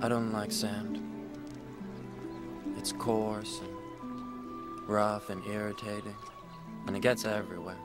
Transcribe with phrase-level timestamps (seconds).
[0.00, 1.02] I don't like sand.
[2.76, 6.14] It's coarse and rough and irritating,
[6.86, 7.76] and it gets everywhere.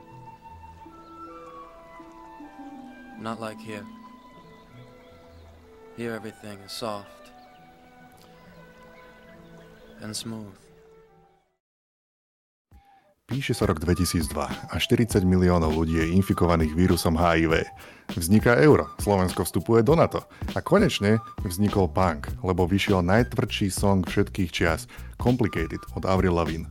[3.18, 3.84] Not like here.
[5.96, 7.32] Here everything is soft
[10.00, 10.54] and smooth.
[13.34, 17.66] Píše sa rok 2002 a 40 miliónov ľudí je infikovaných vírusom HIV.
[18.14, 20.22] Vzniká euro, Slovensko vstupuje do NATO
[20.54, 24.86] a konečne vznikol punk, lebo vyšiel najtvrdší song všetkých čias,
[25.18, 26.70] Complicated od Avril Lavigne.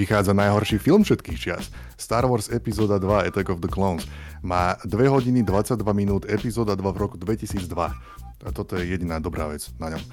[0.00, 1.68] Vychádza najhorší film všetkých čias,
[2.00, 4.08] Star Wars epizóda 2 Attack of the Clones.
[4.40, 7.68] Má 2 hodiny 22 minút epizóda 2 v roku 2002.
[8.46, 10.02] A toto je jediná dobrá vec na ňom.
[10.02, 10.06] E,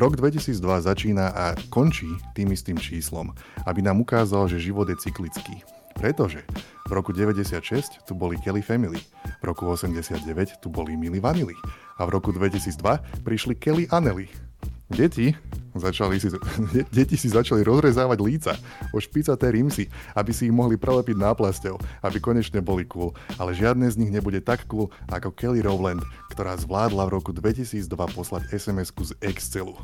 [0.00, 3.36] rok 2002 začína a končí tým istým číslom,
[3.68, 5.60] aby nám ukázal, že život je cyklický.
[5.96, 6.40] Pretože
[6.88, 9.00] v roku 96 tu boli Kelly Family,
[9.40, 11.54] v roku 89 tu boli Milli Vanilli
[12.00, 14.49] a v roku 2002 prišli Kelly Anely.
[14.90, 15.30] Deti
[15.74, 16.28] začali si,
[16.96, 18.52] deti si začali rozrezávať líca
[18.90, 19.86] o špicaté rimsy,
[20.18, 23.14] aby si ich mohli prelepiť náplasťou, aby konečne boli cool.
[23.38, 26.02] Ale žiadne z nich nebude tak cool ako Kelly Rowland,
[26.34, 29.78] ktorá zvládla v roku 2002 poslať SMS-ku z Excelu.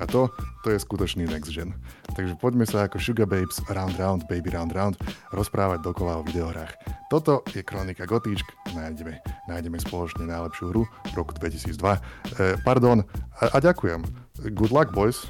[0.00, 0.32] A to,
[0.64, 1.76] to je skutočný next gen.
[2.16, 4.96] Takže poďme sa ako Sugar Babes Round Round Baby Round Round
[5.36, 6.72] rozprávať dokola o videohrách.
[7.12, 9.20] Toto je Kronika Gotíčk, nájdeme,
[9.52, 11.76] nájdeme spoločne najlepšiu hru v roku 2002.
[11.76, 12.00] E,
[12.64, 13.04] pardon,
[13.36, 14.00] a, a ďakujem.
[14.56, 15.28] Good luck, boys.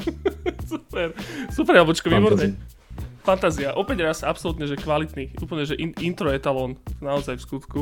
[0.72, 1.12] super,
[1.52, 2.56] super, Jablčko, výborné.
[3.28, 3.76] Fantázia.
[3.76, 5.36] Opäť raz absolútne, že kvalitný.
[5.36, 6.80] Úplne, že in, intro etalón.
[7.04, 7.80] Naozaj v skutku.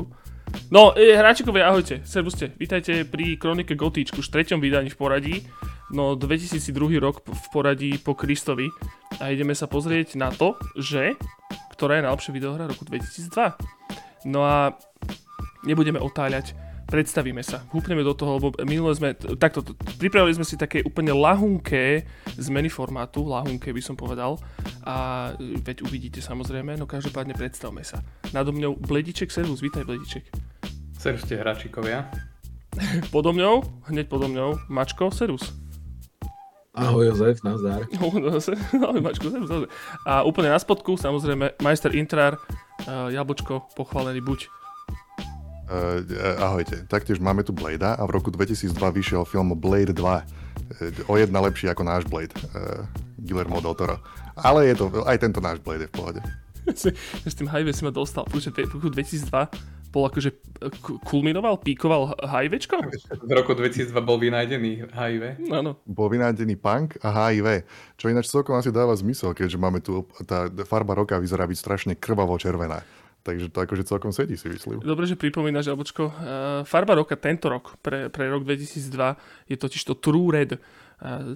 [0.74, 2.02] No, e, hráčikovia, ahojte.
[2.02, 2.50] Servuste.
[2.58, 5.34] Vítajte pri Kronike Gotíčku, už treťom vydaní v poradí.
[5.94, 8.70] No, 2002 rok v poradí po Kristovi.
[9.22, 11.14] A ideme sa pozrieť na to, že
[11.76, 14.26] ktorá je najlepšia videohra roku 2002.
[14.26, 14.74] No a
[15.62, 20.86] nebudeme otáľať predstavíme sa, húpneme do toho, lebo minule sme, takto, pripravili sme si také
[20.86, 22.06] úplne lahunké
[22.38, 24.38] zmeny formátu, lahunké by som povedal,
[24.86, 28.06] a veď uvidíte samozrejme, no každopádne predstavme sa.
[28.30, 30.30] Nado mňou Blediček Servus, vítaj Blediček.
[30.94, 32.06] Servus ste hráčikovia.
[33.14, 35.65] podo mňou, hneď podo mňou, Mačko Servus.
[36.76, 37.88] Ahoj Jozef, nazdar.
[38.84, 39.72] Ahoj Mačko, servus, nazdar.
[40.04, 42.36] A úplne na spodku, samozrejme, majster Intrar,
[42.84, 44.52] uh, Jablčko, pochválený buď.
[45.66, 46.04] Uh,
[46.38, 50.04] ahojte, taktiež máme tu Blade a v roku 2002 vyšiel film Blade 2.
[50.04, 52.84] Uh, o jedna lepší ako náš Blade, uh,
[53.24, 53.96] Guillermo del Toro.
[54.36, 56.20] Ale je to, aj tento náš Blade je v pohode.
[57.24, 58.36] s tým HIV si ma dostal, v
[58.68, 59.32] roku 2002
[59.90, 60.30] bol akože
[61.06, 62.76] kulminoval, píkoval HIVčko?
[63.24, 65.50] V roku 2002 bol vynájdený HIV.
[65.52, 65.80] Áno.
[65.86, 67.64] Bol vynájdený punk a HIV,
[67.96, 71.92] čo ináč celkom asi dáva zmysel, keďže máme tu, tá farba roka vyzerá byť strašne
[71.96, 72.84] krvavo červená.
[73.26, 74.78] Takže to akože celkom sedí, si myslím.
[74.86, 75.74] Dobre, že pripomínaš.
[75.74, 80.62] Uh, farba roka tento rok, pre, pre rok 2002, je totiž to True Red.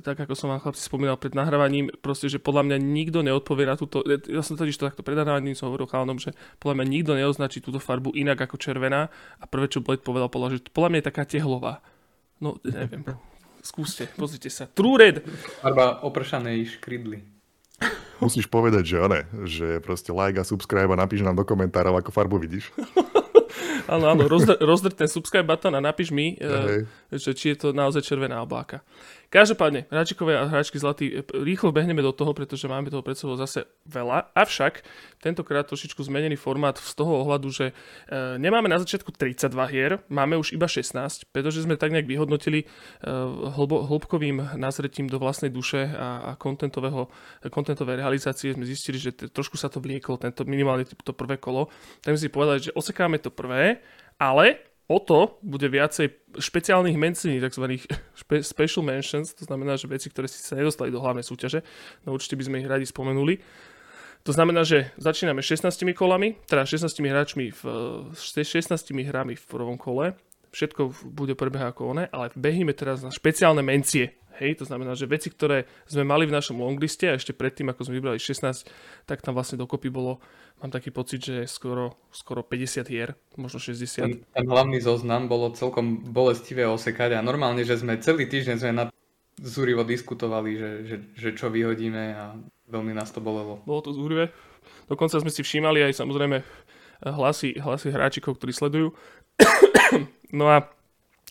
[0.00, 3.76] Tak ako som vám chlapci spomínal pred nahrávaním, proste, že podľa mňa nikto neodpovie na
[3.76, 7.12] túto, ja som totiž to takto pred nahrávaním som hovoril chalanom, že podľa mňa nikto
[7.12, 10.98] neoznačí túto farbu inak ako červená a prvé, čo Blade povedal, povedal, že podľa mňa
[11.04, 11.84] je taká tehlová.
[12.40, 13.04] No, neviem.
[13.60, 14.64] Skúste, pozrite sa.
[14.72, 15.28] True Red.
[15.60, 17.20] Farba opršanej škrydly.
[18.20, 22.12] Musíš povedať, že one, že proste like a subscribe a napíš nám do komentárov, ako
[22.12, 22.68] farbu vidíš.
[23.92, 28.04] áno, áno, rozdr, ten subscribe button a napíš mi, uh, že či je to naozaj
[28.04, 28.84] červená obláka.
[29.30, 33.62] Každopádne, hráčikové a hráčky zlatí, rýchlo behneme do toho, pretože máme toho pred sebou zase
[33.86, 34.34] veľa.
[34.34, 34.82] Avšak
[35.22, 37.72] tentokrát trošičku zmenený formát z toho ohľadu, že e,
[38.42, 43.06] nemáme na začiatku 32 hier, máme už iba 16, pretože sme tak nejak vyhodnotili e,
[43.54, 47.06] hlbo, hĺbkovým nazretím do vlastnej duše a, a kontentového,
[47.54, 51.70] kontentovej realizácie sme zistili, že t- trošku sa to vlieklo, tento minimálne to prvé kolo.
[52.02, 53.78] Tak sme si povedali, že osekáme to prvé,
[54.18, 57.78] ale o to bude viacej špeciálnych mencení, tzv.
[58.42, 61.62] Special mentions, to znamená, že veci, ktoré si sa nedostali do hlavnej súťaže,
[62.02, 63.38] no určite by sme ich radi spomenuli.
[64.26, 67.62] To znamená, že začíname 16 kolami, teda 16 hráčmi v
[68.12, 68.68] 16
[69.08, 70.12] hrami v prvom kole.
[70.50, 74.18] Všetko bude prebiehať ako one, ale behíme teraz na špeciálne mencie.
[74.40, 77.84] Hej, to znamená, že veci, ktoré sme mali v našom longliste a ešte predtým, ako
[77.84, 78.72] sme vybrali 16,
[79.04, 80.16] tak tam vlastne dokopy bolo,
[80.64, 84.00] mám taký pocit, že skoro, skoro 50 hier, možno 60.
[84.00, 88.72] Ten, ten hlavný zoznam bolo celkom bolestivé osekať a normálne, že sme celý týždeň sme
[88.72, 88.84] na
[89.44, 92.32] zúrivo diskutovali, že, že, že čo vyhodíme a
[92.72, 93.60] veľmi nás to bolelo.
[93.68, 94.32] Bolo to zúrivé.
[94.88, 96.40] Dokonca sme si všímali aj samozrejme
[97.04, 98.92] hlasy, hlasy hráčikov, ktorí sledujú.
[100.38, 100.64] no a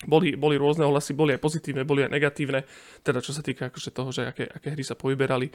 [0.08, 2.64] boli, boli rôzne ohlasy, boli aj pozitívne, boli aj negatívne,
[3.04, 5.52] teda čo sa týka akože toho, že aké, aké hry sa povyberali.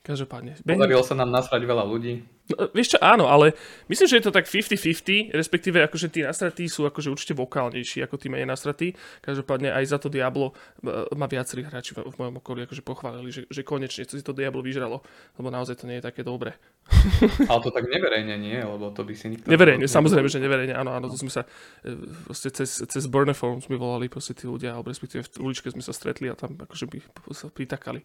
[0.00, 0.56] Každopádne.
[0.64, 2.24] Podarilo sa nám nasrať veľa ľudí.
[2.50, 3.52] No, vieš čo, áno, ale
[3.86, 8.16] myslím, že je to tak 50-50, respektíve akože tí nasratí sú akože určite vokálnejší ako
[8.16, 8.96] tí menej nasratí.
[9.20, 13.42] Každopádne aj za to Diablo e, ma viacerí hráči v mojom okolí akože pochválili, že,
[13.46, 15.04] že konečne si to Diablo vyžralo,
[15.36, 16.56] lebo naozaj to nie je také dobré.
[17.52, 19.46] ale to tak neverejne nie, lebo to by si nikto...
[19.46, 21.44] Neverejne, samozrejme, že neverejne, áno, áno, to sme sa
[21.84, 25.84] e, cez, cez Burner Forum sme volali proste tí ľudia, alebo respektíve v uličke sme
[25.84, 26.98] sa stretli a tam akože by
[27.36, 28.02] sa pritakali.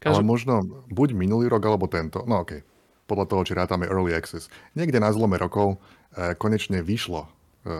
[0.00, 0.18] Každop...
[0.18, 0.54] Ale možno
[0.92, 2.24] buď minulý rok, alebo tento.
[2.24, 2.62] No okej.
[2.62, 2.70] Okay
[3.12, 4.48] podľa toho, či rátame Early Access.
[4.72, 5.76] Niekde na zlome rokov
[6.16, 7.28] e, konečne vyšlo e,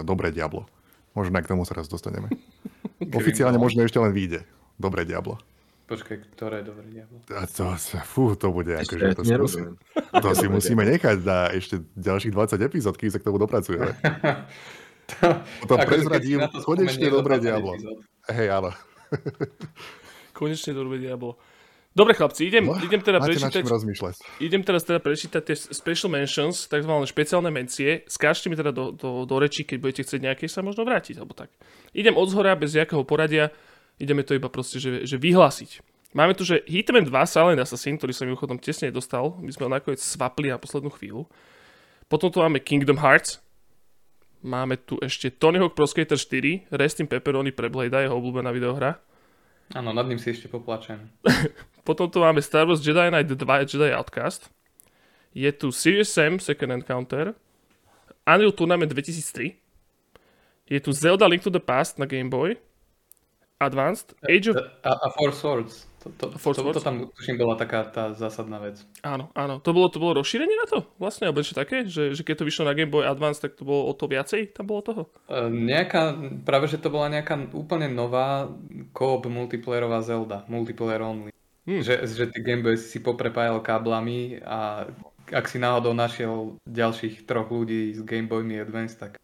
[0.05, 0.69] Dobré Diablo.
[1.17, 2.29] Možno aj k tomu sa raz dostaneme.
[3.21, 4.45] Oficiálne možno ešte len vyjde
[4.77, 5.41] Dobré Diablo.
[5.89, 7.25] Počkaj, ktoré Dobré Diablo?
[7.33, 7.73] A to,
[8.05, 9.61] fú, to bude ako, že to, si,
[9.97, 13.93] to si musíme nechať na ešte ďalších 20 epizód, kým sa k tomu dopracujeme.
[15.21, 15.27] to,
[15.69, 17.77] to prezradím, konečne Dobré Diablo.
[18.29, 18.71] Hej, áno.
[20.33, 21.37] konečne Dobré Diablo.
[21.93, 23.69] Dobre chlapci, idem, no, idem teda prečítať...
[24.41, 28.09] Idem teraz teda prečítať tie special mentions, takzvané špeciálne mencie.
[28.09, 31.37] Skážte mi teda do, do, do reči, keď budete chcieť nejaké sa možno vrátiť, alebo
[31.37, 31.53] tak.
[31.93, 33.53] Idem od zhora, bez nejakého poradia,
[34.01, 35.85] ideme to iba proste, že, že vyhlásiť.
[36.17, 39.71] Máme tu, že Hitman 2 Silent Assassin, ktorý sa mimochodom tesne dostal, my sme ho
[39.77, 41.29] nakoniec svapli na poslednú chvíľu.
[42.09, 43.41] Potom tu máme Kingdom Hearts,
[44.41, 48.49] máme tu ešte Tony Hawk Pro Skater 4, Rest in Pepperoni pre Blade, jeho obľúbená
[48.53, 49.01] videohra.
[49.73, 51.09] Áno, nad ním si ešte poplačem.
[51.83, 54.51] Potom tu máme Star Wars Jedi Knight 2 Jedi Outcast.
[55.35, 57.35] Je tu Serious Sam Second Encounter.
[58.27, 59.59] Unreal Tournament 2003.
[60.71, 62.57] Je tu Zelda Link to the Past na Game Boy.
[63.59, 64.15] Advanced.
[64.27, 64.57] Age of...
[64.83, 65.87] A, a Four Swords.
[66.03, 68.83] To, to, to, to, to tam tuším bola taká tá zásadná vec.
[69.07, 69.63] Áno, áno.
[69.63, 70.83] To bolo, to bolo rozšírenie na to?
[70.99, 71.87] Vlastne, alebo niečo také?
[71.87, 74.51] Že, že keď to vyšlo na Game Boy Advance, tak to bolo o to viacej?
[74.51, 75.03] Tam bolo toho?
[75.31, 78.51] Uh, nejaká, práve že to bola nejaká úplne nová
[78.91, 80.43] co-op multiplayerová Zelda.
[80.51, 81.31] Multiplayer only.
[81.63, 81.83] Hmm.
[81.83, 84.91] Že, že ty Game Boy si poprepájal káblami a
[85.31, 89.23] ak si náhodou našiel ďalších troch ľudí s Game Boymi Advance, tak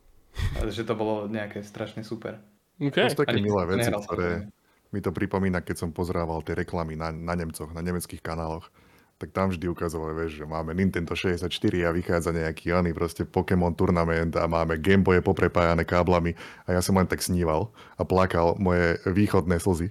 [0.71, 2.39] že to bolo nejaké strašne super.
[2.79, 3.11] Okay.
[3.11, 4.47] To sú také milé veci, ktoré,
[4.95, 8.71] mi to pripomína, keď som pozrával tie reklamy na, na Nemcoch, na nemeckých kanáloch,
[9.19, 13.75] tak tam vždy ukazovali, vieš, že máme Nintendo 64 a vychádza nejaký oný proste Pokémon
[13.75, 16.39] turnament a máme Gameboye poprepájané káblami
[16.71, 19.91] a ja som len tak sníval a plakal moje východné slzy.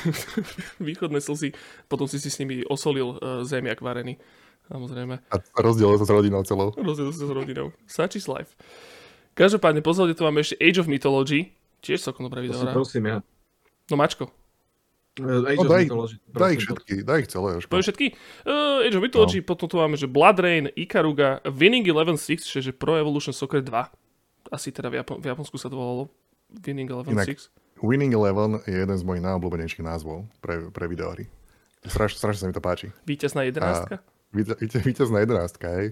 [0.88, 1.52] východné slzy,
[1.88, 4.20] potom si si s nimi osolil uh, zemiak varený,
[4.68, 5.20] samozrejme.
[5.30, 6.72] A rozdielil sa s rodinou celou.
[6.74, 7.66] Rozdielil sa s rodinou.
[7.88, 8.54] Such is life.
[9.34, 11.50] Každopádne, pozrite, tu máme ešte Age of Mythology,
[11.82, 12.54] tiež celkom dobrá video.
[12.70, 13.16] Prosím, ja.
[13.90, 14.30] No Mačko.
[15.14, 15.84] Uh, Age no, daj,
[16.34, 17.48] daj ich všetky, daj ich celé.
[17.58, 17.70] Jožko.
[17.70, 18.06] všetky?
[18.42, 19.46] Uh, Age of Mythology, no.
[19.46, 23.70] potom tu máme, že Blood Rain, Ikaruga, Winning Eleven 6, čiže Pro Evolution Soccer 2.
[24.50, 26.10] Asi teda v, Japon- v Japonsku sa to volalo
[26.50, 27.50] Winning Eleven Inak, 6.
[27.82, 31.26] Winning Eleven je jeden z mojich najobľúbenejších názvov pre, pre videohry.
[31.84, 32.88] Strašne, strašne sa mi to páči.
[33.04, 34.00] Víťazná jedenáctka?
[34.82, 35.86] Víťazná jedenáctka, hej.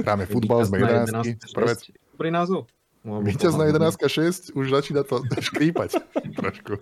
[0.00, 1.92] Hráme futbal, sme jedenáctky.
[2.14, 2.70] Dobrý názov.
[3.02, 5.18] Víťaz na 11 6 už začína to
[5.50, 5.98] škrípať
[6.38, 6.78] trošku.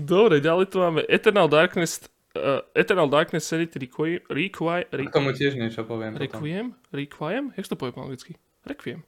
[0.00, 2.00] Dobre, ďalej tu máme Eternal Darkness
[2.40, 4.24] uh, Eternal Darkness Sanity Requiem.
[4.32, 5.12] Requiem, Requiem.
[5.12, 6.16] K tomu tiež niečo poviem.
[6.16, 6.72] Requiem?
[6.72, 6.96] Potom.
[6.96, 7.44] Requiem?
[7.52, 8.32] Jak to poviem po anglicky?
[8.64, 9.04] Requiem.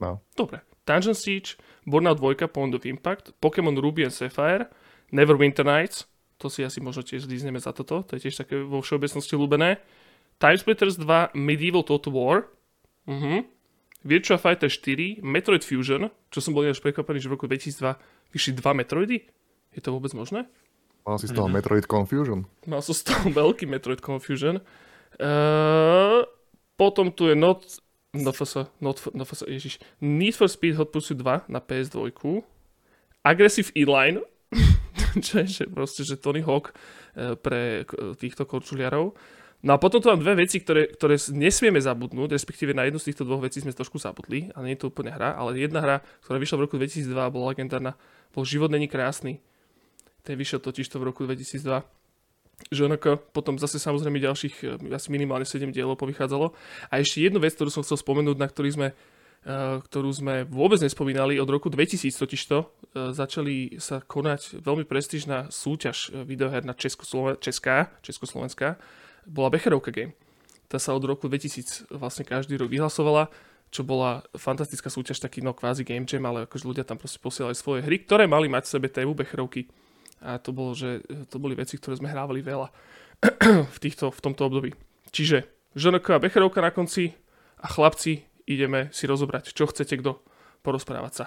[0.00, 0.24] No.
[0.32, 0.64] Dobre.
[0.86, 1.56] Dungeon Siege,
[1.86, 4.70] Burnout 2, Point of Impact, Pokémon Ruby and Sapphire,
[5.12, 6.06] Neverwinter Nights,
[6.42, 9.78] to si asi možno tiež zlízneme za toto, to je tiež také vo všeobecnosti ľúbené.
[10.42, 12.50] Timesplitters 2, Medieval Total War,
[13.06, 13.46] uh-huh.
[14.02, 18.52] Virtua Fighter 4, Metroid Fusion, čo som bol až prekvapený, že v roku 2002 vyšli
[18.58, 19.22] dva Metroidy.
[19.70, 20.50] Je to vôbec možné?
[21.06, 22.46] Mal si z toho Metroid Confusion.
[22.66, 24.58] Mal som z toho veľký Metroid Confusion.
[25.22, 26.26] Uh,
[26.74, 27.62] potom tu je Not...
[28.12, 28.68] NFS,
[29.16, 32.12] NFS, ježiš, Need for Speed Hot Pursuit 2 na PS2.
[33.24, 34.20] Aggressive Inline,
[35.24, 37.88] čo je že proste, že Tony Hawk uh, pre
[38.20, 39.16] týchto korčuliarov.
[39.64, 43.14] No a potom tu mám dve veci, ktoré, ktoré nesmieme zabudnúť, respektíve na jednu z
[43.14, 45.96] týchto dvoch vecí sme trošku zabudli, a nie je to úplne hra, ale jedna hra,
[46.20, 47.96] ktorá vyšla v roku 2002 a bola legendárna,
[48.36, 49.40] bol Život není krásny.
[50.20, 52.01] Ten vyšiel totiž to v roku 2002.
[52.70, 56.54] Žonoko, potom zase samozrejme ďalších eh, asi minimálne 7 dielov povychádzalo.
[56.92, 60.78] A ešte jednu vec, ktorú som chcel spomenúť, na ktorý sme, uh, ktorú sme vôbec
[60.78, 62.68] nespomínali, od roku 2000 totižto uh,
[63.10, 68.78] začali sa konať veľmi prestížna súťaž videoher na Česká, Československá,
[69.26, 70.14] bola Becherovka Game.
[70.70, 73.28] Tá sa od roku 2000 vlastne každý rok vyhlasovala,
[73.72, 77.56] čo bola fantastická súťaž, taký no kvázi game jam, ale akože ľudia tam proste posielali
[77.56, 79.64] svoje hry, ktoré mali mať v sebe tému Becherovky.
[80.22, 82.70] A to bolo, že to boli veci, ktoré sme hrávali veľa
[83.74, 84.70] v, týchto, v tomto období.
[85.10, 87.12] Čiže ŽNK a Becherovka na konci
[87.58, 90.18] a chlapci, ideme si rozobrať, čo chcete kto
[90.62, 91.26] porozprávať sa.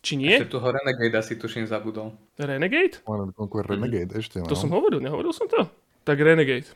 [0.00, 0.32] Či nie?
[0.32, 2.16] Ešte toho Renegade asi tuším zabudol.
[2.40, 3.04] Renegade?
[3.04, 4.48] Renegade ešte, no.
[4.48, 5.68] To som hovoril, nehovoril som to?
[6.08, 6.72] Tak Renegade.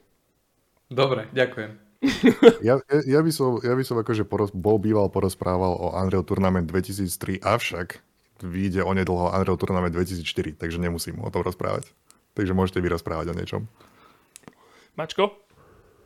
[0.93, 1.81] Dobre, ďakujem.
[2.61, 6.21] Ja, ja, ja, by som, ja by som akože poroz, bol býval porozprával o Unreal
[6.21, 8.05] Tournament 2003, avšak
[8.45, 11.89] vyjde onedlho Unreal Tournament 2004, takže nemusím o tom rozprávať.
[12.37, 13.63] Takže môžete vy rozprávať o niečom.
[14.95, 15.33] Mačko?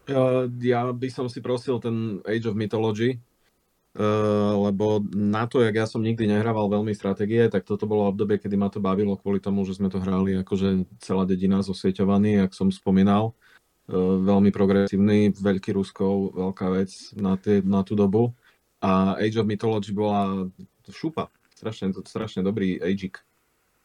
[0.07, 3.21] Ja, ja by som si prosil ten Age of Mythology,
[3.99, 8.39] Uh, lebo na to, jak ja som nikdy nehrával veľmi stratégie, tak toto bolo obdobie,
[8.39, 12.55] kedy ma to bavilo kvôli tomu, že sme to hrali akože celá dedina zosvieťovaný, jak
[12.55, 13.35] som spomínal.
[13.91, 18.31] Uh, veľmi progresívny, veľký Ruskov, veľká vec na, tie, na tú dobu.
[18.79, 20.47] A Age of Mythology bola
[20.87, 21.33] šupa.
[21.59, 23.27] Strašne, strašne dobrý Ageik.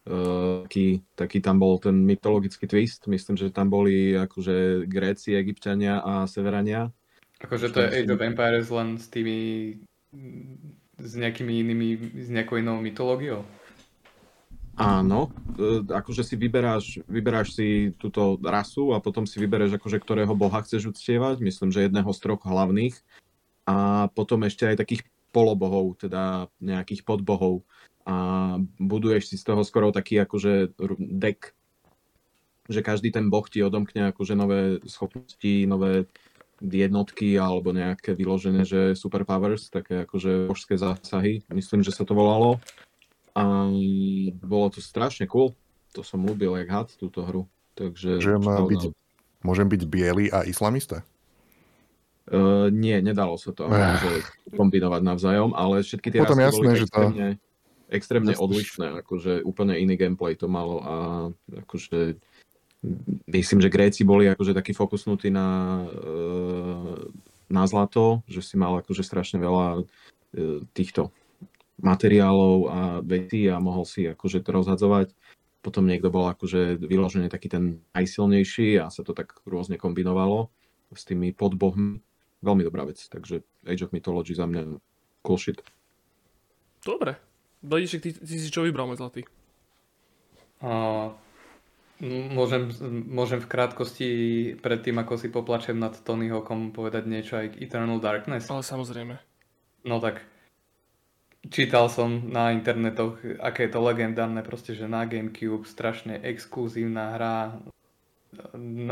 [0.04, 3.10] Uh, taký, taký tam bol ten mytologický twist.
[3.10, 6.94] Myslím, že tam boli akože Gréci, Egyptiania a Severania.
[7.42, 9.38] Akože to je Age of Empires len s tými
[11.04, 11.88] s nejakými inými,
[12.22, 13.42] s nejakou inou mytológiou?
[14.74, 20.34] Áno, e, akože si vyberáš, vyberáš si túto rasu a potom si vyberáš akože ktorého
[20.34, 22.98] boha chceš uctievať, myslím, že jedného z troch hlavných
[23.70, 27.66] a potom ešte aj takých polobohov, teda nejakých podbohov
[28.06, 28.16] a
[28.78, 31.56] buduješ si z toho skoro taký akože deck,
[32.68, 36.08] že každý ten boh ti odomkne akože nové schopnosti, nové
[36.64, 42.60] jednotky alebo nejaké vyložené, že superpowers, také akože božské zásahy, myslím, že sa to volalo.
[43.34, 43.68] A
[44.40, 45.58] bolo to strašne cool.
[45.98, 47.50] To som ľúbil jak had, túto hru.
[47.74, 48.84] Takže, Môžem, byť,
[49.42, 51.02] môžem byť biely a islamista?
[52.24, 54.24] Uh, nie, nedalo sa to akože
[54.56, 57.92] kombinovať navzájom, ale všetky tie Potom jasné, boli že extrémne, to...
[57.92, 60.96] extrémne odlišné, akože úplne iný gameplay to malo a
[61.68, 62.16] akože
[63.28, 65.48] myslím, že Gréci boli akože takí fokusnutí na,
[65.88, 66.96] eh,
[67.50, 71.12] na zlato, že si mal akože strašne veľa eh, týchto
[71.82, 75.12] materiálov a vecí a mohol si akože to rozhadzovať.
[75.64, 80.52] Potom niekto bol akože vyložený taký ten najsilnejší a sa to tak rôzne kombinovalo
[80.92, 82.04] s tými podbohmi.
[82.44, 84.78] Veľmi dobrá vec, takže Age of Mythology za mňa
[85.24, 85.64] cool shit.
[86.84, 87.16] Dobre.
[87.64, 89.24] Blížek, ty, ty si čo vybral, môj zlatý?
[90.60, 91.16] Uh,
[92.04, 92.68] Môžem,
[93.08, 94.10] môžem v krátkosti
[94.60, 98.52] predtým, ako si poplačem nad Tony Hawkom, povedať niečo aj k Eternal Darkness?
[98.52, 99.16] Ale samozrejme.
[99.88, 100.20] No tak,
[101.48, 107.36] čítal som na internetoch, aké je to legendárne, proste, že na Gamecube strašne exkluzívna hra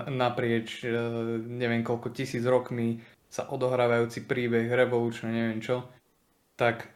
[0.08, 0.94] naprieč e,
[1.42, 3.02] neviem koľko tisíc rokmi
[3.32, 5.88] sa odohrávajúci príbeh, revolučný, neviem čo.
[6.60, 6.92] Tak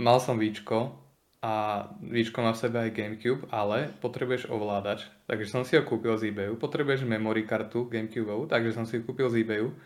[0.00, 1.04] mal som víčko,
[1.44, 6.16] a víčko má v sebe aj GameCube, ale potrebuješ ovládač, takže som si ho kúpil
[6.16, 6.56] z eBayu.
[6.56, 9.76] Potrebuješ memory kartu GameCube, takže som si ju kúpil z eBayu.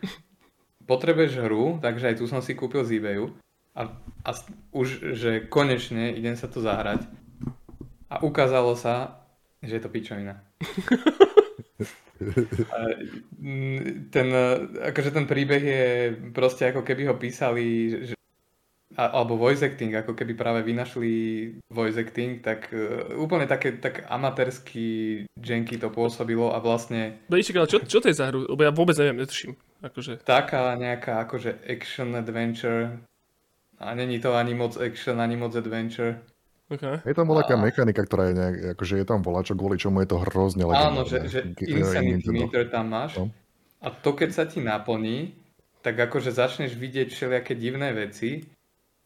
[0.87, 3.35] Potrebuješ hru, takže aj tu som si kúpil z eBayu.
[3.75, 3.91] A,
[4.23, 4.29] a
[4.71, 7.03] už, že konečne idem sa to zahrať.
[8.07, 9.19] A ukázalo sa,
[9.59, 10.39] že je to pičovina.
[14.11, 14.27] ten,
[14.83, 15.85] akože ten príbeh je
[16.35, 17.65] proste ako keby ho písali,
[18.11, 18.19] že
[18.99, 21.13] a, alebo voice acting, ako keby práve vynašli
[21.71, 27.23] voice acting, tak uh, úplne také tak amatérsky Jenky to pôsobilo a vlastne...
[27.31, 28.43] Blíček, ale čo, čo to je za hru?
[28.43, 29.55] Lebo ja vôbec neviem, netuším.
[29.79, 30.19] Akože...
[30.27, 32.99] Taká nejaká akože action adventure
[33.79, 36.19] a není to ani moc action, ani moc adventure.
[36.69, 37.01] Okay.
[37.01, 37.61] Je tam taká a...
[37.65, 41.01] mechanika, ktorá je nejak, akože je tam čo kvôli čomu je to hrozne legendárne.
[41.01, 43.33] Áno, že, že insanity meter tam máš no.
[43.81, 45.33] a to keď sa ti naplní,
[45.81, 48.45] tak akože začneš vidieť všelijaké divné veci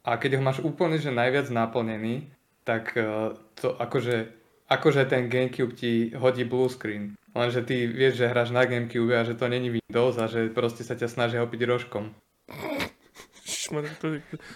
[0.03, 2.27] a keď ho máš úplne že najviac naplnený,
[2.67, 4.27] tak uh, to akože,
[4.67, 7.15] akože ten Gamecube ti hodí blue screen.
[7.32, 10.84] Lenže ty vieš, že hráš na Gamecube a že to není Windows a že proste
[10.84, 12.12] sa ťa snažia opiť rožkom.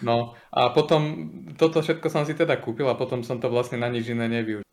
[0.04, 1.02] No a potom
[1.56, 4.68] toto všetko som si teda kúpil a potom som to vlastne na nič iné nevyužil.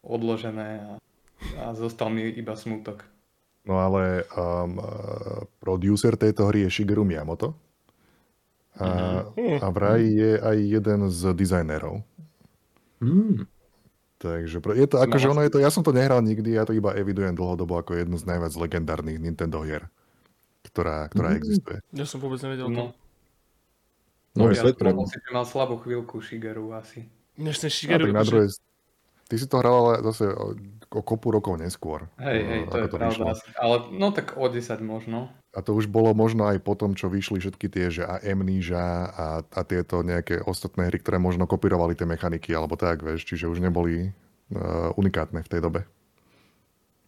[0.00, 0.90] Odložené a,
[1.60, 3.04] a zostal mi iba smutok.
[3.68, 4.80] No ale um,
[5.60, 7.52] producer tejto hry je Shigeru Miyamoto,
[8.80, 8.88] a,
[9.36, 9.60] mhm.
[9.60, 12.00] a vraj je aj jeden z dizajnerov.
[13.04, 13.44] Mm.
[14.20, 16.76] Takže je to ako, že ono je to, ja som to nehral nikdy, ja to
[16.76, 19.88] iba evidujem dlhodobo ako jednu z najviac legendárnych Nintendo hier,
[20.68, 21.38] ktorá, ktorá mm.
[21.40, 21.78] existuje.
[21.96, 22.92] Ja som vôbec nevedel no.
[24.38, 24.94] No, no ja svet pre
[25.34, 27.10] mal slabú chvíľku Shigeru asi.
[27.34, 28.06] Než ten Shigeru...
[28.06, 28.48] A tak na druhej,
[29.26, 30.30] ty si to hral ale zase
[30.90, 32.10] o kopu rokov neskôr.
[32.18, 33.38] Hej, hej, to je to pravda.
[33.62, 35.30] Ale no tak o 10 možno.
[35.54, 39.10] A to už bolo možno aj po tom, čo vyšli všetky tie, že a Amnesia
[39.10, 43.50] a, a tieto nejaké ostatné hry, ktoré možno kopírovali tie mechaniky alebo tak, vieš, čiže
[43.50, 45.80] už neboli uh, unikátne v tej dobe.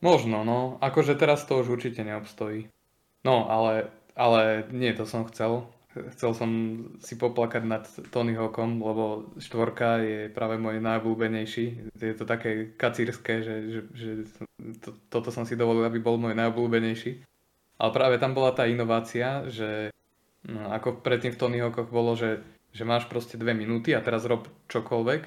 [0.03, 0.79] Možno, no.
[0.83, 2.67] Akože teraz to už určite neobstojí.
[3.23, 5.71] No, ale, ale nie, to som chcel.
[5.93, 6.51] Chcel som
[7.05, 9.05] si poplakať nad Tony Hawkom, lebo
[9.37, 11.93] štvorka je práve môj najobľúbenejší.
[12.01, 14.11] Je to také kacírske, že, že, že
[14.81, 17.29] to, toto som si dovolil, aby bol môj najobľúbenejší.
[17.77, 19.93] Ale práve tam bola tá inovácia, že
[20.49, 22.41] no, ako predtým v Tony Hawkoch bolo, že,
[22.73, 25.23] že máš proste dve minúty a teraz rob čokoľvek,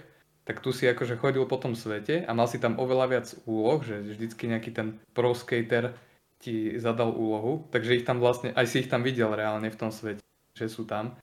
[0.46, 3.82] tak tu si akože chodil po tom svete a mal si tam oveľa viac úloh,
[3.82, 5.98] že vždycky nejaký ten pro skater
[6.38, 9.90] ti zadal úlohu, takže ich tam vlastne, aj si ich tam videl reálne v tom
[9.90, 10.26] svete
[10.56, 11.20] že sú tam.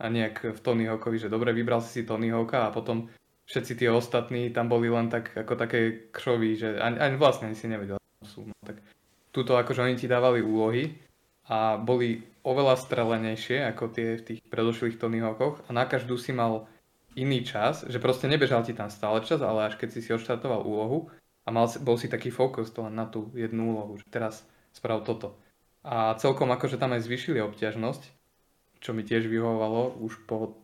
[0.00, 3.12] A nejak v Tony Hawkovi, že dobre, vybral si si Tony Hawka a potom
[3.44, 7.58] všetci tí ostatní tam boli len tak ako také křoví, že ani, ani vlastne ani
[7.58, 8.48] si nevedel, sú.
[8.48, 8.80] No, tak
[9.34, 10.96] tuto akože oni ti dávali úlohy
[11.50, 16.32] a boli oveľa strelenejšie ako tie v tých predošlých Tony Hawkoch a na každú si
[16.32, 16.64] mal
[17.18, 20.62] iný čas, že proste nebežal ti tam stále čas, ale až keď si si odštartoval
[20.62, 21.10] úlohu
[21.44, 25.02] a mal, bol si taký fokus to len na tú jednu úlohu, že teraz sprav
[25.02, 25.36] toto.
[25.82, 28.19] A celkom akože tam aj zvyšili obťažnosť,
[28.80, 30.56] čo mi tiež vyhovovalo už po,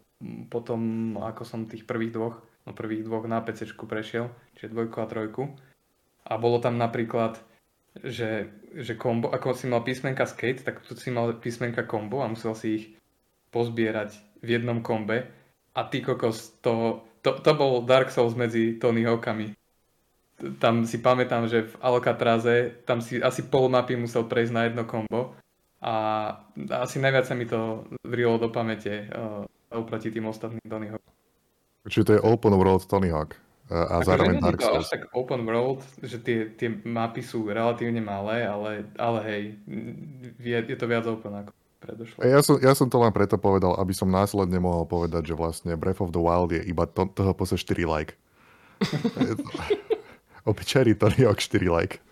[0.49, 4.97] po tom, ako som tých prvých dvoch, no prvých dvoch na PC prešiel, čiže dvojku
[4.99, 5.43] a trojku.
[6.27, 7.39] A bolo tam napríklad,
[8.03, 12.33] že, že kombo, ako si mal písmenka skate, tak tu si mal písmenka kombo a
[12.33, 12.85] musel si ich
[13.55, 15.29] pozbierať v jednom kombe.
[15.77, 19.53] A ty kokos, to, to, to bol Dark Souls medzi Tony Hawkami.
[20.61, 24.85] Tam si pamätám, že v Alcatraze tam si asi pol mapy musel prejsť na jedno
[24.85, 25.37] kombo
[25.87, 25.95] a
[26.83, 31.07] asi najviac sa mi to vrilo do pamäte uh, oproti tým ostatným Tony Hawk.
[31.87, 33.39] Čiže to je open world Tony Hawk
[33.71, 34.91] a Ako zároveň Dark Souls.
[34.91, 39.43] tak open world, že tie, tie mapy sú relatívne malé, ale, ale hej,
[40.39, 41.51] je, je to viac open ako
[41.83, 42.19] predošlo.
[42.23, 45.75] Ja som, ja som to len preto povedal, aby som následne mohol povedať, že vlastne
[45.75, 48.15] Breath of the Wild je iba to, toho pose 4 like.
[50.51, 52.06] Obyčajný Tony Hawk 4 like.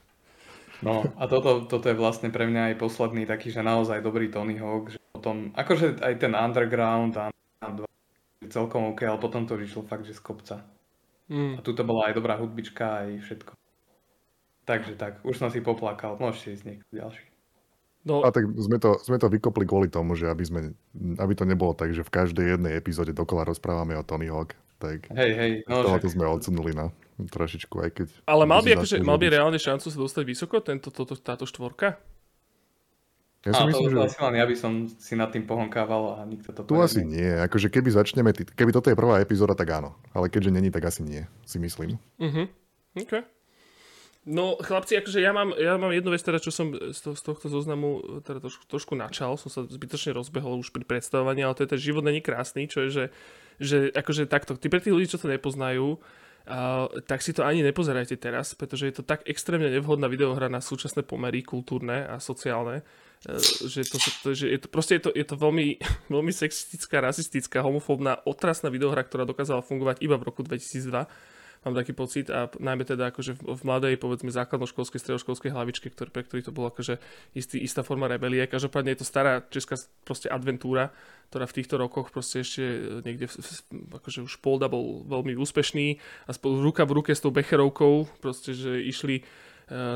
[0.84, 4.60] No a toto, toto je vlastne pre mňa aj posledný taký, že naozaj dobrý Tony
[4.60, 7.32] Hawk, že potom, akože aj ten Underground a
[8.52, 10.56] celkom OK, ale potom to vyšlo fakt, že z kopca.
[11.32, 11.56] Mm.
[11.56, 13.52] A tu to bola aj dobrá hudbička, aj všetko.
[14.68, 17.24] Takže tak, už som si poplakal, môžete ísť niekto ďalší.
[18.04, 18.20] No.
[18.20, 20.60] A tak sme to, sme to vykopli kvôli tomu, že aby, sme,
[21.16, 24.52] aby to nebolo tak, že v každej jednej epizóde dokola rozprávame o Tony Hawk.
[24.76, 25.52] Tak hej, hej.
[25.64, 28.06] No, tohoto sme odsunuli na trošičku, aj keď...
[28.26, 31.98] Ale mal by, akože, mal by reálne šancu sa dostať vysoko, tento, toto, táto štvorka?
[33.44, 34.16] Ja si a, myslím, to, že...
[34.24, 37.28] Len ja by som si nad tým pohonkával a nikto to Tu asi nie.
[37.28, 39.92] Akože keby začneme, keby toto je prvá epizóda, tak áno.
[40.16, 42.00] Ale keďže není, tak asi nie, si myslím.
[42.16, 42.48] Mhm.
[43.04, 43.14] OK.
[44.24, 47.20] No chlapci, akože ja mám, ja mám jednu vec teda, čo som z, to, z
[47.20, 51.68] tohto zoznamu teda trošku, trošku načal, som sa zbytočne rozbehol už pri predstavovaní, ale to
[51.68, 53.04] je ten život není krásny, čo je, že,
[53.60, 56.23] že akože takto, ty pre tých ľudí, čo to nepoznajú, Uh,
[57.08, 61.00] tak si to ani nepozerajte teraz, pretože je to tak extrémne nevhodná videohra na súčasné
[61.00, 63.96] pomery kultúrne a sociálne, uh, že, to,
[64.36, 65.80] že je to, proste je to, je to veľmi,
[66.14, 71.08] veľmi sexistická, rasistická, homofóbna, otrasná videohra, ktorá dokázala fungovať iba v roku 2002
[71.64, 76.12] mám taký pocit a najmä teda akože v, v mladej, povedzme základnoškolskej, stredoškolskej hlavičke, ktorý,
[76.12, 77.00] pre ktorý to bolo akože
[77.32, 78.44] istý, istá forma rebelie.
[78.44, 80.92] Každopádne je to stará česká proste adventúra,
[81.32, 82.62] ktorá v týchto rokoch proste ešte
[83.02, 83.26] niekde,
[83.90, 85.98] akože už Polda bol veľmi úspešný
[86.28, 89.22] a spolu ruka v ruke s tou Becherovkou, proste, že išli e,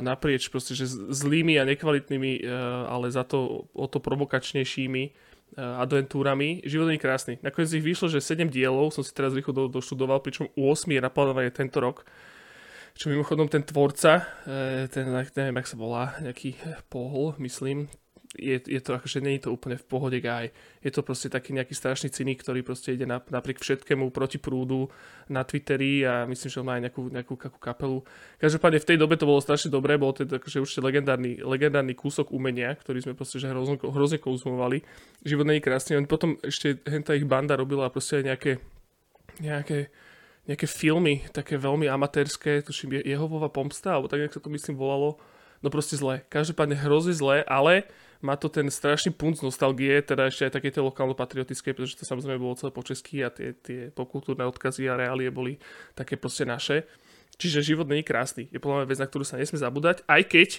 [0.01, 2.51] naprieč proste, že zlými a nekvalitnými, e,
[2.89, 6.61] ale za to o to provokačnejšími adventúrami.
[6.67, 7.35] Život je krásny.
[7.41, 11.01] Nakoniec ich vyšlo, že 7 dielov, som si teraz rýchlo do, doštudoval, pričom 8 je
[11.01, 12.05] naplánované tento rok.
[12.99, 16.59] Čo mimochodom ten tvorca, eh, ten, neviem, jak sa volá, nejaký
[16.91, 17.87] pohol, myslím,
[18.39, 20.49] je, je to akože nie je to úplne v pohode guy.
[20.81, 24.89] Je to proste taký nejaký strašný cynik, ktorý proste ide napriek všetkému proti prúdu
[25.27, 27.99] na Twitteri a myslím, že on má aj nejakú, nejakú, nejakú kapelu.
[28.39, 32.31] Každopádne v tej dobe to bolo strašne dobré, bol to akože určite legendárny, legendárny kúsok
[32.31, 34.87] umenia, ktorý sme proste že hrozne, hrozne konzumovali.
[35.27, 35.99] Život je krásny.
[35.99, 38.53] On potom ešte henta ich banda robila proste aj nejaké,
[39.43, 39.91] nejaké
[40.49, 45.21] nejaké filmy, také veľmi amatérske, tuším Jehovova pomsta, alebo tak, jak sa to myslím volalo,
[45.61, 46.25] no proste zle.
[46.33, 47.85] Každopádne hrozne zle, ale
[48.19, 52.05] má to ten strašný punt z nostalgie, teda ešte aj také tie lokálno-patriotické, pretože to
[52.05, 55.63] samozrejme bolo celé po česky a tie, tie pokultúrne odkazy a reálie boli
[55.95, 56.83] také proste naše.
[57.39, 58.51] Čiže život není krásny.
[58.51, 60.51] Je podľa mňa vec, na ktorú sa nesmie zabúdať, aj keď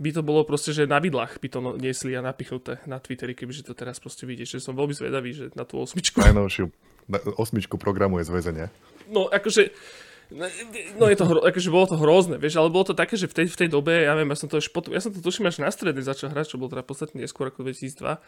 [0.00, 3.36] by to bolo proste, že na vidlách by to no- niesli a napichnuté na Twitteri,
[3.36, 4.56] kebyže to teraz proste vidíš.
[4.56, 6.24] Že som veľmi zvedavý, že na tú osmičku.
[6.24, 6.72] Najnovšiu
[7.36, 8.66] osmičku programu je zväzenie.
[9.12, 9.74] No akože
[10.98, 13.34] No je to, hro, akože bolo to hrozné, vieš, ale bolo to také, že v
[13.42, 15.50] tej, v tej dobe, ja viem, ja som to už potom, ja som to tuším
[15.50, 18.18] až na stredne začal hrať, čo bolo teda podstatne neskôr ako 2002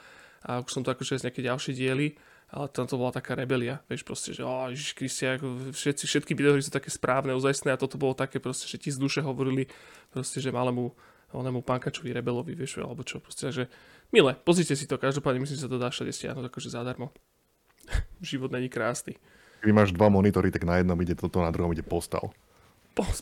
[0.45, 2.15] a už som to akože z nejaké ďalšie diely,
[2.53, 6.33] ale tam to bola taká rebelia, vieš, proste, že oh, Ježiš Kristia, ako všetci, všetky
[6.37, 9.67] videohry sú také správne, ozajstné a toto bolo také proste, že ti z duše hovorili
[10.13, 10.93] proste, že malému
[11.35, 13.67] onému pankačovi rebelovi, vieš, alebo čo, proste, že
[14.15, 17.11] Milé, pozrite si to, každopádne myslím, že sa to dá všade stiahnuť akože zadarmo.
[18.23, 19.19] Život není krásny.
[19.65, 22.37] Keď máš dva monitory, tak na jednom ide toto, na druhom ide postal.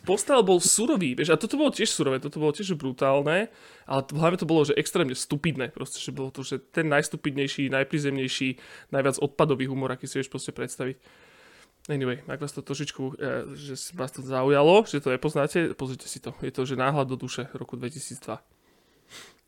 [0.05, 3.49] Postal bol surový, vieš, a toto bolo tiež surové, toto bolo tiež brutálne,
[3.89, 7.73] ale to, hlavne to bolo, že extrémne stupidné, proste, že bolo to, že ten najstupidnejší,
[7.73, 8.61] najprizemnejší,
[8.93, 11.01] najviac odpadový humor, aký si vieš proste predstaviť.
[11.89, 16.21] Anyway, ak vás to trošičku, e, že vás to zaujalo, že to nepoznáte, pozrite si
[16.21, 16.37] to.
[16.45, 18.45] Je to, že náhľad do duše roku 2002.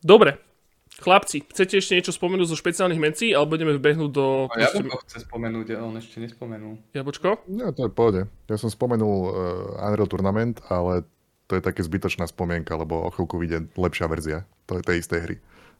[0.01, 0.41] Dobre,
[0.95, 4.47] Chlapci, chcete ešte niečo spomenúť zo špeciálnych mencí, alebo ideme vbehnúť do...
[4.47, 6.79] A ja to chce spomenúť, on ešte nespomenul.
[6.95, 7.43] Jabočko?
[7.51, 8.21] No, to je pohode.
[8.47, 11.03] Ja som spomenul uh, Unreal Tournament, ale
[11.51, 15.19] to je také zbytočná spomienka, lebo o chvíľku vyjde lepšia verzia to je tej istej
[15.21, 15.35] hry.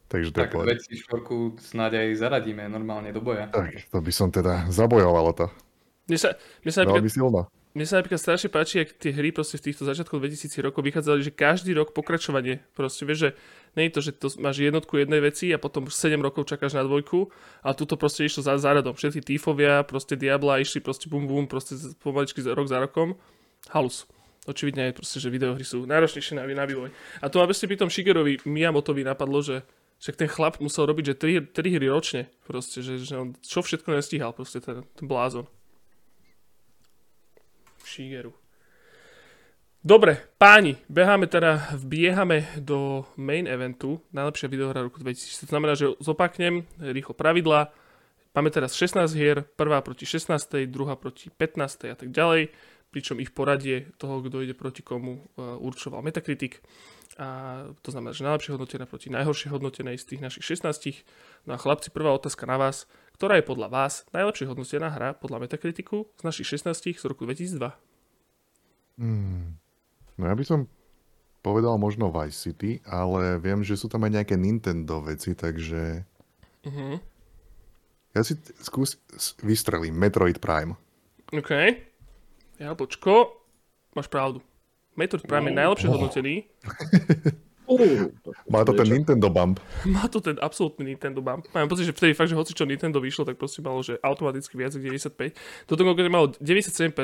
[0.06, 3.50] Takže to tak je veci štvorku snáď aj zaradíme normálne do boja.
[3.50, 5.46] Tak, to by som teda zabojovalo to.
[6.06, 7.40] Mne sa, mne sa napríklad, silno.
[7.74, 11.26] Mne sa napríklad strašne páči, ak tie hry proste v týchto začiatkoch 2000 rokov vychádzali,
[11.26, 12.62] že každý rok pokračovanie.
[12.78, 13.30] Proste vieš, že
[13.76, 17.28] je to, že to máš jednotku jednej veci a potom 7 rokov čakáš na dvojku,
[17.60, 18.96] a tuto proste išlo za záradom.
[18.96, 23.20] Všetci tífovia, proste Diabla išli proste bum bum, proste pomaličky rok za rokom.
[23.68, 24.08] Halus.
[24.46, 26.94] Očividne je proste, že videohry sú náročnejšie na, na vývoj.
[27.18, 29.66] A to ma ste pri tom Shigerovi Miyamotovi napadlo, že
[29.98, 32.22] však ten chlap musel robiť, že 3, 3 hry ročne.
[32.46, 35.50] Proste, že, že on čo všetko nestíhal, proste ten, ten blázon.
[37.82, 38.45] Shigeru.
[39.86, 45.46] Dobre, páni, beháme teda, vbiehame do main eventu, najlepšia videohra roku 2000.
[45.46, 47.70] To znamená, že zopaknem rýchlo pravidla.
[48.34, 52.50] Máme teraz 16 hier, prvá proti 16, druhá proti 15 a tak ďalej,
[52.90, 56.58] pričom ich poradie toho, kto ide proti komu, uh, určoval Metacritic.
[57.22, 61.46] A to znamená, že najlepšie hodnotená proti najhoršie hodnotenej z tých našich 16.
[61.46, 62.90] No a chlapci, prvá otázka na vás.
[63.14, 67.70] Ktorá je podľa vás najlepšie hodnotená hra podľa Metacriticu z našich 16 z roku 2002?
[68.98, 69.62] Hmm.
[70.16, 70.60] No ja by som
[71.44, 76.02] povedal možno Vice City, ale viem, že sú tam aj nejaké Nintendo veci, takže...
[76.66, 76.98] Uh-huh.
[78.16, 78.98] Ja si skús
[79.44, 80.74] vystrelím Metroid Prime.
[81.30, 81.52] OK.
[82.56, 83.38] Jablčko,
[83.92, 84.40] máš pravdu.
[84.96, 85.50] Metroid Prime oh.
[85.52, 85.92] je najlepšie oh.
[85.94, 86.34] hodnotený.
[87.66, 88.14] Uh,
[88.46, 89.58] Má to ten Nintendo bump.
[89.90, 91.50] Má to ten absolútny Nintendo bump.
[91.50, 94.54] Mám pocit, že vtedy fakt, že hoci čo Nintendo vyšlo, tak proste malo, že automaticky
[94.54, 95.34] viac ako 95.
[95.66, 96.94] Toto konkrétne malo 97%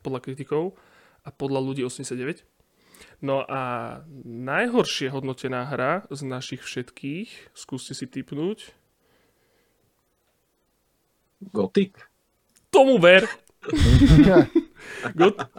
[0.00, 0.72] podľa kritikov
[1.28, 2.48] a podľa ľudí 89.
[3.20, 8.72] No a najhoršie hodnotená hra z našich všetkých, skúste si typnúť.
[11.52, 12.00] Gothic?
[12.72, 13.28] Tomu ver!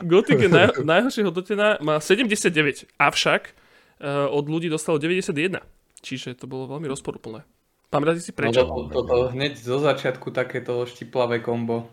[0.10, 3.54] Gothic je naj, najhoršie hodnotená, má 79, avšak
[4.02, 5.62] uh, od ľudí dostalo 91.
[6.00, 7.44] Čiže to bolo veľmi rozporuplné.
[7.92, 8.64] Pamätáte si prečo?
[8.64, 11.92] No, toto to, to hneď zo začiatku takéto štiplavé kombo.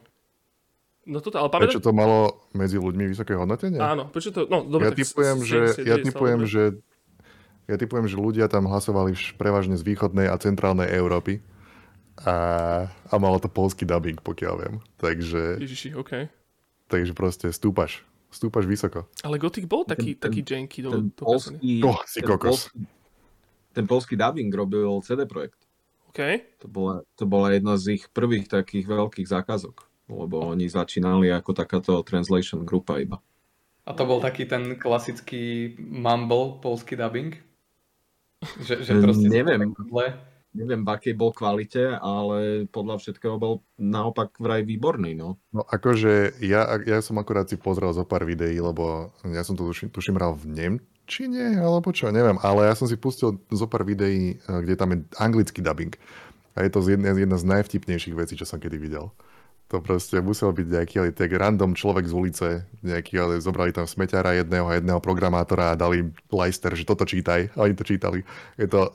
[1.06, 1.70] No toto, ale pamätá...
[1.70, 3.78] Prečo to malo medzi ľuďmi vysoké hodnotenie?
[3.78, 4.50] Áno, prečo to...
[4.50, 6.62] No, dobre, ja typujem, že, ja typujem, že
[7.70, 11.42] ja typujem, že ľudia tam hlasovali prevažne z východnej a centrálnej Európy
[12.26, 12.34] a,
[12.90, 14.74] a malo to polský dubbing, pokiaľ viem.
[14.98, 15.62] Takže...
[15.62, 16.26] Ježiši, OK.
[16.90, 18.02] Takže proste stúpaš.
[18.34, 19.06] Stúpaš vysoko.
[19.22, 20.82] Ale Gothic bol taký, ten, taký janky.
[20.82, 22.66] Do, ten, polský, oh, si ten, kokos.
[22.66, 22.78] Polský,
[23.78, 25.62] ten polský dubbing robil CD Projekt.
[26.10, 26.20] OK.
[26.62, 31.50] To bola, to bola jedna z ich prvých takých veľkých zákazok lebo oni začínali ako
[31.54, 33.18] takáto translation grupa iba.
[33.86, 37.38] A to bol taký ten klasický mumble polský dubbing?
[38.66, 39.72] Že, že proste neviem,
[40.56, 45.36] neviem, v akej bol kvalite, ale podľa všetkého bol naopak vraj výborný, no.
[45.52, 49.68] No akože ja, ja som akurát si pozrel zo pár videí, lebo ja som to
[49.68, 53.84] tuším, tuším hral v Nemčine, alebo čo, neviem, ale ja som si pustil zo pár
[53.84, 55.92] videí, eh, kde tam je anglický dubbing.
[56.56, 59.12] A je to jedna, jedna z najvtipnejších vecí, čo som kedy videl.
[59.66, 62.48] To proste musel byť nejaký ale tak random človek z ulice,
[62.87, 67.50] nejaký, ale zobrali tam smeťara jedného a jedného programátora a dali Leister, že toto čítaj.
[67.59, 68.22] A oni to čítali.
[68.55, 68.94] Je to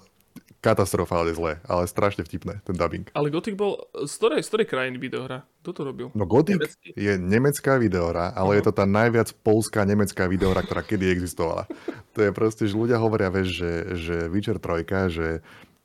[0.62, 3.10] katastrofálne zlé, ale strašne vtipné, ten dubbing.
[3.18, 5.42] Ale Gothic bol, z ktorej, z ktorej krajiny videohra?
[5.66, 6.08] Kto to robil?
[6.14, 6.90] No Gothic Nemecký.
[6.94, 8.58] je nemecká videohra, ale uh-huh.
[8.62, 11.66] je to tá najviac polská nemecká videohra, ktorá kedy existovala.
[12.14, 15.28] to je proste, že ľudia hovoria, vieš, že, že Witcher 3, že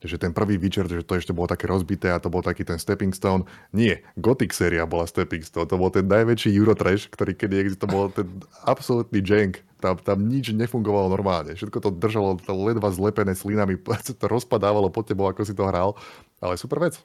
[0.07, 2.79] že ten prvý Witcher, že to ešte bolo také rozbité a to bol taký ten
[2.79, 3.45] Stepping Stone.
[3.75, 5.69] Nie, Gothic séria bola Stepping Stone.
[5.69, 8.29] To bol ten najväčší Eurotrash, ktorý kedy existoval, to bol ten
[8.65, 9.63] absolútny jank.
[9.77, 11.53] Tam, tam nič nefungovalo normálne.
[11.53, 13.77] Všetko to držalo to ledva zlepené slinami,
[14.23, 15.99] to rozpadávalo pod tebou, ako si to hral.
[16.41, 17.03] Ale super vec.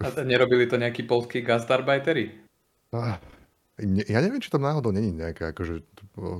[0.00, 2.44] A nerobili to nejakí polskí gastarbajteri?
[2.92, 3.20] Ah,
[3.80, 5.84] ja neviem, či tam náhodou není nejaká akože,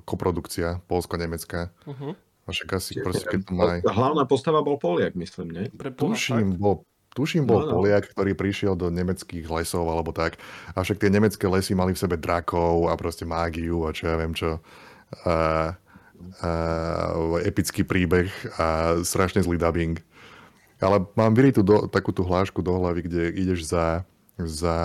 [0.08, 1.68] koprodukcia polsko-nemecká.
[1.84, 2.16] Uh-huh.
[2.46, 3.80] A však asi proste, keď to má aj...
[3.90, 5.64] Hlavná postava bol Poliak, myslím, nie?
[5.74, 7.72] tuším, bol, tuším, bol no, no.
[7.82, 10.38] Poliak, ktorý prišiel do nemeckých lesov alebo tak.
[10.78, 14.14] A však tie nemecké lesy mali v sebe drakov a proste mágiu a čo ja
[14.14, 14.62] viem čo.
[15.26, 15.74] A,
[16.38, 16.50] a,
[17.42, 18.30] epický príbeh
[18.62, 19.98] a strašne zlý dubbing.
[20.78, 24.06] Ale mám vyritú do, takú tú hlášku do hlavy, kde ideš za,
[24.38, 24.76] za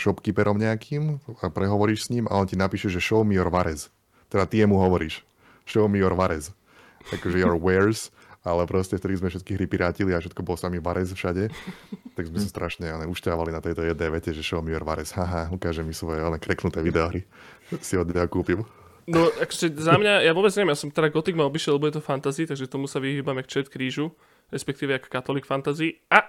[0.00, 3.92] shopkeeperom nejakým a prehovoríš s ním a on ti napíše, že show me your varez.
[4.32, 5.26] Teda ty jemu hovoríš.
[5.68, 6.56] Show me your varez.
[7.10, 8.10] Takže your wares
[8.46, 11.50] ale proste vtedy sme hry pirátili a všetko bol samý Varez všade,
[12.14, 15.10] tak sme sa strašne ale ušťávali na tejto jednej vete, že show me your Varez,
[15.18, 17.26] haha, ukáže mi svoje ale kreknuté videohry,
[17.82, 18.62] si od kúpim.
[19.06, 21.98] No, akože za mňa, ja vôbec neviem, ja som teda Gothic ma obišiel, lebo je
[21.98, 24.10] to fantasy, takže tomu sa vyhýbam jak čet krížu,
[24.50, 26.02] respektíve ako Catholic Fantasy.
[26.10, 26.26] A,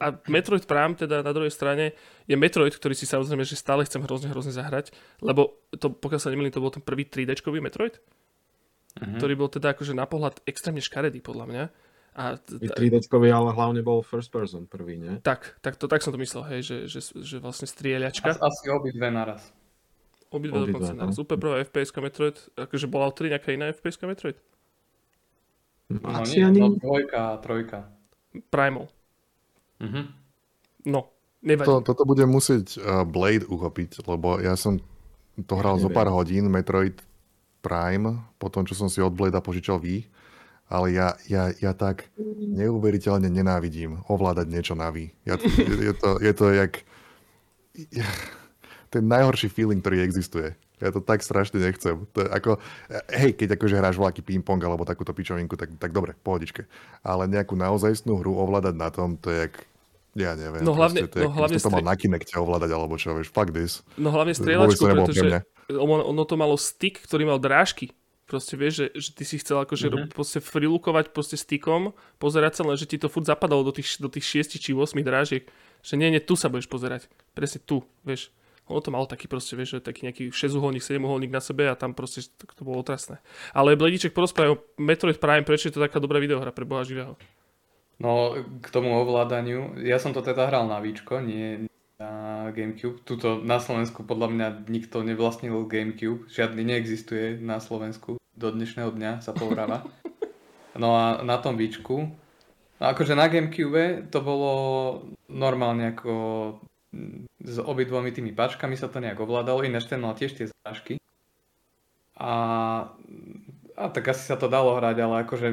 [0.00, 1.92] a Metroid Prime, teda na druhej strane,
[2.24, 6.32] je Metroid, ktorý si samozrejme, že stále chcem hrozne, hrozne zahrať, lebo to, pokiaľ sa
[6.32, 8.00] nemýlim, to bol ten prvý 3D-čkový Metroid
[8.96, 9.16] uh-huh.
[9.20, 11.64] ktorý bol teda akože na pohľad extrémne škaredý podľa mňa.
[12.16, 12.96] A t- 3 d
[13.28, 15.20] ale hlavne bol first person prvý, nie?
[15.20, 18.40] Tak, tak, to, tak som to myslel, hej, že, že, že vlastne strieľačka.
[18.40, 19.52] Asi obidve naraz.
[20.32, 21.20] Obidve dokonca naraz.
[21.20, 24.40] Úplne prvá FPS Metroid, akože bola o 3 nejaká iná FPS Metroid?
[25.92, 26.58] No, no nie, ani...
[26.58, 27.78] no dvojka a trojka.
[28.48, 28.88] Primal.
[29.76, 30.08] Uh-huh.
[30.88, 31.12] No,
[31.44, 31.68] nevadí.
[31.68, 34.80] To, toto bude musieť uh, Blade uchopiť, lebo ja som
[35.36, 36.96] to hral zo pár hodín, Metroid
[37.66, 40.06] Prime, po tom, čo som si od Blade požičal Wii,
[40.70, 42.06] ale ja, ja, ja tak
[42.38, 45.10] neuveriteľne nenávidím ovládať niečo na Wii.
[45.26, 46.72] Ja, je, je, to, je to jak...
[47.90, 48.06] Ja,
[48.86, 50.54] ten najhorší feeling, ktorý existuje.
[50.78, 52.06] Ja to tak strašne nechcem.
[52.14, 52.50] To je ako,
[53.10, 56.68] hej, keď akože hráš vlaky ping-pong alebo takúto pičovinku, tak, tak dobre, pohodičke.
[57.00, 59.54] Ale nejakú naozajstnú hru ovládať na tom, to je jak
[60.16, 60.64] ja neviem.
[60.64, 63.52] No hlavne, proste, to, no, hlavne to mal na Kinecte ovládať, alebo čo, vieš, fuck
[63.52, 63.84] this.
[64.00, 67.90] No hlavne strieľačku, pretože ono, ono to malo stick, ktorý mal drážky.
[68.26, 70.10] Proste vieš, že, že ty si chcel akože mm-hmm.
[70.10, 74.10] proste frilukovať proste stickom, pozerať sa, len že ti to furt zapadalo do tých, do
[74.10, 75.46] tých 6 či 8 drážiek.
[75.86, 77.06] Že nie, nie, tu sa budeš pozerať.
[77.38, 78.34] Presne tu, vieš.
[78.66, 81.70] Ono to malo taký proste, vieš, že taký nejaký 6 uholník, 7 uholník na sebe
[81.70, 83.22] a tam proste to bolo otrasné.
[83.54, 87.14] Ale Blediček porozprávaj o Metroid Prime, prečo je to taká dobrá videohra pre Boha živého.
[88.02, 93.00] No, k tomu ovládaniu, ja som to teda hral na Víčko, nie na Gamecube.
[93.04, 99.10] Tuto na Slovensku podľa mňa nikto nevlastnil Gamecube, žiadny neexistuje na Slovensku, do dnešného dňa
[99.24, 99.84] sa povráva.
[100.76, 102.12] No a na tom Víčku,
[102.76, 104.52] no akože na Gamecube to bolo
[105.24, 106.12] normálne ako
[107.40, 111.00] s obidvomi tými pačkami sa to nejak ovládalo, ináč ten mal tiež tie zášky.
[112.20, 112.32] A,
[113.72, 115.48] a tak asi sa to dalo hrať, ale akože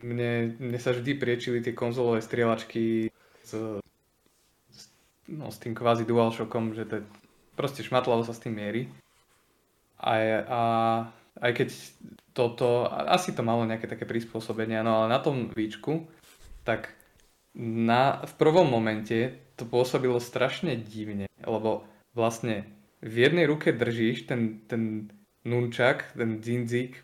[0.00, 3.12] mne, mne sa vždy priečili tie konzolové strieľačky
[3.44, 3.52] s,
[5.32, 7.02] no, s tým kvázi DualShockom, že to je,
[7.56, 8.92] proste šmatlavo sa s tým mierí.
[10.02, 10.12] A,
[10.44, 10.60] a
[11.40, 11.68] aj keď
[12.36, 16.04] toto, asi to malo nejaké také prispôsobenia, no ale na tom výčku,
[16.66, 16.92] tak
[17.56, 21.84] na, v prvom momente to pôsobilo strašne divne, lebo
[22.16, 22.64] vlastne
[23.04, 25.12] v jednej ruke držíš ten, ten
[25.44, 27.02] nunčak, ten dzinzik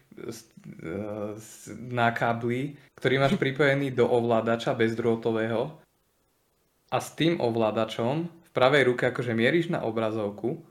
[1.90, 5.78] na kábli, ktorý máš pripojený do ovládača bezdrôtového
[6.88, 10.64] a s tým ovládačom v pravej ruke akože mieríš na obrazovku,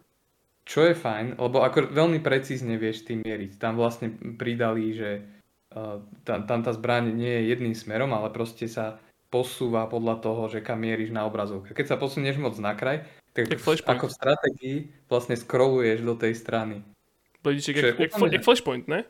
[0.68, 3.56] čo je fajn, lebo ako veľmi precízne vieš tým mieriť.
[3.56, 5.24] Tam vlastne pridali, že
[5.72, 9.00] uh, tam, tam tá zbraň nie je jedným smerom, ale proste sa
[9.32, 11.72] posúva podľa toho, že kam mieríš na obrazovke.
[11.72, 14.78] Keď sa posunieš moc na kraj, tak, tak ako v stratégii
[15.08, 16.82] vlastne scrolluješ do tej strany.
[17.46, 19.06] Blížiček, jak, jak, jak flashpoint, ne?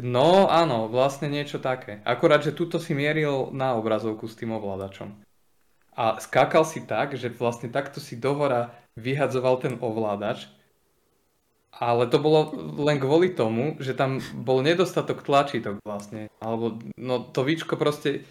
[0.00, 2.00] No áno, vlastne niečo také.
[2.08, 5.12] Akurát, že tuto si mieril na obrazovku s tým ovládačom.
[5.92, 10.48] A skákal si tak, že vlastne takto si dohora vyhadzoval ten ovládač,
[11.72, 12.52] ale to bolo
[12.84, 16.32] len kvôli tomu, že tam bol nedostatok tlačítok vlastne.
[16.40, 18.24] Alebo no to víčko proste,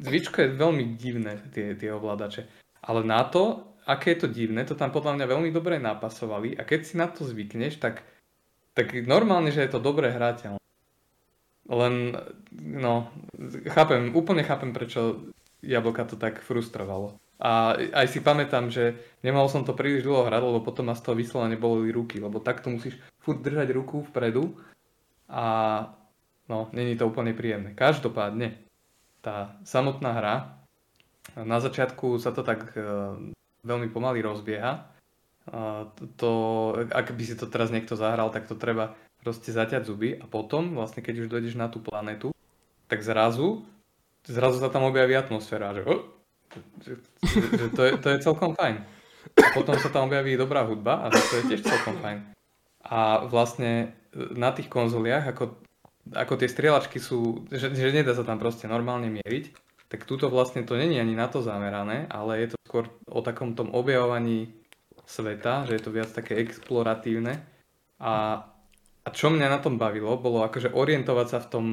[0.00, 2.48] víčko je veľmi divné, tie, tie ovládače.
[2.84, 6.64] Ale na to, aké je to divné, to tam podľa mňa veľmi dobre napasovali a
[6.64, 8.04] keď si na to zvykneš, tak,
[8.76, 10.60] tak normálne, že je to dobre hrateľné.
[11.68, 12.16] Len,
[12.56, 13.12] no,
[13.68, 15.28] chápem, úplne chápem, prečo
[15.60, 17.20] jablka to tak frustrovalo.
[17.38, 21.06] A aj si pamätám, že nemal som to príliš dlho hrať, lebo potom ma z
[21.06, 24.58] toho vyslovene boli ruky, lebo takto musíš furt držať ruku vpredu
[25.30, 25.44] a
[26.50, 27.78] no, není to úplne príjemné.
[27.78, 28.58] Každopádne,
[29.22, 30.34] tá samotná hra,
[31.36, 32.82] na začiatku sa to tak e,
[33.62, 34.88] veľmi pomaly rozbieha.
[35.48, 36.30] A to,
[36.92, 40.78] ak by si to teraz niekto zahral, tak to treba proste zaťať zuby a potom,
[40.78, 42.30] vlastne keď už dojdeš na tú planetu,
[42.88, 43.66] tak zrazu,
[44.24, 46.02] zrazu sa tam objaví atmosféra, že, oh,
[46.80, 46.92] že,
[47.28, 48.80] že to, je, to je celkom fajn.
[49.36, 52.18] A potom sa tam objaví dobrá hudba a to je tiež celkom fajn.
[52.88, 55.60] A vlastne na tých konzoliach, ako,
[56.16, 59.52] ako tie strieľačky sú, že, že nedá sa tam proste normálne mieriť,
[59.88, 63.56] tak túto vlastne to není ani na to zamerané, ale je to skôr o takom
[63.56, 64.52] tom objavovaní
[65.08, 67.40] sveta, že je to viac také exploratívne
[67.96, 68.44] a
[69.08, 71.66] a čo mňa na tom bavilo, bolo akože orientovať sa v tom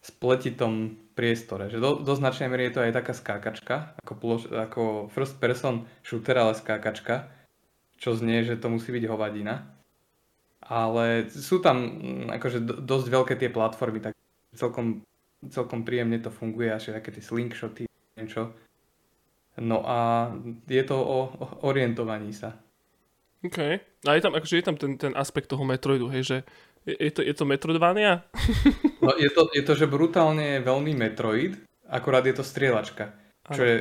[0.00, 1.68] spletitom priestore.
[1.68, 5.84] Že do, do značnej miery je to aj taká skákačka, ako, ploš, ako first person
[6.00, 7.28] shooter, ale skákačka,
[8.00, 9.68] čo znie, že to musí byť hovadina.
[10.64, 14.16] Ale sú tam mm, akože dosť veľké tie platformy, tak
[14.56, 15.04] celkom,
[15.44, 17.84] celkom príjemne to funguje, až také tie slingshoty,
[18.16, 18.56] niečo.
[19.60, 20.32] No a
[20.64, 22.56] je to o, o orientovaní sa.
[23.42, 23.58] OK.
[24.06, 26.38] A je tam, akože je tam ten, ten aspekt toho Metroidu, hej, že
[26.96, 28.24] je, to, je to Metroidvania?
[29.04, 33.12] no je to, je to, že brutálne veľmi Metroid, akorát je to strieľačka.
[33.52, 33.76] Čo je,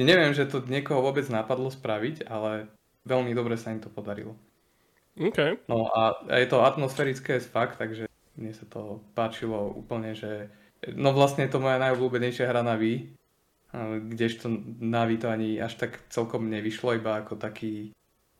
[0.00, 2.68] neviem, že to niekoho vôbec napadlo spraviť, ale
[3.04, 4.36] veľmi dobre sa im to podarilo.
[5.20, 5.68] OK.
[5.68, 10.48] No a, a je to atmosférické fakt, takže mne sa to páčilo úplne, že
[10.96, 13.12] no vlastne je to moja najobľúbenejšia hra na Wii,
[14.12, 17.92] kdežto na Wii to ani až tak celkom nevyšlo, iba ako taký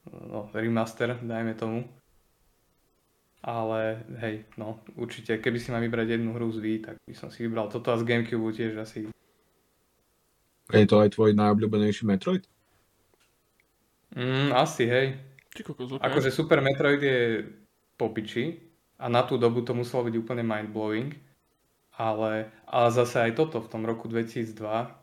[0.09, 1.88] no, remaster, dajme tomu.
[3.42, 7.26] Ale hej, no určite, keby si mal vybrať jednu hru z Wii, tak by som
[7.26, 9.11] si vybral toto a z Gamecube tiež asi.
[10.70, 12.46] Je to aj tvoj najobľúbenejší Metroid?
[14.14, 15.18] Mm, asi, hej.
[15.59, 16.07] kokos, okay.
[16.07, 17.50] Akože Super Metroid je
[17.98, 18.62] popiči
[19.02, 21.11] a na tú dobu to muselo byť úplne mindblowing.
[21.92, 25.02] Ale, ale zase aj toto v tom roku 2002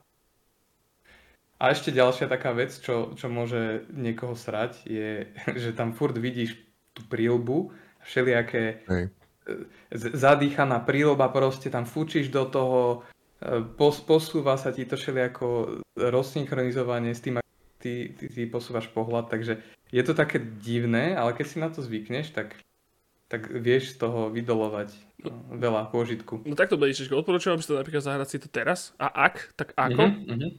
[1.59, 5.27] a ešte ďalšia taká vec, čo, čo môže niekoho srať, je,
[5.61, 6.55] že tam furt vidíš
[6.95, 7.75] tú prílbu,
[8.09, 9.03] všelijaké Hej.
[9.09, 9.13] E,
[9.93, 12.81] zadýchaná prílba, proste tam fučíš do toho,
[13.41, 17.49] e, pos, posúva sa ti to všelijako rozsynchronizovanie s tým, ako
[17.81, 21.81] ty, ty, ty posúvaš pohľad, takže je to také divné, ale keď si na to
[21.81, 22.57] zvykneš, tak,
[23.29, 24.93] tak vieš z toho vydolovať
[25.25, 26.45] no, veľa pôžitku.
[26.45, 29.73] No takto budeš, odporúčam, aby si to napríklad zahrať si to teraz a ak, tak
[29.73, 30.03] ako?
[30.05, 30.51] Uh-huh, uh-huh.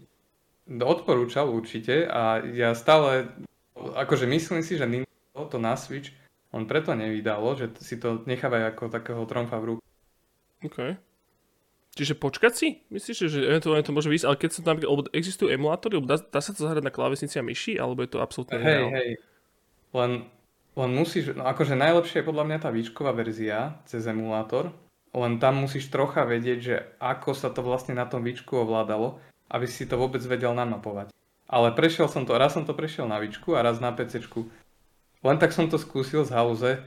[0.86, 3.30] Odporúčal určite a ja stále,
[3.74, 6.14] akože myslím si, že Nintendo to na Switch
[6.50, 9.82] on preto nevydalo, že si to nechávajú ako takého tromfa v ruku.
[10.66, 10.98] OK.
[11.90, 12.68] Čiže počkať si?
[12.90, 14.76] Myslíš, že eventuálne to môže výsť, ale keď sa tam,
[15.10, 18.62] existujú emulátory, dá, dá sa to zahrať na klávesnici a myši, alebo je to absolútne
[18.62, 19.10] Hej, hej.
[19.90, 20.30] Len,
[20.78, 24.70] len musíš, no akože najlepšie je podľa mňa tá výšková verzia cez emulátor,
[25.10, 29.18] len tam musíš trocha vedieť, že ako sa to vlastne na tom výčku ovládalo,
[29.50, 31.10] aby si to vôbec vedel namapovať.
[31.50, 34.46] Ale prešiel som to, raz som to prešiel na Vičku a raz na PCčku.
[35.20, 36.80] Len tak som to skúsil z hauze,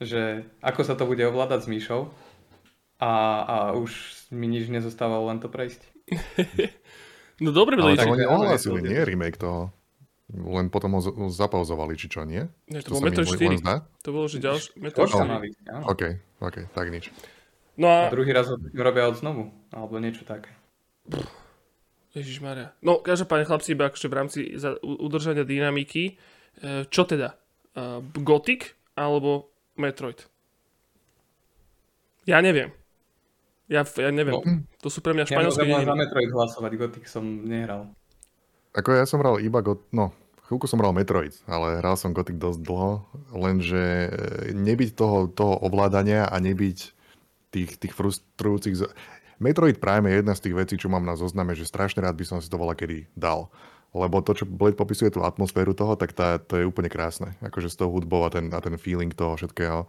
[0.00, 2.00] že ako sa to bude ovládať s myšou
[2.98, 3.12] a,
[3.44, 3.92] a už
[4.32, 5.84] mi nič nezostávalo len to prejsť.
[7.44, 9.68] no dobre, Ale tak oni ohlasili, nie remake toho.
[10.32, 12.48] Len potom ho zapauzovali, či čo, nie?
[12.72, 13.60] Nie, to, to bol Metro 4.
[14.00, 15.84] To bolo, že ďalší Metro 4.
[15.84, 16.02] OK,
[16.40, 17.12] OK, tak nič.
[17.76, 18.08] No a...
[18.08, 20.48] a druhý raz ho robia od znovu, alebo niečo také.
[22.16, 22.72] Ježiš Maria.
[22.80, 27.34] No, každopádne chlapci, iba akože v rámci za udržania dynamiky, e, čo teda?
[27.74, 27.82] E,
[28.22, 30.22] Gothic alebo Metroid?
[32.24, 32.72] Ja neviem.
[33.68, 34.36] Ja, ja neviem.
[34.36, 34.42] No.
[34.84, 37.92] To sú pre mňa španielské ja za Metroid hlasovať, Gothic som nehral.
[38.76, 39.80] Ako ja som hral iba Got...
[39.94, 40.12] No,
[40.46, 44.10] chvíľku som hral Metroid, ale hral som Gothic dosť dlho, lenže e,
[44.52, 46.78] nebyť toho, toho ovládania a nebyť
[47.54, 48.74] tých, tých frustrujúcich...
[49.42, 52.24] Metroid Prime je jedna z tých vecí, čo mám na zozname, že strašne rád by
[52.24, 53.50] som si to volá kedy dal.
[53.94, 57.38] Lebo to, čo Blade popisuje tú atmosféru toho, tak tá, to je úplne krásne.
[57.38, 59.86] Akože s tou hudbou a ten, a ten feeling toho všetkého.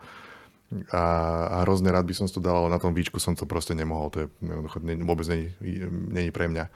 [0.94, 1.04] A,
[1.50, 4.14] a hrozne rád by som to dal, ale na tom výčku som to proste nemohol.
[4.14, 4.28] To je,
[4.86, 6.70] ne, vôbec není, pre mňa.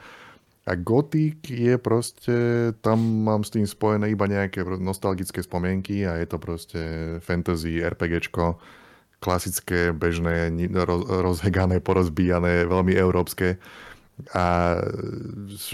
[0.70, 2.38] A Gothic je proste,
[2.86, 6.82] tam mám s tým spojené iba nejaké nostalgické spomienky a je to proste
[7.26, 8.62] fantasy, RPGčko,
[9.18, 10.54] klasické, bežné,
[11.26, 13.58] rozhegané, porozbíjané, veľmi európske.
[14.36, 14.76] A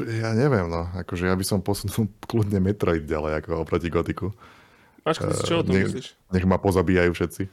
[0.06, 4.32] ja neviem, no, akože ja by som posunul kľudne Metroid ďalej, ako oproti Gotiku.
[5.06, 6.08] Mačko, uh, čo o tom nech, myslíš?
[6.34, 7.44] Nech ma pozabíjajú všetci.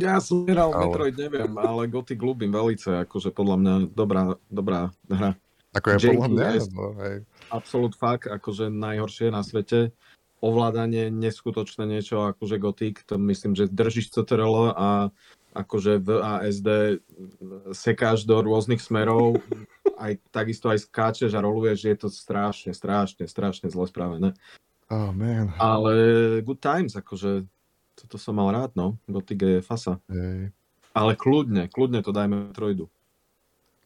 [0.00, 0.88] Ja som hral ale...
[0.88, 4.80] Metroid, neviem, ale Gothic ľúbim velice, akože podľa mňa dobrá, dobrá
[5.12, 5.36] hra.
[5.76, 7.16] Ako je podľa mňa, no, hej.
[7.52, 9.92] Absolut fakt, akože najhoršie na svete
[10.44, 15.08] ovládanie neskutočné niečo akože Gothic, to myslím, že držíš CTRL a
[15.54, 16.68] akože v ASD
[17.70, 19.38] sekáš do rôznych smerov,
[19.94, 24.34] aj takisto aj skáčeš a roluješ, je to strašne, strašne, strašne zle spravené.
[24.90, 25.54] Oh, man.
[25.56, 25.94] Ale
[26.42, 27.46] good times, akože
[27.94, 28.98] toto som mal rád, no.
[29.06, 30.02] Gothic je fasa.
[30.10, 30.50] Hey.
[30.94, 32.90] Ale kľudne, kľudne to dajme trojdu.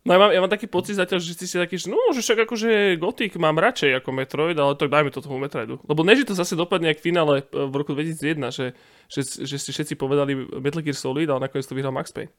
[0.08, 2.24] No ja mám, ja mám taký pocit zatiaľ, že si si taký, že no, že
[2.24, 5.84] však akože Gothic mám radšej ako Metroid, ale tak dajme to tomu Metroidu.
[5.84, 8.66] Lebo než to zase dopadne jak v finále v roku 2001, že,
[9.12, 10.32] že, že si všetci povedali
[10.64, 12.32] Metal Gear Solid, ale nakoniec to vyhral Max Payne.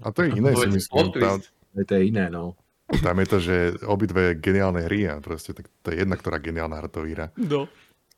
[0.00, 1.12] A to je iné, si myslím.
[1.12, 1.44] Tam,
[1.76, 2.56] to je iné, no.
[3.04, 6.80] Tam je to, že obidve geniálne hry a proste tak to je jedna, ktorá geniálna
[6.80, 7.36] hra to vyhrá.
[7.36, 7.68] No.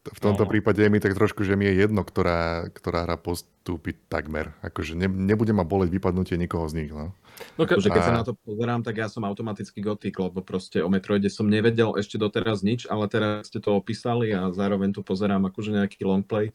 [0.09, 0.51] V tomto No.
[0.51, 4.55] prípade je mi tak trošku, že mi je jedno, ktorá, ktorá hra postúpi takmer.
[4.61, 6.91] Akože ne, nebude ma boleť vypadnutie nikoho z nich.
[6.91, 7.11] No.
[7.55, 10.41] No, ka- Akože keď sa A- na to pozerám, tak ja som automaticky gotik, lebo
[10.41, 14.91] proste o Metroide som nevedel ešte doteraz nič, ale teraz ste to opísali a zároveň
[14.91, 16.55] tu pozerám akože nejaký longplay.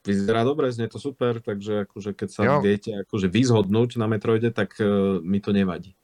[0.00, 2.54] Vyzerá dobre, znie to super, takže akože keď sa Jo.
[2.62, 5.98] viete akože vyzhodnúť na Metroide, tak uh, mi to nevadí.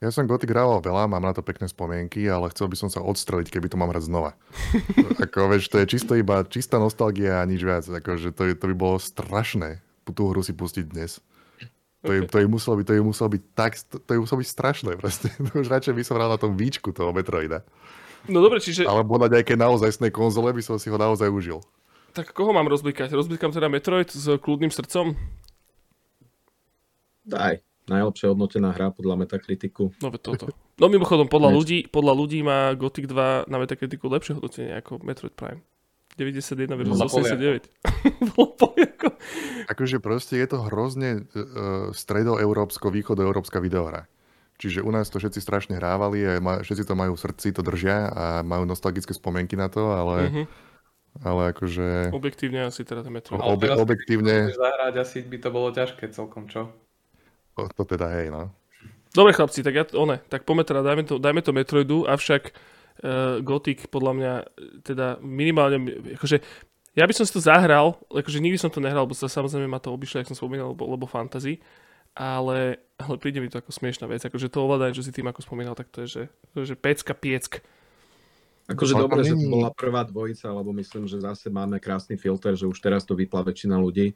[0.00, 3.04] Ja som Gothic hrával veľa, mám na to pekné spomienky, ale chcel by som sa
[3.04, 4.32] odstreliť, keby to mám hrať znova.
[5.24, 7.84] Ako, vieš, to je čisto iba čistá nostalgia a nič viac.
[7.84, 11.22] Akože to, je- to by bolo strašné tú hru si pustiť dnes.
[12.02, 14.48] To, je, to, je muselo byť, to je muselo byť tak, to je muselo byť
[14.48, 15.28] strašné proste.
[15.46, 17.62] To už radšej by som hral na tom výčku toho Metroida.
[18.26, 21.60] no dobre, čiže Alebo na nejaké naozajstnej konzole by som si ho naozaj užil.
[22.10, 23.12] tak koho mám rozblikať?
[23.12, 25.12] Rozblikám teda Metroid s kľudným srdcom?
[27.22, 29.90] Daj, najlepšie hodnotená hra podľa Metakritiku.
[29.98, 30.54] No toto.
[30.78, 35.34] No mimochodom, podľa ľudí, podľa ľudí má Gothic 2 na Metakritiku lepšie hodnotenie ako Metroid
[35.34, 35.60] Prime.
[36.18, 37.70] 91 versus Podľa 89.
[38.34, 39.12] Podľa Poliakov.
[39.70, 44.10] Akože proste je to hrozne uh, stredoeurópsko, východoeurópska videohra.
[44.60, 47.64] Čiže u nás to všetci strašne hrávali a ma, všetci to majú v srdci, to
[47.64, 50.42] držia a majú nostalgické spomienky na to, ale, Mhm.
[51.24, 56.12] ale akože Objektívne asi teda obe, teraz, keď objektívne zahrať, asi by to bolo ťažké
[56.12, 56.68] celkom, čo?
[57.56, 58.50] To, to teda hej, no.
[59.10, 63.42] Dobre chlapci, tak ja, one, tak poďme teda, dajme to, dajme to Metroidu, avšak uh,
[63.42, 64.32] Gothic podľa mňa
[64.86, 65.82] teda minimálne,
[66.14, 66.38] akože
[66.94, 69.82] ja by som si to zahral, akože nikdy som to nehral, lebo sa samozrejme ma
[69.82, 71.58] to obyšlo, jak som spomínal, lebo, lebo fantasy,
[72.14, 75.42] ale, ale príde mi to ako smiešná vec, akože to ovládanie, čo si tým ako
[75.42, 76.22] spomínal, tak to je, že,
[76.54, 77.62] to je, že pecka, pieck.
[78.70, 82.14] Akože Ale dobre, to že to bola prvá dvojica, lebo myslím, že zase máme krásny
[82.14, 84.14] filter, že už teraz to vypla väčšina ľudí.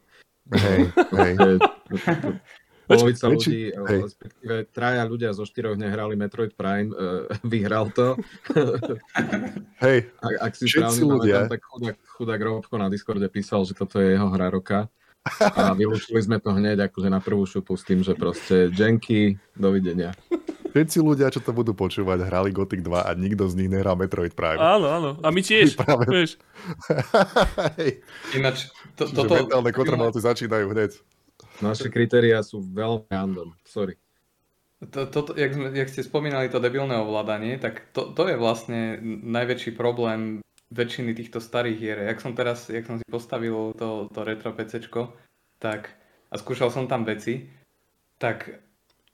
[0.55, 1.57] Hej, hej.
[2.85, 4.01] Polovica ľudí, hej.
[4.05, 8.21] respektíve traja ľudia zo štyroch nehrali Metroid Prime, uh, vyhral to.
[9.85, 11.49] hej, Ak, ak si správne ľudia.
[11.49, 14.93] pamätám, tak chudák, chudák Robko na Discorde písal, že toto je jeho hra roka.
[15.41, 20.13] A vylúčili sme to hneď akože na prvú šupu s tým, že proste Jenky, dovidenia.
[20.77, 24.37] všetci ľudia, čo to budú počúvať, hrali Gothic 2 a nikto z nich nehral Metroid
[24.37, 24.61] Prime.
[24.61, 25.11] Áno, áno.
[25.25, 26.05] A my tiež, Práve.
[26.13, 26.37] vieš.
[27.81, 28.05] hej.
[28.37, 28.69] Ináč,
[29.01, 29.33] to, toto...
[29.49, 31.01] mentálne kontrolci začínajú hneď.
[31.63, 33.95] Naše kritériá sú veľmi random, sorry.
[34.83, 39.01] To, to, jak, sme, jak ste spomínali to debilné ovládanie, tak to, to je vlastne
[39.23, 40.45] najväčší problém
[40.75, 41.99] väčšiny týchto starých hier.
[42.05, 45.15] Jak som teraz, jak som si postavil to, to retro PCčko,
[45.63, 45.95] tak
[46.29, 47.47] a skúšal som tam veci,
[48.19, 48.61] tak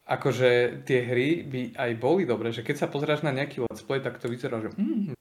[0.08, 4.00] akože tie hry by aj boli dobré, že keď sa pozráš na nejaký let's play,
[4.00, 5.14] tak to vyzerá, že mm,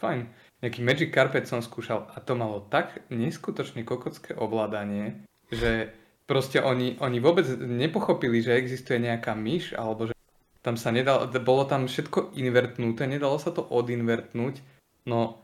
[0.00, 0.30] fajn.
[0.64, 5.92] Nejaký Magic Carpet som skúšal a to malo tak neskutočne kokocké ovládanie, že
[6.30, 10.14] proste oni, oni vôbec nepochopili, že existuje nejaká myš, alebo že
[10.62, 14.62] tam sa nedalo, bolo tam všetko invertnuté, nedalo sa to odinvertnúť,
[15.10, 15.42] no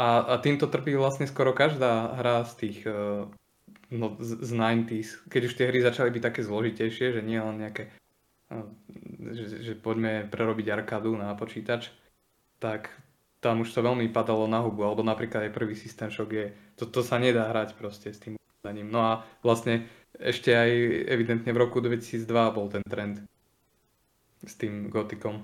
[0.00, 3.28] a, a týmto trpí vlastne skoro každá hra z tých eh,
[3.92, 7.60] no, z, z 90s, keď už tie hry začali byť také zložitejšie, že nie len
[7.60, 7.92] nejaké
[8.48, 8.64] eh,
[9.36, 11.92] že, že poďme prerobiť arkádu na počítač,
[12.58, 12.90] tak
[13.44, 16.46] tam už to veľmi padalo na hubu, alebo napríklad aj prvý System Shock je,
[16.78, 18.94] to, to sa nedá hrať proste s tým ovládaním.
[18.94, 20.70] No a vlastne ešte aj
[21.10, 22.22] evidentne v roku 2002
[22.54, 23.26] bol ten trend
[24.46, 25.42] s tým gotikom.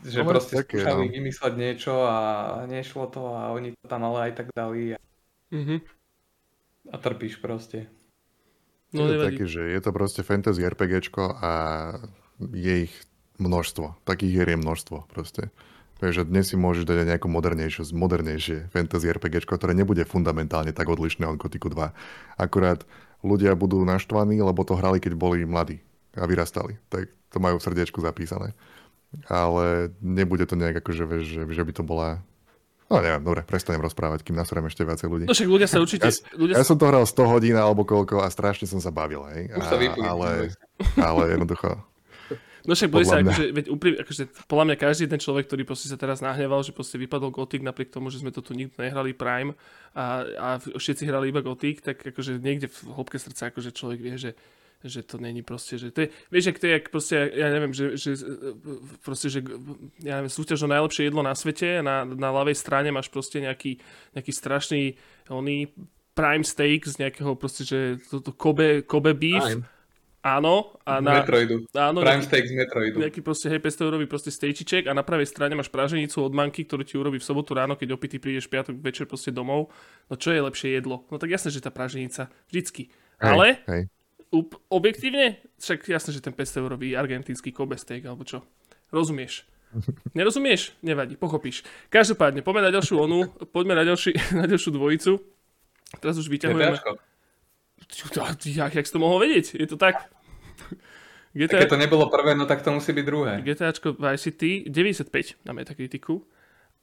[0.00, 1.12] Že No, proste také, skúšali no.
[1.12, 2.16] vymysleť niečo a
[2.64, 4.98] nešlo to a oni to tam ale aj tak dali a,
[5.52, 5.76] Mhm.
[6.92, 7.92] a trpíš proste.
[8.96, 11.52] No je to také, že je to proste fantasy RPGčko a
[12.40, 12.94] je ich
[13.36, 14.00] množstvo.
[14.08, 15.52] Takých hier je množstvo proste.
[16.02, 20.90] Takže dnes si môžeš dať aj nejakú modernejšie, modernejšie fantasy RPGčko, ktoré nebude fundamentálne tak
[20.90, 21.94] odlišné od Gothicu 2.
[22.36, 22.82] Akurát
[23.22, 25.80] ľudia budú naštvaní, lebo to hrali, keď boli mladí
[26.18, 26.76] a vyrastali.
[26.90, 28.52] Tak to majú v srdiečku zapísané.
[29.30, 32.18] Ale nebude to nejak akože, vieš, že, že by to bola...
[32.90, 35.24] No neviem, dobre, prestanem rozprávať, kým nasrem ešte viacej ľudí.
[35.24, 36.04] No však ľudia sa určite...
[36.04, 36.74] Ja, ľudia ja sa...
[36.74, 39.54] som to hral 100 hodín alebo koľko a strašne som sa bavil, hej.
[39.56, 40.04] Už to A- vypli.
[40.04, 40.28] ale,
[41.00, 41.80] ale jednoducho,
[42.64, 43.32] No však bude sa, podľa mňa.
[43.32, 46.72] akože, veď úprim, akože, podľa mňa každý ten človek, ktorý proste sa teraz nahneval, že
[46.72, 49.52] proste vypadol Gothic napriek tomu, že sme to tu nikto nehrali Prime
[49.92, 54.16] a, a všetci hrali iba Gothic, tak akože niekde v hĺbke srdca akože človek vie,
[54.16, 54.32] že
[54.84, 57.72] že to není proste, že to je, vieš, ak to je, jak proste, ja neviem,
[57.72, 58.20] že, že
[59.00, 59.40] proste, že
[60.04, 63.40] ja neviem, súťaž o najlepšie jedlo na svete a na, na ľavej strane máš proste
[63.40, 63.80] nejaký,
[64.12, 64.92] nejaký strašný
[65.32, 65.72] oný
[66.12, 69.64] prime steak z nejakého proste, že toto Kobe, Kobe beef, Prime.
[70.24, 71.68] Áno, a na, Metroidu.
[71.76, 72.96] áno, Prime Steak z Metroidu.
[72.96, 76.64] nejaký proste, hej, 500 eurový proste stejčiček a na pravej strane máš praženicu od manky,
[76.64, 79.68] ktorú ti urobí v sobotu ráno, keď opity prídeš piatok večer proste domov.
[80.08, 81.04] No čo je lepšie jedlo?
[81.12, 82.32] No tak jasné, že tá praženica.
[82.48, 82.88] Vždycky.
[82.88, 83.82] hej, Ale hej.
[84.32, 88.40] up, objektívne, však jasné, že ten 500 eurový argentínsky Kobe steak, alebo čo.
[88.88, 89.44] Rozumieš?
[90.16, 90.72] Nerozumieš?
[90.80, 91.66] Nevadí, pochopíš.
[91.92, 95.12] Každopádne, poďme na ďalšiu onu, poďme na, ďalší, na ďalšiu dvojicu.
[96.00, 96.80] Teraz už vyťahujeme.
[98.44, 99.58] Jak, jak si to mohol vedieť?
[99.58, 100.08] Je to tak?
[101.34, 101.66] GTA...
[101.66, 103.32] Keď to nebolo prvé, no tak to musí byť druhé.
[103.42, 106.22] GTAčko Vice City 95 na Metacriticu.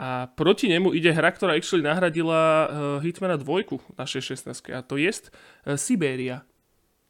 [0.02, 2.68] A proti nemu ide hra, ktorá actually nahradila uh,
[3.00, 4.74] Hitmana 2 na 616.
[4.76, 6.44] A to je uh, Siberia.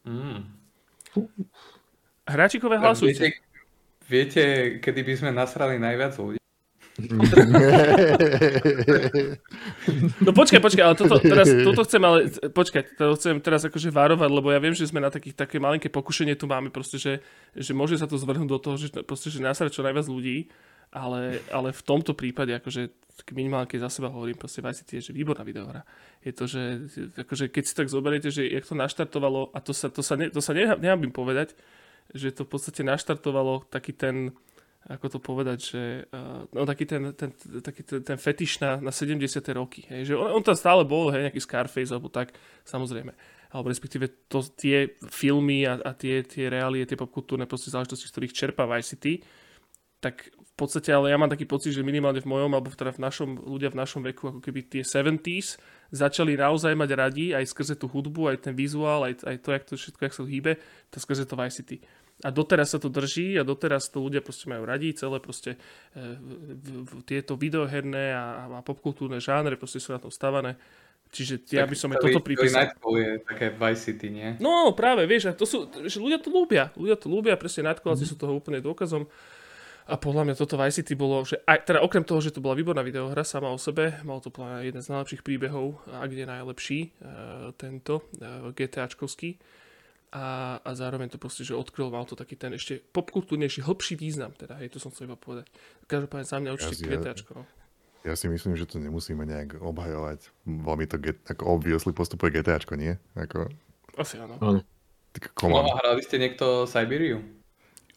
[0.06, 0.44] Mm.
[2.28, 3.32] Hráčikové hlasujte.
[3.32, 3.42] Viete,
[4.06, 4.44] viete,
[4.78, 6.41] kedy by sme nasrali najviac ľudí?
[10.20, 14.28] No počkaj, počkaj, ale toto, teraz, toto chcem, ale počkaj, to chcem teraz akože varovať,
[14.28, 17.24] lebo ja viem, že sme na takých, také malinké pokušenie tu máme, proste, že,
[17.56, 20.52] že môže sa to zvrhnúť do toho, že, proste, že nasrať čo najviac ľudí,
[20.92, 22.92] ale, ale v tomto prípade, akože
[23.32, 25.88] minimálne keď za seba hovorím, proste Vice City je že výborná videohra.
[26.20, 29.88] Je to, že akože keď si tak zoberiete, že jak to naštartovalo, a to sa,
[29.88, 31.56] to sa, ne, to sa nehábim povedať,
[32.12, 34.36] že to v podstate naštartovalo taký ten,
[34.90, 37.30] ako to povedať, že uh, no taký ten, ten,
[37.62, 39.22] taký ten, ten fetiš na, na 70.
[39.54, 39.86] roky.
[39.86, 42.34] Hej, že on, on tam stále bol, hej, nejaký Scarface alebo tak,
[42.66, 43.14] samozrejme.
[43.54, 48.14] Alebo respektíve to, tie filmy a, a tie, tie reálie, tie popkultúrne proste záležitosti, z
[48.14, 49.22] ktorých čerpá Vice City,
[50.02, 53.06] tak v podstate, ale ja mám taký pocit, že minimálne v mojom, alebo teda v
[53.06, 55.62] našom, ľudia v našom veku, ako keby tie 70s
[55.94, 59.64] začali naozaj mať radi aj skrze tú hudbu, aj ten vizuál, aj, aj to, jak
[59.64, 60.52] to všetko, jak sa hýbe,
[60.90, 61.78] to skrze to Vice City.
[62.22, 65.58] A doteraz sa to drží a doteraz to ľudia proste majú radi, celé proste
[65.92, 70.54] e, v, v, tieto videoherné a, a popkultúrne žánre proste sú na tom stavané.
[71.12, 72.72] Čiže ja by som aj toto pripísal.
[72.72, 74.28] Nightfall je také Vice City, nie?
[74.40, 76.72] No práve, vieš, to sú, že ľudia to ľúbia.
[76.72, 78.08] Ľudia to ľúbia, presne Nightfall mm.
[78.08, 79.04] sú toho úplne dôkazom.
[79.90, 82.54] A podľa mňa toto Vice City bolo, že aj, teda okrem toho, že to bola
[82.54, 84.30] výborná videohra sama o sebe, mal to
[84.62, 89.42] jeden z najlepších príbehov, a kde najlepší, uh, tento uh, GTAčkovský,
[90.12, 94.36] a, a zároveň to proste, že odkryl, mal to taký ten ešte popkultúrnejší, hlbší význam,
[94.36, 95.48] teda, hej, to som chcel iba povedať.
[95.88, 97.44] Každopádne za mňa určite ja, GTAčko, no.
[98.04, 100.28] Ja si myslím, že to nemusíme nejak obhajovať.
[100.44, 102.98] Veľmi to get, ako obviously postupuje GTAčko, nie?
[103.16, 103.48] Ako...
[103.96, 104.36] Asi áno.
[104.42, 104.60] áno.
[105.16, 107.24] Tak, no a hrali ste niekto Siberiu?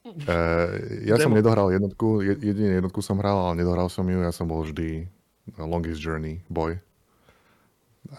[0.05, 1.27] Uh, ja Demo.
[1.27, 5.09] som nedohral jednotku, jedine jednotku som hral, ale nedohral som ju, ja som bol vždy
[5.57, 6.77] Longest Journey boy.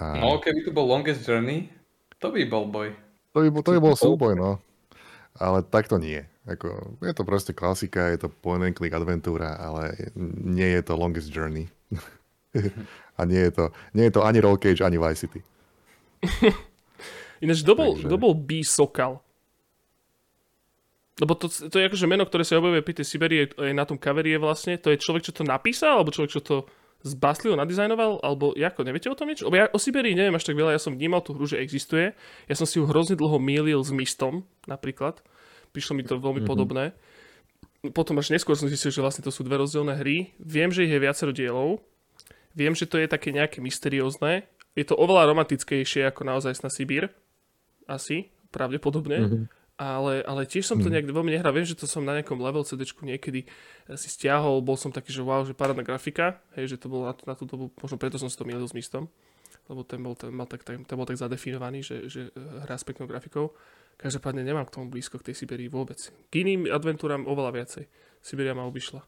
[0.03, 0.19] A...
[0.19, 1.71] No, keby tu bol Longest Journey,
[2.19, 2.91] to by bol boj.
[3.37, 4.65] To by, to by bol súboj, no.
[5.37, 6.25] Ale takto nie.
[6.49, 9.93] Ako, je to proste klasika, je to point and click adventúra, ale
[10.41, 11.69] nie je to longest journey.
[13.21, 15.45] A nie je to, nie je to ani Roll Cage, ani Vice City.
[17.45, 18.17] Ináč, kto bol, Takže...
[18.17, 18.65] bol B.
[18.65, 19.21] Sokal?
[21.21, 24.01] Lebo to, to je akože meno, ktoré sa objavuje pri tej Siberii, je na tom
[24.01, 24.81] coveri vlastne.
[24.81, 26.57] To je človek, čo to napísal, alebo človek, čo to
[27.07, 29.31] zbaslil, nadizajnoval, alebo ako, neviete o tom?
[29.31, 32.13] Lebo ja o Siberii neviem až tak veľa, ja som vnímal tú hru, že existuje.
[32.51, 35.23] Ja som si ju hrozne dlho mýlil s Mistom, napríklad.
[35.71, 36.51] Prišlo mi to veľmi mm-hmm.
[36.51, 36.85] podobné.
[37.95, 40.35] Potom až neskôr som zistil, že vlastne to sú dve rozdielne hry.
[40.43, 41.79] Viem, že ich je viacero dielov.
[42.57, 44.49] Viem, že to je také nejaké mysteriózne.
[44.75, 47.15] Je to oveľa romantickejšie ako naozaj na Sibír.
[47.87, 49.19] Asi, pravdepodobne.
[49.23, 50.95] Mm-hmm ale, ale tiež som to mhm.
[50.97, 51.53] nejak veľmi nehral.
[51.53, 55.13] Viem, že to som na nejakom level CD niekedy eh, si stiahol, bol som taký,
[55.13, 58.17] že wow, že parádna grafika, hej, že to bolo na, na tú dobu, možno preto
[58.17, 59.09] som si to mielil s mistom,
[59.69, 62.75] lebo ten bol, ten, mal tak, ten, ten bol tak zadefinovaný, že, že eh, hrá
[62.81, 63.53] s peknou grafikou.
[63.97, 65.97] Každopádne nemám k tomu blízko k tej Siberii vôbec.
[66.29, 67.85] K iným adventúram oveľa viacej.
[68.21, 69.01] Siberia ma obišla.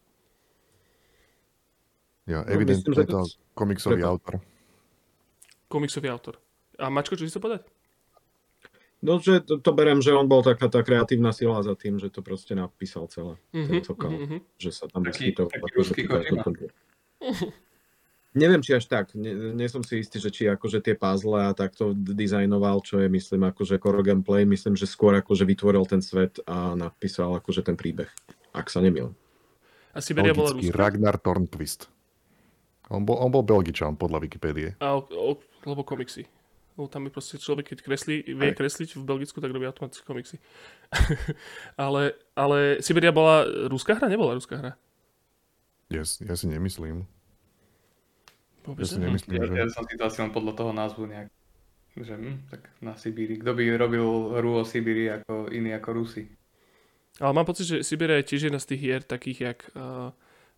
[2.29, 3.21] Ja, no, evidentne no, to
[3.57, 4.41] komiksový autor.
[5.69, 6.41] Komiksový autor.
[6.81, 7.69] A Mačko, čo si to povedať?
[8.99, 12.11] No, že to, to berem, že on bol taká tá kreatívna sila za tým, že
[12.11, 13.39] to proste napísal celé.
[13.55, 14.41] Mm-hmm, cokal, mm-hmm.
[14.59, 15.47] Že sa tam vyskytol.
[15.47, 16.67] Taký, taký
[18.39, 19.15] Neviem, či až tak.
[19.15, 23.07] Nie, nie som si istý, že či akože tie puzzle a takto dizajnoval, čo je,
[23.07, 24.43] myslím, akože core gameplay.
[24.43, 28.11] Myslím, že skôr akože vytvoril ten svet a napísal akože ten príbeh.
[28.51, 29.15] Ak sa nemil.
[29.95, 30.75] A Siberia bola Ruska?
[30.75, 31.87] Ragnar Tornquist.
[32.91, 34.75] On bol, on bol Belgičan, podľa Wikipédie.
[34.83, 36.27] A, o, lebo komiksy
[36.79, 38.57] lebo tam je proste človek, keď kreslí, vie Aj.
[38.57, 40.39] kresliť v Belgicku, tak robí automaticky komiksy.
[41.75, 44.07] ale, ale Siberia bola ruská hra?
[44.07, 44.73] Nebola ruská hra?
[45.91, 47.03] Ja, ja si nemyslím.
[48.63, 49.55] Vôbec ja si nemyslím, ja, že...
[49.59, 51.29] ja som si to asi len podľa toho názvu nejak
[51.99, 53.43] že hm, tak na Sibíri.
[53.43, 54.07] Kto by robil
[54.39, 56.31] hru o Sibíri ako iný ako Rusi?
[57.19, 60.15] Ale mám pocit, že Siberia je tiež jedna z tých hier takých, jak uh,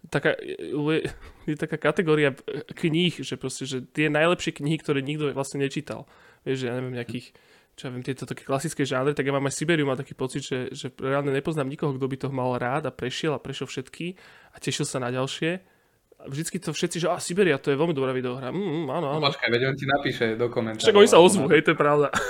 [0.08, 2.32] taká, je, taká kategória
[2.72, 6.08] kníh, že proste, že tie najlepšie knihy, ktoré nikto vlastne nečítal.
[6.48, 7.36] Vieš, že ja neviem, nejakých,
[7.76, 10.40] čo ja viem, tieto také klasické žánre, tak ja mám aj Siberiu, mal taký pocit,
[10.40, 14.16] že, že reálne nepoznám nikoho, kto by to mal rád a prešiel a prešiel všetky
[14.52, 15.60] a tešil sa na ďalšie.
[16.20, 18.52] A vždycky to všetci, že a Siberia, to je veľmi dobrá videohra.
[18.52, 19.20] Mm, mm áno, áno.
[19.24, 20.84] No, počkaj, veď on ti napíše do komentárov.
[20.84, 22.12] Však oni sa ozvú, hej, to je pravda.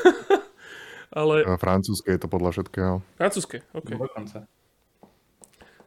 [1.11, 1.43] Ale...
[1.43, 3.03] A francúzske je to podľa všetkého.
[3.19, 3.99] Francúzske, ok.
[3.99, 4.47] No, dokonca.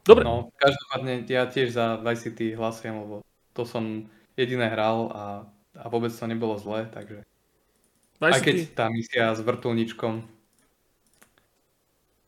[0.04, 0.24] Dobre.
[0.28, 3.16] No, každopádne ja tiež za Vice City hlasujem, lebo
[3.56, 5.24] to som jediné hral a,
[5.80, 7.24] a vôbec to nebolo zlé, takže...
[8.20, 10.28] Vice Aj keď City- tá misia s vrtulničkom,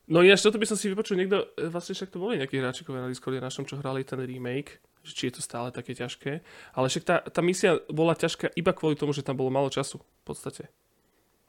[0.06, 3.02] No ináč toto by som si vypočul niekto, e, vlastne však to boli nejakí hráčikovia
[3.02, 6.46] na Discorde našom, čo hrali ten remake, že či je to stále také ťažké.
[6.78, 9.98] Ale však tá, tá misia bola ťažká iba kvôli tomu, že tam bolo málo času
[9.98, 10.70] v podstate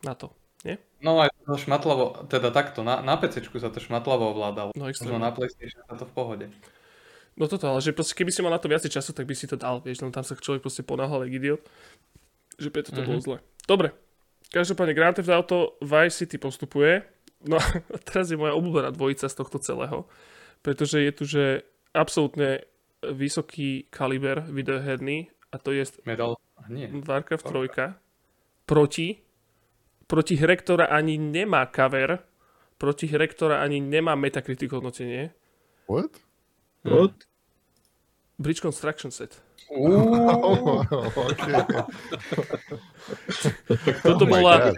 [0.00, 0.32] na to.
[0.66, 0.76] Nie?
[0.98, 4.74] no aj to šmatlavo, teda takto, na, na PC sa to šmatlavo ovládalo.
[4.74, 5.22] No extrémne.
[5.22, 6.46] na PlayStation sa to v pohode.
[7.36, 9.46] No toto, ale že proste keby si mal na to viacej času, tak by si
[9.46, 11.62] to dal, vieš, len tam sa človek proste ponáhal, jak idiot.
[12.56, 13.06] Že preto to Mhm.
[13.06, 13.36] bolo zle.
[13.68, 13.92] Dobre,
[14.50, 17.04] každopádne Grand Theft Auto Vice City postupuje.
[17.44, 17.64] No a
[18.08, 20.08] teraz je moja obľúbená dvojica z tohto celého,
[20.64, 21.44] pretože je tu, že
[21.92, 22.64] absolútne
[23.04, 26.40] vysoký kaliber videoherný a to je Medal?
[26.72, 26.88] Nie.
[26.88, 27.94] Warcraft 3
[28.66, 29.20] proti
[30.06, 32.22] proti hre, ktorá ani nemá cover,
[32.78, 35.34] proti hre, ktorá ani nemá Metacritic hodnotenie.
[35.86, 36.22] What?
[36.86, 37.26] What?
[38.36, 39.40] Bridge Construction Set.
[39.72, 40.84] Uuu,
[41.32, 41.56] okay.
[44.06, 44.70] Toto Oh bola,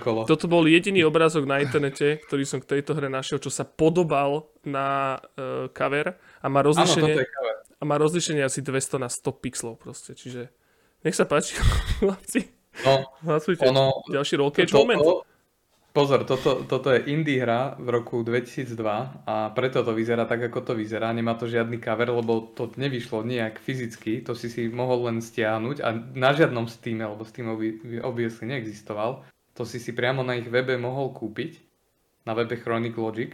[0.00, 0.24] God.
[0.24, 4.48] Toto bol jediný obrázok na internete, ktorý som k tejto hre našiel, čo sa podobal
[4.64, 7.54] na uh, cover a má Áno, rozlišenie, cover.
[7.76, 10.48] a má rozlišenie asi 200 na 100 pixelov proste, čiže
[11.04, 11.58] nech sa páči,
[12.00, 12.48] chlapci,
[12.82, 13.62] No, hlasujte.
[13.62, 15.02] ono, Ďalší roll cage toto- moment.
[15.94, 18.74] Pozor, toto, toto je indie hra v roku 2002
[19.30, 21.14] a preto to vyzerá tak, ako to vyzerá.
[21.14, 25.86] Nemá to žiadny cover, lebo to nevyšlo nejak fyzicky, to si si mohol len stiahnuť
[25.86, 27.46] a na žiadnom Steam, lebo Steam
[28.02, 29.22] obviously neexistoval,
[29.54, 31.62] to si si priamo na ich webe mohol kúpiť,
[32.26, 33.30] na webe Chronic Logic,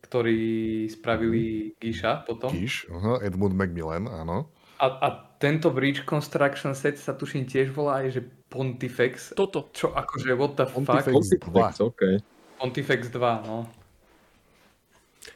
[0.00, 0.40] ktorí
[0.88, 2.48] spravili Gíša potom.
[2.48, 4.48] Kiš, aha, Edmund Macmillan, áno.
[4.80, 9.36] A, a tento Bridge Construction set sa tuším tiež volá aj, že Pontifex.
[9.36, 9.68] Toto.
[9.72, 11.04] Čo akože, what the Pontifex.
[11.04, 11.44] fuck?
[11.52, 12.00] Pontifex, OK.
[12.58, 13.68] Pontifex 2, no.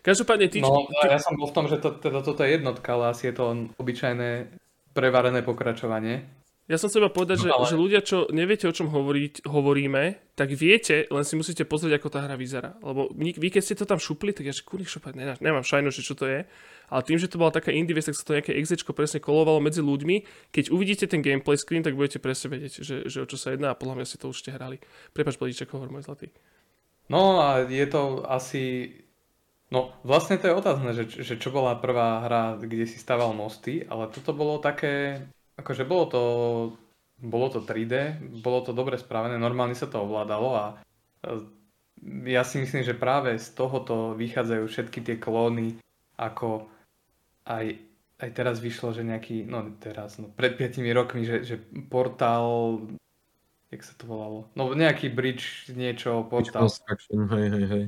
[0.02, 2.96] Každopádne ty, No, ty, ja som bol v tom, že to, teda toto je jednotka,
[2.96, 4.48] ale asi je to len obyčajné
[4.96, 6.26] prevarené pokračovanie.
[6.70, 10.34] Ja som chcel povedať, že, No, ale- že ľudia, čo neviete, o čom hovoriť, hovoríme,
[10.38, 12.78] tak viete, len si musíte pozrieť, ako tá hra vyzerá.
[12.80, 15.90] Lebo vy, keď ste to tam šupli, tak ja že kurník šupať, nemám, nemám šajnu,
[15.90, 16.46] že čo to je.
[16.92, 19.80] Ale tým, že to bola taká indie tak sa to nejaké exečko presne kolovalo medzi
[19.80, 20.48] ľuďmi.
[20.52, 23.72] Keď uvidíte ten gameplay screen, tak budete presne vedieť, že, že o čo sa jedná
[23.72, 24.76] a podľa mňa si to už ste hrali.
[25.16, 26.28] Prepač, Blíček, hovor môj zlatý.
[27.08, 28.92] No a je to asi...
[29.72, 33.80] No vlastne to je otázne, že, že čo bola prvá hra, kde si staval mosty,
[33.88, 35.24] ale toto bolo také...
[35.58, 36.22] Akože bolo to...
[37.22, 40.64] Bolo to 3D, bolo to dobre spravené, normálne sa to ovládalo a
[41.22, 41.46] e,
[42.34, 45.78] ja si myslím, že práve z tohoto vychádzajú všetky tie klóny,
[46.18, 46.66] ako
[47.46, 47.78] aj,
[48.18, 52.82] aj teraz vyšlo, že nejaký, no teraz, no pred 5 rokmi, že, že portál,
[53.70, 54.50] jak sa to volalo?
[54.58, 56.66] No nejaký bridge, niečo, Bridge portál.
[56.66, 57.84] Construction, hej, hej, hej.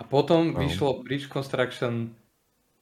[0.00, 0.64] A potom No.
[0.64, 2.16] vyšlo Bridge Construction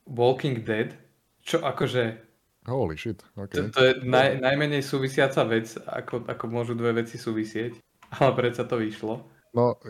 [0.07, 0.95] Walking Dead,
[1.43, 2.28] čo akože,
[2.68, 3.72] Holy shit, to, okay.
[3.72, 7.80] to je naj, najmenej súvisiaca vec, ako, ako môžu dve veci súvisieť,
[8.20, 9.24] ale predsa to vyšlo.
[9.56, 9.80] No,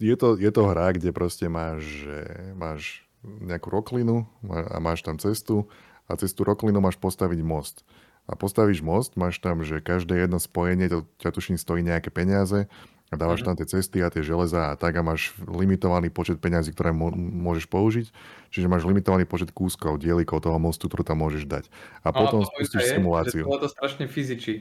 [0.00, 2.18] je to, je to hra, kde proste máš, že
[2.56, 5.68] máš nejakú roklinu a máš tam cestu
[6.08, 7.84] a cez tú roklinu máš postaviť most.
[8.28, 12.68] A postavíš most, máš tam, že každé jedno spojenie, to ťa tuším stojí nejaké peniaze
[13.08, 16.76] a dávaš tam tie cesty a tie železa a tak a máš limitovaný počet peňazí,
[16.76, 18.06] ktoré môžeš použiť.
[18.52, 21.64] Čiže máš limitovaný počet kúskov, dielikov toho mostu, ktorú tam môžeš dať.
[22.04, 23.44] A No potom to pointa spustíš je, simuláciu.
[23.48, 24.54] To strašne fyzičí.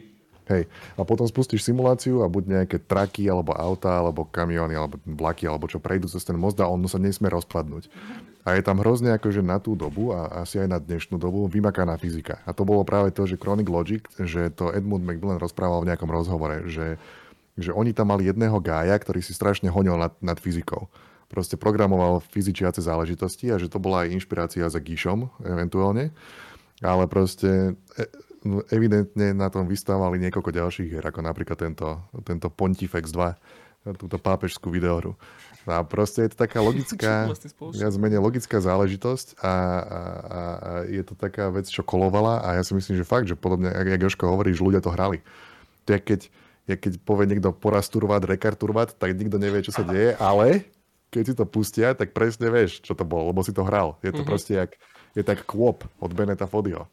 [0.47, 5.43] Hej, a potom spustíš simuláciu a buď nejaké traky, alebo auta, alebo kamiony, alebo vlaky,
[5.43, 7.91] alebo čo prejdú cez ten most a on sa nesmie rozpadnúť.
[8.47, 11.99] A je tam hrozne akože na tú dobu a asi aj na dnešnú dobu vymakaná
[11.99, 12.39] fyzika.
[12.47, 16.07] A to bolo práve to, že Chronic Logic, že to Edmund Macmillan rozprával v nejakom
[16.07, 16.95] rozhovore, že,
[17.57, 20.87] že oni tam mali jedného gája, ktorý si strašne honil nad, nad fyzikou.
[21.27, 26.15] Proste programoval fyzičiace záležitosti a že to bola aj inšpirácia za Gíšom eventuálne.
[26.79, 28.11] Ale proste e-
[28.47, 34.15] no, evidentne na tom vystávali niekoľko ďalších hier, ako napríklad tento, tento Pontifex 2, túto
[34.19, 35.15] pápežskú videohru.
[35.67, 39.99] No A proste je to taká logická, vlastne viac menej logická záležitosť a, a, a,
[40.39, 40.39] a
[40.87, 43.87] je to taká vec, čo kolovala a ja si myslím, že fakt, že podobne, jak,
[43.87, 45.19] jak Joško hovorí, že ľudia to hrali.
[45.87, 46.21] To je keď,
[46.67, 50.67] je keď povie niekto poraz turvat, rekar turvat, tak nikto nevie, čo sa deje, ale
[51.09, 53.95] keď si to pustia, tak presne vieš, čo to bolo, lebo si to hral.
[54.03, 54.27] Je to mm-hmm.
[54.27, 54.75] proste jak,
[55.15, 56.91] je tak kôp od Beneta Fodio.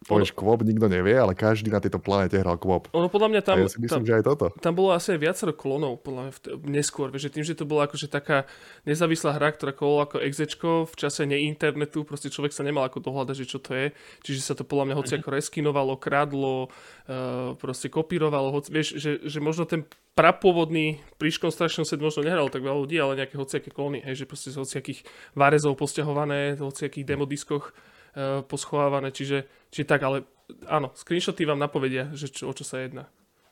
[0.00, 2.88] Povieš kvop, nikto nevie, ale každý na tejto planete hral kvop.
[2.96, 3.60] Ono podľa mňa tam...
[3.60, 4.46] A ja si myslím, tam, že aj toto.
[4.56, 7.68] Tam bolo asi aj viacero klonov, podľa mňa v- neskôr, vieš, že tým, že to
[7.68, 8.48] bola akože taká
[8.88, 13.44] nezávislá hra, ktorá kolovala ako exečko v čase neinternetu, proste človek sa nemal ako dohľadať,
[13.44, 13.86] že čo to je,
[14.24, 19.20] čiže sa to podľa mňa hoci ako reskinovalo, kradlo, uh, proste kopírovalo, hoci, vieš, že,
[19.20, 19.84] že možno ten
[20.16, 24.28] prapôvodný príškom strašnom set možno nehral tak veľa ľudí, ale nejaké hociaké klony, hej, že
[24.28, 25.04] proste z hociakých
[25.36, 27.76] varezov posťahované, z hociakých demodiskoch
[28.46, 30.26] poschovávané, čiže, čiže tak, ale
[30.66, 33.06] áno, screenshoty vám napovedia, že čo, o čo sa jedná.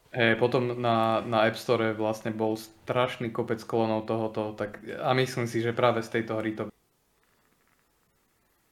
[0.08, 5.44] E, potom na, na App Store vlastne bol strašný kopec klonov tohoto, tak a myslím
[5.44, 6.72] si, že práve z tejto hry to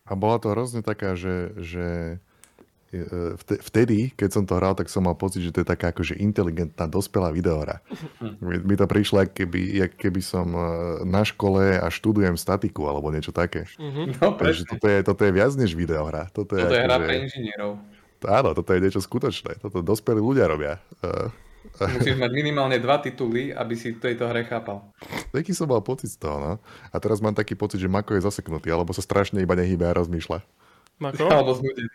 [0.06, 2.18] A bola to hrozne taká, že, že
[3.62, 6.86] vtedy, keď som to hral, tak som mal pocit, že to je taká akože inteligentná,
[6.86, 7.84] dospelá videohra.
[8.40, 10.62] Mi, mi to prišlo, ako keby, jak keby som e,
[11.04, 13.66] na škole a študujem statiku alebo niečo také.
[13.76, 16.30] No, Takže toto je, toto je viac než videohra.
[16.30, 17.70] Toto je, Toto je hra akože- pre inžinierov.
[18.24, 19.60] Áno, toto je niečo skutočné.
[19.60, 20.80] Toto dospelí ľudia robia.
[21.76, 24.86] Musíš mať minimálne dva tituly, aby si tejto hre chápal.
[25.34, 26.52] taký som mal pocit z toho, no.
[26.88, 29.92] A teraz mám taký pocit, že Mako je zaseknutý, alebo sa strašne iba nehýbe a
[29.92, 30.40] rozmýšľa.
[30.96, 31.28] Mako?
[31.28, 31.90] Alebo znudený.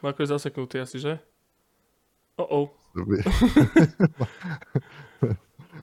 [0.00, 1.18] Mako je zaseknutý asi, že?
[2.38, 2.66] Oh, oh.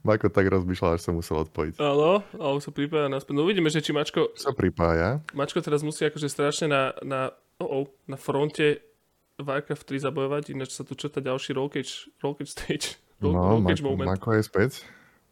[0.05, 1.81] Mako tak rozmýšľal, až som musel odpojiť.
[1.81, 3.33] Áno, a už sa pripája naspäť.
[3.35, 5.19] No uvidíme, že či Mačko, Sa pripája.
[5.33, 7.21] Mačko teraz musí akože strašne na, na,
[7.59, 8.85] oh, oh, na fronte
[9.35, 12.85] Warcraft 3 zabojovať, ináč sa tu črta ďalší roll cage, roll cage stage.
[13.19, 14.07] Roll, No, roll cage Mako, moment.
[14.15, 14.71] Mako je späť.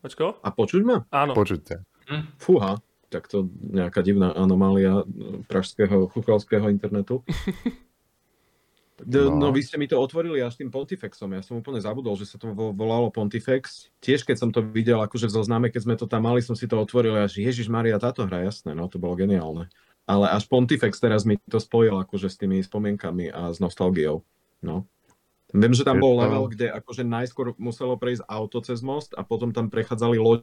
[0.04, 0.26] Mačko?
[0.44, 0.98] A počuť ma?
[1.14, 1.32] Áno.
[1.32, 1.88] Počujte.
[2.36, 5.08] Fúha, tak to nejaká divná anomália
[5.48, 7.24] pražského chuchalského internetu.
[9.06, 9.36] No.
[9.40, 9.48] no.
[9.50, 11.30] vy ste mi to otvorili až tým Pontifexom.
[11.30, 13.90] Ja som úplne zabudol, že sa to vo- volalo Pontifex.
[13.98, 16.66] Tiež keď som to videl akože v zozname, keď sme to tam mali, som si
[16.66, 19.68] to otvoril a až Ježiš Maria, táto hra, jasné, no to bolo geniálne.
[20.04, 24.24] Ale až Pontifex teraz mi to spojil akože s tými spomienkami a s nostalgiou.
[24.60, 24.84] No.
[25.50, 29.14] Viem, že tam Je bol to- level, kde akože najskôr muselo prejsť auto cez most
[29.14, 30.42] a potom tam prechádzali loď.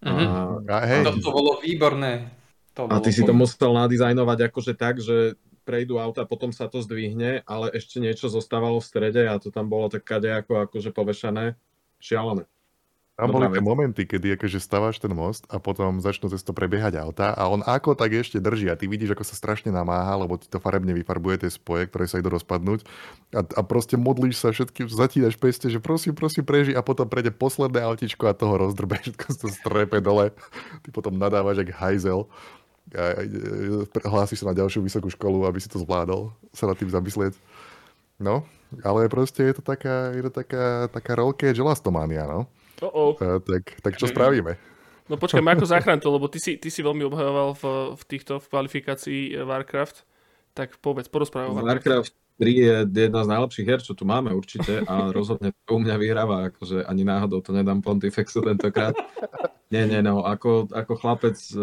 [0.00, 0.24] Mhm.
[0.24, 0.28] A
[0.70, 2.30] A hej, To, to bolo výborné.
[2.72, 5.34] To a bolo ty si to musel nadizajnovať akože tak, že
[5.70, 9.70] prejdú auta, potom sa to zdvihne, ale ešte niečo zostávalo v strede a to tam
[9.70, 11.54] bolo tak kadejako akože povešané.
[12.00, 12.48] Šialené.
[13.20, 16.96] tam boli tie momenty, kedy akože staváš ten most a potom začnú cez to prebiehať
[16.96, 20.40] auta a on ako tak ešte drží a ty vidíš, ako sa strašne namáha, lebo
[20.40, 22.88] ti to farebne vyfarbuje tie spoje, ktoré sa idú rozpadnúť
[23.36, 27.36] a, a proste modlíš sa všetkým, zatínaš peste, že prosím, prosím, preži a potom prejde
[27.36, 30.32] posledné autičko a toho rozdrbe, všetko sa to strepe dole.
[30.80, 32.32] Ty potom nadávaš jak hajzel
[32.94, 36.90] a e, hlásiš sa na ďalšiu vysokú školu, aby si to zvládol, sa nad tým
[36.90, 37.38] zamyslieť.
[38.20, 38.44] No,
[38.84, 42.50] ale proste je to taká, je to taká, taká rollcage elastomania, no.
[42.80, 44.56] E, tak, tak čo spravíme?
[45.10, 47.64] No počkaj, Mako, zachráň to, lebo ty si, ty si veľmi obhajoval v,
[47.98, 50.06] v týchto v kvalifikácii Warcraft.
[50.54, 52.14] Tak povedz, porozprávaj Warcraft.
[52.40, 55.80] Warcraft 3 je jedna z najlepších hier, čo tu máme určite a rozhodne to u
[55.84, 58.96] mňa vyhráva, akože ani náhodou to nedám Pontifexu tentokrát.
[59.70, 61.54] Nie, nie, no, ako, ako chlapec e,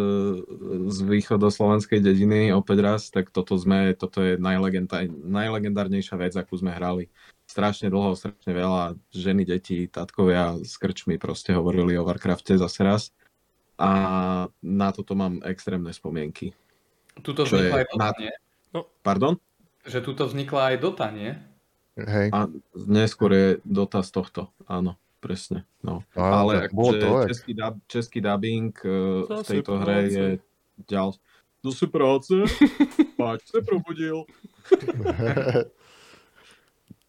[0.88, 7.12] z východoslovenskej dediny opäť raz, tak toto sme, toto je najlegendárnejšia vec, akú sme hrali.
[7.44, 13.12] Strašne dlho, strašne veľa ženy, deti, tatkovia s krčmi proste hovorili o Warcrafte zase raz.
[13.76, 13.92] A
[14.64, 16.56] na toto mám extrémne spomienky.
[17.20, 18.32] Tuto Čo je aj na- nie?
[19.04, 19.36] Pardon?
[19.88, 21.34] Že tuto vznikla aj Dota, nie?
[21.98, 22.46] Hej, A
[22.78, 25.66] neskôr je dotaz tohto, áno, presne.
[25.82, 26.06] No.
[26.14, 29.82] No, Ale tak bolo akože to, český, dub, český dubbing uh, v tejto práce.
[29.82, 30.28] hre je
[30.86, 31.18] ďal.
[31.66, 32.36] Zase práce?
[33.18, 34.30] Pač sa probudil.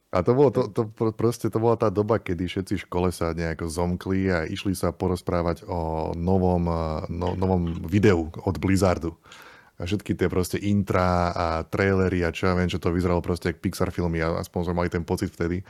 [0.09, 3.09] A to bolo, to, to, pr- proste to bola tá doba, kedy všetci v škole
[3.12, 9.12] sa nejako zomkli a išli sa porozprávať o novom, eh, no, novom videu od Blizzardu.
[9.79, 13.55] A všetky tie proste intra a trailery a čo ja viem, čo to vyzeralo proste
[13.55, 15.62] jak Pixar filmy a aspoň sme mali ten pocit vtedy.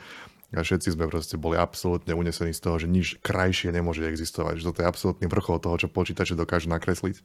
[0.49, 4.57] A všetci sme proste boli absolútne unesení z toho, že nič krajšie nemôže existovať.
[4.57, 7.21] Že toto je absolútny vrchol toho, čo počítače dokážu nakresliť.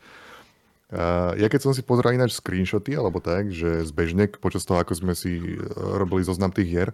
[0.92, 4.92] Uh, ja keď som si pozeral ináč screenshoty, alebo tak, že zbežne počas toho, ako
[4.92, 5.64] sme si uh,
[5.96, 6.88] robili zoznam tých hier,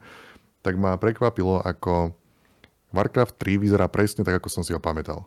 [0.62, 2.14] tak ma prekvapilo, ako
[2.94, 5.26] Warcraft 3 vyzerá presne tak, ako som si ho pamätal.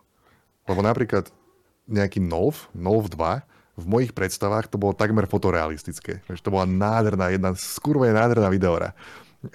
[0.71, 1.27] Lebo napríklad
[1.91, 3.43] nejaký Nolf, Nolf 2,
[3.73, 6.21] v mojich predstavách to bolo takmer fotorealistické.
[6.29, 8.93] To bola nádherná, jedna skurve nádherná videora.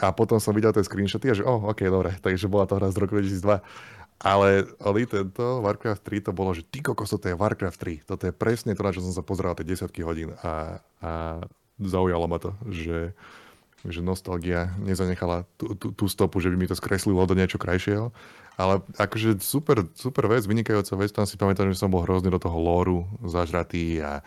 [0.03, 2.93] A potom som videl tie screenshoty a že, oh, ok, dobre, takže bola to hra
[2.93, 3.63] z roku 2002.
[4.19, 8.03] Ale oli tento Warcraft 3 to bolo, že ty kokos, toto je Warcraft 3.
[8.03, 11.11] Toto je presne to, na čo som sa pozeral tie desiatky hodín a, a
[11.79, 13.15] zaujalo ma to, že,
[13.87, 18.11] že nostalgia nezanechala tú, tú, tú stopu, že by mi to skreslilo do niečo krajšieho.
[18.59, 22.43] Ale akože super, super vec, vynikajúca vec, tam si pamätám, že som bol hrozne do
[22.43, 24.19] toho lóru zažratý a,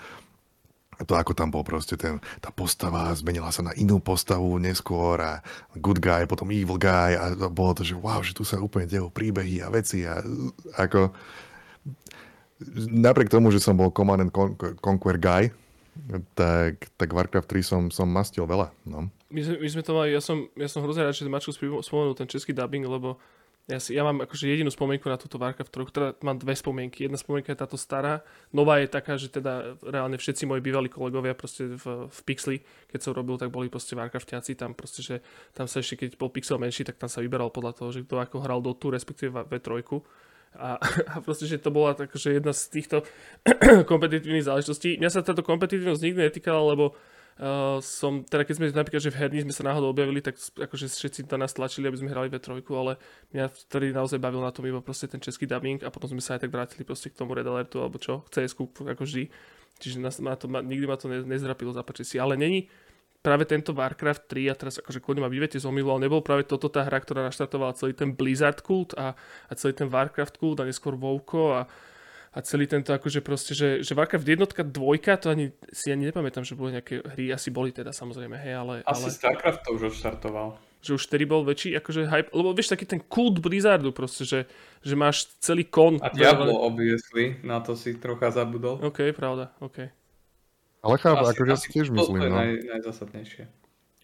[1.04, 5.44] to ako tam bol proste ten, tá postava zmenila sa na inú postavu neskôr a
[5.76, 9.12] good guy, potom evil guy a bolo to, že wow, že tu sa úplne dejú
[9.12, 10.24] príbehy a veci a
[10.80, 11.12] ako
[12.88, 14.32] napriek tomu, že som bol Command and
[14.80, 15.50] Conquer guy,
[16.38, 18.72] tak, tak Warcraft 3 som, som mastil veľa.
[18.88, 19.12] No.
[19.28, 21.52] My, sme, my sme to mali, ja som, ja som hrozne rád, že Mačko
[21.84, 23.20] spomenul ten český dubbing, lebo
[23.72, 27.08] ja, si, ja mám akože jedinú spomienku na túto Warcraft 3, ktorá mám dve spomienky.
[27.08, 28.20] Jedna spomienka je táto stará,
[28.52, 32.60] nová je taká, že teda reálne všetci moji bývalí kolegovia proste v, v Pixli,
[32.92, 35.16] keď som robil, tak boli proste Warcraftiaci, tam proste, že
[35.56, 38.20] tam sa ešte, keď bol Pixel menší, tak tam sa vyberal podľa toho, že kto
[38.20, 39.72] ako hral do tú, respektíve V3.
[40.60, 40.76] A,
[41.16, 43.08] a proste, že to bola akože jedna z týchto
[43.92, 45.00] kompetitívnych záležitostí.
[45.00, 46.92] Mňa sa táto kompetitívnosť nikdy netýkala, lebo
[47.82, 51.26] som, teda keď sme napríklad, že v herni sme sa náhodou objavili, tak akože všetci
[51.26, 53.02] to nás tlačili, aby sme hrali v trojku, ale
[53.34, 56.38] mňa vtedy naozaj bavil na tom iba proste ten český dubbing a potom sme sa
[56.38, 59.32] aj tak vrátili proste k tomu Red Alertu alebo čo, cs ako vždy.
[59.82, 62.18] Čiže nás, ma to, ma, nikdy ma to ne, nezrapilo zapáčiť si.
[62.22, 62.70] Ale není
[63.26, 66.46] práve tento Warcraft 3 a teraz akože kľudne ma vyviete z omilu, ale nebol práve
[66.46, 69.18] toto tá hra, ktorá naštartovala celý ten Blizzard kult a,
[69.50, 71.62] a celý ten Warcraft kult a neskôr WoWko a,
[72.32, 76.48] a celý tento akože proste, že, že Warcraft jednotka, dvojka, to ani si ani nepamätám,
[76.48, 78.76] že boli nejaké hry, asi boli teda samozrejme, hej, ale...
[78.88, 79.12] Asi ale...
[79.12, 80.56] StarCraft to už odštartoval.
[80.82, 84.40] Že už vtedy bol väčší akože hype, lebo vieš, taký ten kult Blizzardu proste, že,
[84.82, 86.00] že máš celý kon.
[86.00, 86.64] A Diablo ale...
[86.72, 88.80] obviously, na to si trocha zabudol.
[88.80, 89.92] OK, pravda, OK.
[90.82, 92.40] Ale chápu, akože ja si tiež myslím, to je no.
[92.42, 93.44] naj, najzásadnejšie.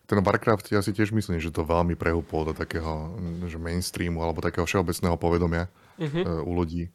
[0.07, 4.39] Ten Warcraft, ja si tiež myslím, že to veľmi prehúpol do takého že mainstreamu alebo
[4.39, 5.67] takého všeobecného povedomia
[5.99, 6.47] uh-huh.
[6.47, 6.87] u ľudí.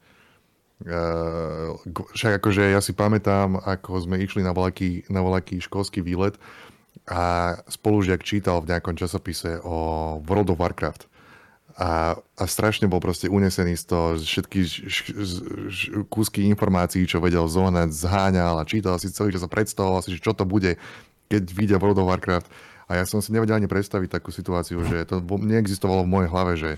[0.83, 1.79] Uh,
[2.11, 6.35] však akože ja si pamätám, ako sme išli na voľaký, na voľaký školský výlet
[7.07, 11.07] a spolužiak čítal v nejakom časopise o World of Warcraft.
[11.73, 14.97] A, a strašne bol proste unesený z toho, všetky ž, ž,
[15.71, 20.13] ž, kúsky informácií, čo vedel zohnať, zháňal a čítal si celý čas a predstavoval si,
[20.21, 20.77] čo to bude,
[21.33, 22.45] keď vyjde World of Warcraft.
[22.85, 26.53] A ja som si nevedel ani predstaviť takú situáciu, že to neexistovalo v mojej hlave,
[26.59, 26.71] že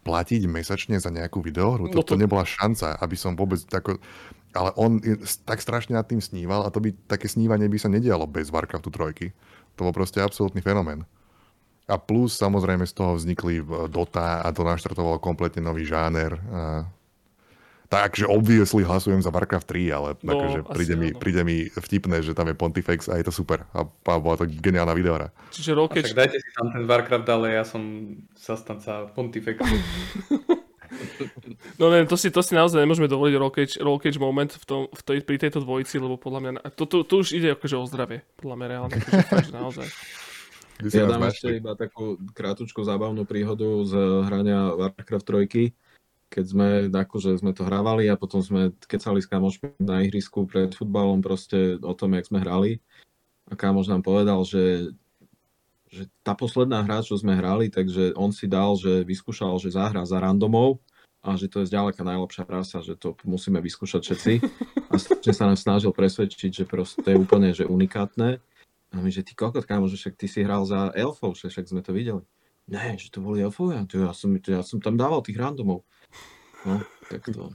[0.00, 1.88] platiť mesačne za nejakú videohru.
[1.88, 2.16] No to...
[2.16, 4.00] to nebola šanca, aby som vôbec tako...
[4.50, 4.98] Ale on
[5.46, 8.90] tak strašne nad tým sníval a to by také snívanie by sa nedialo bez Warcraftu
[8.90, 9.30] 3.
[9.78, 11.06] To bol proste absolútny fenomén.
[11.86, 16.34] A plus samozrejme z toho vznikli Dota a to naštartovalo kompletne nový žáner.
[16.50, 16.82] A
[17.90, 22.38] Takže obviously hlasujem za Warcraft 3, ale no, akože príde, mi, príde mi vtipné, že
[22.38, 23.66] tam je Pontifex a je to super.
[23.74, 25.34] A, a bola to geniálna videora.
[25.50, 26.06] Čiže Rocket...
[26.06, 29.66] Tak dajte si tam ten Warcraft, ale ja som zastanca Pontifexu.
[31.78, 33.34] No ne, to si, to si naozaj nemôžeme dovoliť
[33.78, 37.06] roll cage, moment v tom, v tej, pri tejto dvojici, lebo podľa mňa, to, to,
[37.06, 39.86] to už ide akože o zdravie, podľa mňa reálne, akože naozaj.
[40.90, 43.94] Ja dám ešte iba takú krátku zábavnú príhodu z
[44.26, 45.70] hrania Warcraft 3
[46.30, 50.70] keď sme, akože sme to hrávali a potom sme kecali s kamošmi na ihrisku pred
[50.70, 52.78] futbalom proste o tom, jak sme hrali.
[53.50, 54.94] A kamoš nám povedal, že,
[55.90, 60.06] že tá posledná hra, čo sme hrali, takže on si dal, že vyskúšal, že zahra
[60.06, 60.78] za randomov
[61.20, 64.32] a že to je zďaleka najlepšia rasa, že to musíme vyskúšať všetci.
[64.88, 68.40] A že sa nám snažil presvedčiť, že proste je úplne že unikátne.
[68.90, 71.68] A my, že ty kokot, kámo, že však ty si hral za elfov, že však
[71.70, 72.24] sme to videli.
[72.70, 75.82] Ne, že to boli elfovia, ja som, ja som tam dával tých randomov.
[76.62, 76.78] No,
[77.10, 77.50] tak to,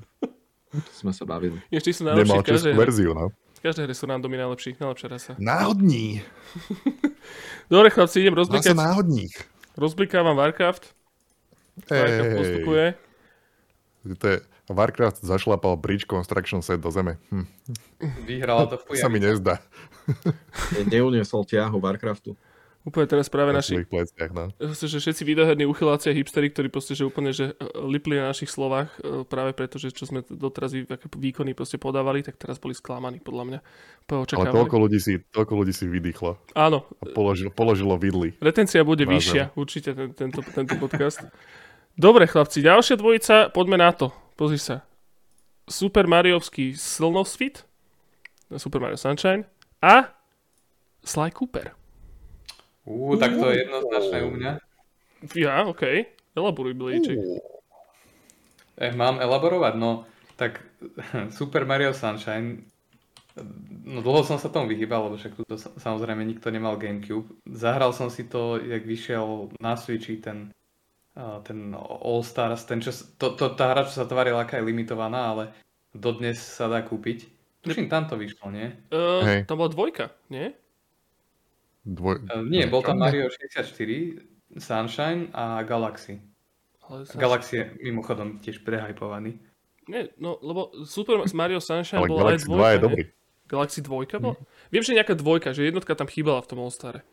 [0.76, 1.56] to sme sa bavili.
[1.72, 3.32] Ešte sú najlepší Nemal českú verziu, no.
[3.32, 5.32] V každej hre sú randomy najlepší, najlepšia rasa.
[5.40, 6.20] Náhodní.
[7.72, 8.76] Dobre, chlapci, idem rozblikať.
[8.76, 9.34] Zase náhodník.
[9.80, 10.84] Rozblikávam Warcraft.
[11.88, 12.86] Warcraft postupuje.
[14.06, 14.38] To je,
[14.70, 17.18] Warcraft zašlapal Bridge Construction set do zeme.
[17.32, 17.48] Hm.
[18.28, 19.64] Vyhrala to v sa mi nezdá.
[20.92, 22.36] Neuniesol ťahu Warcraftu.
[22.86, 23.82] Úplne teraz práve na naši...
[23.82, 24.54] Pleciach, no.
[24.62, 28.54] Že všetci videoherní uchyláci a hipstery, ktorí proste, že úplne, že e, lipli na našich
[28.54, 30.70] slovách e, práve preto, že čo sme doteraz
[31.18, 33.60] výkony proste podávali, tak teraz boli sklamaní, podľa mňa.
[34.38, 36.38] Ale toľko ľudí si, toľko ľudí si vydýchlo.
[36.54, 36.86] Áno.
[37.02, 38.38] A položilo, položilo vidly.
[38.38, 39.18] Retencia bude Vážem.
[39.18, 41.26] vyššia, určite, ten, tento, tento podcast.
[41.98, 44.14] Dobre, chlapci, ďalšia dvojica, poďme na to.
[44.38, 44.86] Pozri sa.
[45.66, 47.66] Super Mariovský Slnosfit,
[48.54, 49.50] Super Mario Sunshine
[49.82, 50.14] a
[51.02, 51.85] Sly Cooper.
[52.86, 54.52] Ú, tak to je jednoznačné u mňa.
[55.34, 55.84] Ja, OK.
[56.38, 57.18] Elaboruj, Blíček.
[58.78, 59.74] Eh, mám elaborovať?
[59.80, 60.06] No,
[60.38, 60.62] tak
[61.38, 62.62] Super Mario Sunshine
[63.84, 67.36] No dlho som sa tomu vyhýbal, lebo však tu samozrejme nikto nemal Gamecube.
[67.44, 70.56] Zahral som si to, jak vyšiel na Switchi ten,
[71.44, 75.36] ten All Stars, ten čo, to, to, tá hra, čo sa tvarila, aká je limitovaná,
[75.36, 75.44] ale
[75.92, 77.28] dodnes sa dá kúpiť.
[77.60, 78.72] Tuším, tam to vyšlo, nie?
[78.94, 79.40] Uh, hey.
[79.44, 80.56] Tam bola dvojka, nie?
[81.86, 82.26] Dvoj...
[82.26, 86.18] Uh, nie, bol tam Mario 64, Sunshine a Galaxy.
[86.86, 87.14] Ale sa...
[87.18, 89.38] Galaxy je mimochodom tiež prehypovaný.
[89.86, 93.04] Nie, no lebo Super Mario Sunshine bol aj dvojka, je dobrý.
[93.46, 94.34] Galaxy 2 bola?
[94.34, 94.46] Mm.
[94.74, 97.06] Viem, že nejaká dvojka, že jednotka tam chýbala v tom All-Stare.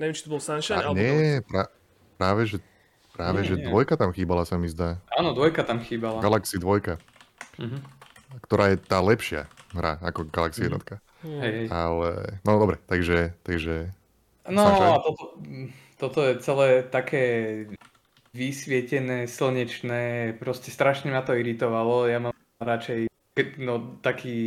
[0.00, 0.96] Neviem, či to bol Sunshine, A alebo...
[0.96, 1.68] nie, pra,
[2.16, 2.56] práve, že,
[3.12, 3.68] práve, Nie, že nie.
[3.68, 4.96] dvojka tam chýbala, sa mi zdá.
[5.12, 6.24] Áno, dvojka tam chýbala.
[6.24, 6.96] Galaxy 2,
[7.60, 7.78] Mhm.
[8.48, 9.44] ktorá je tá lepšia
[9.76, 10.80] hra ako Galaxy 1.
[11.26, 11.66] Hej, hej.
[11.68, 13.90] Ale, no dobre, takže, takže
[14.48, 14.92] No Sunshine.
[14.92, 15.24] a toto,
[16.00, 17.24] toto je celé také
[18.32, 22.06] vysvietené, slnečné, proste strašne ma to iritovalo.
[22.06, 23.08] Ja mám radšej
[23.58, 24.38] no, taký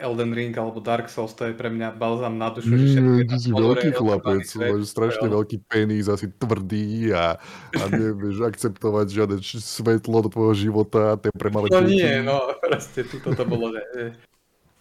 [0.00, 2.72] Elden Ring alebo Dark Souls, to je pre mňa balzam na dušu.
[2.72, 7.12] že je Nie, tam ty si ponore, veľký chlapec, máš strašne veľký penis, asi tvrdý
[7.12, 7.36] a,
[7.76, 13.04] a nevieš akceptovať žiadne svetlo do tvojho života, tie pre malé No nie, no proste
[13.04, 14.16] tuto to bolo, že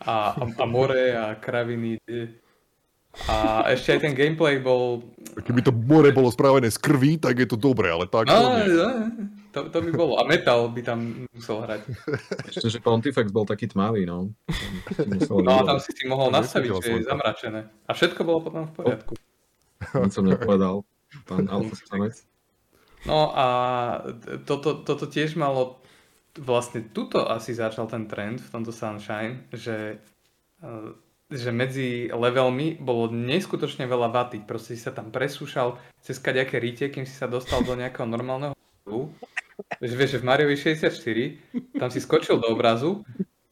[0.04, 2.00] a, a, a more a kraviny.
[2.08, 2.43] e.
[3.30, 5.06] A ešte aj ten gameplay bol...
[5.46, 8.58] Keby to more bolo spravené z krví, tak je to dobré, ale tak to No,
[8.58, 8.66] nie.
[8.74, 8.90] no,
[9.54, 10.14] to, to by bolo.
[10.18, 11.86] A metal by tam musel hrať.
[12.50, 14.34] Ešte, že Pontifex bol taký tmavý, no.
[15.30, 17.70] No a tam si si mohol To nastaviť, že je zamračené.
[17.86, 19.14] A všetko bolo potom v poriadku.
[20.02, 20.82] Nic som nepovedal.
[21.30, 21.78] Pán Alfa
[23.06, 23.46] No a
[24.48, 25.84] toto, toto tiež malo,
[26.34, 30.02] vlastne tuto asi začal ten trend v tomto Sunshine, že,
[30.64, 30.90] eh,
[31.34, 34.46] že medzi levelmi bolo neskutočne veľa vaty.
[34.46, 38.54] Proste si sa tam presúšal cez kaďaké rite, kým si sa dostal do nejakého normálneho.
[39.82, 43.02] Že vieš, že v Mariovi 64 tam si skočil do obrazu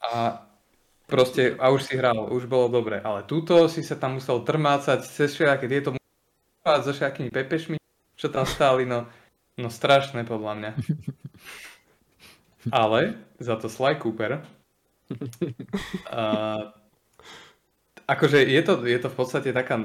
[0.01, 0.45] a
[1.09, 3.01] proste, a už si hral, už bolo dobre.
[3.01, 5.89] Ale túto si sa tam musel trmácať cez všetky tieto
[6.61, 7.77] so všetkými pepešmi,
[8.13, 9.09] čo tam stáli, no,
[9.57, 10.71] no strašné podľa mňa.
[12.69, 14.45] Ale za to Sly Cooper
[16.13, 16.69] uh,
[18.11, 19.79] akože je to, je to v podstate taká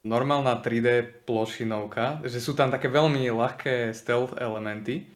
[0.00, 5.12] normálna 3D plošinovka, že sú tam také veľmi ľahké stealth elementy,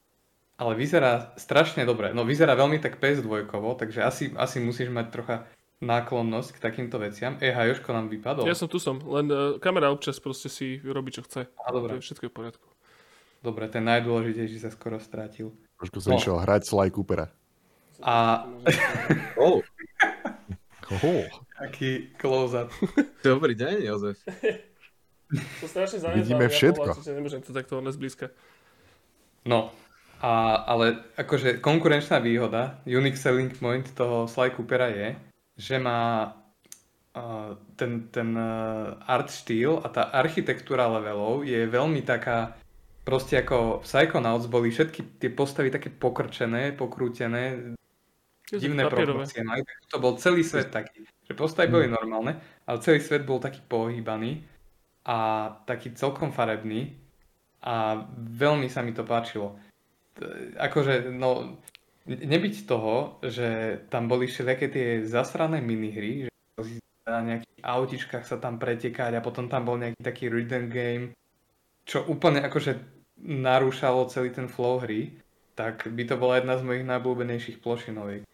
[0.54, 2.12] ale vyzerá strašne dobre.
[2.12, 5.36] No vyzerá veľmi tak PS2, takže asi, asi musíš mať trocha
[5.80, 7.36] náklonnosť k takýmto veciam.
[7.40, 8.46] Eha, Joško nám vypadol.
[8.46, 11.48] Ja som tu som, len uh, kamera občas proste si robí, čo chce.
[11.50, 11.96] A dobre.
[11.96, 12.66] To je všetko je v poriadku.
[13.44, 15.52] Dobre, ten najdôležitejší sa skoro strátil.
[15.76, 16.20] Trošku som No.
[16.20, 17.28] išiel hrať Sly Coopera.
[18.00, 18.46] A
[19.36, 19.60] Oh,
[20.92, 21.24] Oho,
[21.58, 22.70] aký close-up.
[23.26, 24.18] dobrý deň, Jozef.
[25.34, 26.94] To strašne Vidíme všetko.
[27.00, 28.30] Ja nemôžem to takto len zblízka.
[29.42, 29.74] No,
[30.22, 35.18] a, ale akože konkurenčná výhoda, unique selling point toho Sly Coopera je,
[35.58, 36.30] že má
[37.18, 42.54] uh, ten, ten uh, art štýl a tá architektúra levelov je veľmi taká,
[43.02, 47.74] proste ako v Psychonauts boli všetky tie postavy také pokrčené, pokrútené,
[48.50, 49.24] divné Papierové.
[49.24, 49.62] proporcie majú.
[49.64, 52.36] tak To bol celý svet taký, že postavy boli normálne,
[52.68, 54.44] ale celý svet bol taký pohýbaný
[55.04, 56.96] a taký celkom farebný
[57.64, 59.56] a veľmi sa mi to páčilo.
[60.60, 61.58] Akože, no,
[62.06, 66.28] ne- nebyť toho, že tam boli všelijaké tie zasrané minihry,
[66.60, 71.06] že na nejakých autičkách sa tam pretekať a potom tam bol nejaký taký rhythm game,
[71.84, 72.80] čo úplne akože
[73.20, 75.12] narúšalo celý ten flow hry,
[75.54, 78.24] tak by to bola jedna z mojich najblúbenejších plošinoviek.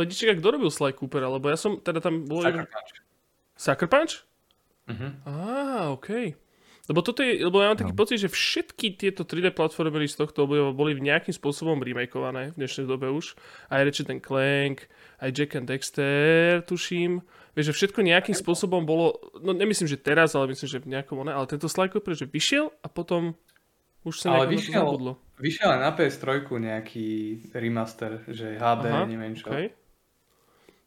[0.00, 2.48] Plediček, kto robil Sly Cooper, lebo ja som, teda tam bolo...
[2.48, 2.92] Sucker Punch.
[3.60, 4.14] Sucker Punch?
[4.88, 5.08] Mhm.
[5.28, 6.40] Á, okej.
[6.90, 10.42] Lebo toto je, lebo ja mám taký pocit, že všetky tieto 3D platformery z tohto
[10.42, 13.38] obdobia boli nejakým spôsobom remakeované v dnešnej dobe už.
[13.70, 14.90] Aj Ratchet Clank,
[15.22, 17.22] aj Jack and Dexter, tuším.
[17.54, 21.22] Vieš, že všetko nejakým spôsobom bolo, no nemyslím, že teraz, ale myslím, že v nejakom
[21.22, 23.38] one, ale tento Sly Cooper, že vyšiel a potom
[24.02, 25.14] už sa Ale vyšiel, zabudlo.
[25.38, 27.08] vyšiel aj na PS3 nejaký
[27.54, 29.46] remaster, že HD, Aha, neviem čo.
[29.46, 29.78] okej.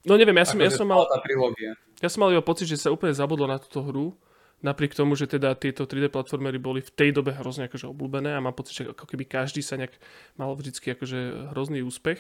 [0.04, 1.72] No neviem, ja som, ja Akože som mal, tá trilógia.
[2.04, 4.12] Ja som mal iba pocit, že sa úplne zabudlo na túto hru,
[4.60, 8.44] napriek tomu, že teda tieto 3D platformery boli v tej dobe hrozne akože obľúbené a
[8.44, 9.96] mám pocit, že ako keby každý sa nejak
[10.40, 12.20] mal vždycky akože hrozný úspech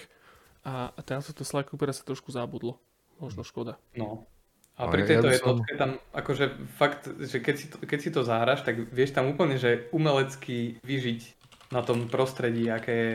[0.64, 2.80] a, a teraz toto Sly Coopera sa trošku zabudlo.
[3.20, 3.80] Možno škoda.
[3.96, 4.28] No.
[4.74, 6.46] A pri ja tejto som- jednotke tam, akože
[6.80, 10.82] fakt, že keď si, to, keď si to zahraš, tak vieš tam úplne, že umelecky
[10.82, 11.22] vyžiť
[11.70, 13.12] na tom prostredí, aké je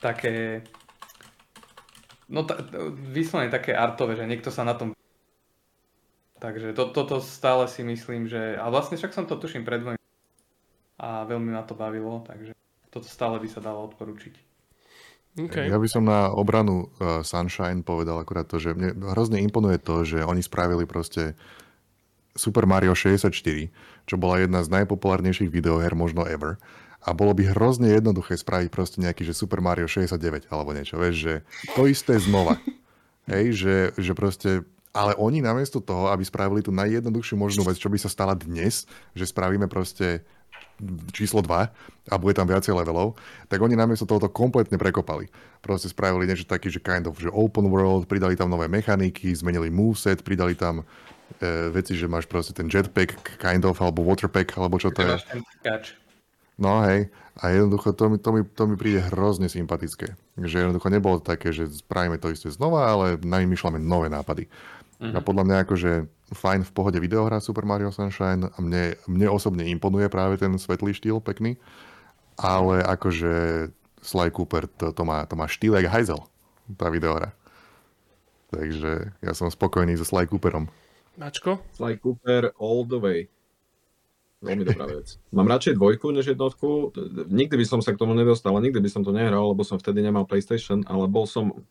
[0.00, 0.64] také,
[2.28, 2.60] no ta,
[3.12, 4.92] vyslovene také artové, že niekto sa na tom
[6.44, 8.60] Takže to, toto stále si myslím, že...
[8.60, 10.02] A vlastne však som to tuším pred dvojmi
[11.00, 12.52] a veľmi ma to bavilo, takže
[12.92, 14.34] toto stále by sa dalo odporučiť.
[15.34, 15.66] Okay.
[15.66, 20.06] Ja by som na obranu uh, Sunshine povedal akurát to, že mne hrozne imponuje to,
[20.06, 21.34] že oni spravili proste
[22.38, 23.34] Super Mario 64,
[24.06, 26.60] čo bola jedna z najpopulárnejších videoher možno ever.
[27.04, 31.16] A bolo by hrozne jednoduché spraviť proste nejaký, že Super Mario 69 alebo niečo, vieš,
[31.20, 31.34] že
[31.76, 32.56] to isté znova.
[33.32, 37.90] Hej, že, že proste ale oni namiesto toho, aby spravili tú najjednoduchšiu možnú vec, čo
[37.90, 40.22] by sa stala dnes, že spravíme proste
[41.14, 41.50] číslo 2
[42.10, 45.30] a bude tam viacej levelov, tak oni namiesto tohoto kompletne prekopali.
[45.62, 49.70] Proste spravili niečo taký, že kind of, že open world, pridali tam nové mechaniky, zmenili
[49.70, 54.78] moveset, pridali tam e, veci, že máš proste ten jetpack kind of, alebo waterpack, alebo
[54.78, 55.14] čo to je.
[56.54, 60.14] No hej, a jednoducho to mi, to, mi, to mi príde hrozne sympatické.
[60.38, 64.46] Že jednoducho nebolo také, že spravíme to isté znova, ale vymýšľame nové nápady.
[65.02, 65.18] Mm-hmm.
[65.18, 65.92] A podľa mňa akože
[66.30, 70.94] fajn v pohode videohra Super Mario Sunshine a mne, mne osobne imponuje práve ten svetlý
[70.94, 71.58] štýl pekný,
[72.38, 76.22] ale akože Sly Cooper to, to, má, to má štýl jak hajzel,
[76.78, 77.34] tá videohra.
[78.54, 80.70] Takže ja som spokojný so Sly Cooperom.
[81.18, 81.58] Mačko?
[81.74, 83.26] Sly Cooper all the way.
[84.44, 85.16] Veľmi dobrá vec.
[85.32, 86.92] Mám radšej dvojku než jednotku.
[87.32, 90.04] Nikdy by som sa k tomu nedostal, nikdy by som to nehral, lebo som vtedy
[90.04, 91.64] nemal PlayStation, ale bol som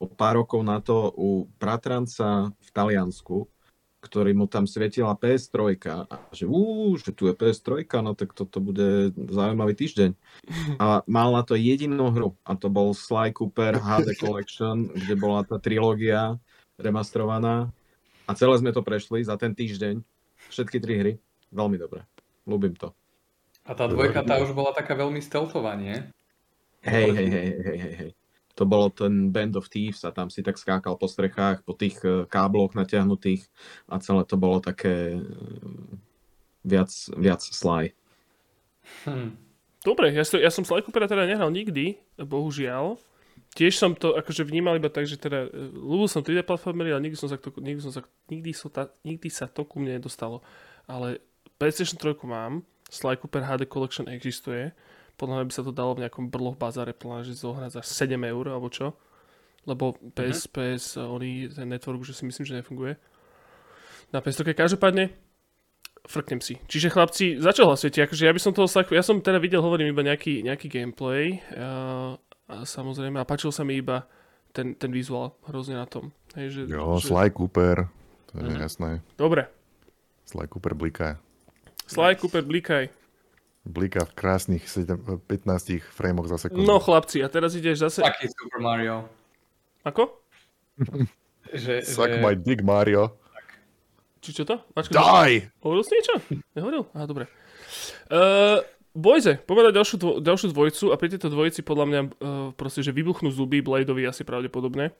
[0.00, 3.44] o pár rokov na to u bratranca v Taliansku,
[4.00, 8.64] ktorý mu tam svietila PS3 a že ú, že tu je PS3, no tak toto
[8.64, 10.16] bude zaujímavý týždeň.
[10.80, 15.44] A mal na to jedinú hru a to bol Sly Cooper HD Collection, kde bola
[15.44, 16.40] tá trilógia
[16.80, 17.68] remastrovaná
[18.24, 20.00] a celé sme to prešli za ten týždeň,
[20.48, 21.12] všetky tri hry,
[21.52, 22.08] veľmi dobre.
[22.50, 22.90] Ľúbim to.
[23.62, 25.94] A tá dvojka, tá už bola taká veľmi stealthová, nie?
[26.82, 28.10] Hej, hej, hej, hej, hej, hej.
[28.58, 31.96] To bolo ten Band of Thieves a tam si tak skákal po strechách, po tých
[32.02, 33.46] e, kábloch natiahnutých
[33.86, 35.20] a celé to bolo také e,
[36.66, 37.94] viac, viac sly.
[39.06, 39.38] Hm.
[39.80, 43.00] Dobre, ja, ja som Sly Coopera teda nehral nikdy, bohužiaľ.
[43.56, 47.08] Tiež som to akože vnímal iba tak, že teda e, ľúbil som 3D platformery, ale
[47.08, 49.96] nikdy, som sa to, nikdy, som sa, nikdy, som ta, nikdy sa to ku mne
[49.96, 50.44] nedostalo.
[50.84, 51.24] Ale
[51.60, 54.72] PlayStation 3 mám, Sly Cooper HD Collection existuje.
[55.20, 58.16] Podľa mňa by sa to dalo v nejakom brloch bazare plná, že zohrať za 7
[58.16, 58.96] eur alebo čo.
[59.68, 60.56] Lebo PS, uh-huh.
[60.56, 62.96] PS, oni, ten network už si myslím, že nefunguje.
[64.08, 65.12] Na PS3 každopádne
[66.08, 66.56] frknem si.
[66.64, 68.08] Čiže chlapci, za čo hlasujete?
[68.08, 71.44] Akože ja by som toho Sly ja som teda videl, hovorím iba nejaký, nejaký gameplay
[71.52, 72.16] a,
[72.48, 74.08] a samozrejme, a páčil sa mi iba
[74.56, 76.08] ten, ten vizuál hrozne na tom.
[76.40, 77.12] Hej, že, jo, že...
[77.12, 77.86] Sly Cooper,
[78.32, 78.64] to je uh-huh.
[78.64, 79.04] jasné.
[79.20, 79.44] Dobre.
[80.24, 81.20] Sly Cooper bliká.
[81.90, 82.86] Sly Cooper, blikaj.
[83.66, 86.64] Blika v krásnych 7, 15 frameoch za sekundu.
[86.64, 88.00] No chlapci, a teraz ideš zase...
[88.00, 89.10] Taký Super Mario.
[89.84, 90.22] Ako?
[91.52, 92.22] že, Suck že...
[92.22, 93.20] my dick, Mario.
[94.22, 94.62] Či čo to?
[94.72, 95.50] Mačko, Die!
[95.60, 96.14] Hovoril si niečo?
[96.56, 96.82] Nehovoril?
[96.94, 97.24] Aha, dobre.
[98.08, 102.10] Uh, Bojze, povedať ďalšiu, dvo, ďalšiu dvojicu a pri tejto dvojici podľa mňa uh,
[102.58, 104.90] proste, že vybuchnú zuby Bladeovi asi pravdepodobne.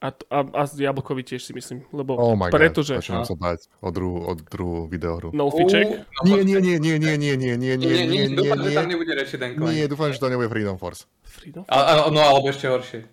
[0.00, 2.96] A, a, a Jablkovi tiež si myslím, lebo oh my pretože...
[2.96, 5.28] God, začínam sa bať o druhú, o druhú videohru.
[5.36, 6.08] No fiček?
[6.24, 8.88] Nie, nie, nie, nie, nie, nie, nie, nie, nie, nie, nie, nie, Dúfam, že tam
[8.88, 9.54] nebude Clank.
[9.60, 11.04] Nie, dúfam, že to nebude Freedom Force.
[11.24, 11.72] Freedom Force?
[11.72, 13.04] A, a, no, alebo ešte horšie.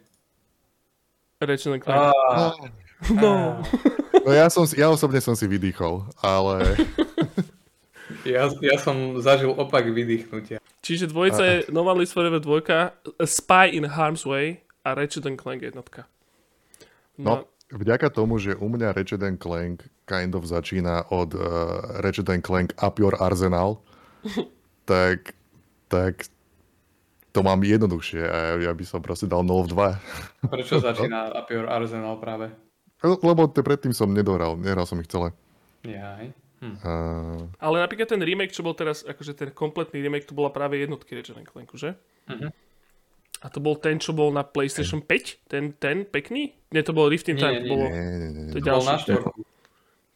[1.43, 2.15] Ratchet Clank.
[3.11, 3.59] No.
[4.21, 6.75] No ja, som, ja osobne som si vydýchol, ale...
[8.26, 10.61] Ja, ja som zažil opak vydýchnutia.
[10.82, 16.05] Čiže dvojica je Nova List Forever 2, Spy in Harm's Way a Ratchet Clank jednotka.
[17.17, 21.41] No, vďaka tomu, že u mňa Ratchet Clank kind of začína od uh,
[22.01, 23.78] Ratchet Clank Up Your Arsenal,
[24.89, 25.38] tak,
[25.88, 26.26] tak
[27.32, 29.67] to mám jednoduchšie a ja, ja by som proste dal 0 v
[30.45, 30.51] 2.
[30.51, 32.51] Prečo začína Up Your Arsenal práve?
[33.01, 35.34] Lebo te predtým som nedohral, nehral som ich celé.
[35.82, 36.30] Jaj.
[36.62, 36.78] Hm.
[36.86, 37.49] Uh...
[37.57, 41.18] Ale napríklad ten remake, čo bol teraz, akože ten kompletný remake, to bola práve jednotky
[41.18, 41.97] Ratchet Clanku, že?
[42.30, 42.53] Uh-huh.
[43.41, 45.49] A to bol ten, čo bol na PlayStation 5?
[45.49, 46.53] Ten, ten pekný?
[46.70, 47.57] Nie, to bol Rift in Time.
[47.57, 47.86] Nie, nie, bolo...
[47.89, 48.53] nie, nie, nie, nie.
[48.53, 49.39] To, to bol na štvorku.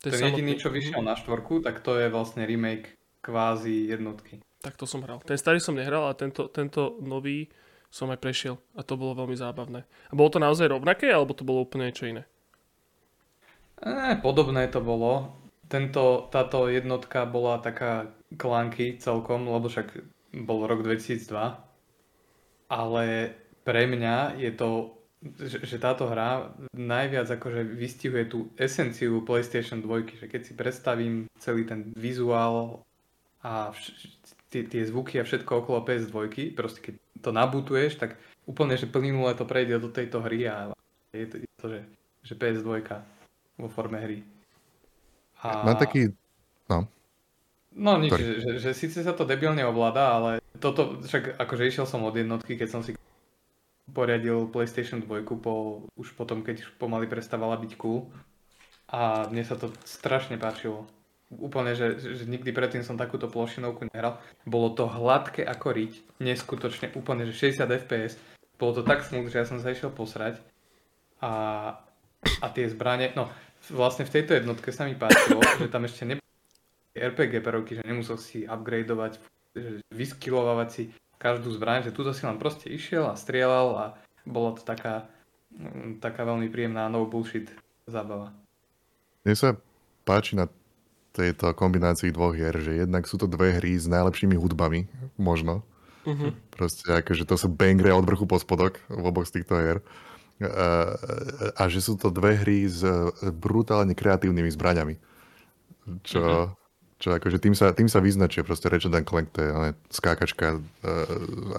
[0.05, 2.93] To ten jediný, čo vyšiel na štvorku, tak to je vlastne remake
[3.25, 4.45] kvázi jednotky.
[4.61, 5.17] Tak to som hral.
[5.25, 7.49] Ten starý som nehral, a tento, tento nový
[7.89, 8.61] som aj prešiel.
[8.77, 9.81] A to bolo veľmi zábavné.
[9.81, 12.29] A bolo to naozaj rovnaké, alebo to bolo úplne niečo iné?
[13.81, 15.33] E, podobné to bolo.
[15.65, 19.97] Tento, táto jednotka bola taká klanky celkom, lebo však
[20.45, 21.65] bol rok 2002
[22.69, 23.33] ale
[23.65, 24.69] pre mňa je to,
[25.41, 31.25] že, že táto hra najviac akože vystihuje tú esenciu PlayStation 2, že keď si predstavím
[31.41, 32.81] celý ten vizuál
[33.41, 33.93] a vš-
[34.49, 39.33] tie, tie zvuky a všetko okolo PS2, proste keď to nabutuješ, tak úplne, že plynule
[39.33, 40.73] to prejde do tejto hry a
[41.13, 41.81] je to, je to že,
[42.21, 42.69] že PS2
[43.57, 44.34] vo forme hry.
[45.45, 45.61] A...
[45.61, 46.09] Mám taký,
[46.65, 46.89] no.
[47.75, 51.85] No nič, že, že, že síce sa to debilne ovláda, ale toto, však akože išiel
[51.85, 52.95] som od jednotky, keď som si
[53.91, 58.09] poriadil PlayStation 2 po, už potom, keď pomaly prestávala byť cool.
[58.89, 60.87] A mne sa to strašne páčilo.
[61.29, 64.21] Úplne, že, že nikdy predtým som takúto plošinovku nehral.
[64.45, 68.13] Bolo to hladké ako riť, neskutočne, úplne, že 60 fps.
[68.55, 70.39] Bolo to tak smut, že ja som sa išiel posrať.
[71.19, 71.31] A,
[72.39, 73.27] a tie zbranie, no
[73.71, 76.15] vlastne v tejto jednotke sa mi páčilo, že tam ešte ne
[76.95, 79.19] RPG prvky, že nemusel si upgradeovať
[79.91, 80.83] vyskilovávať si
[81.15, 83.85] každú zbraň, že tuto si len proste išiel a strieľal a
[84.27, 85.07] bola to taká,
[85.55, 87.49] mm, taká veľmi príjemná no bullshit
[87.87, 88.35] zábava.
[89.23, 89.49] Mne sa
[90.03, 90.51] páči na
[91.15, 95.63] tejto kombinácii dvoch hier, že jednak sú to dve hry s najlepšími hudbami, možno.
[96.03, 96.35] Uh-huh.
[96.51, 99.79] Proste akože to sú bangre od vrchu po spodok v oboch z týchto hier.
[101.55, 102.83] A, že sú to dve hry s
[103.39, 104.95] brutálne kreatívnymi zbraňami.
[106.03, 106.47] Čo, uh-huh.
[106.99, 109.51] čo akože tým sa, tým sa vyznačuje proste Ratchet Clank, to je
[109.95, 110.59] skákačka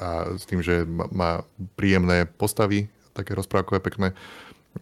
[0.02, 1.46] a s tým, že má,
[1.78, 4.12] príjemné postavy, také rozprávkové pekné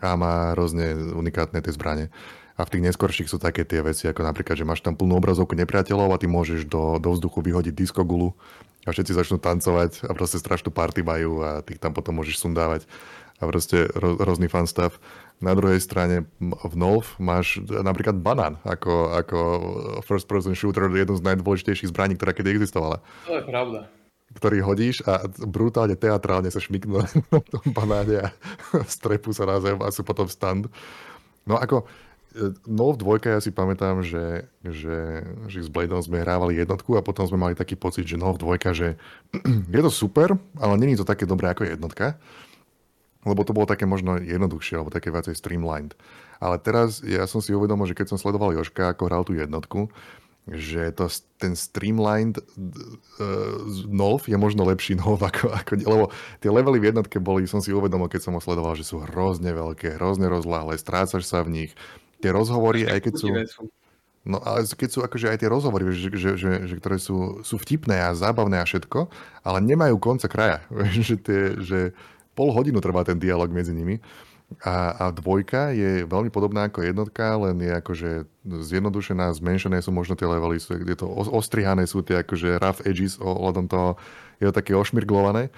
[0.03, 2.11] a má rôzne unikátne tie zbranie.
[2.55, 5.59] A v tých neskorších sú také tie veci, ako napríklad, že máš tam plnú obrazovku
[5.59, 8.31] nepriateľov a ty môžeš do, do vzduchu vyhodiť diskogulu
[8.87, 12.87] a všetci začnú tancovať a proste strašnú party majú a ty tam potom môžeš sundávať
[13.39, 14.97] a proste ro, rôzny fan stav.
[15.43, 19.39] Na druhej strane v Nolf máš napríklad banán ako, ako
[20.06, 23.02] first person shooter, jednu z najdôležitejších zbraní, ktorá kedy existovala.
[23.27, 23.81] To je pravda
[24.35, 28.28] ktorý hodíš a brutálne teatrálne sa šmiknú na tom banáne a
[28.82, 30.66] strepu sa na zem a sú potom stand.
[31.47, 31.86] No ako,
[32.66, 37.06] No v dvojke ja si pamätám, že, že, že s Bladeom sme hrávali jednotku a
[37.06, 38.98] potom sme mali taký pocit, že no v dvojka, že
[39.74, 42.19] je to super, ale není to také dobré ako jednotka.
[43.25, 45.97] Lebo to bolo také možno jednoduchšie, alebo také viacej streamlined.
[46.39, 49.89] Ale teraz ja som si uvedomil, že keď som sledoval Joška, ako hral tú jednotku,
[50.45, 51.09] že to,
[51.41, 52.45] ten streamlined uh,
[53.89, 56.05] Nolf je možno lepší Nolf ako, ako, lebo
[56.45, 59.57] tie levely v jednotke boli, som si uvedomil, keď som ho sledoval, že sú hrozne
[59.57, 61.71] veľké, hrozne rozláhle, strácaš sa v nich,
[62.21, 63.29] tie rozhovory, aj keď sú...
[64.25, 67.61] No ale keď sú akože aj tie rozhovory, že, že, že, že ktoré sú, sú
[67.61, 69.13] vtipné a zábavné a všetko,
[69.45, 70.65] ale nemajú konca kraja.
[70.97, 71.93] že, tie, že
[72.35, 74.02] pol hodinu trvá ten dialog medzi nimi.
[74.61, 78.11] A, a dvojka je veľmi podobná ako jednotka, len je akože
[78.44, 83.16] zjednodušená, zmenšené sú možno tie levely, sú, je to ostrihané sú tie akože rough edges
[83.19, 83.97] ohľadom toho,
[84.39, 85.48] je to také ošmirglované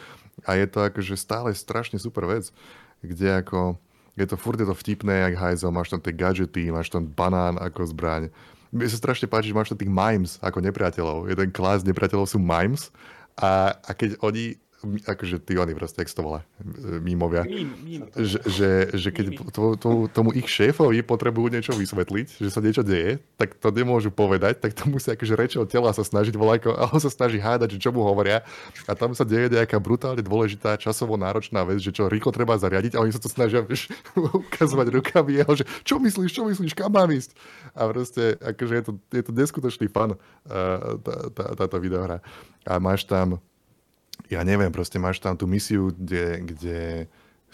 [0.47, 2.55] a je to akože stále strašne super vec,
[3.03, 3.75] kde ako
[4.17, 7.61] je to furt je to vtipné, jak hajzel, máš tam tie gadgety, máš tam banán
[7.61, 8.33] ako zbraň.
[8.73, 11.29] Mne sa strašne páči, že máš tam tých mimes ako nepriateľov.
[11.29, 12.89] Jeden klas nepriateľov sú mimes
[13.37, 14.57] a, a keď oni
[15.05, 16.41] akože tí oni proste, jak to volá,
[17.03, 22.41] mímovia, mím, mím že, že, že keď to, to, tomu ich šéfovi potrebujú niečo vysvetliť,
[22.41, 26.03] že sa niečo deje, tak to nemôžu povedať, tak to musí akože rečou tela sa
[26.03, 28.47] snažiť volať, a on sa snaží hádať, že čo mu hovoria.
[28.89, 32.97] A tam sa deje nejaká brutálne dôležitá časovo náročná vec, že čo rýchlo treba zariadiť
[32.97, 33.93] a oni sa to snažia vieš,
[34.47, 37.35] ukazovať rukami jeho, že čo myslíš, čo myslíš, kam mám ísť?
[37.77, 40.19] A proste, akože je to, je to neskutočný fan uh,
[41.01, 42.25] tá, tá, táto videohra.
[42.67, 43.39] A máš tam
[44.27, 46.79] ja neviem, proste máš tam tú misiu, kde, kde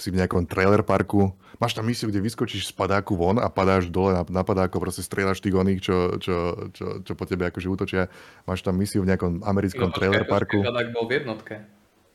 [0.00, 3.92] si v nejakom trailer parku, máš tam misiu, kde vyskočíš z padáku von a padáš
[3.92, 6.36] dole na, na padáku, proste strieľaš tých oných, čo, čo,
[6.72, 8.02] čo, čo po tebe akože útočia.
[8.48, 10.64] Máš tam misiu v nejakom americkom no, trailer parku.
[10.64, 11.54] Padák bol v jednotke.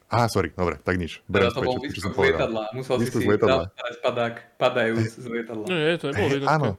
[0.07, 1.19] Aha, sorry, dobre, tak nič.
[1.27, 2.63] Berem to bol výskok z lietadla.
[2.71, 5.65] Musel si si dať padák, padajúc z lietadla.
[5.67, 6.55] Nie, to nebolo jednotka.
[6.55, 6.69] Áno.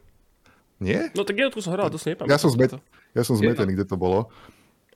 [0.81, 1.13] Nie?
[1.13, 2.33] No tak jednotku som hral, to si nepamätám.
[2.33, 2.73] Ja som, zmet,
[3.13, 4.33] ja som zmetený, kde to bolo.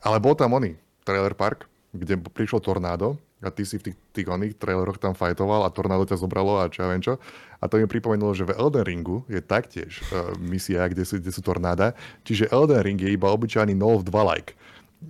[0.01, 4.29] Ale bol tam oný, trailer park kde prišlo tornádo a ty si v tých, tých
[4.33, 7.21] oných traileroch tam fajtoval a tornádo ťa zobralo a čo ja viem čo.
[7.61, 11.31] A to mi pripomenulo, že v Elden Ringu je taktiež uh, misia, kde sú, kde
[11.35, 11.93] sú tornáda.
[12.25, 14.57] Čiže Elden Ring je iba obyčajný Nolf 2 like.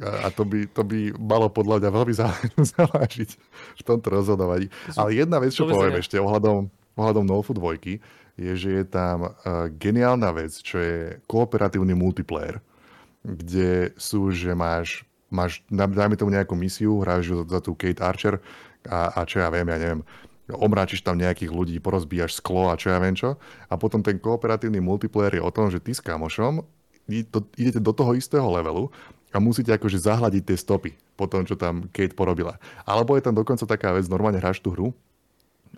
[0.01, 2.15] A to by, to by malo podľa mňa veľmi
[2.65, 3.31] zavážiť
[3.79, 4.73] v tomto rozhodovaní.
[4.97, 8.01] Ale jedna vec, čo poviem ešte ohľadom, ohľadom Nolfu 2,
[8.41, 12.65] je, že je tam uh, geniálna vec, čo je kooperatívny multiplayer,
[13.21, 18.39] kde sú, že máš máš, dajme tomu nejakú misiu, hráš za, za tú Kate Archer
[18.85, 20.03] a, a čo ja viem, ja neviem,
[20.53, 23.41] omráčiš tam nejakých ľudí, porozbíjaš sklo a čo ja viem čo.
[23.73, 26.61] A potom ten kooperatívny multiplayer je o tom, že ty s kamošom
[27.59, 28.93] idete do toho istého levelu
[29.33, 32.61] a musíte akože zahľadiť tie stopy po tom, čo tam Kate porobila.
[32.85, 34.93] Alebo je tam dokonca taká vec, normálne hráš tú hru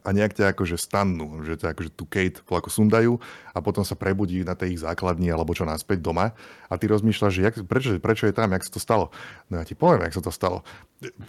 [0.04, 3.16] a nejak ťa akože stannú, že ťa akože tu Kate ako sundajú
[3.56, 6.36] a potom sa prebudí na tej ich základni alebo čo naspäť doma
[6.68, 9.08] a ty rozmýšľaš, že jak, prečo, prečo je tam, jak sa to stalo.
[9.48, 10.60] No ja ti poviem, jak sa to stalo.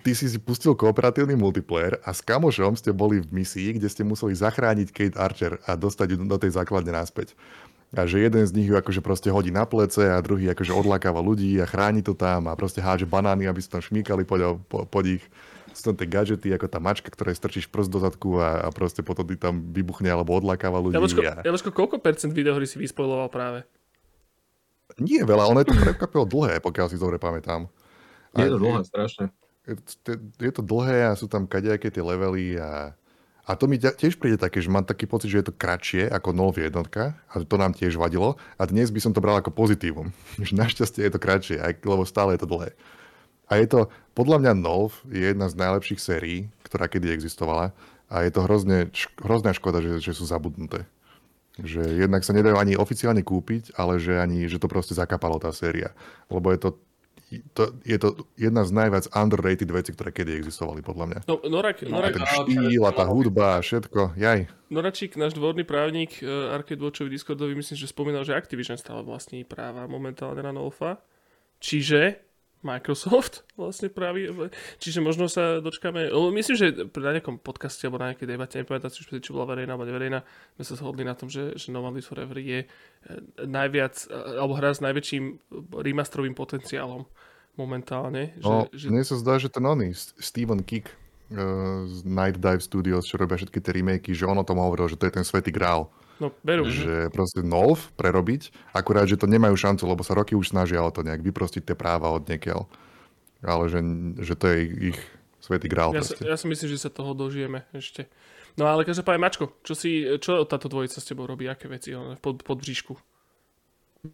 [0.03, 4.03] Ty si si pustil kooperatívny multiplayer a s kamošom ste boli v misii, kde ste
[4.03, 7.31] museli zachrániť Kate Archer a dostať ju do tej základne naspäť.
[7.95, 11.23] A že jeden z nich ju akože proste hodí na plece a druhý akože odlakáva
[11.23, 14.35] ľudí a chráni to tam a proste hádže banány, aby sa tam šmíkali po,
[14.67, 15.23] po, po nich
[15.75, 19.03] sú tam tie gadgety, ako tá mačka, ktoré strčíš prst do zadku a, a proste
[19.03, 20.95] potom ty tam vybuchne alebo odlakáva ľudí.
[20.95, 21.43] Jabočko, a...
[21.43, 23.67] Jabočko, koľko percent videohry si vyspojloval práve?
[24.95, 27.67] Nie veľa, ono je to prekvapilo dlhé, pokiaľ si dobre pamätám.
[28.31, 29.25] A je to dlhé, strašne.
[29.67, 29.75] Je,
[30.39, 32.93] je to dlhé a sú tam kadejaké tie levely a,
[33.43, 36.31] a to mi tiež príde také, že mám taký pocit, že je to kratšie ako
[36.31, 40.13] nov jednotka a to nám tiež vadilo a dnes by som to bral ako pozitívum,
[40.45, 42.71] že našťastie je to kratšie, aj, lebo stále je to dlhé.
[43.45, 43.79] A je to,
[44.15, 47.75] podľa mňa Nolf je jedna z najlepších sérií, ktorá kedy existovala
[48.07, 48.89] a je to hrozne,
[49.19, 50.87] hrozná škoda, že, že sú zabudnuté.
[51.59, 55.51] Že jednak sa nedajú ani oficiálne kúpiť, ale že ani, že to proste zakapalo tá
[55.51, 55.91] séria.
[56.31, 56.69] Lebo je to
[57.57, 61.19] to, je to jedna z najviac underrated vecí, ktoré kedy existovali, podľa mňa.
[61.25, 64.45] No, Norak, no, Norak, ten štýl a tá hudba a všetko, jaj.
[64.69, 69.41] Noračík, náš dvorný právnik uh, Arcade Watchovi Discordovi, myslím, že spomínal, že Activision stále vlastní
[69.41, 71.01] práva momentálne na Nolfa.
[71.57, 72.21] Čiže
[72.61, 74.31] Microsoft vlastne praví.
[74.81, 79.05] Čiže možno sa dočkáme, myslím, že na nejakom podcaste alebo na nejakej debate, nepamätám si
[79.05, 80.25] už, čo bola verejná alebo neverejná,
[80.57, 82.69] sme sa zhodli na tom, že, že No Lives Forever je eh,
[83.43, 85.23] najviac, eh, alebo hra s najväčším
[85.77, 87.05] remasterovým potenciálom
[87.55, 88.35] momentálne.
[88.43, 88.91] No, že...
[88.91, 93.39] Mne sa zdá, že ten oný, Steven Kick uh, z Night Dive Studios, čo robia
[93.39, 95.87] všetky tie remakey, že on o tom hovoril, že to je ten svetý grál
[96.19, 96.63] No, veru.
[96.67, 100.91] Že proste Nolf prerobiť, akurát, že to nemajú šancu, lebo sa roky už snažia o
[100.91, 102.67] to nejak vyprostiť tie práva od niekiaľ.
[103.43, 103.79] Ale že,
[104.23, 104.57] že to je
[104.95, 104.99] ich
[105.43, 105.91] svetý grál.
[105.91, 108.07] Ja, sa, ja si myslím, že sa toho dožijeme ešte.
[108.55, 112.15] No ale každopádne, Mačko, čo, si, čo táto dvojica s tebou robí, aké veci on,
[112.15, 112.95] pod, pod bříšku?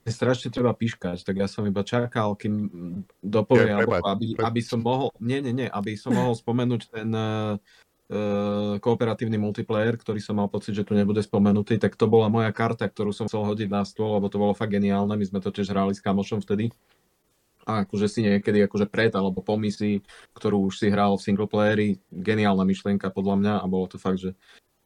[0.08, 2.72] strašne treba píškať, tak ja som iba čakal, kým
[3.20, 7.12] dopovie, ja, alebo aby, aby som mohol, nie, nie, nie, aby som mohol spomenúť ten
[7.12, 7.54] Eh,
[8.84, 12.92] kooperatívny multiplayer, ktorý som mal pocit, že tu nebude spomenutý, tak to bola moja karta,
[12.92, 15.16] ktorú som chcel hodiť na stôl, lebo to bolo fakt geniálne.
[15.16, 16.76] My sme to tiež hrali s kamošom vtedy.
[17.64, 20.04] A akože si niekedy akože pred alebo po misii,
[20.36, 24.36] ktorú už si hral v singleplayeri, geniálna myšlienka podľa mňa a bolo to fakt, že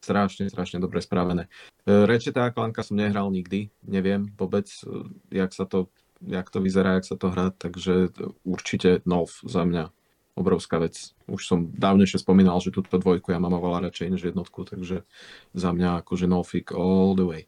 [0.06, 1.49] strašne, strašne dobre spravené.
[1.89, 5.89] Eh, Rečetá klanka som nehral nikdy, neviem vôbec, eh, jak sa to,
[6.22, 8.14] jak to vyzerá, jak sa to hrá, takže
[8.45, 9.89] určite nov za mňa
[10.35, 11.15] obrovská vec.
[11.31, 15.07] Už som dávnejšie spomínal, že túto dvojku ja mám oveľa radšej než jednotku, takže
[15.55, 16.43] za mňa akože no
[16.75, 17.43] all the way.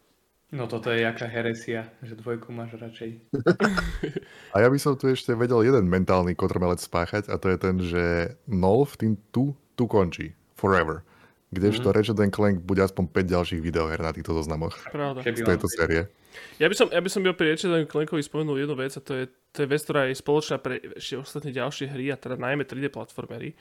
[0.47, 3.35] No toto je jaká heresia, že dvojku máš radšej.
[4.55, 7.75] a ja by som tu ešte vedel jeden mentálny kotrmelec spáchať a to je ten,
[7.83, 8.03] že
[8.47, 10.31] Nolf tým tu, tu končí.
[10.55, 11.03] Forever.
[11.47, 11.95] Kdežto mm-hmm.
[11.95, 14.75] Ratchet Clank bude aspoň 5 ďalších videoher na týchto zoznamoch.
[14.91, 15.23] Pravda.
[15.23, 16.11] Z tejto série.
[16.59, 19.25] Ja by som, ja by som pri Ratchet Clankovi spomenul jednu vec a to je,
[19.55, 22.91] to je vec, ktorá je spoločná pre ešte ostatné ďalšie hry a teda najmä 3D
[22.91, 23.55] platformery.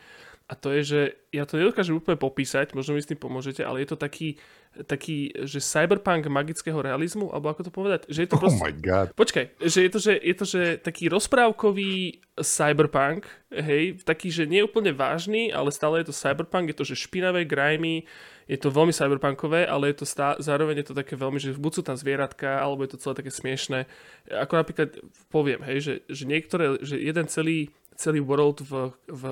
[0.46, 1.00] A to je, že
[1.34, 4.38] ja to nedokážem úplne popísať, možno mi s tým pomôžete, ale je to taký,
[4.86, 8.06] taký že cyberpunk magického realizmu, alebo ako to povedať?
[8.06, 8.62] Že je to oh proste...
[8.62, 9.10] my god.
[9.18, 14.62] Počkaj, že je to, že je to, že taký rozprávkový cyberpunk, hej, taký, že nie
[14.62, 18.06] úplne vážny, ale stále je to cyberpunk, je to, že špinavé, grimy,
[18.46, 21.72] je to veľmi cyberpunkové, ale je to stá, zároveň je to také veľmi, že buď
[21.74, 23.90] sú tam zvieratka, alebo je to celé také smiešné.
[24.30, 24.94] Ako napríklad
[25.26, 29.24] poviem, hej, že, že niektoré, že jeden celý, celý world v, v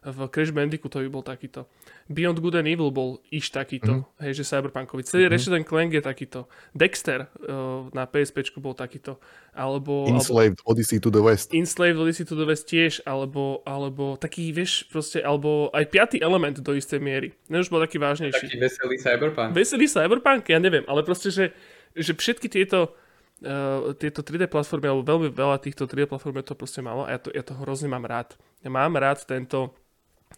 [0.00, 1.68] v Crash Bandicootovi bol takýto.
[2.08, 4.24] Beyond Good and Evil bol iš takýto, mm-hmm.
[4.24, 5.04] hej, že cyberpunkový.
[5.04, 5.32] Celý mm-hmm.
[5.36, 6.40] Ratchet Clank je takýto.
[6.72, 9.20] Dexter uh, na PSP bol takýto.
[9.52, 11.52] Alebo, Enslaved alebo, Odyssey to the West.
[11.52, 16.56] Enslaved Odyssey to the West tiež, alebo, alebo taký, vieš, proste, alebo aj piatý element
[16.56, 17.36] do istej miery.
[17.52, 18.56] Ne, už bol taký vážnejší.
[18.56, 19.52] Taký veselý cyberpunk.
[19.52, 21.52] Veselý cyberpunk, ja neviem, ale proste, že,
[21.92, 22.96] že všetky tieto
[23.44, 27.18] uh, tieto 3D platformy, alebo veľmi veľa týchto 3D platform to proste malo a ja
[27.20, 28.36] to, ja to hrozne mám rád.
[28.60, 29.76] Ja mám rád tento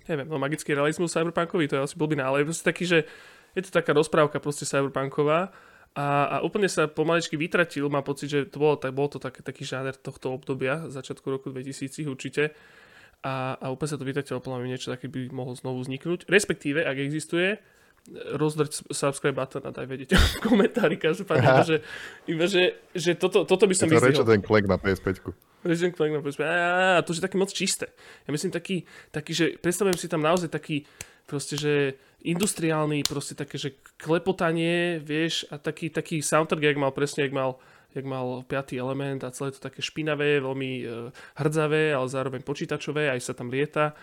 [0.08, 2.98] neviem, no magický realizmus cyberpunkový, to je asi blbý ale je proste taký, že
[3.52, 5.52] je to taká rozprávka proste cyberpunková
[5.92, 9.44] a, a úplne sa pomaličky vytratil, mám pocit, že to bolo, tak, bol to tak,
[9.44, 12.56] taký žáner tohto obdobia, začiatku roku 2000 určite.
[13.22, 16.82] A, a úplne sa to vytratilo, podľa mňa niečo také by mohlo znovu vzniknúť, respektíve,
[16.82, 17.60] ak existuje,
[18.10, 21.76] rozdrť subscribe button a daj vedieť v komentári, každopádne, iba, že,
[22.26, 24.26] iba, že, že toto, toto by som vyzdvihol.
[24.26, 25.30] To ten Clank na PS5.
[25.62, 26.42] Resident Clank na PSP.
[26.42, 27.94] A to je také moc čisté.
[28.26, 28.82] Ja myslím taký,
[29.14, 30.82] taký, že predstavujem si tam naozaj taký
[31.30, 31.74] proste, že
[32.26, 37.62] industriálny, proste také, že klepotanie, vieš, a taký, taký soundtrack, jak mal presne, jak mal,
[37.94, 43.10] jak mal piatý element a celé to také špinavé, veľmi uh, hrdzavé, ale zároveň počítačové,
[43.10, 43.94] aj sa tam lieta.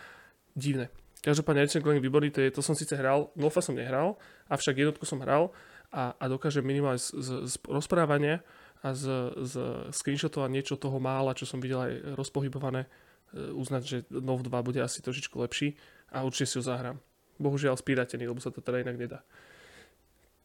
[0.55, 0.91] Divné.
[1.19, 4.15] Každopádne Ratchet Clank výborný, to, je, to som síce hral, Wolfa som nehral,
[4.47, 5.51] avšak jednotku som hral
[5.91, 8.39] a, a dokážem minimálne z, z, z rozprávania
[8.79, 9.53] a z, z
[9.91, 12.87] screenshotovať niečo toho mála, čo som videl aj rozpohybované,
[13.35, 15.75] e, uznať, že Nov 2 bude asi trošičku lepší
[16.15, 16.95] a určite si ho zahrám.
[17.35, 19.19] Bohužiaľ spíratený, lebo sa to teda inak nedá.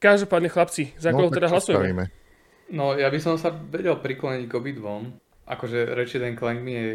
[0.03, 2.11] Každopádne chlapci, za no, koho teda hlasujeme?
[2.75, 5.15] No ja by som sa vedel prikloniť k obidvom.
[5.45, 6.89] Akože Ratchet Clank mi je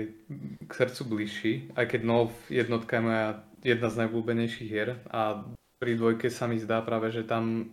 [0.65, 3.25] k srdcu bližší, aj keď Nov jednotka je moja
[3.63, 5.43] jedna z najblúbenejších hier a
[5.79, 7.71] pri dvojke sa mi zdá práve, že tam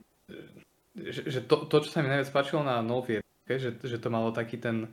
[0.97, 4.11] že, že to, to, čo sa mi najviac páčilo na Nov je že, že to
[4.11, 4.91] malo taký ten,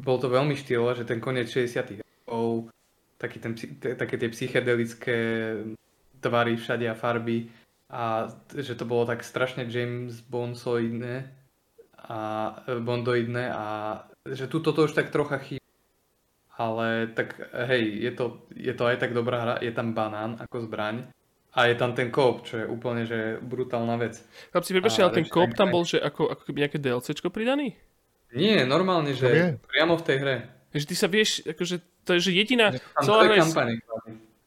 [0.00, 2.72] bol to veľmi štýlové, že ten koniec 60 rokov,
[3.20, 5.18] taký ten, také tie psychedelické
[6.24, 7.52] tvary všade a farby
[7.92, 11.28] a že to bolo tak strašne James Bondoidné
[12.08, 12.18] a
[12.80, 13.64] Bondoidné a
[14.24, 15.61] že tu toto už tak trocha chýba.
[16.62, 17.34] Ale tak
[17.66, 18.24] hej, je to,
[18.54, 21.10] je to aj tak dobrá hra, je tam banán ako zbraň
[21.58, 24.22] a je tam ten kóp, čo je úplne že brutálna vec.
[24.54, 27.74] Chlapci, prepáčte, ale ten kóp tam bol, že ako, ako keby nejaké DLCčko pridaný?
[28.32, 29.46] Nie, normálne, že je?
[29.68, 30.36] priamo v tej hre.
[30.72, 31.76] Že ty sa vieš, akože
[32.06, 32.72] to je, že jediná...
[33.04, 33.76] celá hra kampaň,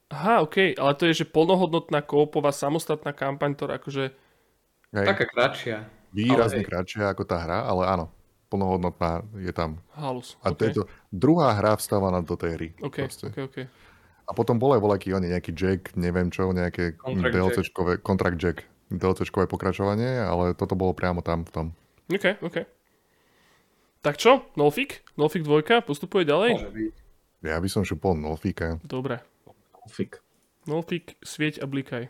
[0.10, 4.14] Aha, OK, ale to je, že plnohodnotná kópová samostatná kampaň, ktorá akože...
[4.96, 5.08] Hej.
[5.12, 5.78] Taká kratšia.
[6.16, 8.06] Výrazne kratšia ako tá hra, ale áno,
[8.56, 9.84] plnohodnotná je tam.
[9.92, 10.72] Halus, A okay.
[10.72, 12.68] to, druhá hra vstávaná do tej hry.
[12.80, 13.58] OK, OK, OK.
[14.26, 19.46] A potom bol aj voľaký oni, nejaký Jack, neviem čo, nejaké DLCčkové, Contract Jack, DLCčkové
[19.46, 21.66] pokračovanie, ale toto bolo priamo tam v tom.
[22.10, 22.66] OK, OK.
[24.02, 24.48] Tak čo?
[24.58, 25.04] Nolfik?
[25.20, 26.58] Nolfik 2 postupuje ďalej?
[27.46, 28.82] Ja by som šupol Nolfika.
[28.82, 29.22] Dobre.
[29.78, 30.24] Nolfik.
[30.66, 32.10] Nolfik, svieť a blikaj.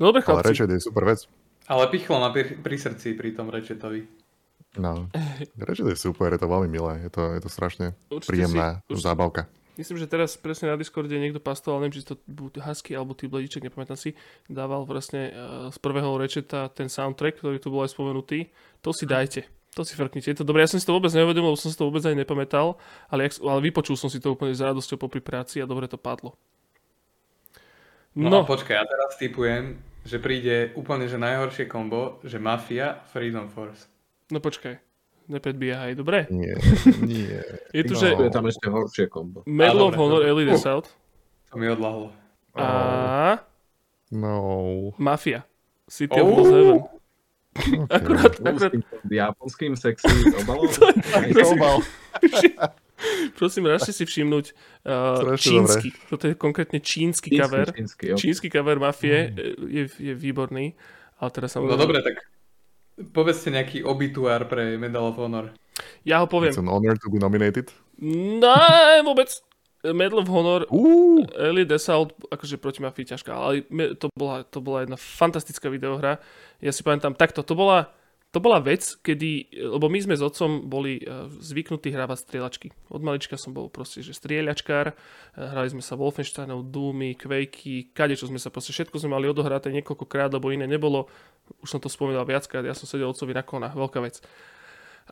[0.00, 0.40] No dobre, chlapci.
[0.40, 1.28] Ale Ratchet je super vec.
[1.68, 4.21] Ale pichlo ma pri, pri srdci pri tom Ratchetovi.
[4.72, 5.12] No,
[5.60, 8.96] Ratchet je super, je to veľmi milé, je to, je to strašne určite príjemná si,
[8.96, 9.42] určite, zábavka.
[9.76, 13.28] Myslím, že teraz presne na Discorde niekto pastoval, neviem, či to buď Husky alebo tý
[13.28, 14.16] Blediček, nepamätám si,
[14.48, 18.52] dával vlastne uh, z prvého rečeta ten soundtrack, ktorý tu bol aj spomenutý.
[18.84, 19.48] To si dajte.
[19.72, 20.28] To si frknite.
[20.28, 20.60] Je to dobré.
[20.60, 22.76] Ja som si to vôbec neuvedomil, lebo som si to vôbec aj nepamätal,
[23.08, 26.36] ale, ale vypočul som si to úplne s radosťou popri práci a dobre to padlo.
[28.12, 33.48] No, no počkaj, ja teraz typujem, že príde úplne že najhoršie kombo, že Mafia, Freedom
[33.48, 33.91] Force.
[34.32, 34.80] No počkaj
[35.32, 36.26] nepredbiehaj, dobre?
[36.30, 36.54] Nie,
[37.02, 37.30] nie.
[37.76, 38.00] Je tu, no.
[38.00, 38.06] že...
[38.18, 39.46] Je tam ešte horšie kombo.
[39.46, 40.90] Medal of Honor Elite Assault.
[41.52, 42.10] To mi odlahlo.
[42.56, 43.38] A...
[44.12, 44.92] No.
[45.00, 45.48] Mafia.
[45.88, 46.26] City oh.
[46.26, 46.78] of Lost Heaven.
[46.80, 46.98] Okay.
[48.00, 48.72] Akurát, akurát...
[49.12, 50.08] Japonským sexy
[50.40, 50.72] obalom.
[51.52, 51.84] obal.
[53.36, 54.56] Prosím, rašte si všimnúť
[54.88, 55.92] uh, čínsky.
[55.92, 56.08] Dobre.
[56.08, 57.66] Toto je konkrétne čínsky, čínsky cover.
[57.76, 58.16] Čínsky, okay.
[58.16, 59.68] čínsky cover Mafie mm.
[59.68, 60.72] je, je výborný.
[61.20, 61.76] Ale teraz samozrejme...
[61.76, 62.24] No dobre, tak
[63.00, 65.56] Povedzte nejaký obituár pre Medal of Honor.
[66.04, 66.52] Ja ho poviem.
[66.52, 67.72] It's an honor to be nominated.
[68.02, 68.52] No,
[69.06, 69.32] vôbec.
[69.82, 71.26] Medal of Honor, uh.
[71.42, 73.66] Elite Assault, akože proti mafii ťažká, ale
[73.98, 76.22] to bola, to bola jedna fantastická videohra.
[76.62, 77.90] Ja si pamätám, takto, to bola,
[78.32, 82.72] to bola vec, kedy, lebo my sme s otcom boli uh, zvyknutí hrávať strieľačky.
[82.88, 84.96] Od malička som bol proste, že strieľačkár, uh,
[85.36, 89.68] hrali sme sa Wolfensteinov, Doomy, Quakey, kade čo sme sa proste, všetko sme mali odohraté
[89.76, 91.12] niekoľkokrát, lebo iné nebolo.
[91.60, 94.24] Už som to spomínal viackrát, ja som sedel otcovi na konách, veľká vec.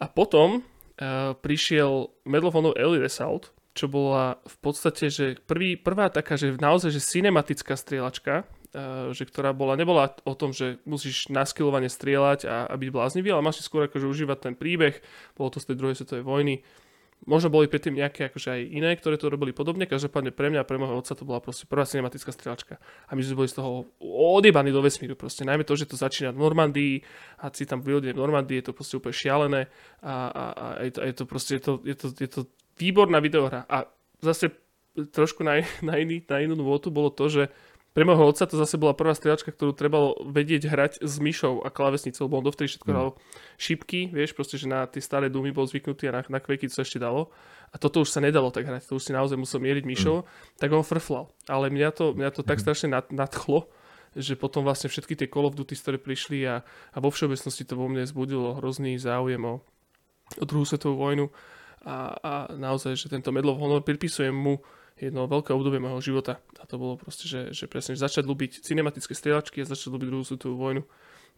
[0.00, 5.76] A potom uh, prišiel Medal of Honor Elite Assault, čo bola v podstate, že prvý,
[5.76, 8.48] prvá taká, že naozaj, že cinematická strieľačka,
[9.10, 13.42] že ktorá bola, nebola o tom, že musíš naskilovane strieľať a, a byť bláznivý, ale
[13.42, 14.94] máš si skôr akože užívať ten príbeh,
[15.34, 16.54] bolo to z tej druhej svetovej vojny.
[17.28, 20.68] Možno boli predtým nejaké akože aj iné, ktoré to robili podobne, každopádne pre mňa a
[20.68, 22.80] pre môjho otca to bola proste prvá cinematická strieľačka.
[22.80, 25.44] A my sme boli z toho odjebaní do vesmíru proste.
[25.44, 26.94] Najmä to, že to začína v Normandii
[27.44, 29.68] a si tam v v Normandii, je to proste úplne šialené
[30.00, 32.40] a, a, a je, to, je to proste, je to, je to, je to
[32.80, 33.68] výborná videohra.
[33.68, 33.84] A
[34.24, 34.48] zase
[35.12, 37.52] trošku na, na, iný, na inú nôtu bolo to, že
[38.00, 41.68] pre môjho otca to zase bola prvá strieľačka, ktorú trebalo vedieť hrať s myšou a
[41.68, 42.94] klávesnicou, lebo on dovtedy všetko mm.
[42.96, 43.08] hral
[43.60, 46.80] šipky, vieš, proste, že na tie staré dumy bol zvyknutý a na, na kveky to
[46.80, 47.28] ešte dalo.
[47.68, 50.56] A toto už sa nedalo tak hrať, to už si naozaj musel mieriť myšou, mm.
[50.56, 51.28] tak on frflal.
[51.44, 52.64] Ale mňa to, mňa to tak mm.
[52.64, 53.68] strašne nad, nadchlo,
[54.16, 57.76] že potom vlastne všetky tie Call of Duty, ktoré prišli a, a vo všeobecnosti to
[57.76, 59.60] vo mne zbudilo hrozný záujem o,
[60.40, 61.28] o druhú svetovú vojnu
[61.84, 64.60] a, a naozaj, že tento Medal of Honor pripisujem mu
[65.00, 66.44] jedno veľké obdobie môjho života.
[66.60, 70.08] A to bolo proste, že, že presne že začať ľúbiť cinematické strieľačky a začať ľúbiť
[70.12, 70.82] druhú svetovú vojnu.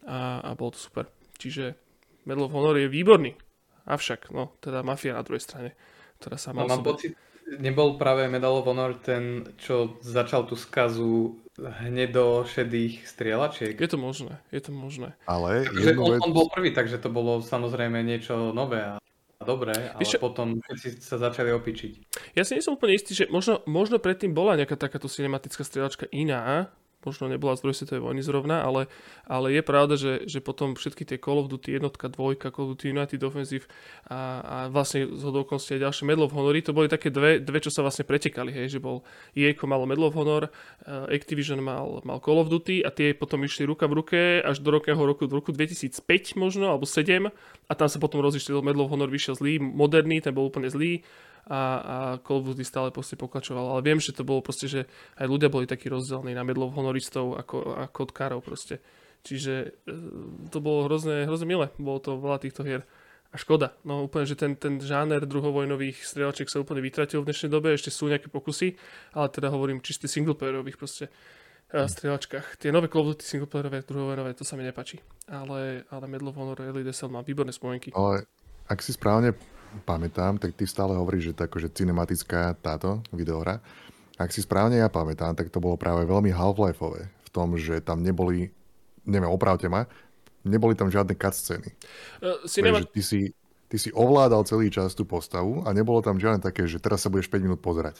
[0.03, 1.07] A, a bolo to super.
[1.39, 1.79] Čiže
[2.27, 3.39] Medal of Honor je výborný.
[3.83, 5.75] Avšak, no, teda Mafia na druhej strane,
[6.19, 6.63] ktorá sa má...
[6.63, 7.15] No, mám pocit,
[7.59, 13.75] nebol práve Medal of Honor ten, čo začal tú skazu hnedo šedých strieľačiek.
[13.77, 15.13] Je to možné, je to možné.
[15.29, 16.21] Ale takže on, vec...
[16.23, 18.81] on bol prvý, takže to bolo samozrejme niečo nové.
[18.81, 19.02] A
[19.45, 21.91] dobre, ale Víš, potom všetci sa začali opičiť.
[22.33, 26.09] Ja si nie som úplne istý, že možno, možno predtým bola nejaká takáto cinematická strieľačka
[26.09, 26.73] iná,
[27.05, 28.91] možno nebola z druhej svetovej vojny zrovna, ale,
[29.27, 32.71] ale je pravda, že, že potom všetky tie Call of Duty jednotka, dvojka, Call of
[32.75, 33.67] Duty United Offensive
[34.07, 37.59] a, a vlastne z hodokonosti aj ďalšie Medal of Honor, to boli také dve, dve,
[37.59, 39.03] čo sa vlastne pretekali, hej, že bol
[39.35, 43.43] EA malo Medal of Honor, uh, Activision mal, mal Call of Duty a tie potom
[43.43, 47.29] išli ruka v ruke až do rokého roku, do roku 2005 možno, alebo 7
[47.67, 51.03] a tam sa potom rozišli, Medal of Honor vyšiel zlý, moderný, ten bol úplne zlý
[51.47, 53.75] a, a Call stále proste pokračoval.
[53.75, 54.81] Ale viem, že to bolo proste, že
[55.19, 58.79] aj ľudia boli takí rozdielní na Medal of Honoristov ako, ako od Karov proste.
[59.23, 59.53] Čiže
[59.87, 59.95] e,
[60.51, 61.71] to bolo hrozne, hrozne milé.
[61.75, 62.87] Bolo to veľa týchto hier.
[63.33, 63.73] A škoda.
[63.81, 67.73] No úplne, že ten, ten žáner druhovojnových strieľačiek sa úplne vytratil v dnešnej dobe.
[67.73, 68.77] Ešte sú nejaké pokusy,
[69.17, 72.61] ale teda hovorím čiste singleplayerových proste uh, strieľačkách.
[72.61, 75.01] Tie nové Call of Duty singleplayerové, druhovojnové, to sa mi nepačí.
[75.25, 77.89] Ale, ale Medal of Honor Elite má výborné spomienky.
[77.97, 78.29] Ale
[78.69, 79.33] ak si správne
[79.81, 83.59] pamätám, tak ty stále hovoríš, že to akože cinematická táto videohra.
[84.21, 88.05] Ak si správne ja pamätám, tak to bolo práve veľmi Half-Lifeové v tom, že tam
[88.05, 88.53] neboli,
[89.09, 89.89] neviem, opravte ma,
[90.45, 91.69] neboli tam žiadne cutscény.
[92.21, 92.83] Uh, cinema...
[92.83, 93.21] Takže ty si,
[93.71, 97.09] ty si ovládal celý čas tú postavu a nebolo tam žiadne také, že teraz sa
[97.09, 97.97] budeš 5 minút pozerať.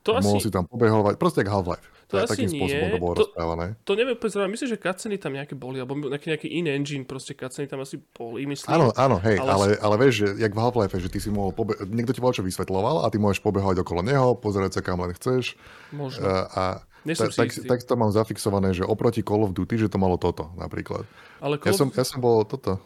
[0.00, 0.48] To Mohol asi...
[0.48, 1.86] si tam pobehovať, proste ako Half-Life.
[2.10, 2.58] To asi takým nie.
[2.58, 3.66] spôsobom to bolo to, rozprávané.
[3.86, 7.36] To neviem povedať, myslím, že cutsceny tam nejaké boli, alebo nejaký, nejaký iný engine, proste
[7.36, 8.66] cutsceny tam asi boli, myslím.
[8.66, 11.54] Áno, áno, hej, ale, ale, ale vieš, že jak v Half-Life, že ty si mohol,
[11.54, 15.12] pobe- niekto ti čo vysvetloval a ty môžeš pobehovať okolo neho, pozerať sa kam len
[15.14, 15.54] chceš.
[15.94, 16.24] Možno.
[16.24, 16.62] Uh, a
[17.04, 20.50] ta, tak, tak to mám zafixované, že oproti Call of Duty, že to malo toto
[20.56, 21.04] napríklad.
[21.44, 22.80] Ale Call ja, som, ja som bol toto,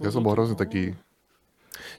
[0.00, 0.96] ja som bol hrozne taký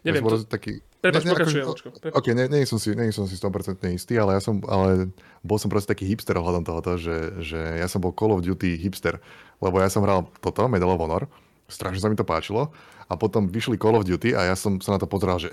[0.02, 0.45] Neviem, to...
[0.49, 0.82] taký...
[1.02, 4.38] Prepač, ne, pokračujem, ne, Ok, nie, nie, som si, nie som si 100% istý, ale
[4.38, 5.10] ja som, ale
[5.41, 8.78] bol som proste taký hipster ohľadom tohoto, že, že ja som bol Call of Duty
[8.78, 9.18] hipster,
[9.61, 11.26] lebo ja som hral toto, Medal of Honor,
[11.65, 12.69] strašne sa mi to páčilo,
[13.10, 15.49] a potom vyšli Call of Duty a ja som sa na to pozeral, že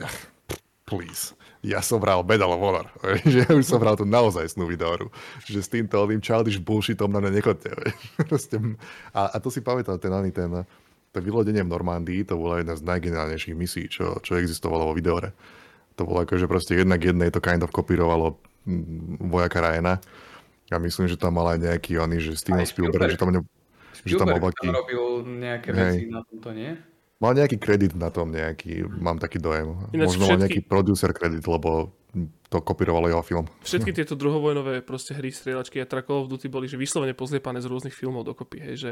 [0.89, 2.87] please, ja som hral Medal of Honor,
[3.33, 5.12] že ja už som hral tú naozaj snú videoru,
[5.45, 7.73] že s týmto tým childish bullshitom na mňa nechodte.
[9.19, 10.62] a, a to si pamätal, ten, ten, to
[11.20, 15.35] vylodenie v Normandii, to bola jedna z najgenerálnejších misí, čo, čo existovalo vo videore.
[15.99, 19.99] To bolo ako, že proste jednak jednej to kind of kopírovalo mm, vojaka Ryana.
[20.69, 23.40] A myslím, že tam mal aj nejaký oný, že Steven Spielberg, Spielberg, že tam, ne,
[24.05, 24.69] že tam bol taký...
[24.69, 26.12] robil nejaké veci hej.
[26.12, 26.77] na tomto, nie?
[27.19, 29.74] Mal nejaký kredit na tom, nejaký, mám taký dojem.
[29.90, 30.31] Ináč Možno všetky...
[30.31, 31.90] mal nejaký producer kredit, lebo
[32.49, 33.45] to kopírovalo jeho film.
[33.61, 37.69] Všetky tieto druhovojnové proste hry, strieľačky a Call of Duty boli že vyslovene pozliepané z
[37.69, 38.91] rôznych filmov dokopy, hej, že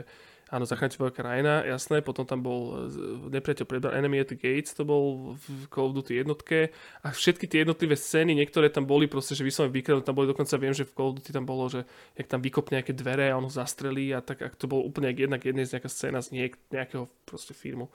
[0.52, 4.76] áno, zachránite veľká krajina, jasné, potom tam bol e, nepriateľ prebral Enemy at the Gates,
[4.76, 6.68] to bol v Call of Duty jednotke
[7.00, 10.52] a všetky tie jednotlivé scény, niektoré tam boli proste, že vyslovene vykradnuté, tam boli dokonca
[10.60, 13.40] viem, že v Call of Duty tam bolo, že jak tam vykopne nejaké dvere a
[13.40, 16.28] on ho zastrelí a tak, ak to bolo úplne jednak jednej z nejaká scéna z
[16.36, 17.88] niek- nejakého proste filmu.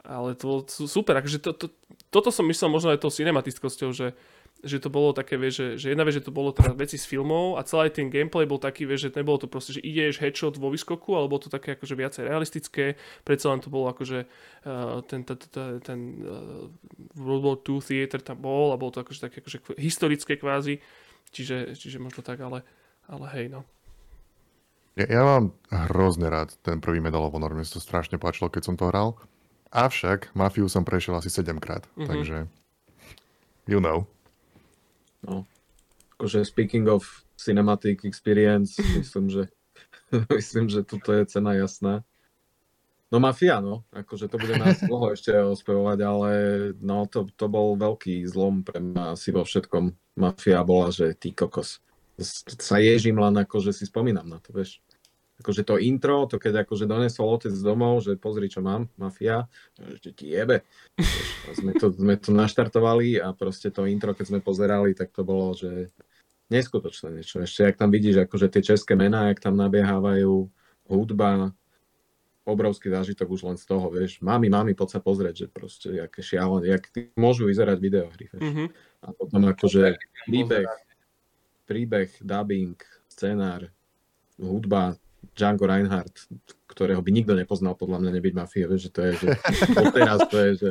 [0.00, 1.66] Ale to bolo super, akože to, to,
[2.08, 4.16] toto som myslel možno aj tou cinematickosťou, že
[4.60, 7.08] že to bolo také, vieš, že, že jedna vec, že to bolo teda veci z
[7.08, 10.60] filmov a celý ten gameplay bol taký, vieš, že nebolo to proste, že ideš headshot
[10.60, 14.28] vo výskoku, alebo to také akože viacej realistické, predsa len to bolo akože
[14.68, 16.68] uh, ten, ten, ten, ten uh,
[17.16, 20.84] World War II Theater tam bol a bolo to akože také akože historické kvázi,
[21.32, 22.60] čiže, čiže možno tak, ale,
[23.08, 23.64] ale hej, no.
[24.98, 25.56] Ja, ja mám
[25.88, 29.16] hrozne rád ten prvý Medal of Honor, mne to strašne páčilo, keď som to hral.
[29.70, 32.08] Avšak Mafiu som prešiel asi 7 krát, mm-hmm.
[32.10, 32.36] takže
[33.70, 34.04] you know.
[35.24, 35.44] No.
[36.16, 37.04] Akože speaking of
[37.36, 39.42] cinematic experience, myslím, že
[40.36, 42.04] myslím, že tuto je cena jasná.
[43.10, 43.82] No Mafia, no.
[43.90, 46.30] Akože to bude nás dlho ešte ospevovať, ale
[46.78, 49.90] no to, to bol veľký zlom pre mňa asi vo všetkom.
[50.18, 51.82] Mafia bola, že ty kokos.
[52.60, 54.84] Sa ježím len akože si spomínam na to, vieš
[55.40, 60.12] akože to intro, to keď akože donesol otec domov, že pozri, čo mám, mafia, že
[60.12, 60.62] ti jebe.
[61.56, 65.56] sme, to, sme to naštartovali a proste to intro, keď sme pozerali, tak to bolo,
[65.56, 65.88] že
[66.52, 67.40] neskutočné niečo.
[67.40, 70.50] Ešte, ak tam vidíš, akože tie české mená, ak tam nabiehávajú,
[70.90, 71.54] hudba,
[72.44, 76.20] obrovský zážitok už len z toho, vieš, mami, mami, poď sa pozrieť, že proste, aké
[76.20, 76.84] šialené, jak
[77.14, 78.42] môžu vyzerať videohry, vieš.
[78.42, 78.68] Mm-hmm.
[79.06, 79.96] A potom akože
[80.26, 80.68] príbeh,
[81.70, 82.76] príbeh, dubbing,
[83.06, 83.70] scenár,
[84.40, 84.98] hudba,
[85.36, 86.28] Django Reinhardt,
[86.70, 89.26] ktorého by nikto nepoznal podľa mňa nebyť mafie, vieš, že to je, že
[89.78, 90.70] doteraz to je, že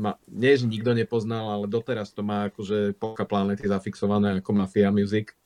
[0.00, 4.88] ma, nie, že nikto nepoznal, ale doteraz to má akože polka planety zafixované ako Mafia
[4.88, 5.36] Music.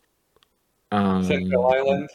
[0.94, 1.24] A...
[1.26, 2.08] Central Island.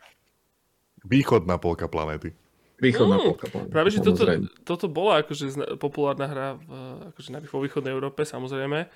[1.04, 2.32] Východná polka planety.
[2.80, 3.72] Východná mm, polka planety.
[3.76, 4.24] Práve, že toto,
[4.64, 6.68] toto bola akože populárna hra v,
[7.12, 8.88] akože vo východnej Európe, samozrejme e,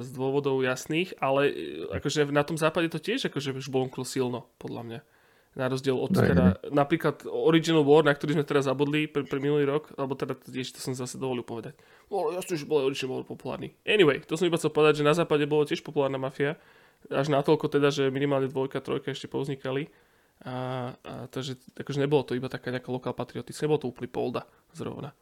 [0.00, 1.52] z dôvodov jasných, ale e,
[1.92, 5.00] akože na tom západe to tiež akože už bolo silno, podľa mňa.
[5.52, 9.68] Na rozdiel od teda, napríklad Original War, na ktorý sme teraz zabudli pre, pre minulý
[9.68, 11.76] rok, alebo teda tiež to som zase dovolil povedať.
[12.08, 13.76] Bolo jasne, že bol Original War populárny.
[13.84, 16.56] Anyway, to som iba chcel povedať, že na západe bolo tiež populárna mafia,
[17.12, 19.92] až natoľko teda, že minimálne dvojka, trojka ešte povznikali.
[20.48, 24.48] A, a takže akože nebolo to iba taká nejaká lokál patriotická, nebolo to úplný polda
[24.72, 25.12] zrovna.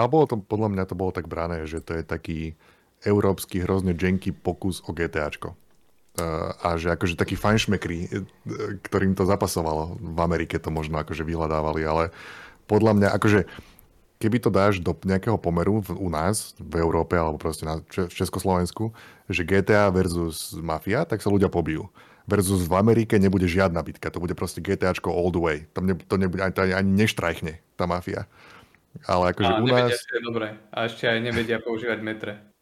[0.00, 2.38] A bolo to, podľa mňa to bolo tak brané, že to je taký
[3.04, 5.60] európsky hrozne janky pokus o GTAčko
[6.62, 8.06] a že akože takí fajnšmekri,
[8.86, 9.98] ktorým to zapasovalo.
[9.98, 12.14] V Amerike to možno akože vyhľadávali, ale
[12.70, 13.40] podľa mňa akože
[14.22, 18.14] keby to dáš do nejakého pomeru v, u nás, v Európe alebo proste na, v
[18.14, 18.94] Československu,
[19.26, 21.90] že GTA versus Mafia, tak sa ľudia pobijú.
[22.24, 25.68] Versus v Amerike nebude žiadna bitka, to bude proste GTAčko all the way.
[25.76, 28.24] Tam ne, to nebude, ani, ani neštrajchne tá mafia.
[29.04, 29.92] Ale akože a u nás...
[29.92, 30.56] Ešte, dobre.
[30.72, 32.53] A ešte aj nevedia používať metre.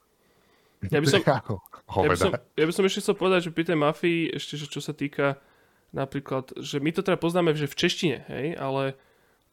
[0.91, 3.79] Ja by som, ja by som, ja by som ešte chcel povedať, že pri tej
[3.79, 5.39] mafii, ešte, že čo sa týka
[5.93, 8.97] napríklad, že my to teda poznáme že v češtine, hej, ale,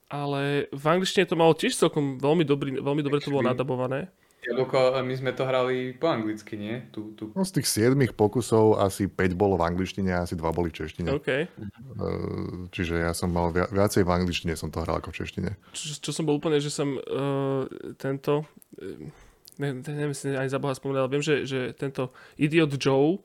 [0.07, 4.09] ale v angličtine to malo tiež celkom veľmi, dobrý, veľmi dobre to bolo nadabované.
[4.39, 6.87] Jablko, my sme to hrali po anglicky, nie?
[6.95, 7.35] Tu, tu.
[7.35, 10.79] No, z tých siedmých pokusov asi 5 bolo v angličtine a asi 2 boli v
[10.79, 11.11] češtine.
[11.11, 11.29] OK.
[11.59, 15.49] Uh, čiže ja som mal via- viacej v angličtine som to hral ako v češtine.
[15.75, 17.67] Čo, čo som bol úplne, že som uh,
[17.99, 18.47] tento,
[18.79, 19.11] uh,
[19.59, 23.19] ne, ne, neviem si ani za Boha spomenul, ale viem, že, že tento Idiot Joe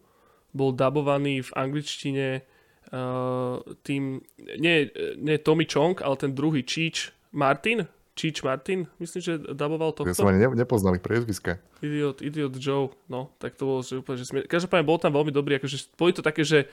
[0.55, 2.27] bol dabovaný v angličtine
[2.95, 4.23] uh, tým,
[4.59, 9.97] nie, nie Tommy Chong, ale ten druhý Cheech Martin, Cheech Martin, myslím, že daboval Ja
[9.99, 10.15] tohto.
[10.15, 11.59] som ani ne, nepoznal ich priezviska.
[11.83, 14.47] Idiot, Idiot Joe, no, tak to bolo že úplne, že smier...
[14.47, 16.71] Každopádne bol tam veľmi dobrý, akože boli to také, že,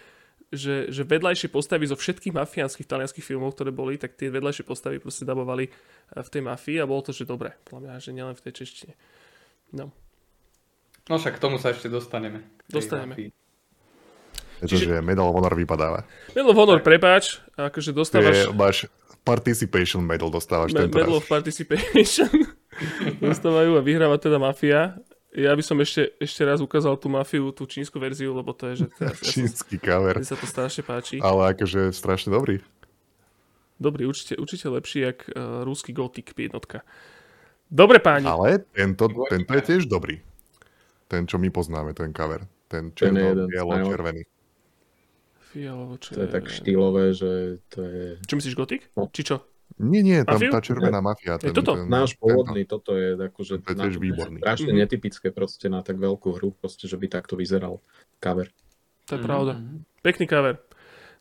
[0.54, 5.02] že, že vedľajšie postavy zo všetkých mafiánskych talianských filmov, ktoré boli, tak tie vedľajšie postavy
[5.02, 8.38] proste dabovali eh, v tej mafii a bolo to, že dobre, podľa mňa, že nielen
[8.38, 8.94] v tej češtine.
[9.72, 9.92] No.
[11.08, 12.44] No však k tomu sa ešte dostaneme.
[12.68, 13.32] Dostaneme.
[14.62, 16.06] Pretože Medal of Honor vypadáva.
[16.38, 18.78] Medal of Honor, prepáč, akože dostávaš Je, máš
[19.26, 21.20] participation medal dostávaš me- tento Medal raz.
[21.20, 22.30] of Participation.
[23.22, 24.96] Dostávajú a vyhráva teda mafia.
[25.32, 28.84] Ja by som ešte, ešte raz ukázal tú mafiu, tú čínsku verziu, lebo to je,
[28.84, 30.16] že teraz, ja som, Čínsky cover.
[30.20, 31.16] mne sa to strašne páči.
[31.24, 32.60] Ale akože strašne dobrý.
[33.80, 36.84] Dobrý, určite, určite lepší, jak uh, ruský Gothic jednotka.
[37.72, 40.20] Dobre páni, Ale tento, tento je tiež dobrý.
[41.08, 42.44] Ten, čo my poznáme, ten cover.
[42.68, 44.24] Ten je černo, bielo, červený.
[45.50, 47.32] fialovo, To je tak štýlové, že
[47.68, 48.04] to je...
[48.22, 48.82] Čo myslíš, Gothic?
[48.94, 49.08] No.
[49.08, 49.36] Či čo?
[49.78, 50.52] Nie, nie, tam Mafiu?
[50.52, 51.36] tá červená mafia.
[51.38, 51.74] Je Ten, toto?
[51.74, 52.22] Ten, Náš tento.
[52.22, 54.40] pôvodný, toto je akože To je tiež výborný.
[54.40, 54.78] strašne Mhm.
[54.78, 57.80] netypické proste na tak veľkú hru, proste, že by takto vyzeral
[58.20, 58.52] cover.
[59.06, 59.54] To je Mhm, pravda.
[60.02, 60.60] Pekný cover.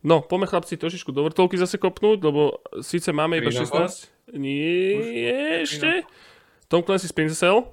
[0.01, 4.11] No, poďme chlapci trošičku do vrtolky zase kopnúť, lebo síce máme iba Freedom 16.
[4.33, 6.03] Nie, ešte.
[6.71, 7.67] Tom Clancy's Splinter Cell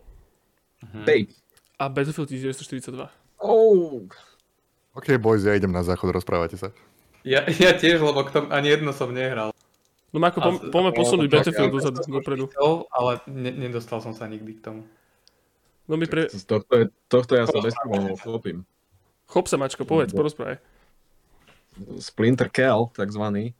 [1.05, 1.29] Babe.
[1.77, 3.05] a Battlefield 1942.
[3.37, 4.09] Oh,
[4.97, 6.73] OK, boys, ja idem na záchod, rozprávate sa.
[7.21, 9.53] Ja, ja tiež, lebo k tomu ani jedno som nehral.
[10.09, 12.49] No Mako, pom- poďme posunúť Battlefield ja- dozadu, dopredu.
[12.89, 14.81] Ale ne, nedostal som sa nikdy k tomu.
[15.85, 16.25] No my pre...
[16.33, 18.65] tohto, je, tohto ja sa bez problémov chopím.
[19.29, 20.57] Chop sa, Mačko, povedz, porozprávaj.
[22.01, 23.53] Splinter Cell, takzvaný,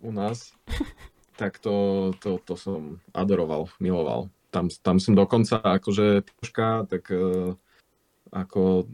[0.00, 0.56] u nás,
[1.40, 4.32] tak to, to, to som adoroval, miloval.
[4.48, 7.52] Tam, tam som dokonca akože troška, tak e,
[8.32, 8.88] ako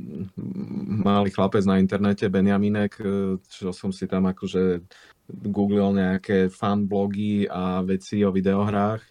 [1.07, 4.83] malý chlapec na internete, Benjaminek, e, čo som si tam akože
[5.31, 9.03] googlil nejaké fan blogy a veci o videohrách,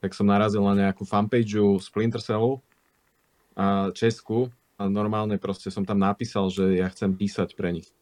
[0.00, 2.64] tak som narazil na nejakú fanpage Splinter Cellu
[3.52, 4.48] a Česku
[4.80, 7.92] a normálne proste som tam napísal, že ja chcem písať pre nich.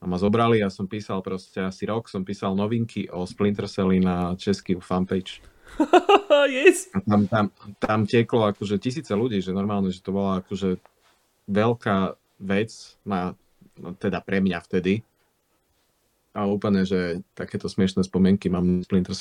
[0.00, 4.00] A ma zobrali a som písal proste asi rok, som písal novinky o Splinter Celli
[4.00, 5.44] na český fanpage.
[6.48, 6.90] yes!
[7.04, 7.46] Tam, tam,
[7.80, 10.80] tam tieklo akože tisíce ľudí, že normálne, že to bola akože
[11.48, 12.70] veľká vec,
[13.04, 13.36] na,
[13.78, 15.04] no teda pre mňa vtedy.
[16.34, 19.14] A úplne, že takéto smiešné spomienky mám na Splinter.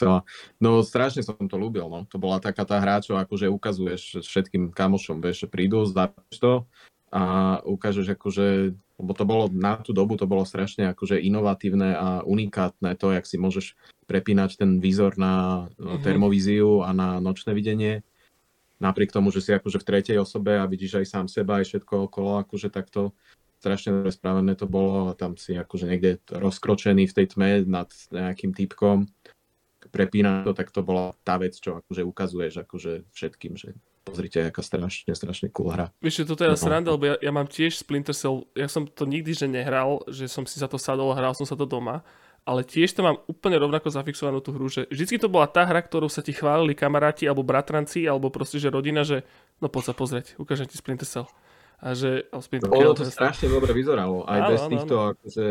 [0.57, 2.09] No strašne som to ľúbil, no.
[2.09, 6.65] To bola taká tá hra, čo akože ukazuješ všetkým kamošom, vieš, že prídu, zdáš to
[7.13, 8.73] a ukážeš akože,
[9.03, 13.27] lebo to bolo na tú dobu, to bolo strašne akože inovatívne a unikátne to, jak
[13.27, 13.75] si môžeš
[14.07, 16.01] prepínať ten výzor na Mhm.
[16.01, 18.01] termovíziu a na nočné videnie.
[18.79, 22.07] Napriek tomu, že si akože v tretej osobe a vidíš aj sám seba, aj všetko
[22.07, 23.11] okolo, akože takto
[23.63, 27.87] strašne dobre spravené to bolo a tam si akože niekde rozkročený v tej tme nad
[28.11, 29.07] nejakým typkom
[29.87, 34.59] prepína to, tak to bola tá vec, čo akože ukazuješ akože všetkým, že pozrite, aká
[34.59, 35.89] strašne, strašne cool hra.
[36.03, 36.59] Vieš, toto je No.
[36.59, 40.27] sranda, lebo ja, ja mám tiež Splinter Cell, ja som to nikdy že nehral, že
[40.27, 42.03] som si za to sadol a hral som sa to doma,
[42.43, 45.79] ale tiež to mám úplne rovnako zafixovanú tú hru, že vždycky to bola tá hra,
[45.79, 49.23] ktorou sa ti chválili kamaráti alebo bratranci, alebo proste, že rodina, že
[49.63, 51.27] no poď sa pozrieť, ukážem ti Splinter Cell.
[51.83, 54.23] A že, Splinter Ono Cell, to strašne dobre vyzeralo.
[54.23, 55.45] Aj Áno, bez áno, týchto, akože,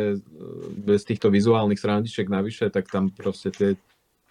[0.81, 3.77] bez týchto vizuálnych srandičiek navyše, tak tam proste tie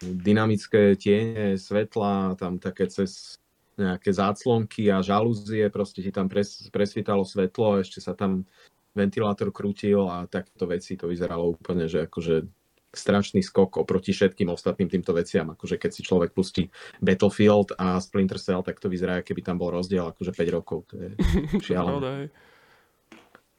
[0.02, 3.38] dynamické tiene, svetla, tam také cez
[3.80, 8.43] nejaké záclonky a žalúzie, proste ti tam pres, presvítalo svetlo, ešte sa tam
[8.91, 12.43] ventilátor krútil a takéto veci to vyzeralo úplne, že akože
[12.91, 15.48] strašný skok oproti všetkým ostatným týmto veciam.
[15.56, 16.68] Akože keď si človek pustí
[16.99, 20.91] Battlefield a Splinter Cell, tak to vyzerá, keby tam bol rozdiel akože 5 rokov.
[20.91, 21.10] To je
[21.72, 22.27] šialené.
[22.27, 22.30] Hej.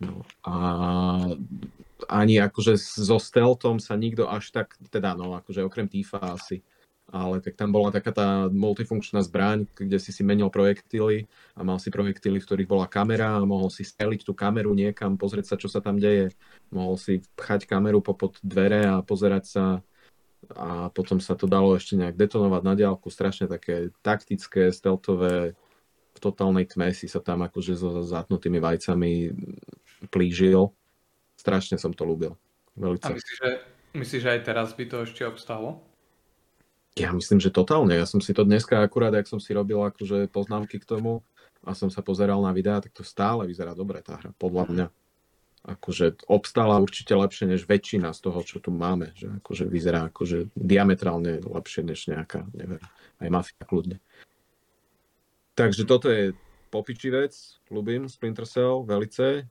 [0.02, 0.56] No, a
[2.10, 6.58] ani akože so stealthom sa nikto až tak, teda no, akože okrem Tifa asi,
[7.12, 11.76] ale tak tam bola taká tá multifunkčná zbraň, kde si si menil projektily a mal
[11.76, 15.56] si projektily, v ktorých bola kamera a mohol si steliť tú kameru niekam, pozrieť sa,
[15.60, 16.32] čo sa tam deje.
[16.72, 19.64] Mohol si pchať kameru popod dvere a pozerať sa
[20.56, 25.54] a potom sa to dalo ešte nejak detonovať na diálku, strašne také taktické, stealthové,
[26.12, 29.32] v totálnej tme si sa tam akože so zatnutými vajcami
[30.12, 30.72] plížil.
[31.36, 32.36] Strašne som to ľúbil.
[32.76, 33.00] A Veľmi.
[33.00, 33.50] myslíš, že,
[33.96, 35.91] myslíš, že aj teraz by to ešte obstalo?
[36.92, 37.96] Ja myslím, že totálne.
[37.96, 41.24] Ja som si to dneska akurát, ak som si robil akože poznámky k tomu,
[41.62, 44.86] a som sa pozeral na videá, tak to stále vyzerá dobre tá hra, podľa mňa.
[45.62, 49.14] Akože obstála určite lepšie než väčšina z toho, čo tu máme.
[49.14, 52.82] Že akože vyzerá akože diametrálne lepšie než nejaká, neviem,
[53.22, 54.02] aj mafia kľudne.
[55.54, 56.34] Takže toto je
[56.74, 57.32] popiči vec,
[57.70, 59.46] ľubím Splinter Cell, velice.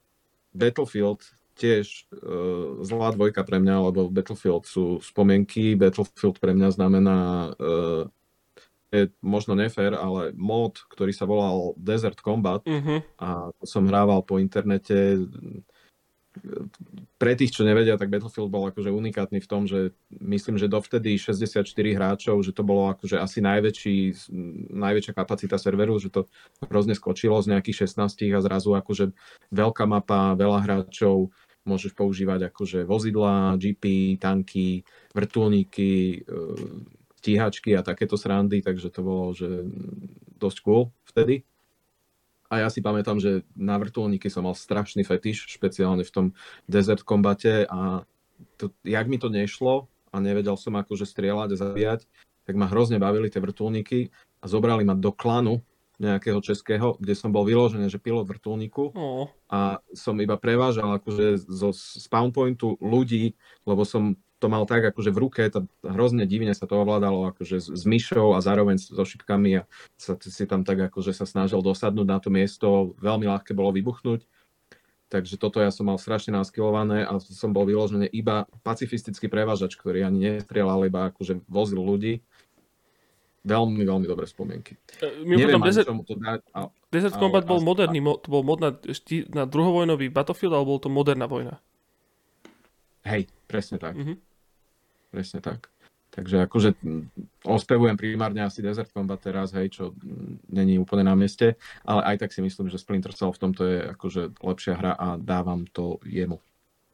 [0.51, 1.23] Battlefield
[1.55, 7.17] tiež uh, zlá dvojka pre mňa, lebo Battlefield sú spomienky, Battlefield pre mňa znamená
[7.55, 8.03] uh,
[8.91, 12.99] je možno nefér, ale mod, ktorý sa volal Desert Combat uh-huh.
[13.23, 15.15] a to som hrával po internete.
[17.19, 21.19] Pre tých, čo nevedia, tak Battlefield bol akože unikátny v tom, že myslím, že dovtedy
[21.19, 24.31] 64 hráčov, že to bolo akože asi najväčší,
[24.71, 26.31] najväčšia kapacita serveru, že to
[26.71, 29.11] hrozne skočilo z nejakých 16 a zrazu akože
[29.51, 31.35] veľká mapa, veľa hráčov,
[31.67, 36.23] môžeš používať akože vozidla, GP, tanky, vrtulníky,
[37.21, 39.67] stíhačky a takéto srandy, takže to bolo že
[40.41, 41.45] dosť cool vtedy.
[42.51, 46.25] A ja si pamätám, že na vrtulníky som mal strašný fetiš, špeciálne v tom
[46.67, 48.03] Desert Combate a
[48.59, 52.01] to, jak mi to nešlo a nevedel som akože strieľať a zabíjať,
[52.43, 54.11] tak ma hrozne bavili tie vrtulníky
[54.43, 55.63] a zobrali ma do klanu
[56.01, 59.29] nejakého českého, kde som bol vyložený, že pilot vrtulníku oh.
[59.47, 63.37] a som iba prevážal akože zo spawn pointu ľudí,
[63.69, 67.61] lebo som to mal tak akože v ruke, to hrozne divne sa to ovládalo akože
[67.61, 69.69] s, s myšou a zároveň so šipkami a
[70.01, 74.25] sa si tam tak akože sa snažil dosadnúť na to miesto, veľmi ľahké bolo vybuchnúť.
[75.11, 80.07] Takže toto ja som mal strašne naskilované a som bol vyložený iba pacifistický prevážač, ktorý
[80.07, 82.25] ani nestrieľal, iba akože vozil ľudí.
[83.43, 84.79] Veľmi, veľmi dobré spomienky.
[85.01, 88.71] E, Neviem, Desert, to dať, a, Desert Combat bol moderný, to bol mod na,
[89.33, 91.57] na druhovojnový Battlefield, alebo bol to moderná vojna?
[93.01, 93.97] Hej, presne tak.
[93.97, 94.30] Mm-hmm.
[95.11, 95.67] Presne tak.
[96.11, 96.75] Takže akože
[97.47, 99.83] ospevujem primárne asi Desert Combat teraz, hej, čo
[100.51, 101.55] není úplne na mieste,
[101.87, 105.15] ale aj tak si myslím, že Splinter Cell v tomto je akože lepšia hra a
[105.15, 106.43] dávam to jemu.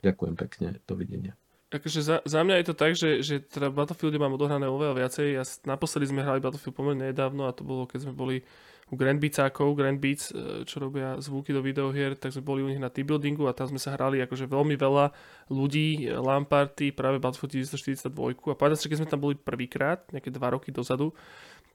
[0.05, 1.33] Ďakujem pekne, dovidenia.
[1.73, 5.27] Akože za, za mňa je to tak, že, že teda Battlefield mám odohrané oveľa viacej.
[5.33, 8.45] Ja, naposledy sme hrali Battlefield pomerne nedávno a to bolo, keď sme boli
[8.87, 12.71] u Grand Beatsákov, Grand Beats, e, čo robia zvuky do videohier, tak sme boli u
[12.71, 15.11] nich na team buildingu a tam sme sa hrali akože veľmi veľa
[15.51, 20.31] ľudí, LAN party, práve Battlefield 1942 a pamätám si, keď sme tam boli prvýkrát, nejaké
[20.31, 21.11] dva roky dozadu,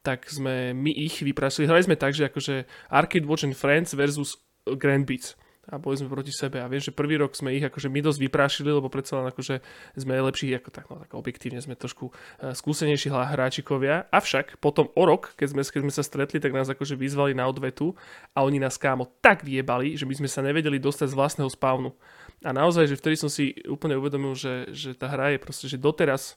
[0.01, 1.69] tak sme my ich vyprasili.
[1.69, 5.37] Hrali sme tak, že akože Arcade Watch and Friends versus Grand Beats
[5.71, 8.19] a boli sme proti sebe a viem, že prvý rok sme ich akože my dosť
[8.19, 9.63] vyprášili, lebo predsa len akože
[9.95, 15.03] sme lepší, ako tak, no, tak objektívne sme trošku uh, skúsenejší hráčikovia, avšak potom o
[15.07, 17.95] rok, keď sme, keď sme sa stretli, tak nás akože vyzvali na odvetu
[18.35, 21.95] a oni nás kámo tak vyjebali, že my sme sa nevedeli dostať z vlastného spawnu.
[22.43, 25.79] A naozaj, že vtedy som si úplne uvedomil, že, že tá hra je proste, že
[25.79, 26.35] doteraz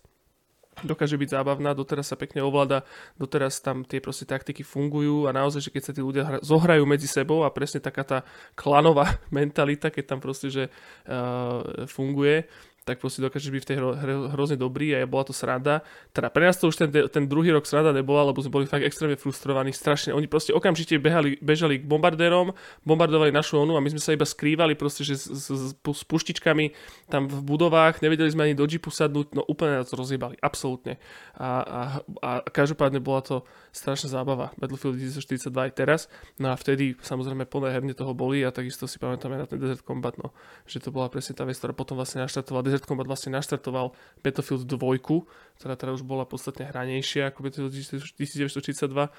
[0.85, 2.85] dokáže byť zábavná, doteraz sa pekne ovláda,
[3.17, 6.85] doteraz tam tie proste taktiky fungujú a naozaj, že keď sa tí ľudia hra, zohrajú
[6.85, 8.19] medzi sebou a presne taká tá
[8.53, 10.65] klanová mentalita, keď tam proste, že
[11.09, 12.45] uh, funguje,
[12.87, 15.83] tak proste dokážeš byť v tej hre, hre hrozne dobrý a bola to sranda.
[16.15, 18.87] Teda pre nás to už ten, ten druhý rok sranda nebola, lebo sme boli fakt
[18.87, 20.15] extrémne frustrovaní, strašne.
[20.15, 22.55] Oni proste okamžite behali, bežali k bombardérom,
[22.87, 26.71] bombardovali našu onu a my sme sa iba skrývali proste, že s, s, s puštičkami
[27.11, 31.03] tam v budovách, nevedeli sme ani do jeepu sadnúť, no úplne nás rozjebali, absolútne.
[31.35, 31.81] A, a,
[32.23, 33.43] a každopádne bola to
[33.77, 34.57] strašná zábava.
[34.57, 36.01] Battlefield 1942 aj teraz.
[36.41, 39.85] No a vtedy samozrejme plné herne toho boli a takisto si pamätáme na ten Desert
[39.85, 40.33] Combat, no,
[40.65, 43.93] že to bola presne tá vec, ktorá potom vlastne naštartovala Desert Combat vlastne naštartoval
[44.25, 49.13] Battlefield 2, ktorá teda už bola podstatne hranejšia ako Battlefield 1942.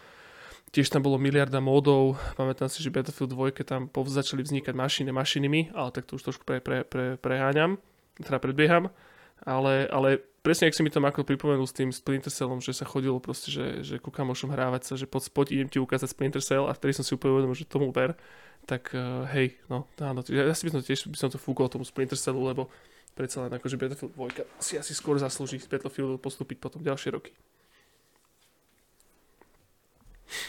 [0.68, 5.72] Tiež tam bolo miliarda módov, pamätám si, že Battlefield 2 tam začali vznikať mašiny mašinami,
[5.72, 7.80] ale tak to už trošku pre, pre, pre, preháňam,
[8.20, 8.92] teda predbieham.
[9.48, 12.88] Ale, ale presne, ak si mi to ako pripomenul s tým Splinter Cellom, že sa
[12.88, 16.40] chodilo proste, že, že ku kamošom hrávať sa, že poď, poď idem ti ukázať Splinter
[16.40, 18.16] Cell a vtedy som si úplne uvedomil, že tomu ver,
[18.64, 21.84] tak uh, hej, no, áno, ja si by som tiež by som to fúkol tomu
[21.84, 22.72] Splinter Cellu, lebo
[23.12, 27.36] predsa len akože Battlefield 2 si asi skôr zaslúži z Battlefieldu postúpiť potom ďalšie roky.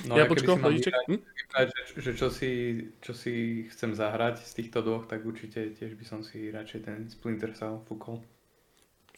[0.07, 1.23] No, Jablčko, Vykať, hm?
[1.23, 2.51] že, že čo, si,
[2.99, 7.07] čo si chcem zahrať z týchto dvoch, tak určite tiež by som si radšej ten
[7.07, 8.23] Splinter Cell fúkol.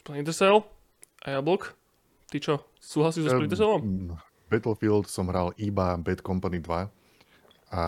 [0.01, 0.65] Splinter Cell?
[1.21, 1.77] A Jablok?
[2.33, 3.81] Ty čo, súhlasíš so Splinter Cellom?
[4.49, 6.89] Battlefield som hral iba Bad Company 2
[7.71, 7.83] a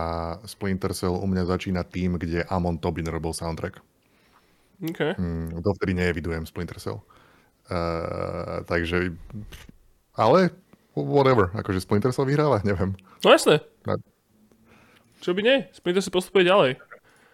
[0.44, 3.80] Splinter Cell u mňa začína tým, kde Amon Tobin robil soundtrack.
[4.93, 5.16] Okay.
[5.16, 7.01] Mm, dovtedy neevidujem Splinter Cell.
[7.70, 9.16] Uh, takže,
[10.12, 10.52] ale
[10.93, 12.93] whatever, akože Splinter Cell vyhráva, neviem.
[13.24, 13.64] No jasné.
[13.89, 13.97] Na...
[15.24, 15.56] Čo by nie?
[15.72, 16.76] Splinter Cell postupuje ďalej.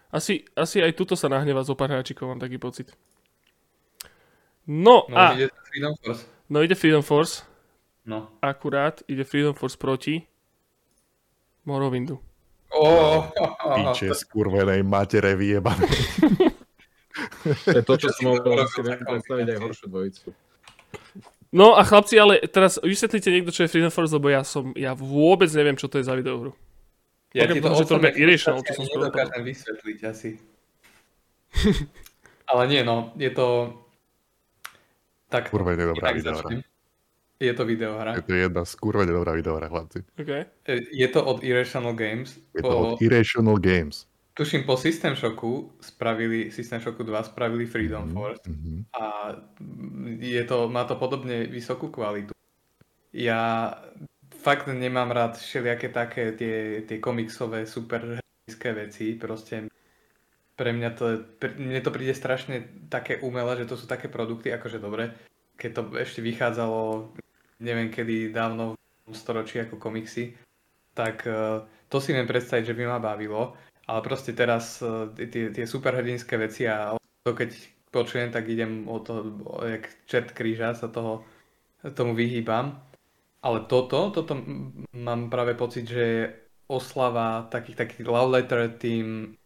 [0.09, 2.95] Asi, asi aj tuto sa nahneva zo pár hráčikov, mám taký pocit.
[4.69, 5.33] No, no a...
[5.33, 6.21] ide Freedom Force.
[6.45, 7.41] No ide Freedom Force.
[8.05, 8.29] No.
[8.41, 10.21] Akurát ide Freedom Force proti
[11.65, 12.21] Morrowindu.
[12.69, 13.25] Oh,
[13.75, 15.89] Píče, skurvenej matere vyjebané.
[17.65, 20.29] To je to, čo som mohol predstaviť aj horšiu dvojicu.
[21.49, 24.93] No a chlapci, ale teraz vysvetlite niekto, čo je Freedom Force, lebo ja som, ja
[24.93, 26.53] vôbec neviem, čo to je za videohru.
[27.33, 29.09] Ja Okrem ti to toho, že to robia Irrational, čo som skoro
[29.41, 30.37] vysvetliť asi.
[32.53, 33.73] Ale nie, no, je to...
[35.29, 36.49] Tak, Kurva, je to dobrá videohra.
[37.39, 38.11] Je to videohra.
[38.15, 40.03] Je to jedna skurvene dobrá videohra, chlapci.
[40.17, 40.43] Okay.
[40.65, 42.35] E, Je to od Irrational Games.
[42.51, 44.05] Je to Po, od Irrational Games.
[44.33, 48.83] tuším, po System Shocku spravili, System Shocku 2 spravili Freedom Force Mhm.
[48.99, 49.35] a
[50.19, 52.33] je to, má to podobne vysokú kvalitu.
[53.13, 53.71] Ja
[54.31, 59.67] fakt nemám rád všelijaké také tie, tie komiksové superhrdinské veci, proste
[60.59, 64.51] pre mňa to, pre, mne to príde strašne také umelé, že to sú také produkty,
[64.51, 65.15] akože dobre,
[65.55, 67.15] keď to ešte vychádzalo,
[67.63, 68.75] neviem kedy, dávno
[69.07, 70.35] v storočí ako komiksy,
[70.91, 73.55] tak eh, to si viem predstaviť, že by ma bavilo,
[73.87, 77.55] ale proste teraz eh, tie, tie superhrdinské veci a to keď
[77.87, 79.23] počujem, tak idem o to,
[79.63, 81.23] jak čert kríža sa toho,
[81.95, 82.83] tomu vyhýbam.
[83.39, 84.35] Ale toto, toto
[84.91, 86.23] mám práve pocit, že je
[86.67, 89.38] oslava takých, takých love letter tým,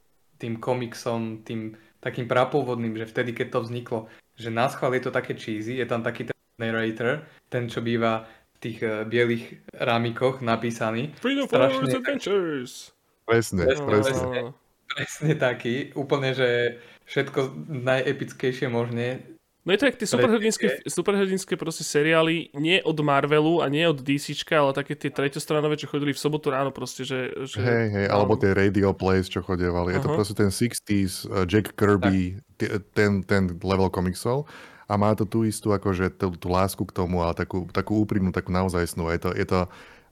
[0.44, 4.00] tým komiksom, tým takým prapôvodným, že vtedy, keď to vzniklo,
[4.36, 8.28] že na schvál je to také cheesy, je tam taký ten narrator, ten, čo býva
[8.28, 11.16] v tých uh, bielých rámikoch napísaný.
[11.24, 12.92] Freedom Strašne tak- Adventures!
[13.24, 14.40] Presne, Presne, presne.
[14.84, 19.24] Presne taký, úplne, že všetko najepickejšie možné.
[19.64, 24.04] No je to jak tie superhrdinské, superhrdinské proste seriály, nie od Marvelu a nie od
[24.04, 27.32] DCčka, ale také tie treťostranové, čo chodili v sobotu ráno proste, že...
[27.48, 29.96] že Hej, hej, alebo tie radio plays, čo chodievali.
[29.96, 34.52] Je to proste ten 60s uh, Jack Kirby, tie- ten, ten level komiksov.
[34.92, 38.36] A má to tú istú akože tú, tú lásku k tomu, ale takú, takú úprimnú,
[38.36, 39.08] takú naozajstnú.
[39.16, 39.60] Je to, je to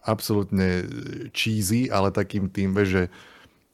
[0.08, 0.88] absolútne
[1.36, 3.04] cheesy, ale takým tým, vieš, že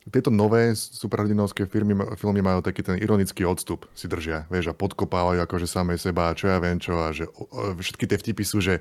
[0.08, 5.44] tieto nové superhrdinovské firmy, filmy majú taký ten ironický odstup, si držia, vieš, a podkopávajú
[5.44, 8.64] akože samé seba a čo ja viem čo a že o, všetky tie vtipy sú,
[8.64, 8.80] že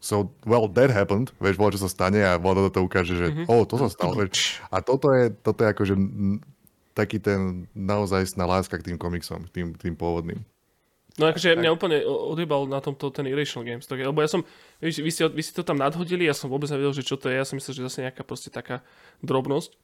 [0.00, 3.46] so, well, that happened, vieš, voľa, čo sa stane a voľa to ukáže, že mm-hmm.
[3.52, 4.58] oh, to sa stalo, vieš.
[4.72, 5.94] A toto je, toto je akože
[6.96, 10.40] taký ten naozajstná láska k tým komiksom, k tým, tým pôvodným.
[11.18, 13.84] No akože mňa úplne odjebal na tomto ten Irrational Games.
[13.84, 14.40] Tak, lebo ja som,
[14.80, 17.28] víš, vy, ste, vy ste to tam nadhodili, ja som vôbec nevedel, že čo to
[17.28, 17.36] je.
[17.36, 18.80] Ja som myslel, že zase nejaká proste taká
[19.20, 19.76] drobnosť,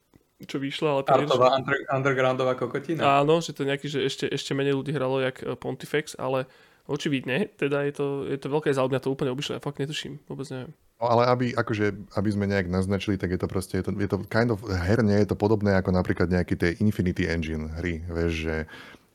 [0.45, 1.11] čo vyšla, ale to.
[1.17, 3.25] Artová under, undergroundová kokotina.
[3.25, 6.45] Áno, že to nejaký, že ešte, ešte menej ľudí hralo jak eh, Pontifex, ale
[6.87, 10.23] očividne, teda je to, je to veľké záujem, ja to úplne obyšlo, ja fakt netuším,
[10.31, 10.71] vôbec neviem.
[10.97, 14.09] No ale aby, akože, aby sme nejak naznačili, tak je to proste, je to, je
[14.09, 18.33] to kind of, herne je to podobné ako napríklad nejaké tie Infinity Engine hry, vieš,
[18.49, 18.57] že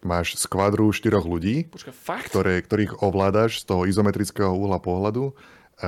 [0.03, 2.27] máš skvadru štyroch ľudí, Počkaj, fakt?
[2.29, 5.31] ktoré, ktorých ovládaš z toho izometrického uhla pohľadu,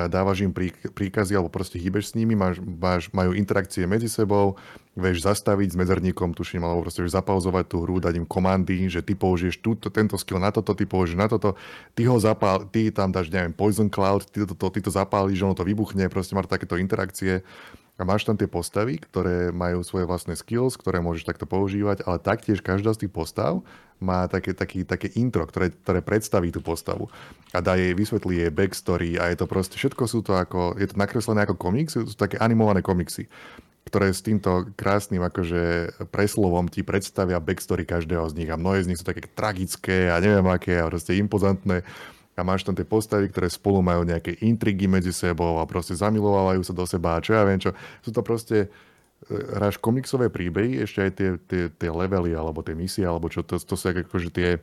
[0.10, 4.57] dávaš im prí, príkazy alebo proste hýbeš s nimi, máš, máš, majú interakcie medzi sebou,
[4.98, 9.06] vieš zastaviť s medzerníkom, tuším, alebo proste vieš zapauzovať tú hru, dať im komandy, že
[9.06, 11.57] ty použiješ túto, tento skill na toto, ty použiješ na toto,
[11.94, 15.45] ty ho zapál, ty tam dáš, neviem, Poison Cloud, ty to, to, ty to zapálíš,
[15.45, 17.45] ono to vybuchne, proste máš takéto interakcie.
[17.94, 22.18] A máš tam tie postavy, ktoré majú svoje vlastné skills, ktoré môžeš takto používať, ale
[22.18, 23.61] taktiež každá z tých postav
[24.02, 27.14] má také, taký, také intro, ktoré, ktoré predstaví tú postavu.
[27.53, 30.90] A dá jej, vysvetlí jej backstory a je to proste, všetko sú to ako, je
[30.90, 33.30] to nakreslené ako komiks, sú to také animované komiksy,
[33.86, 38.49] ktoré s týmto krásnym akože preslovom ti predstavia backstory každého z nich.
[38.49, 41.86] A mnohé z nich sú také tragické a neviem aké a proste impozantné
[42.34, 46.61] a máš tam tie postavy, ktoré spolu majú nejaké intrigy medzi sebou a proste zamilovávajú
[46.65, 47.77] sa do seba a čo ja viem čo.
[48.01, 48.68] Sú to proste e,
[49.30, 53.61] hráš komiksové príbehy, ešte aj tie, tie, tie levely alebo tie misie, alebo čo, to,
[53.61, 54.57] to sú akože tie,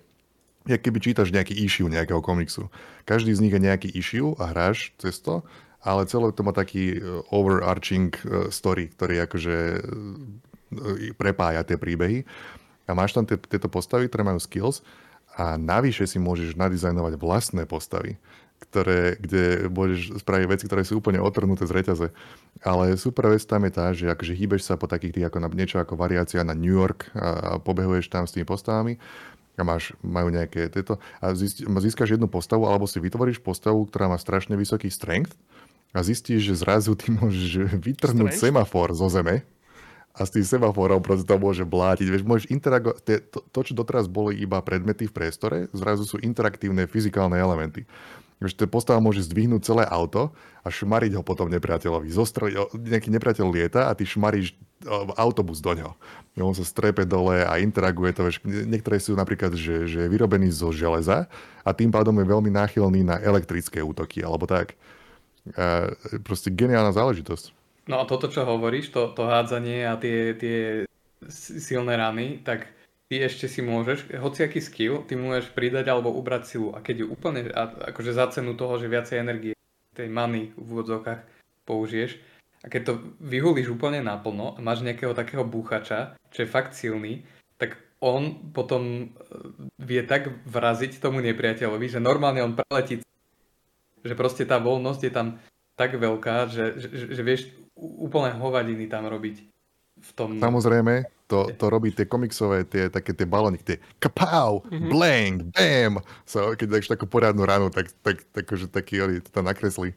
[0.66, 2.66] jak keby čítaš nejaký issue nejakého komiksu.
[3.06, 5.47] Každý z nich je nejaký issue a hráš cez to,
[5.80, 9.56] ale celé to má taký e, overarching e, story, ktorý akože
[11.18, 12.22] prepája tie príbehy.
[12.86, 14.82] A máš tam tie, tieto postavy, ktoré majú skills
[15.41, 18.21] a navyše si môžeš nadizajnovať vlastné postavy,
[18.61, 22.07] ktoré, kde môžeš spraviť veci, ktoré sú úplne otrhnuté z reťaze.
[22.61, 25.49] Ale super vec tam je tá, že akože hýbeš sa po takých tých ako na,
[25.49, 29.01] niečo ako variácia na New York a, a pobehuješ tam s tými postavami
[29.57, 31.37] a máš, majú nejaké tieto a
[31.81, 35.37] získaš jednu postavu alebo si vytvoríš postavu, ktorá má strašne vysoký strength
[35.93, 38.45] a zistíš, že zrazu ty môžeš vytrhnúť Strength?
[38.45, 39.45] semafor zo zeme
[40.11, 42.07] a s tým semaforom proste to môže blátiť.
[42.11, 46.16] Vieš, môžeš interago- te- to, to, čo doteraz boli iba predmety v priestore, zrazu sú
[46.19, 47.87] interaktívne fyzikálne elementy.
[48.41, 50.32] Vieš, tá postava môže zdvihnúť celé auto
[50.65, 52.09] a šmariť ho potom nepriateľovi.
[52.09, 54.57] Zostreliť, nejaký nepriateľ lieta a ty šmaríš
[55.20, 55.93] autobus do ňoho.
[56.41, 58.24] On sa strepe dole a interaguje to.
[58.24, 61.28] Vieš, niektoré sú napríklad, že, že je vyrobený zo železa
[61.61, 64.73] a tým pádom je veľmi náchylný na elektrické útoky alebo tak.
[65.53, 65.93] A
[66.24, 67.60] proste geniálna záležitosť.
[67.91, 70.87] No a toto, čo hovoríš, to, to hádzanie a tie, tie
[71.35, 72.71] silné rany, tak
[73.11, 76.71] ty ešte si môžeš, hociaký skill, ty môžeš pridať alebo ubrať silu.
[76.71, 77.51] A keď ju úplne,
[77.91, 79.59] akože za cenu toho, že viacej energie,
[79.99, 81.21] tej many v úvodzovkách
[81.67, 82.15] použiješ,
[82.62, 87.27] a keď to vyhulíš úplne naplno a máš nejakého takého búchača, čo je fakt silný,
[87.59, 89.07] tak on potom e,
[89.81, 93.01] vie tak vraziť tomu nepriateľovi, že normálne on preletí,
[94.05, 95.41] že proste tá voľnosť je tam
[95.73, 97.49] tak veľká, že, že, že vieš
[97.81, 99.36] úplne hovadiny tam robiť.
[100.01, 100.40] V tom...
[100.40, 104.89] Samozrejme, to, to robí tie komiksové, tie, také tie balóny, tie kapau, mm-hmm.
[104.89, 105.94] blang, bam.
[106.24, 109.93] So, keď dáš takú porádnu ranu, tak, tak, tak, že taký oni to tam nakreslí.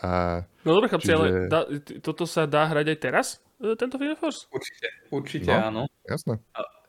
[0.00, 1.16] A, no dobre, chlapci, čiže...
[1.16, 1.60] ale dá,
[2.00, 3.26] toto sa dá hrať aj teraz,
[3.60, 4.48] e, tento Fire Force?
[4.48, 5.82] Určite, určite no, áno.
[6.08, 6.40] Jasné.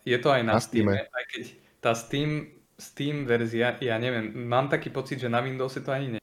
[0.08, 1.44] Je to aj na, na Steam, aj keď
[1.84, 6.22] tá Steam, Steam verzia, ja neviem, mám taký pocit, že na Windowse to ani nie.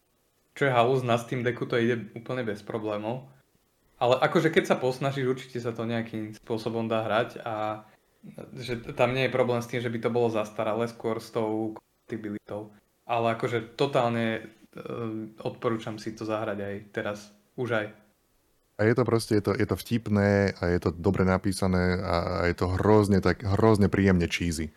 [0.56, 3.28] Čo je halus, na Steam Decku to ide úplne bez problémov.
[4.04, 7.88] Ale akože keď sa posnažíš, určite sa to nejakým spôsobom dá hrať a
[8.52, 11.72] že tam nie je problém s tým, že by to bolo zastaralé, skôr s tou
[11.72, 12.68] kompatibilitou.
[13.08, 17.18] Ale akože totálne uh, odporúčam si to zahrať aj teraz,
[17.56, 17.86] už aj.
[18.76, 22.44] A je to proste, je to, je to vtipné a je to dobre napísané a,
[22.44, 24.68] a je to hrozne, tak, hrozne príjemne cheesy.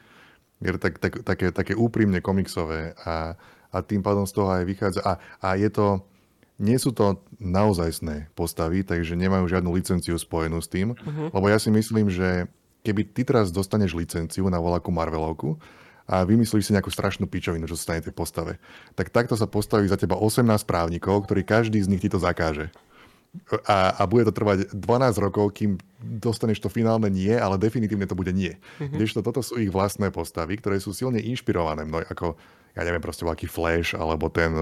[0.64, 3.36] Je to tak, tak, také, také úprimne komiksové a,
[3.76, 5.02] a tým pádom z toho aj vychádza.
[5.04, 5.14] A,
[5.44, 6.08] a je to,
[6.58, 11.30] nie sú to naozajstné postavy, takže nemajú žiadnu licenciu spojenú s tým, uh-huh.
[11.30, 12.50] lebo ja si myslím, že
[12.82, 15.62] keby ty teraz dostaneš licenciu na voľakú Marvelovku
[16.10, 18.58] a vymyslíš si nejakú strašnú pičovinu, čo sa stane tej postave,
[18.98, 22.74] tak takto sa postaví za teba 18 právnikov, ktorí každý z nich ti to zakáže.
[23.70, 24.80] A, a bude to trvať 12
[25.22, 28.56] rokov, kým dostaneš to finálne nie, ale definitívne to bude nie.
[28.82, 28.98] Mm-hmm.
[28.98, 32.34] Kdežto toto sú ich vlastné postavy, ktoré sú silne inšpirované mnou, ako,
[32.74, 34.56] ja neviem, proste veľký Flash, alebo ten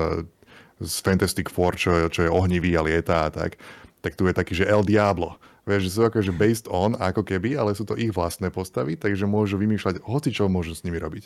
[0.80, 3.56] z Fantastic Four, čo, čo je ohnivý a lieta a tak,
[4.04, 5.40] tak tu je taký, že El Diablo.
[5.66, 9.26] Vieš, že sú akože based on, ako keby, ale sú to ich vlastné postavy, takže
[9.26, 11.26] môžu vymýšľať hoci čo môžu s nimi robiť.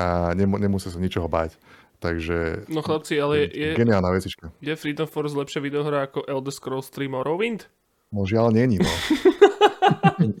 [0.00, 1.60] A nem, nemusia sa ničoho báť.
[2.00, 2.64] Takže...
[2.72, 3.76] No chlapci, ale je...
[3.76, 4.48] Geniálna vecička.
[4.64, 7.68] Je Freedom Force lepšia videohra ako Elder Scrolls 3 Morrowind?
[8.08, 8.88] No žiaľ, není, no.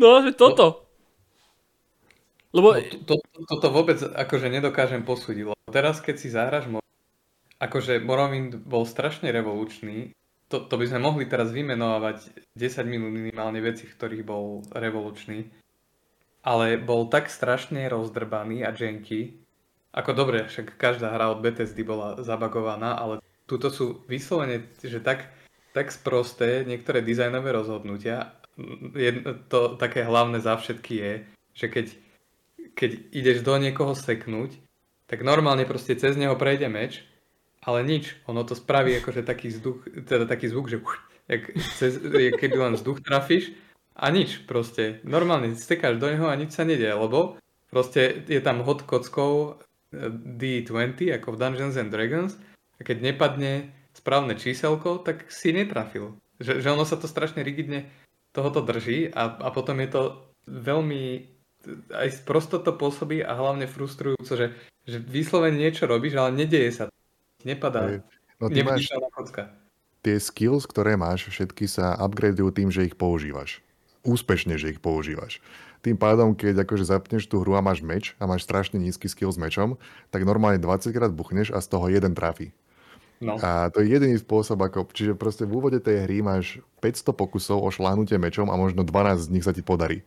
[0.00, 0.81] no, že toto.
[2.52, 2.76] Lebo...
[2.76, 6.68] No, to, to, toto vôbec akože nedokážem posúdiť, lebo teraz keď si zahraš
[7.62, 10.10] akože Morrowind bol strašne revolučný,
[10.50, 15.46] to, to by sme mohli teraz vymenovať 10 minút minimálne veci, v ktorých bol revolučný,
[16.42, 19.38] ale bol tak strašne rozdrbaný a janky,
[19.94, 25.30] ako dobre, však každá hra od Bethesdy bola zabagovaná, ale tuto sú vyslovene, že tak,
[25.70, 28.34] tak sprosté niektoré dizajnové rozhodnutia.
[28.96, 31.12] Jedno, to také hlavné za všetky je,
[31.52, 31.86] že keď
[32.74, 34.56] keď ideš do niekoho seknúť,
[35.06, 37.04] tak normálne proste cez neho prejde meč,
[37.62, 38.16] ale nič.
[38.26, 40.80] Ono to spraví akože taký vzduch, teda taký zvuk, že
[41.30, 42.00] jak cez,
[42.36, 43.54] keď len vzduch trafíš
[43.94, 45.04] a nič proste.
[45.06, 47.38] Normálne stekáš do neho a nič sa nedie, lebo
[47.70, 49.62] proste je tam hod kockou
[49.92, 52.32] eh, D20 ako v Dungeons and Dragons
[52.76, 56.16] a keď nepadne správne číselko, tak si netrafil.
[56.40, 57.92] Že, že ono sa to strašne rigidne
[58.32, 60.02] tohoto drží a, a potom je to
[60.48, 61.28] veľmi
[61.92, 64.54] aj prosto to pôsobí a hlavne frustrujúco, že,
[64.86, 66.84] že vyslovene niečo robíš, ale nedieje sa.
[67.42, 68.02] Nepadá.
[68.38, 68.90] No, ty máš.
[70.02, 73.62] Tie skills, ktoré máš, všetky sa upgradeujú tým, že ich používaš.
[74.02, 75.38] Úspešne, že ich používaš.
[75.82, 79.30] Tým pádom, keď akože zapneš tú hru a máš meč a máš strašne nízky skill
[79.30, 79.78] s mečom,
[80.10, 82.50] tak normálne 20 krát buchneš a z toho jeden trafí.
[83.22, 83.38] No.
[83.38, 87.62] A to je jediný spôsob, ako, čiže proste v úvode tej hry máš 500 pokusov
[87.62, 90.02] o šláhnutie mečom a možno 12 z nich sa ti podarí.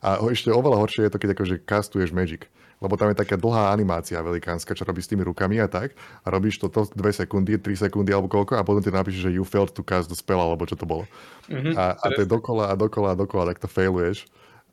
[0.00, 2.48] A ešte oveľa horšie je to, keď akože castuješ Magic.
[2.80, 5.92] Lebo tam je taká dlhá animácia velikánska, čo robíš s tými rukami a tak.
[6.24, 9.44] A robíš to 2 sekundy, 3 sekundy alebo koľko a potom ti napíšeš, že you
[9.44, 11.04] failed to cast the spell alebo čo to bolo.
[11.52, 14.24] Mm-hmm, a, a to je dokola a dokola a dokola, tak to failuješ.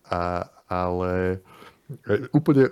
[0.08, 1.44] A, ale
[2.08, 2.72] e, úplne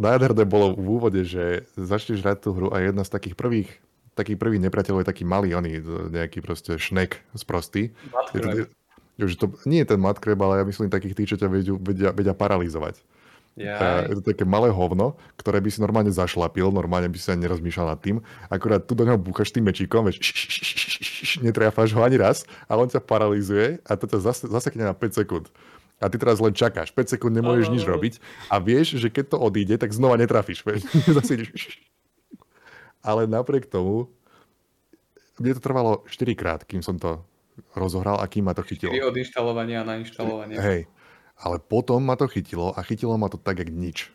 [0.00, 3.70] nádherné bolo v úvode, že začneš hrať tú hru a jedna z takých prvých
[4.14, 5.82] taký prvý nepriateľ je taký malý, oný,
[6.14, 7.90] nejaký proste šnek sprostý.
[9.14, 12.10] Že to nie je ten matkreb, ale ja myslím takých tých, čo ťa vedia, vedia,
[12.10, 12.98] vedia paralizovať.
[13.54, 14.10] Yeah.
[14.10, 17.94] Je to také malé hovno, ktoré by si normálne zašlapil, normálne by si sa nerozmýšľal
[17.94, 18.18] nad tým.
[18.50, 20.18] Akurát tu do neho búchaš tým mečíkom, vieš,
[21.38, 25.22] netriafáš ho ani raz, ale on ťa paralizuje a to ťa zase, zasekne na 5
[25.22, 25.46] sekúnd.
[26.02, 28.18] A ty teraz len čakáš, 5 sekúnd nemôžeš nič robiť
[28.50, 30.66] a vieš, že keď to odíde, tak znova netrafíš.
[33.06, 34.10] ale napriek tomu,
[35.38, 37.22] mne to trvalo 4 krát, kým som to
[37.74, 38.90] rozohral a kým ma to chytilo.
[39.04, 40.58] od inštalovania a na inštalovanie.
[40.58, 40.80] Hej,
[41.38, 44.10] ale potom ma to chytilo a chytilo ma to tak, jak nič.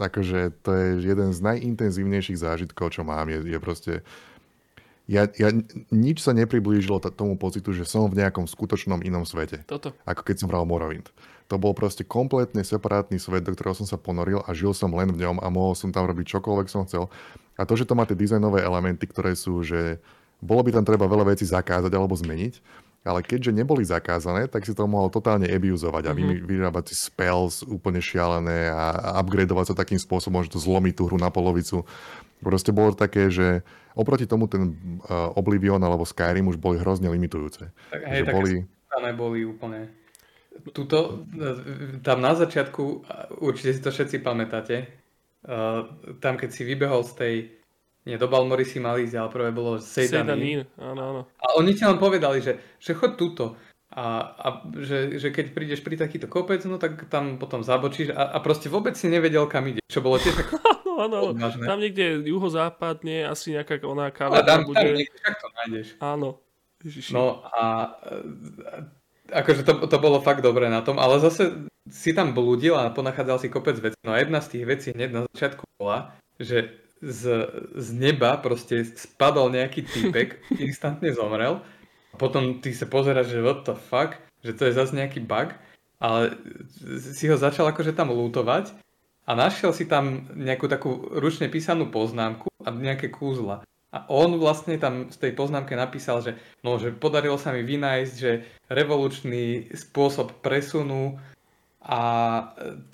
[0.00, 3.28] Takže to je jeden z najintenzívnejších zážitkov, čo mám.
[3.28, 3.92] Je, je proste...
[5.04, 5.52] ja, ja,
[5.92, 9.60] nič sa nepriblížilo t- tomu pocitu, že som v nejakom skutočnom inom svete.
[9.68, 9.92] Toto.
[10.08, 11.12] Ako keď som hral Morrowind.
[11.52, 15.12] To bol proste kompletne separátny svet, do ktorého som sa ponoril a žil som len
[15.12, 17.12] v ňom a mohol som tam robiť čokoľvek som chcel.
[17.60, 20.00] A to, že to má tie dizajnové elementy, ktoré sú, že
[20.40, 22.60] bolo by tam treba veľa vecí zakázať alebo zmeniť,
[23.00, 26.44] ale keďže neboli zakázané, tak si to mohol totálne abuzovať a mm-hmm.
[26.44, 31.16] vyrábať si spells úplne šialené a upgradeovať sa takým spôsobom, že to zlomí tú hru
[31.16, 31.84] na polovicu.
[32.40, 37.72] Proste bolo také, že oproti tomu ten uh, Oblivion alebo Skyrim už boli hrozne limitujúce.
[37.92, 38.64] Tak, hej, tak boli...
[39.16, 40.00] boli úplne
[40.60, 41.24] Tuto,
[42.04, 43.06] tam na začiatku,
[43.40, 44.92] určite si to všetci pamätáte,
[46.20, 47.34] tam keď si vybehol z tej,
[48.08, 50.64] nie, do Balmory si mal ísť, ale prvé bolo Sejdanín.
[50.80, 51.22] áno, áno.
[51.36, 53.44] A oni ti len povedali, že, že choď túto.
[53.90, 54.48] A, a
[54.78, 58.70] že, že keď prídeš pri takýto kopec, no tak tam potom zabočíš a, a proste
[58.70, 59.82] vôbec si nevedel, kam ide.
[59.90, 60.48] Čo bolo tiež tak
[60.86, 61.34] áno, áno.
[61.58, 64.46] Tam niekde juhozápadne, asi nejaká oná káva.
[64.46, 64.78] tam, bude.
[64.78, 65.86] tam niekde, to nájdeš.
[65.98, 66.38] Áno.
[66.80, 67.12] Ježiši.
[67.12, 67.92] No a
[69.28, 73.36] akože to, to bolo fakt dobré na tom, ale zase si tam blúdil a ponachádzal
[73.42, 73.98] si kopec vecí.
[74.06, 78.84] No a jedna z tých vecí hneď na začiatku bola, že z, z neba proste
[78.84, 81.64] spadol nejaký týpek, instantne zomrel.
[82.20, 85.56] Potom ty sa pozeráš, že what the fuck, že to je zase nejaký bug,
[86.00, 86.36] ale
[87.00, 88.72] si ho začal akože tam lútovať
[89.28, 93.64] a našiel si tam nejakú takú ručne písanú poznámku a nejaké kúzla.
[93.90, 98.14] A on vlastne tam v tej poznámke napísal, že, no, že podarilo sa mi vynájsť,
[98.14, 101.18] že revolučný spôsob presunu
[101.82, 102.00] a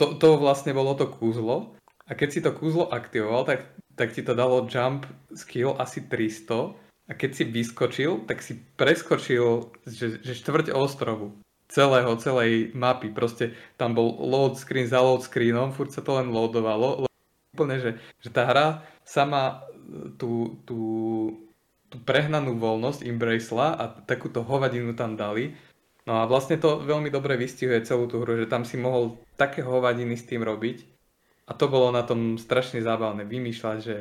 [0.01, 1.77] to, to vlastne bolo to kúzlo.
[2.09, 3.61] A keď si to kúzlo aktivoval, tak,
[3.97, 6.77] tak ti to dalo jump skill asi 300
[7.09, 11.33] a keď si vyskočil, tak si preskočil že, že štvrť ostrovu
[11.67, 13.11] celého, celej mapy.
[13.11, 17.09] Proste tam bol load screen za load screenom, furt sa to len loadovalo.
[17.57, 17.91] Úplne, že,
[18.21, 19.65] že tá hra sama
[20.21, 20.81] tú, tú,
[21.89, 25.57] tú prehnanú voľnosť embracela a takúto hovadinu tam dali.
[26.07, 29.67] No a vlastne to veľmi dobre vystihuje celú tú hru, že tam si mohol také
[29.67, 30.96] hovadiny s tým robiť
[31.47, 33.97] a to bolo na tom strašne zábavné vymýšľať, že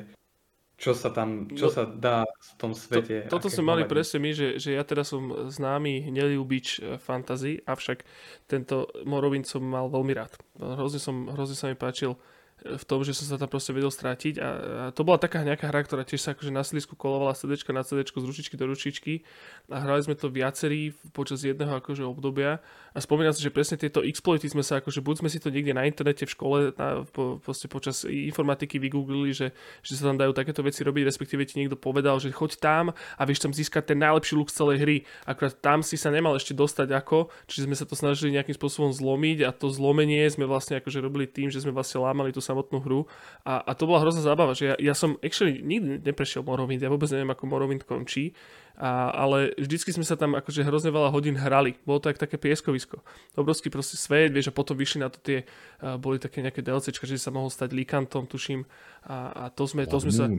[0.76, 3.32] čo sa tam, čo no, sa dá v tom svete.
[3.32, 7.64] To, toto sme mali presne my, že, že ja teraz som známy nelúbič e, fantasy,
[7.64, 8.04] avšak
[8.44, 10.36] tento Morrowind som mal veľmi rád.
[10.60, 12.20] Hrozne, som, hrozne sa mi páčil
[12.64, 15.68] v tom, že som sa tam proste vedel strátiť a, a to bola taká nejaká
[15.68, 19.28] hra, ktorá tiež sa akože na slisku kolovala CD na CD z ručičky do ručičky
[19.68, 22.64] a hrali sme to viacerí počas jedného akože obdobia
[22.96, 25.76] a spomínam si, že presne tieto exploity sme sa akože buď sme si to niekde
[25.76, 29.52] na internete v škole na, po, počas informatiky vygooglili, že,
[29.84, 33.22] že sa tam dajú takéto veci robiť, respektíve ti niekto povedal, že choď tam a
[33.28, 34.98] vieš tam získať ten najlepší look z celej hry.
[35.28, 38.96] Akurát tam si sa nemal ešte dostať ako, čiže sme sa to snažili nejakým spôsobom
[38.96, 42.78] zlomiť a to zlomenie sme vlastne akože robili tým, že sme vlastne lámali tú samotnú
[42.86, 43.10] hru.
[43.42, 46.94] A, a to bola hrozná zábava, že ja, ja som actually nikdy neprešiel Morrowind, ja
[46.94, 48.38] vôbec neviem, ako Morrowind končí,
[48.78, 51.74] a, ale vždycky sme sa tam akože hrozne veľa hodín hrali.
[51.82, 53.02] Bolo to jak také pieskovisko.
[53.34, 55.48] Obrovský proste svet, vieš, a potom vyšli na to tie,
[55.82, 58.68] uh, boli také nejaké DLCčka, že sa mohol stať likantom, tuším,
[59.10, 60.30] a, a to sme, to sme sa...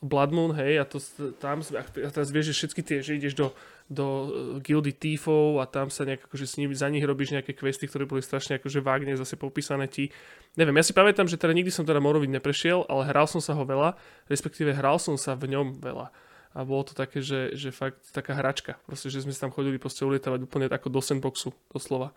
[0.00, 0.96] Blood Moon, hej, a to
[1.36, 3.52] tam, a teraz vieš, že všetky tie, že ideš do,
[3.90, 4.28] do e,
[4.62, 8.06] gildy thiefov a tam sa nejak akože s nimi, za nich robíš nejaké questy, ktoré
[8.06, 10.14] boli strašne akože vágne zase popísané ti.
[10.54, 13.58] Neviem, ja si pamätám, že teda nikdy som teda Morrowind neprešiel, ale hral som sa
[13.58, 13.98] ho veľa,
[14.30, 16.14] respektíve hral som sa v ňom veľa.
[16.50, 18.78] A bolo to také, že, že fakt taká hračka.
[18.86, 22.14] Proste, že sme sa tam chodili proste ulietavať úplne ako do sandboxu, doslova.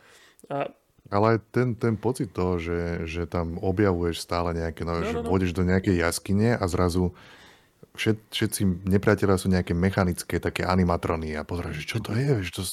[0.49, 0.69] A
[1.11, 5.11] ale aj ten, ten pocit toho, že, že tam objavuješ stále nejaké nové, no, no,
[5.11, 5.13] no.
[5.27, 7.11] že vodíš do nejakej jaskyne a zrazu
[7.93, 12.63] všet, všetci nepriatelia sú nejaké mechanické také animatrony a pozrieš, čo to je, vieš, to,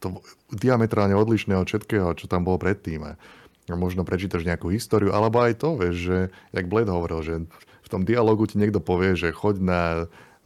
[0.00, 0.06] to
[0.52, 3.02] diametrálne odlišné od všetkého, čo tam bolo predtým.
[3.02, 3.12] A
[3.74, 6.18] možno prečítaš nejakú históriu, alebo aj to, vieš, že,
[6.54, 7.34] jak Blade hovoril, že
[7.82, 9.80] v tom dialogu ti niekto povie, že choď na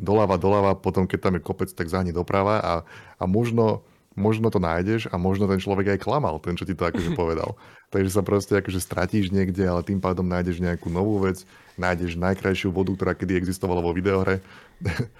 [0.00, 2.74] doľava, doľava, potom keď tam je kopec, tak zahni doprava a,
[3.20, 3.84] a možno,
[4.20, 7.56] možno to nájdeš a možno ten človek aj klamal, ten, čo ti to akože povedal.
[7.88, 11.42] Takže sa proste akože stratíš niekde, ale tým pádom nájdeš nejakú novú vec,
[11.80, 14.44] nájdeš najkrajšiu vodu, ktorá kedy existovala vo videohre,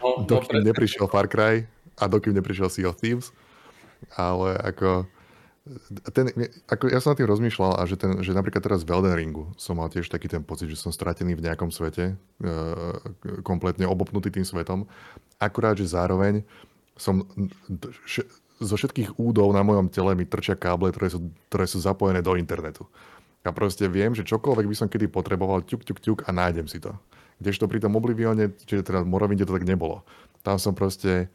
[0.04, 1.64] no, dokým no, neprišiel Far Cry
[1.96, 3.32] a dokým neprišiel Sea of Thieves.
[4.16, 5.08] Ale ako,
[6.12, 6.32] ten,
[6.68, 9.44] ako ja som na tým rozmýšľal a že, ten, že napríklad teraz v Elden Ringu
[9.56, 12.48] som mal tiež taký ten pocit, že som stratený v nejakom svete, e,
[13.44, 14.88] kompletne obopnutý tým svetom.
[15.36, 16.44] Akurát, že zároveň
[17.00, 17.24] som
[18.60, 22.36] zo všetkých údov na mojom tele mi trčia káble, ktoré sú, ktoré sú zapojené do
[22.36, 22.84] internetu.
[23.40, 26.76] A proste viem, že čokoľvek by som kedy potreboval, ťuk, ťuk, ťuk a nájdem si
[26.76, 26.92] to.
[27.40, 30.04] Kdežto pri tom Oblivione, čiže teda Morovinde to tak nebolo.
[30.44, 31.32] Tam som proste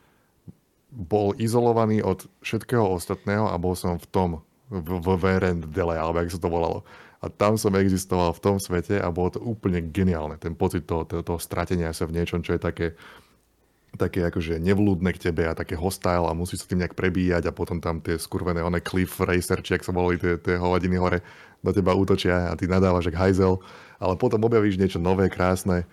[0.93, 4.29] bol izolovaný od všetkého ostatného a bol som v tom,
[4.69, 6.85] v, v Verendele, alebo jak sa to volalo.
[7.25, 10.37] A tam som existoval v tom svete a bolo to úplne geniálne.
[10.37, 12.93] Ten pocit toho, toho, toho stratenia sa v niečom, čo je také
[13.95, 17.55] také akože nevlúdne k tebe a také hostile a musí sa tým nejak prebíjať a
[17.55, 21.19] potom tam tie skurvené one cliff racer, či ak sa volali tie, tie hovadiny hore,
[21.65, 23.57] do teba útočia a ty nadávaš jak hajzel,
[23.97, 25.89] ale potom objavíš niečo nové, krásne.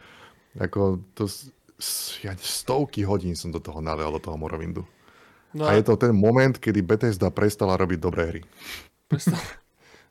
[0.60, 1.30] Ako to,
[2.20, 4.84] ja stovky hodín som do toho nadal, do toho Morrowindu.
[5.56, 5.72] No a...
[5.72, 8.42] a je to ten moment, kedy Bethesda prestala robiť dobré hry.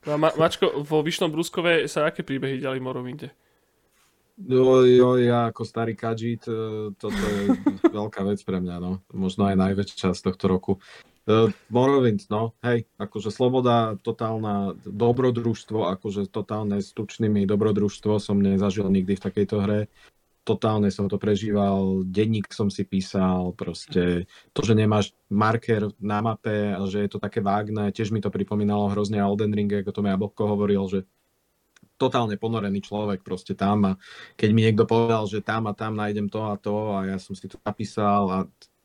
[0.01, 3.27] No a Ma- Mačko, vo Vyšnom Brúskove sa aké príbehy ďali v Morrowinde?
[4.39, 7.41] Jo, jo, ja ako starý kadžit, e, toto je
[7.97, 9.03] veľká vec pre mňa, no.
[9.11, 10.73] Možno aj najväčšia z tohto roku.
[11.29, 18.89] Uh, Morrowind, no, hej, akože sloboda, totálna dobrodružstvo, akože totálne s tučnými dobrodružstvo som nezažil
[18.89, 19.79] nikdy v takejto hre.
[20.41, 26.73] Totálne som to prežíval, denník som si písal, proste to, že nemáš marker na mape
[26.73, 30.01] a že je to také vágne, tiež mi to pripomínalo hrozne Elden Ring, ako to
[30.01, 31.05] mi Aboko hovoril, že
[32.01, 33.91] totálne ponorený človek proste tam a
[34.33, 37.37] keď mi niekto povedal, že tam a tam nájdem to a to a ja som
[37.37, 38.37] si to napísal a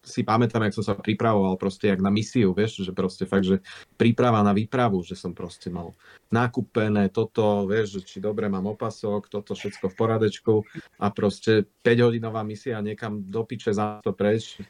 [0.07, 3.59] si pamätám, jak som sa pripravoval proste jak na misiu, vieš, že proste fakt, že
[3.99, 5.99] príprava na výpravu, že som proste mal
[6.31, 10.55] nakúpené toto, vieš, že či dobre mám opasok, toto všetko v poradečku
[11.03, 14.63] a proste 5 hodinová misia niekam do piče za to preč.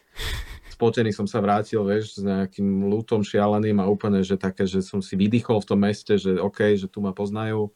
[0.72, 5.04] Spotený som sa vrátil, vieš, s nejakým lútom šialeným a úplne, že také, že som
[5.04, 7.72] si vydýchol v tom meste, že OK, že tu ma poznajú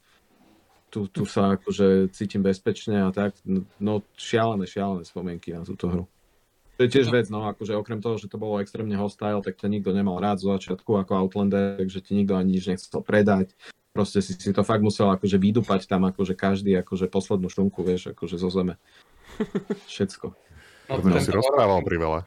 [0.91, 3.39] tu, tu sa akože cítim bezpečne a tak.
[3.79, 6.05] No šialené, šialené spomienky na túto hru.
[6.77, 7.15] To je tiež no.
[7.15, 10.41] vec, no akože okrem toho, že to bolo extrémne hostile, tak ťa nikto nemal rád
[10.41, 13.53] zo začiatku ako Outlander, takže ti nikto ani nič nechcel predať.
[13.93, 18.17] Proste si, si to fakt musel akože vydupať tam akože každý akože poslednú štunku, vieš,
[18.17, 18.81] akože zo zeme.
[19.93, 20.33] Všetko.
[20.89, 22.21] No, to si rozprával pri veľa.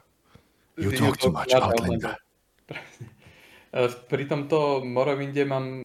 [0.78, 2.14] You talk too much, Outlander.
[4.10, 5.82] Pri tomto Morrowinde mám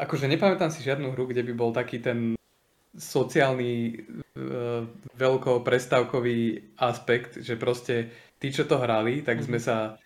[0.00, 2.34] akože nepamätám si žiadnu hru, kde by bol taký ten
[2.96, 4.00] sociálny
[4.34, 4.82] uh,
[5.14, 8.10] veľko prestávkový aspekt, že proste
[8.40, 10.00] tí, čo to hrali, tak sme sa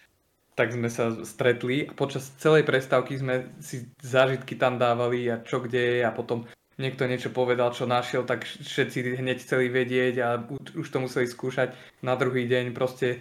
[0.55, 5.59] tak sme sa stretli a počas celej prestávky sme si zážitky tam dávali a čo
[5.59, 6.47] kde je a potom
[6.79, 10.39] niekto niečo povedal, čo našiel, tak všetci hneď chceli vedieť a
[10.79, 11.75] už to museli skúšať
[12.07, 12.71] na druhý deň.
[12.71, 13.19] Proste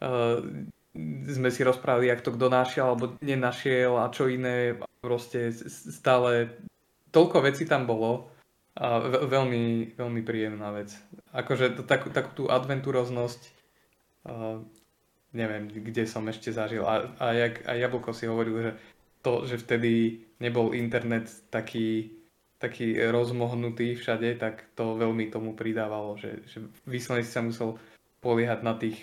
[0.00, 0.40] uh,
[1.30, 5.54] sme si rozprávali, jak to kto našiel alebo nenašiel a čo iné proste
[5.94, 6.50] stále
[7.14, 8.26] toľko vecí tam bolo
[8.74, 10.94] a veľmi, veľmi príjemná vec.
[11.30, 13.60] Akože takú, takú tú adventuroznosť
[15.30, 16.82] neviem, kde som ešte zažil.
[16.82, 18.72] A, a jak a Jablko si hovoril, že
[19.22, 22.10] to, že vtedy nebol internet taký,
[22.58, 27.78] taký rozmohnutý všade, tak to veľmi tomu pridávalo, že, že vyslovene si sa musel
[28.24, 28.98] poliehať na tých,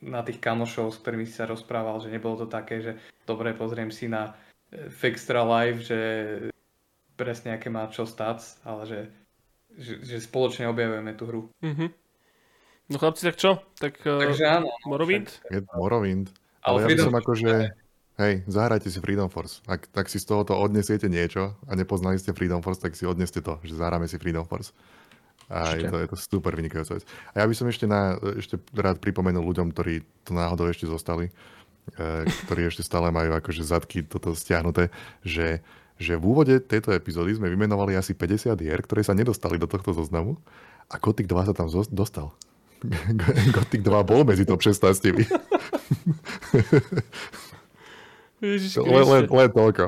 [0.00, 2.92] na tých kamošov, s ktorými si sa rozprával, že nebolo to také, že
[3.28, 4.32] dobre, pozriem si na
[4.70, 6.00] v Extra Live, že
[7.18, 9.00] presne aké má čo stats, ale že,
[9.76, 11.42] že, že spoločne objavujeme tú hru.
[11.60, 11.88] Mm-hmm.
[12.90, 13.62] No chlapci, tak čo?
[13.78, 14.66] Tak, eh, Takže áno.
[14.66, 15.28] No, Morrowind?
[15.52, 16.32] Je Morrowind.
[16.64, 17.50] Ale, ale ja by som akože...
[18.20, 19.64] Hej, zahrajte si Freedom Force.
[19.64, 23.40] Ak tak si z tohoto odnesiete niečo a nepoznali ste Freedom Force, tak si odneste
[23.40, 24.76] to, že zahráme si Freedom Force.
[25.50, 27.04] A je to, je to super vynikajúca vec.
[27.34, 31.34] A ja by som ešte, na, ešte rád pripomenul ľuďom, ktorí tu náhodou ešte zostali,
[31.98, 34.94] E, ktorí ešte stále majú akože zadky toto stiahnuté,
[35.26, 35.58] že,
[35.98, 39.90] že v úvode tejto epizódy sme vymenovali asi 50 hier, ktoré sa nedostali do tohto
[39.90, 40.38] zoznamu
[40.86, 42.30] a Gothic 2 sa tam dostal.
[43.56, 45.02] Gothic 2 bol medzi top 16.
[48.86, 49.84] len, len, len toľko.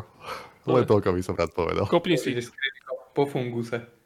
[0.63, 1.87] Len toľko by som rád povedal.
[1.87, 2.35] Kopni si.
[3.15, 4.02] Po funguse.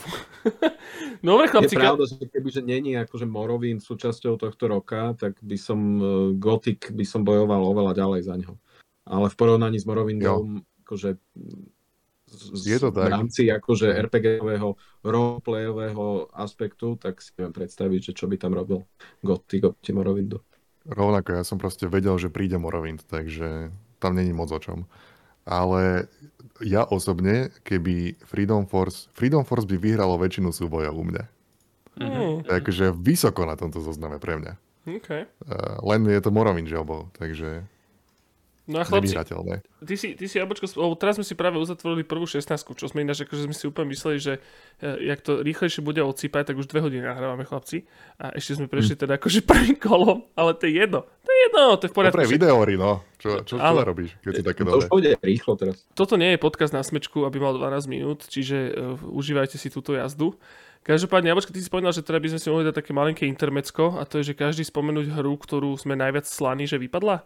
[1.26, 1.74] Dobre, chlapci.
[1.74, 6.06] Je pravda, že kebyže není akože Morrowind súčasťou tohto roka, tak by som uh,
[6.36, 8.52] Gothic by som bojoval oveľa ďalej za ňo.
[9.06, 11.18] Ale v porovnaní s Morrowindom, akože
[12.32, 13.12] z, je to tak.
[13.12, 14.74] v rámci akože RPGového
[15.04, 18.88] roleplayového aspektu, tak si viem predstaviť, že čo by tam robil
[19.20, 20.40] Gothic oproti Morrowindu.
[20.88, 23.70] Rovnako, ja som proste vedel, že príde Morrowind, takže
[24.02, 24.88] tam není moc o čom.
[25.42, 26.10] Ale
[26.62, 29.10] ja osobne, keby Freedom Force...
[29.12, 31.24] Freedom Force by vyhralo väčšinu súbojov u mňa.
[31.92, 32.48] Mm-hmm.
[32.48, 34.52] Takže vysoko na tomto zozname pre mňa.
[34.82, 35.30] Okay.
[35.46, 37.62] Uh, len je to Morrowind žobov, takže
[38.62, 39.18] No a chlapci,
[39.82, 42.46] ty si, ty si Jabočko, lebo teraz sme si práve uzatvorili prvú 16,
[42.78, 46.54] čo sme ináč, akože sme si úplne mysleli, že uh, jak to rýchlejšie bude odsýpať,
[46.54, 47.82] tak už dve hodiny nahrávame chlapci.
[48.22, 49.00] A ešte sme prešli hm.
[49.02, 51.02] teda akože prvým kolom, ale to je jedno.
[51.02, 52.14] To je jedno, to je v poriadku.
[52.22, 53.02] Dobre, videory, no.
[53.18, 55.82] Čo, čo, čo, čo robíš, keď si také To už pôjde rýchlo teraz.
[55.98, 59.98] Toto nie je podcast na smečku, aby mal 12 minút, čiže uh, užívajte si túto
[59.98, 60.38] jazdu.
[60.86, 63.98] Každopádne, Jabočka, ty si spomínal, že teda by sme si mohli dať také malinké intermecko
[63.98, 67.22] a to je, že každý spomenúť hru, ktorú sme najviac slaní, že vypadla.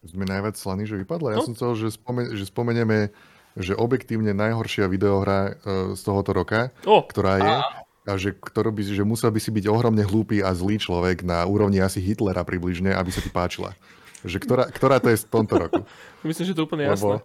[0.00, 1.36] Sme najviac slaní, že vypadla.
[1.36, 1.46] Ja no.
[1.50, 3.12] som chcel, že, spomen- že spomenieme,
[3.58, 7.04] že objektívne najhoršia videohra uh, z tohoto roka, oh.
[7.04, 10.50] ktorá je, a a že, ktorú by, že musel by si byť ohromne hlúpy a
[10.56, 13.76] zlý človek na úrovni asi Hitlera približne, aby sa ti páčila.
[14.24, 15.82] Že ktorá, ktorá to je z tomto roku?
[16.26, 17.20] Myslím, že to je úplne jasné.
[17.20, 17.24] Lebo,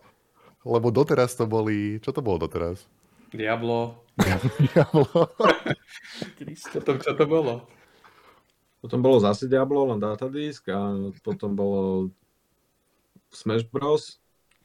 [0.67, 2.03] lebo doteraz to boli...
[2.03, 2.83] Čo to bolo doteraz?
[3.31, 4.03] Diablo.
[4.71, 5.31] Diablo.
[6.71, 7.53] potom čo to bolo?
[8.79, 10.93] Potom bolo zase Diablo, len datadisk a
[11.23, 12.11] potom bolo
[13.35, 14.17] Smash Bros.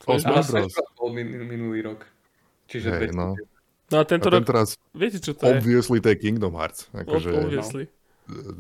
[0.07, 0.73] Oh, Smash Bros.
[0.97, 2.07] bol min, minulý rok.
[2.71, 3.35] Čiže Hej, no.
[3.91, 6.87] no a tento a rok, raz, viete čo to obviously to je Kingdom Hearts.
[6.95, 7.91] Akože, Obviously.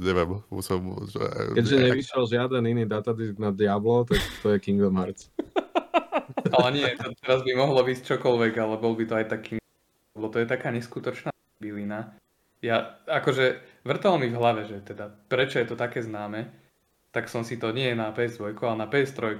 [0.02, 1.22] neviem, musel, že,
[1.54, 5.30] Keďže nevyšiel žiaden iný datadisk na Diablo, tak to je Kingdom Hearts.
[6.54, 9.54] Ale nie, to teraz by mohlo byť čokoľvek, ale bol by to aj taký...
[10.18, 11.30] Lebo to je taká neskutočná
[11.62, 12.16] bylina.
[12.60, 16.50] Ja, akože, vrtalo mi v hlave, že teda, prečo je to také známe,
[17.10, 19.38] tak som si to nie na PS2, ale na PS3,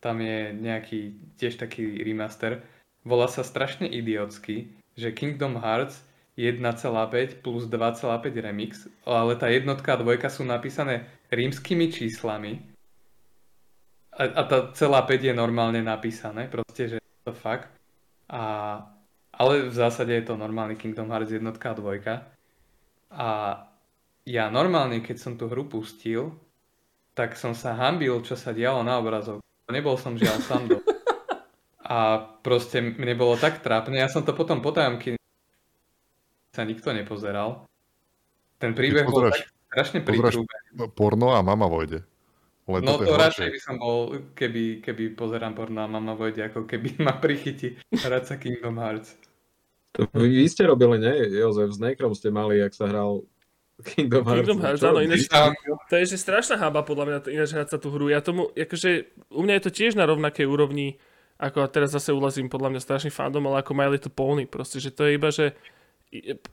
[0.00, 2.62] tam je nejaký tiež taký remaster,
[3.02, 6.02] volá sa strašne idiotsky, že Kingdom Hearts
[6.36, 12.76] 1,5 plus 2,5 remix, ale tá jednotka a dvojka sú napísané rímskymi číslami
[14.16, 17.68] a, a tá celá 5 je normálne napísané, proste, že to fakt.
[18.32, 18.80] A,
[19.36, 22.14] ale v zásade je to normálny Kingdom Hearts jednotka a dvojka.
[23.12, 23.28] A
[24.24, 26.32] ja normálne, keď som tú hru pustil,
[27.12, 29.44] tak som sa hambil, čo sa dialo na obrazov.
[29.66, 30.78] Nebol som žiaľ sám do
[31.86, 33.98] a proste mne bolo tak trápne.
[33.98, 35.18] Ja som to potom potajomky
[36.54, 37.66] sa nikto nepozeral.
[38.56, 40.88] Ten príbeh bol tak strašne pritrúbený.
[40.96, 42.06] porno a mama vojde.
[42.66, 46.50] Len no to, to radšej by som bol, keby, keby pozerám porno a mama vojde,
[46.50, 49.14] ako keby ma prichytí hrať sa Kingdom Hearts.
[49.94, 51.38] To vy, vy ste robili, nie?
[51.38, 53.22] Jozef, s Nekrom ste mali, ak sa hral
[53.84, 54.40] Kingdom Hearts.
[54.40, 55.28] Kingdom Hearts, áno, ináč,
[55.92, 58.08] to je že strašná hába podľa mňa, ináč hrať sa tú hru.
[58.08, 60.96] Ja tomu, akože, u mňa je to tiež na rovnakej úrovni
[61.36, 64.80] ako a teraz zase ulazím podľa mňa strašný fandom, ale ako My Little Pony, proste,
[64.80, 65.52] že to je iba, že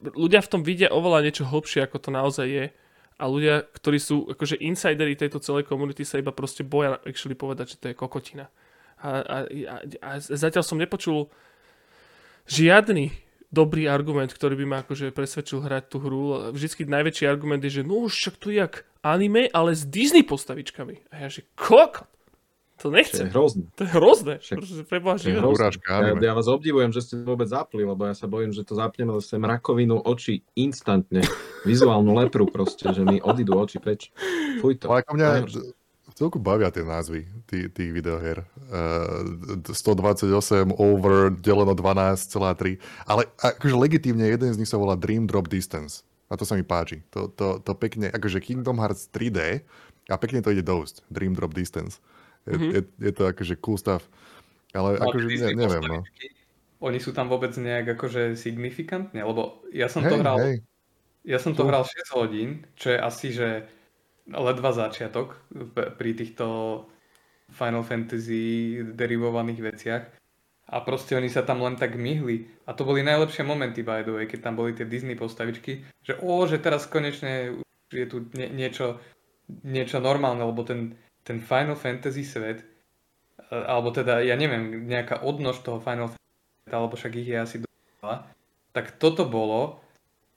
[0.04, 2.66] ľudia v tom vidia oveľa niečo hlbšie, ako to naozaj je
[3.16, 7.78] a ľudia, ktorí sú akože insidery tejto celej komunity sa iba proste boja actually povedať,
[7.78, 8.52] že to je kokotina.
[9.00, 11.32] A, a, a, a zatiaľ som nepočul
[12.50, 13.16] žiadny
[13.54, 16.50] dobrý argument, ktorý by ma akože presvedčil hrať tú hru.
[16.50, 21.14] Vždycky najväčší argument je, že no však tu je jak anime, ale s Disney postavičkami.
[21.14, 22.10] A ja že kokot.
[22.82, 23.30] To nechcem.
[23.32, 23.64] To je hrozné.
[23.80, 24.34] To je hrozné.
[24.44, 24.58] Však,
[24.92, 28.12] preboha, to je urážka, ja, ja vás obdivujem, že ste to vôbec zapli, lebo ja
[28.12, 31.24] sa bojím, že to zapneme sem rakovinu očí instantne.
[31.64, 34.12] Vizuálnu lepru proste, že mi odídu oči preč.
[34.60, 34.92] Fuj to.
[34.92, 35.28] Ale ako mňa
[36.14, 38.46] celku bavia tie názvy tých, tých videoher.
[38.70, 40.30] Uh, 128
[40.78, 42.80] over deleno 12,3.
[43.10, 46.06] Ale akože legitímne jeden z nich sa volá Dream Drop Distance.
[46.32, 47.04] A to sa mi páči.
[47.14, 49.62] To, to, to pekne, akože Kingdom Hearts 3D
[50.10, 51.06] a pekne to ide dosť.
[51.10, 52.02] Dream Drop Distance.
[52.46, 52.72] Je, mm-hmm.
[52.74, 54.08] je, je to akože cool stuff.
[54.74, 56.02] Ale no, akože ne, neviem, no.
[56.84, 60.60] Oni sú tam vôbec nejak akože signifikantne, lebo ja som hey, to hral hey.
[61.24, 63.72] ja som to hral 6 hodín, čo je asi, že
[64.30, 65.36] ledva začiatok
[65.74, 66.46] pri týchto
[67.52, 70.04] Final Fantasy derivovaných veciach.
[70.74, 72.48] A proste oni sa tam len tak myhli.
[72.66, 76.16] A to boli najlepšie momenty, by the way, keď tam boli tie Disney postavičky, že
[76.24, 77.60] o, že teraz konečne
[77.92, 78.98] je tu nie, niečo,
[79.68, 85.62] niečo normálne, lebo ten, ten Final Fantasy svet, e, alebo teda, ja neviem, nejaká odnož
[85.62, 88.34] toho Final Fantasy alebo však ich je asi dosť
[88.74, 89.80] tak toto bolo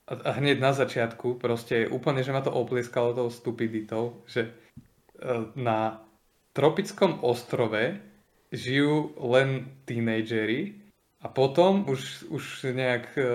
[0.07, 4.51] a hneď na začiatku proste úplne, že ma to oplieskalo tou stupiditou, že e,
[5.59, 5.99] na
[6.55, 7.99] tropickom ostrove
[8.55, 10.79] žijú len tínejdžeri
[11.21, 13.25] a potom už, už nejak uh,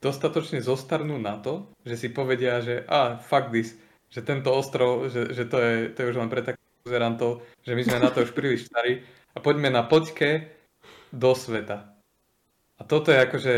[0.00, 3.76] dostatočne zostarnú na to, že si povedia, že a ah, fuck this,
[4.08, 7.74] že tento ostrov, že, že to, je, to je už len pre takých uzerantov, že
[7.74, 9.02] my sme na to už príliš starí
[9.34, 10.48] a poďme na poďke
[11.10, 11.90] do sveta.
[12.76, 13.54] A toto je akože,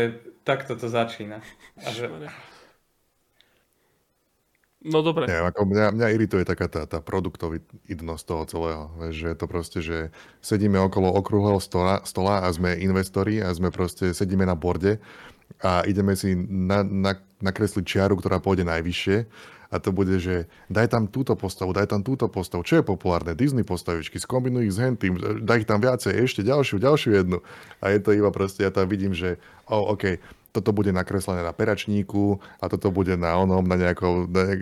[0.49, 1.45] takto to začína.
[1.85, 2.09] A že...
[4.79, 5.27] No dobre.
[5.27, 8.83] Nie, ako mňa, mňa irituje taká tá, tá produktovidnosť toho celého.
[8.97, 9.97] Vieš, že je to proste, že
[10.39, 14.97] sedíme okolo okrúhleho stola, stola a sme investori a sme proste, sedíme na borde
[15.59, 19.17] a ideme si na, na, nakresliť čiaru, ktorá pôjde najvyššie
[19.69, 22.65] a to bude, že daj tam túto postavu, daj tam túto postavu.
[22.65, 23.37] Čo je populárne?
[23.37, 25.13] Disney postavičky, skombinuj ich s hentým,
[25.45, 27.37] daj ich tam viacej, ešte ďalšiu, ďalšiu jednu.
[27.77, 29.37] A je to iba proste, ja tam vidím, že
[29.69, 30.17] oh, OK,
[30.49, 34.59] toto bude nakreslené na peračníku a toto bude na onom, na nejakou, nejak,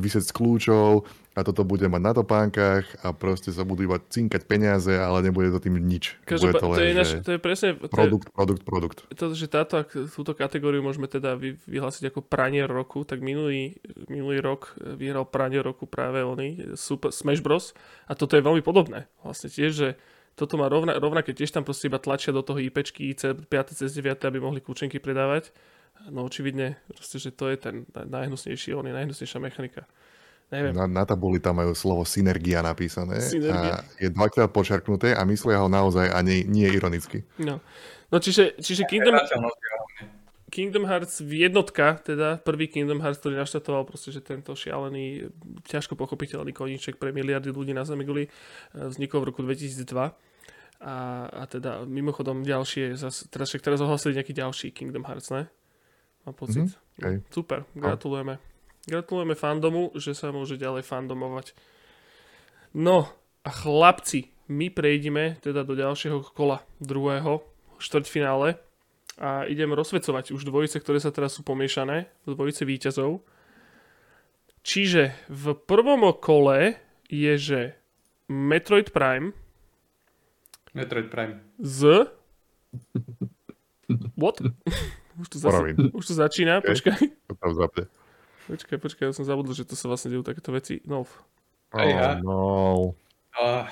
[0.00, 1.04] vysec z kľúčov
[1.36, 5.52] a toto bude mať na topánkach a proste sa budú iba cinkať peniaze, ale nebude
[5.52, 6.16] to tým nič.
[6.24, 7.68] Každopád, to, len, to, je naš, to je presne...
[7.76, 8.98] Produkt, produkt, produkt.
[9.12, 13.76] To, že táto, túto kategóriu môžeme teda vy, vyhlásiť ako pranier roku, tak minulý,
[14.08, 17.76] minulý rok vyhral pranier roku práve oni, Super Smash Bros.
[18.08, 19.04] A toto je veľmi podobné.
[19.20, 19.88] Vlastne tiež, že
[20.36, 24.38] toto má rovna, rovnaké, tiež tam proste iba tlačia do toho IPčky C5, C9, aby
[24.38, 25.48] mohli kľúčenky predávať.
[26.12, 29.88] No očividne, proste, že to je ten najhnusnejší, on je najhnusnejšia mechanika.
[30.52, 30.76] Neviem.
[30.78, 33.82] Na, na tabuli tam majú slovo synergia napísané Synergia.
[33.82, 37.26] a je dvakrát počarknuté a myslia ho naozaj a nie, nie ironicky.
[37.42, 37.58] No,
[38.12, 39.18] no čiže, čiže Kingdom.
[40.46, 45.26] Kingdom Hearts v jednotka, teda prvý Kingdom Hearts, ktorý naštartoval proste, že tento šialený,
[45.66, 48.30] ťažko pochopiteľný koníček pre miliardy ľudí na Zemeguli
[48.70, 49.82] vznikol v roku 2002.
[50.76, 55.48] A, a teda mimochodom ďalšie, zas, teraz však teraz ohlasili nejaký ďalší Kingdom Hearts, ne?
[56.28, 56.68] Mám pocit.
[56.68, 57.16] Mhm, hej.
[57.32, 58.36] Super, gratulujeme.
[58.86, 61.56] Gratulujeme fandomu, že sa môže ďalej fandomovať.
[62.76, 63.08] No
[63.42, 67.42] a chlapci, my prejdeme teda do ďalšieho kola, druhého,
[67.80, 68.60] štvrťfinále
[69.16, 73.24] a idem rozsvecovať už dvojice, ktoré sa teraz sú pomiešané, dvojice výťazov.
[74.60, 76.76] Čiže v prvom kole
[77.08, 77.60] je, že
[78.26, 79.32] Metroid Prime
[80.76, 81.40] Metroid Prime.
[81.58, 82.04] z...
[84.14, 84.42] What?
[85.16, 86.68] Už to, zase, už to začína, Okay.
[86.68, 86.98] počkaj.
[87.26, 87.84] To tam zapne.
[88.46, 90.84] Počkaj, počkaj, ja som zabudol, že to sa vlastne dejú takéto veci.
[90.84, 91.08] No.
[91.72, 92.08] Aj ja.
[92.16, 92.40] Oh no.
[93.32, 93.66] Ah,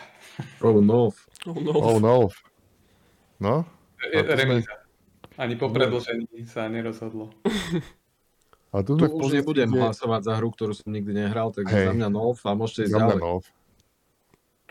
[0.58, 1.12] Oh no.
[1.44, 1.72] Oh, no.
[1.74, 2.16] Oh no.
[3.38, 3.54] No?
[4.00, 4.64] to sme-.
[5.36, 7.28] Ani po predlžení sa nerozhodlo.
[8.70, 11.86] A tu Tu už nebudem kde- hlasovať za hru, ktorú som nikdy nehral, takže Hej.
[11.86, 13.18] za mňa nov a môžete ísť Za ďalej.
[13.18, 13.32] no.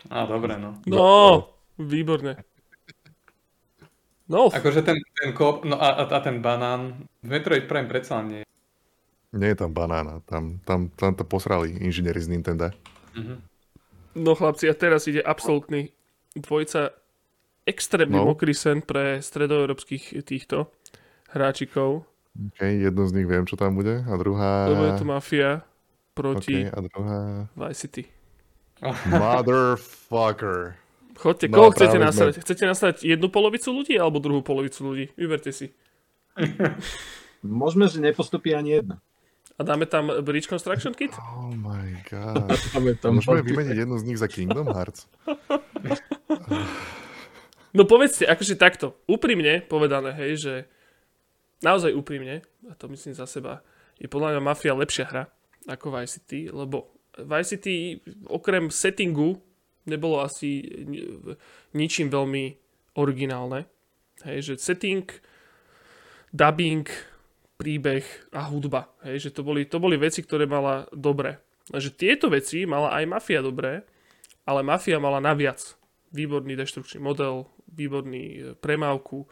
[0.06, 0.70] Á, dobre, no.
[0.84, 1.08] No,
[1.78, 2.40] výborne.
[4.24, 8.24] No, Akože ten, ten kop, no a, a, a ten banán, v Metroid Prime predsa
[8.24, 8.40] nie.
[9.36, 10.24] Nie je tam banána.
[10.24, 12.72] Tam, tam, tam to posrali inžinieri z Nintendo.
[13.14, 13.36] Mhm.
[14.14, 15.90] no chlapci, a teraz ide absolútny
[16.34, 16.94] dvojica
[17.66, 18.30] extrémne No.
[18.30, 20.70] mokrý sen pre stredoeurópskych týchto
[21.30, 22.06] hráčikov.
[22.34, 24.02] OK, jednu z nich viem, čo tam bude.
[24.06, 24.66] A druhá...
[24.66, 25.50] Lebo je to Mafia
[26.14, 27.18] proti OK, a druhá...
[27.54, 28.02] Vice City.
[29.10, 30.74] Motherfucker.
[31.14, 32.32] Chodte, No, koho chcete práve sme- nasrať?
[32.38, 35.04] Chcete nasrať jednu polovicu ľudí alebo druhú polovicu ľudí?
[35.14, 35.70] Vyberte si.
[37.40, 38.98] Môžeme, že nepostupí ani jedna.
[39.54, 41.14] A dáme tam Bridge Construction Kit?
[41.14, 42.50] Oh my god.
[42.74, 45.06] Máme tam Môžeme vymeniť jednu z nich za Kingdom Hearts?
[47.70, 50.54] No povedzte, akože takto, úprimne povedané, hej, že
[51.60, 53.66] naozaj úprimne, a to myslím za seba,
[53.98, 55.24] je podľa mňa Mafia lepšia hra
[55.66, 59.42] ako Vice City, lebo Vice City okrem settingu
[59.88, 61.06] nebolo asi ni-
[61.76, 62.44] ničím veľmi
[62.96, 63.66] originálne.
[64.22, 65.04] Hej, že setting,
[66.30, 66.86] dubbing,
[67.58, 68.04] príbeh
[68.34, 68.90] a hudba.
[69.06, 71.38] Hej, že to boli, to boli veci, ktoré mala dobre.
[71.70, 73.86] Že tieto veci mala aj Mafia dobré,
[74.44, 75.76] ale Mafia mala naviac
[76.14, 79.26] výborný deštrukčný model, výborný e, premávku,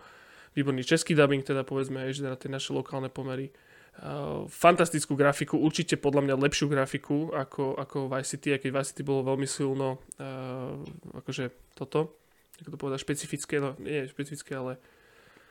[0.57, 3.55] výborný český dubbing, teda povedzme, aj že na tie naše lokálne pomery.
[3.93, 8.89] Uh, fantastickú grafiku, určite podľa mňa lepšiu grafiku ako, ako Vice City, aj keď Vice
[8.97, 10.81] City bolo veľmi silno uh,
[11.21, 12.17] akože toto,
[12.65, 14.81] ako to povedať, špecifické, no nie špecifické, ale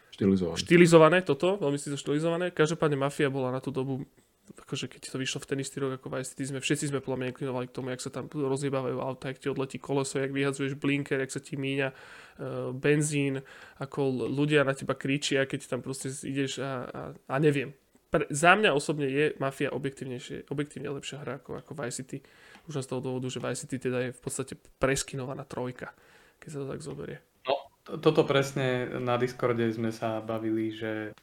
[0.09, 0.57] Štilizovaný.
[0.57, 2.49] štilizované toto, veľmi si to štilizované.
[2.49, 4.09] Každopádne Mafia bola na tú dobu,
[4.57, 7.17] akože keď to vyšlo v ten istý rok ako Vice City, sme všetci sme podľa
[7.21, 10.81] mňa inklinovali k tomu, jak sa tam rozjebávajú auta, jak ti odletí koleso, jak vyhadzuješ
[10.81, 13.45] blinker, jak sa ti míňa uh, benzín,
[13.77, 17.69] ako ľudia na teba kričia, keď tam proste ideš a, a, a neviem.
[18.11, 22.19] Pre, za mňa osobne je Mafia objektívnejšie, objektívne lepšia hra ako, ako Vice City.
[22.67, 25.95] Už z toho dôvodu, že Vice City teda je v podstate preskinovaná trojka,
[26.43, 27.23] keď sa to tak zoberie.
[27.47, 31.15] To- Toto presne na Discorde sme sa bavili, že,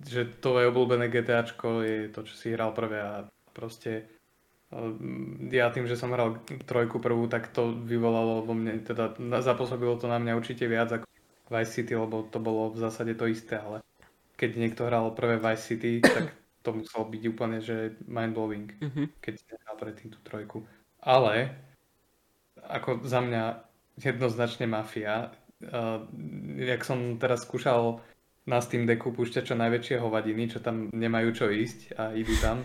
[0.00, 3.12] že tvoje obľúbené GTAčko je to, čo si hral prvé a
[3.52, 4.08] proste
[4.72, 9.12] mm, ja tým, že som hral trojku prvú, tak to vyvolalo vo mne, teda
[9.44, 11.06] zapôsobilo to na mňa určite viac ako
[11.52, 13.84] Vice City, lebo to bolo v zásade to isté, ale
[14.38, 16.30] keď niekto hral prvé Vice City, tak
[16.62, 19.02] to muselo byť úplne, že mind-blowing Mhm.
[19.18, 20.62] keď si nehral predtým tú trojku.
[21.02, 21.54] Ale
[22.62, 23.42] ako za mňa
[23.98, 25.34] jednoznačne mafia.
[25.58, 26.06] Uh,
[26.54, 27.98] jak som teraz skúšal
[28.46, 32.62] na Steam Decku púšťať čo najväčšie hovadiny, čo tam nemajú čo ísť a idú tam,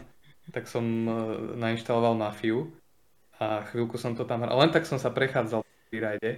[0.53, 2.69] tak som uh, nainštaloval mafiu
[3.41, 4.61] a chvíľku som to tam hral.
[4.61, 6.31] Len tak som sa prechádzal v rajde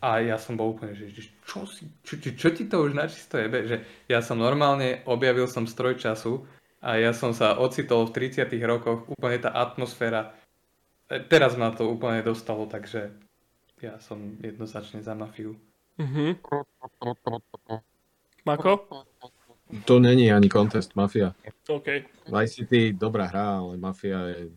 [0.00, 3.40] a ja som bol úplne, že, čo, si, čo, čo, čo ti to už načisto
[3.40, 3.64] jebe?
[3.64, 3.76] Že
[4.12, 6.44] ja som normálne, objavil som stroj času
[6.84, 10.36] a ja som sa ocitol v 30 rokoch, úplne tá atmosféra,
[11.08, 13.08] e, teraz ma to úplne dostalo, takže
[13.80, 15.56] ja som jednoznačne za mafiu.
[15.96, 16.44] Mhm.
[18.44, 18.84] Mako?
[19.84, 21.34] To není ani contest, Mafia.
[21.68, 21.86] OK.
[22.30, 24.50] Vice City, dobrá hra, ale Mafia je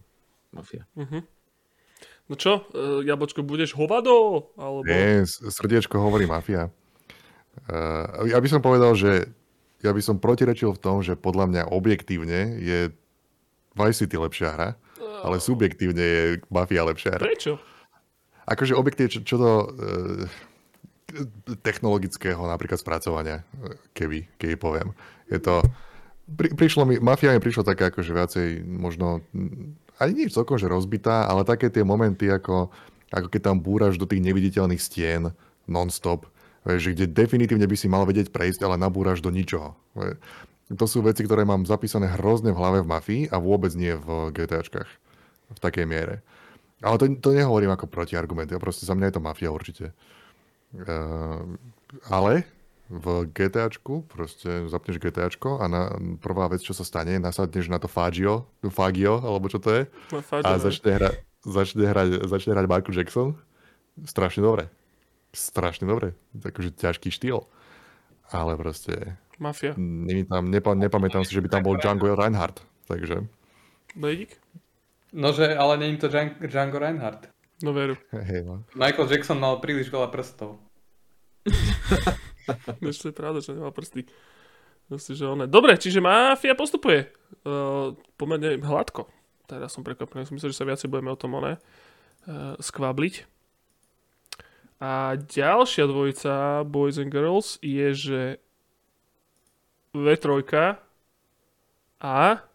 [0.51, 0.85] Mafia.
[0.95, 1.38] Mhm.
[2.29, 4.47] No čo, uh, Jabočko, budeš hovado?
[4.53, 4.85] Alebo...
[4.85, 6.69] Nie, srdiečko hovorí mafia.
[7.65, 9.33] Uh, ja by som povedal, že
[9.81, 12.79] ja by som protirečil v tom, že podľa mňa objektívne je
[13.73, 14.69] Vice City lepšia hra,
[15.23, 17.23] ale subjektívne je Mafia lepšia hra.
[17.23, 17.59] Prečo?
[18.47, 19.67] Akože objektívne, čo, čo do uh,
[21.65, 24.89] technologického napríklad spracovania, eh, keby, keby poviem.
[25.29, 25.61] Je to
[26.29, 29.25] pri, prišlo mi, mafia mi prišlo také akože viacej možno,
[29.99, 32.71] ani nie celkom, že rozbitá, ale také tie momenty ako,
[33.11, 35.35] ako keď tam búraš do tých neviditeľných stien
[35.67, 36.25] non-stop,
[36.63, 39.75] vieš, kde definitívne by si mal vedieť prejsť, ale nabúraš do ničoho.
[40.69, 44.33] To sú veci, ktoré mám zapísané hrozne v hlave v mafii a vôbec nie v
[44.33, 44.89] GTAčkách
[45.49, 46.21] v takej miere.
[46.79, 49.91] Ale to, to nehovorím ako protiargument, ja proste za mňa je to mafia určite.
[50.77, 51.57] Uh,
[52.07, 52.45] ale
[52.89, 55.81] v GTAčku, proste zapneš GTAčko a na,
[56.17, 60.19] prvá vec, čo sa stane, nasadneš na to Fagio, Fagio, alebo čo to je, No,
[60.19, 60.61] Fagio, a hej.
[60.63, 61.09] začne, hra,
[61.39, 63.29] začne, hrať, začne hrať Michael Jackson.
[63.99, 64.63] Strašne dobre.
[65.29, 66.17] Strašne dobre.
[66.33, 67.45] Akože ťažký štýl.
[68.27, 69.77] Ale proste Mafia.
[69.77, 72.65] není tam, nepa, nepamätám si, že by tam bol Django Reinhardt.
[72.85, 73.29] Takže,
[73.93, 74.33] Bledík?
[75.09, 77.29] No, že, ale není to Djan- Django Reinhardt.
[77.61, 77.97] No veru.
[78.13, 78.63] hej, no.
[78.73, 80.57] Michael Jackson mal príliš veľa prstov.
[82.91, 84.07] Ešte je pravda, že nemá prsty.
[84.89, 85.45] Proste, že one.
[85.45, 87.13] Dobre, čiže Mafia postupuje.
[87.45, 89.05] Uh, pomerne hladko.
[89.45, 90.25] Teraz som prekvapený.
[90.25, 93.29] Som myslel, že sa viacej budeme o tom one uh, skvabliť.
[94.79, 98.21] A ďalšia dvojica Boys and Girls je, že
[99.93, 100.25] V3
[101.99, 102.49] a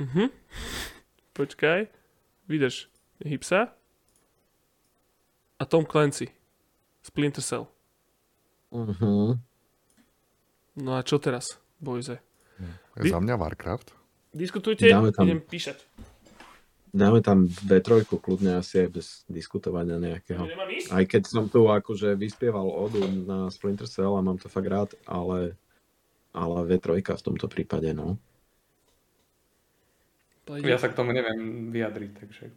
[0.00, 0.32] Mhm.
[1.36, 1.86] Počkaj.
[2.48, 2.88] Vydrž.
[3.20, 3.76] Hipsa
[5.60, 6.32] a Tom Clancy.
[7.04, 7.68] Splinter Cell.
[8.70, 9.34] Uh-huh.
[10.78, 12.22] No a čo teraz, bojze?
[12.94, 13.94] Za mňa Warcraft.
[14.30, 15.78] Diskutujte, Dáme tam- idem píšať.
[16.90, 20.42] Dáme tam V3 kľudne asi aj bez diskutovania nejakého.
[20.90, 24.90] Aj keď som tu akože vyspieval odu na Splinter Cell a mám to fakt rád,
[25.06, 25.54] ale,
[26.34, 28.18] ale V3 v tomto prípade, no.
[30.66, 32.50] Ja sa k tomu neviem vyjadriť, takže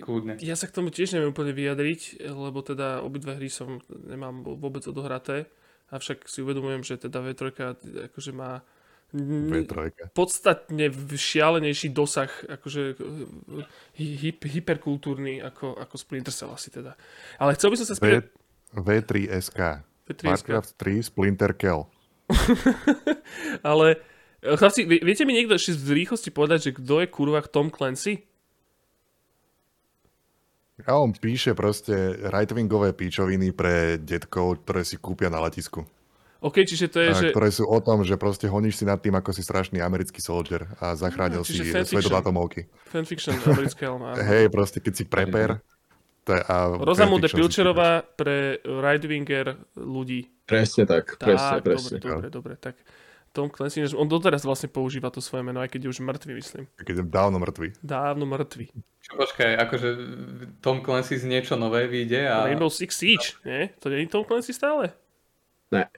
[0.00, 0.36] kľudne.
[0.40, 4.84] Ja sa k tomu tiež neviem úplne vyjadriť, lebo teda obidve hry som nemám vôbec
[4.84, 5.48] odohraté,
[5.92, 7.42] avšak si uvedomujem, že teda V3
[8.12, 8.60] akože má
[9.12, 10.12] n- V3.
[10.16, 12.96] podstatne šialenejší dosah, akože
[13.96, 16.96] hy, hy, hyperkultúrny ako, ako Splinter Cell asi teda.
[17.36, 18.24] Ale chcel by som sa V, spýtať...
[18.72, 19.60] V3SK.
[20.08, 21.88] V3 Warcraft 3 Splinter Cell.
[23.70, 24.00] Ale
[24.40, 27.68] e, chlapci, vie- viete mi niekto ešte v rýchlosti povedať, že kto je kurva Tom
[27.68, 28.24] Clancy?
[30.88, 35.84] A on píše proste right-wingové píčoviny pre detkov, ktoré si kúpia na letisku.
[36.42, 37.30] OK, čiže to je, A že...
[37.30, 40.66] ktoré sú o tom, že proste honíš si nad tým, ako si strašný americký soldier
[40.82, 42.66] a zachránil čiže si svet od atomovky.
[42.90, 44.18] Fanfiction americké, ale.
[44.18, 45.62] Hej, proste keď si preper,
[46.26, 50.26] to je, a si Pilčerová pre right-winger ľudí.
[50.46, 51.98] Presne tak, presne, tak, presne.
[52.02, 52.52] dobre, dobre, dobre.
[52.58, 52.74] Tak
[53.30, 56.64] Tom Clancy, on doteraz vlastne používa to svoje meno, aj keď je už mŕtvy, myslím.
[56.78, 57.80] Keď je dávno mŕtvy.
[57.80, 58.66] Dávno mŕtvy.
[59.12, 59.88] Počkaj, akože
[60.64, 62.48] Tom Clancy z niečo nové vyjde a...
[62.48, 63.68] Rainbow Six Siege, nie?
[63.80, 64.96] To není Tom Clancy stále?
[65.68, 65.88] Ne.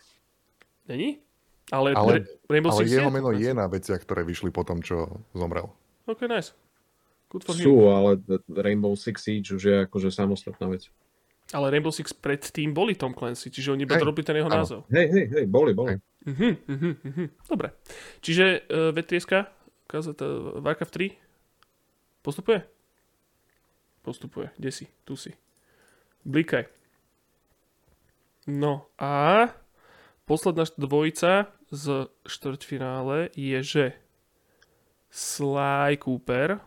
[0.90, 1.22] Není?
[1.72, 4.82] Ale, Ale- Ra- Rainbow Ale Six jeho meno je na veciach, ktoré vyšli po tom,
[4.82, 5.70] čo zomrel.
[6.10, 6.52] OK, nice.
[7.30, 7.64] Good for him.
[7.64, 8.10] Sú, ale
[8.50, 10.90] Rainbow Six Siege už je akože samostatná vec.
[11.52, 14.58] Ale Rainbow Six predtým boli Tom Clancy, čiže oni iba robili ten jeho áno.
[14.62, 14.80] názov.
[14.90, 15.98] Hej, hej, hej, boli, boli.
[16.24, 17.24] Mhm, mhm, mhm.
[17.46, 17.76] Dobre.
[18.24, 19.44] Čiže uh, V3,
[19.84, 20.24] kazata
[20.58, 22.64] Warcraft 3 postupuje?
[24.05, 24.52] Postupuje.
[24.60, 24.85] Kde si?
[25.09, 25.32] Tu si.
[26.28, 26.68] Blikaj.
[28.44, 29.48] No a
[30.28, 33.85] posledná dvojica z štvrťfinále je, že
[35.09, 36.60] Sly Cooper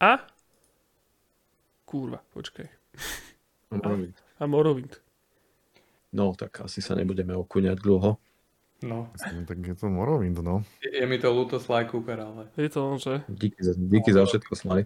[0.00, 0.12] a
[1.84, 2.64] kurva, počkaj.
[4.40, 4.96] A Morrowind.
[6.16, 8.16] No, tak asi sa nebudeme okúňať dlho.
[8.80, 10.64] No, No, tak je to Morrowind, no.
[10.80, 12.48] je, je mi to ľúto Sly Cooper, ale...
[12.56, 13.20] Je to on, že?
[13.28, 14.80] Díky za, díky za všetko, Sly.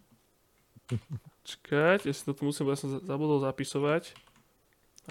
[1.44, 4.16] Čakať, ja si to tu musím, ja som za- zabudol zapisovať,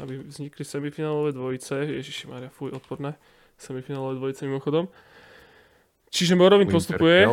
[0.01, 1.77] aby vznikli semifinálové dvojice.
[2.01, 3.13] Ježiši Maria, fuj, odporné.
[3.55, 4.89] Semifinálové dvojice mimochodom.
[6.09, 7.25] Čiže Morrowind postupuje.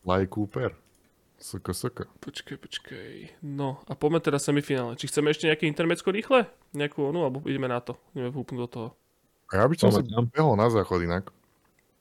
[0.00, 0.72] Sly Cooper.
[1.38, 2.02] Soko, soko.
[2.18, 3.12] Počkaj, počkaj.
[3.46, 4.98] No a poďme teraz semifinále.
[4.98, 6.50] Či chceme ešte nejaké intermecko rýchle?
[6.74, 7.94] Nejakú onu, alebo ideme na to?
[8.10, 8.88] Ideme úplne do toho.
[9.54, 10.24] A ja by som sa Poďme tam.
[10.34, 11.30] behol na záchod inak.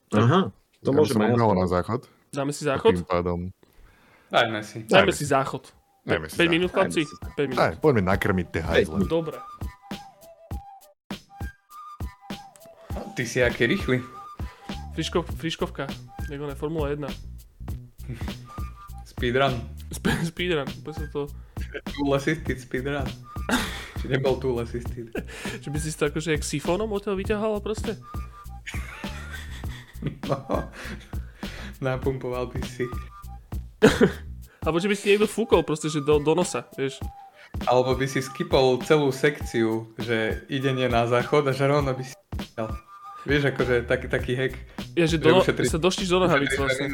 [0.10, 0.50] Aha,
[0.82, 2.10] to ja môžeme behol na záchod.
[2.34, 2.98] Dáme si A záchod?
[2.98, 3.40] tým pádom...
[4.28, 4.84] Dajme si.
[4.84, 5.64] Dajme Dajme si záchod.
[6.08, 7.04] Dajme si 5 minút, chlapci?
[7.04, 7.60] Dajme si 5 minút.
[7.60, 8.98] Aj, poďme nakrmiť tie hajzle.
[9.12, 9.36] Dobre.
[13.12, 14.00] Ty si aký rýchly.
[14.96, 15.92] Friškov, friškovka.
[16.32, 17.04] Jak ona Formula 1.
[19.04, 19.54] Speedrun.
[19.92, 20.68] Sp- speedrun.
[20.82, 21.22] Úplne som to...
[21.92, 23.04] Tool assisted speedrun.
[23.98, 25.12] Či nebol tool assisted.
[25.64, 27.98] Že by si si to akože jak sifónom odtiaľ vyťahal proste?
[30.30, 30.70] No.
[31.82, 32.86] Napumpoval by si.
[34.68, 37.00] Alebo že by si niekto fúkol proste, že do, do nosa, vieš.
[37.64, 42.12] Alebo by si skipol celú sekciu, že idenie na záchod a že rovno by si
[42.52, 42.76] dal.
[43.24, 44.54] Vieš, akože taký, taký hack
[44.92, 46.92] Je, že, do, že sa doštíš do nohavíc vlastne.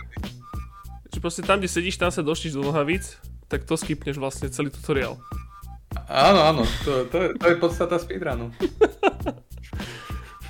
[1.10, 3.18] Že proste tam, kde sedíš, tam sa doštíš do nohavíc,
[3.50, 5.18] tak to skipneš vlastne celý tutoriál.
[6.06, 8.54] Áno, áno, to, to, je, to je podstata speedrunu.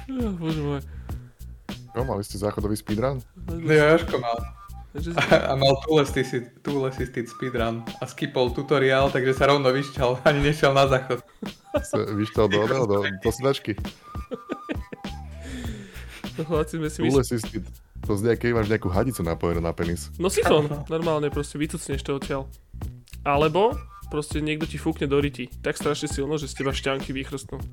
[0.43, 0.83] Bože môj.
[1.95, 3.23] No, mali ste záchodový speedrun?
[3.47, 4.62] No, Jožko mal.
[4.93, 10.85] A, mal tú lesistý speedrun a skipol tutoriál, takže sa rovno vyšťal, ani nešiel na
[10.85, 11.25] záchod.
[12.13, 13.73] Vyšťal do, do, do, do.
[16.45, 17.37] Chlapci sme si mysl...
[18.03, 20.11] To znie, keď máš nejakú hadicu napojenú na penis.
[20.19, 22.51] No sifón, normálne proste vytucneš to odtiaľ.
[23.23, 23.79] Alebo
[24.11, 25.47] proste niekto ti fúkne do ryti.
[25.63, 27.63] Tak strašne silno, že z teba šťanky vychrstnú.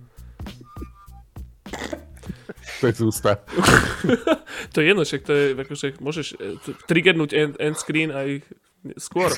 [2.80, 3.44] To je ústa.
[4.72, 6.56] to je jedno, však to je, akože môžeš e,
[6.88, 8.40] triggernúť end, end screen aj
[8.96, 9.28] skôr.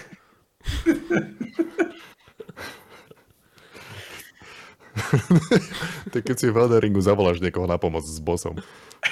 [6.15, 8.63] tak keď si v Elderingu zavoláš niekoho na pomoc s bosom.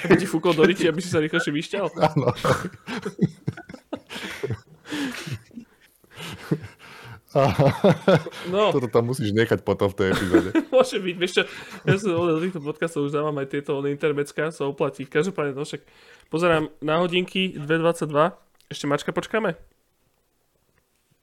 [0.07, 1.91] Aby ti fúkol do ryti, aby si sa rýchlejšie vyšťal?
[1.99, 2.31] Áno.
[8.51, 8.69] no.
[8.75, 10.49] Toto tam musíš nechať potom v tej epizóde.
[10.73, 11.43] Môže byť, vieš čo,
[11.87, 15.07] ja som do týchto podcastov už dávam aj tieto intermecká, sa oplatí.
[15.07, 15.81] Každopádne, no však
[16.27, 18.35] pozerám na hodinky 2.22,
[18.71, 19.55] ešte mačka počkáme?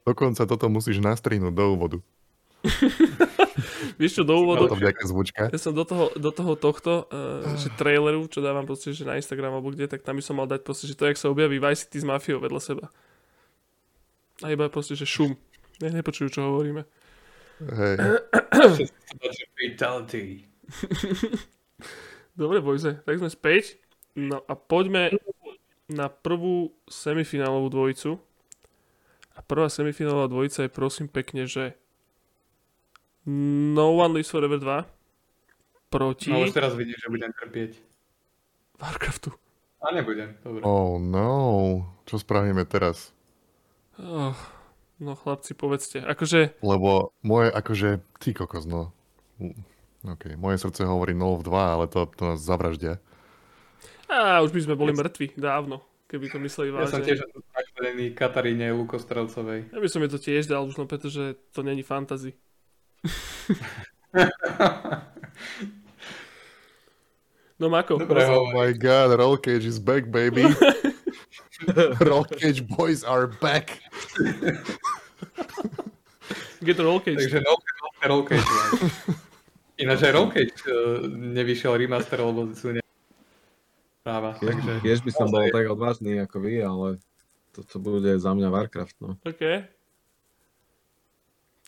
[0.09, 1.97] Dokonca toto musíš nastrihnúť do úvodu.
[4.01, 4.67] Vieš čo, do úvodu...
[4.67, 4.75] To
[5.05, 5.47] zvučka.
[5.51, 9.19] Ja som do toho, do toho tohto, uh, že traileru, čo dávam proste, že na
[9.19, 11.59] Instagram alebo kde, tak tam by som mal dať proste, že to, jak sa objaví
[11.59, 12.85] Vice City s mafiou vedľa seba.
[14.39, 15.35] A iba proste, že šum.
[15.79, 16.83] Ne, nepočujú, čo hovoríme.
[17.59, 17.95] Hej.
[22.39, 23.79] Dobre, bojze, tak sme späť.
[24.15, 25.15] No a poďme
[25.91, 28.19] na prvú semifinálovú dvojicu.
[29.35, 31.75] A prvá semifinálová dvojica je prosím pekne, že
[33.29, 36.31] No One Lives Forever 2 proti...
[36.31, 37.71] No už teraz vidím, že budem trpieť.
[38.79, 39.31] Warcraftu.
[39.79, 40.61] A nebudem, dobre.
[40.63, 41.31] Oh no,
[42.03, 43.15] čo spravíme teraz?
[43.99, 44.35] Oh,
[44.99, 46.59] no chlapci, povedzte, akože...
[46.59, 47.89] Lebo moje, akože,
[48.19, 48.91] ty kokos, no.
[50.03, 52.99] OK, moje srdce hovorí 0 v 2, ale to, to nás zavraždia.
[54.11, 56.85] Á, už by sme boli mŕtvi, dávno, keby to mysleli vážne.
[56.85, 57.19] Ja som tiež
[57.55, 59.71] nakredený Kataríne Lukostrelcovej.
[59.71, 62.35] Ja by som je to tiež dal, už len pretože to není fantasy.
[67.59, 67.99] No Mako.
[67.99, 70.47] Dobre, oh my god, Roll Cage is back, baby.
[72.07, 73.83] roll Cage boys are back.
[76.65, 77.17] Get Roll Cage.
[77.17, 77.53] Takže no,
[78.03, 78.49] Roll Cage.
[79.79, 82.83] Ináč aj Roll Cage uh, nevyšiel remaster, lebo sú ne...
[84.03, 84.35] práva.
[84.35, 84.83] Takže...
[84.83, 86.87] Tiež by som bol tak odvážny ako vy, ale
[87.55, 89.15] toto bude za mňa Warcraft, no.
[89.23, 89.43] OK.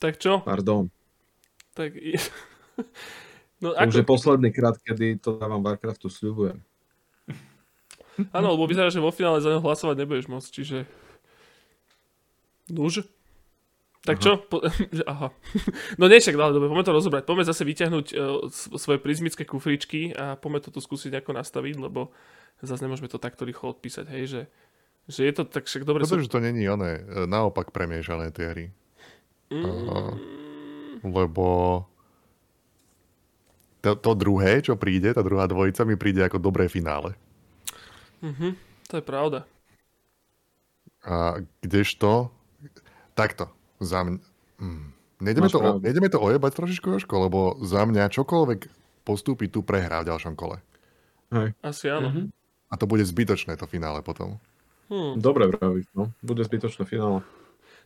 [0.02, 0.44] Tak čo?
[0.44, 0.92] Pardon.
[1.72, 1.96] Tak...
[3.64, 3.90] no, ako...
[3.96, 6.60] Už je posledný krát, kedy to dávam Warcraftu, sľubujem.
[8.36, 10.78] Áno, lebo vyzerá, že vo finále za neho hlasovať nebudeš môcť, čiže...
[12.68, 13.08] Nuž?
[14.02, 14.24] Tak aha.
[14.24, 14.32] čo?
[14.50, 14.66] Po...
[15.14, 15.30] aha.
[16.02, 17.24] No nie, však, ale dobre, poďme to rozobrať.
[17.30, 22.10] Poďme zase vyťahnuť uh, svoje prizmické kufričky a poďme to tu skúsiť nejako nastaviť, lebo
[22.66, 24.42] zase nemôžeme to takto rýchlo odpísať, hej, že,
[25.10, 26.06] že je to tak však dobre...
[26.06, 26.26] Dobre, sú...
[26.26, 28.66] že to není oné, e, naopak premiešané tie hry.
[29.50, 29.66] Mm.
[29.66, 30.14] Uh,
[31.06, 31.46] lebo
[33.82, 37.18] to, to druhé, čo príde, tá druhá dvojica mi príde ako dobré finále.
[38.22, 38.54] Mhm,
[38.86, 39.50] to je pravda.
[41.02, 42.30] A kdežto,
[43.18, 43.50] takto,
[43.82, 44.22] za mňa,
[44.62, 44.86] mm,
[45.26, 48.60] nejdeme, to, o, nejdeme to ojebať trošičku, Jožko, lebo za mňa čokoľvek
[49.02, 50.62] postúpi tu prehrá v ďalšom kole.
[51.34, 51.58] Hej.
[51.66, 52.14] Asi áno.
[52.14, 52.26] Mm-hmm.
[52.72, 54.40] A to bude zbytočné to finále potom.
[54.92, 55.16] Hmm.
[55.20, 56.12] Dobre vravíš, no.
[56.20, 57.24] Bude zbytočné finále.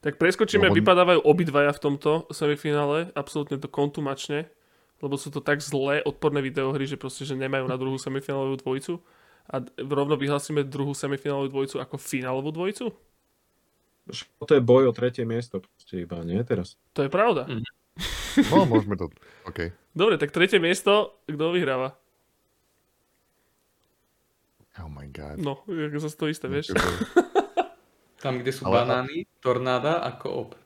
[0.02, 4.46] Tak preskočíme, no, vypadávajú obidvaja v tomto semifinále, absolútne to kontumačne,
[5.02, 9.02] lebo sú to tak zlé odporné videohry, že proste, že nemajú na druhú semifinálovú dvojicu.
[9.46, 12.90] A rovno vyhlásime druhú semifinálovú dvojicu ako finálovú dvojicu?
[14.46, 16.78] To je boj o tretie miesto proste iba, nie teraz?
[16.94, 17.50] To je pravda.
[17.50, 17.66] Mm.
[18.52, 19.08] No, môžeme to,
[19.48, 19.72] OK.
[19.96, 21.96] Dobre, tak tretie miesto, kto vyhráva?
[24.76, 25.40] Oh my god.
[25.40, 26.76] No, ako zase to isté, vieš.
[28.24, 28.84] Tam, kde sú Ale...
[28.84, 30.60] banány, tornáda a koop.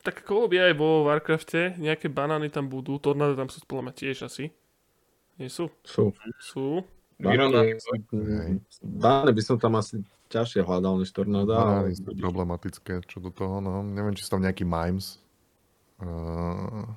[0.00, 3.94] Tak koop je aj vo Warcrafte, nejaké banány tam budú, tornáda tam sú podľa mňa
[3.94, 4.50] tiež asi.
[5.38, 5.70] Nie sú?
[5.86, 6.10] Sú.
[6.42, 6.82] Sú.
[7.22, 7.78] Banány,
[8.82, 11.52] banány by som tam asi ťažšie hľadal než tornáda.
[11.52, 13.84] Banány sú problematické, čo do toho, no.
[13.84, 15.20] Neviem, či sú tam nejaký mimes.
[16.00, 16.88] Uh...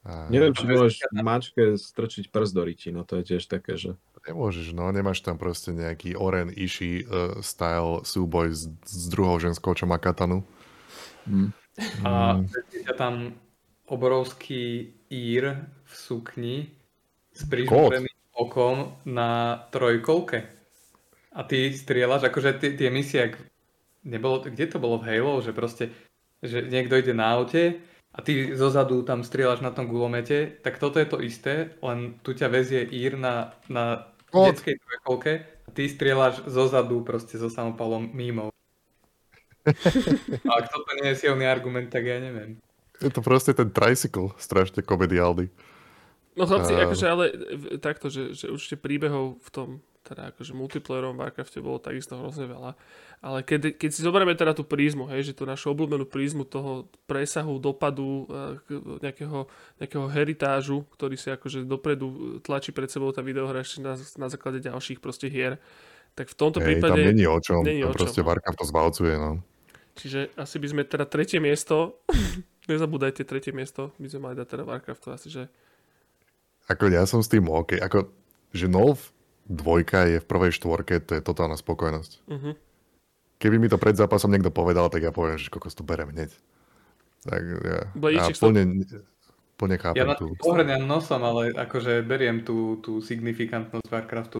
[0.00, 0.32] A...
[0.32, 4.00] Neviem, či môžeš mačke strčiť prst do ryti, no to je tiež také, že...
[4.24, 9.76] Nemôžeš, no, nemáš tam proste nejaký Oren Ishi uh, style súboj s, s druhou ženskou,
[9.76, 10.40] čo má katanu.
[11.28, 11.52] Mm.
[12.00, 12.40] A
[12.72, 13.36] ťa tam
[13.88, 16.56] obrovský ír v sukni
[17.36, 20.59] s prižmúreným okom na trojkolke.
[21.30, 23.38] A ty strieľaš, akože tie, tie misie, ak
[24.02, 25.94] nebolo, kde to bolo v Halo, že proste,
[26.42, 27.78] že niekto ide na aute
[28.10, 32.34] a ty zozadu tam strieľaš na tom gulomete, tak toto je to isté, len tu
[32.34, 34.50] ťa vezie ír na, na Kód.
[34.50, 38.50] detskej trojkolke a ty strieľaš zozadu proste so samopalom mimo.
[40.48, 42.56] A ak toto nie je silný argument, tak ja neviem.
[42.96, 45.52] Je to proste ten tricycle, strašne komediálny.
[46.34, 47.24] No chlapci, A- akože ale
[47.76, 49.68] takto, že, že určite príbehov v tom
[50.00, 52.72] teda akože multiplayerom v Warcrafte bolo takisto hrozne veľa.
[53.20, 56.88] Ale keď, keď si zoberieme teda tú prízmu, hej, že tú našu obľúbenú prízmu toho
[57.04, 59.44] presahu, dopadu, eh, nejakého,
[59.76, 64.64] nejakého heritážu, ktorý si akože dopredu tlačí pred sebou tá videohra ešte na, na základe
[64.64, 65.60] ďalších proste hier,
[66.16, 66.96] tak v tomto Hej, prípade...
[66.96, 68.26] tam není o čom, není o tam proste čom.
[68.32, 69.30] Warcraft to zvalcuje, no.
[70.00, 72.00] Čiže asi by sme teda tretie miesto,
[72.72, 75.44] nezabúdajte tretie miesto, by sme mali dať teda Warcraftu asi, že
[76.72, 77.76] Ako ja som s tým OK.
[77.76, 78.08] Ako,
[78.56, 79.12] že Nolf
[79.46, 82.12] dvojka je v prvej štvorke, to je totálna spokojnosť.
[82.26, 82.50] Mhm.
[83.36, 86.28] Keby mi to pred zápasom niekto povedal, tak ja poviem, že kokos to berem hneď.
[87.22, 88.52] Tak ja, ja Blajíček, stop.
[88.52, 88.84] plne,
[89.56, 90.36] plne chápem Ja na tú...
[90.36, 94.36] pohrňam nosom, ale akože beriem tú, tú signifikantnosť Warcraftu.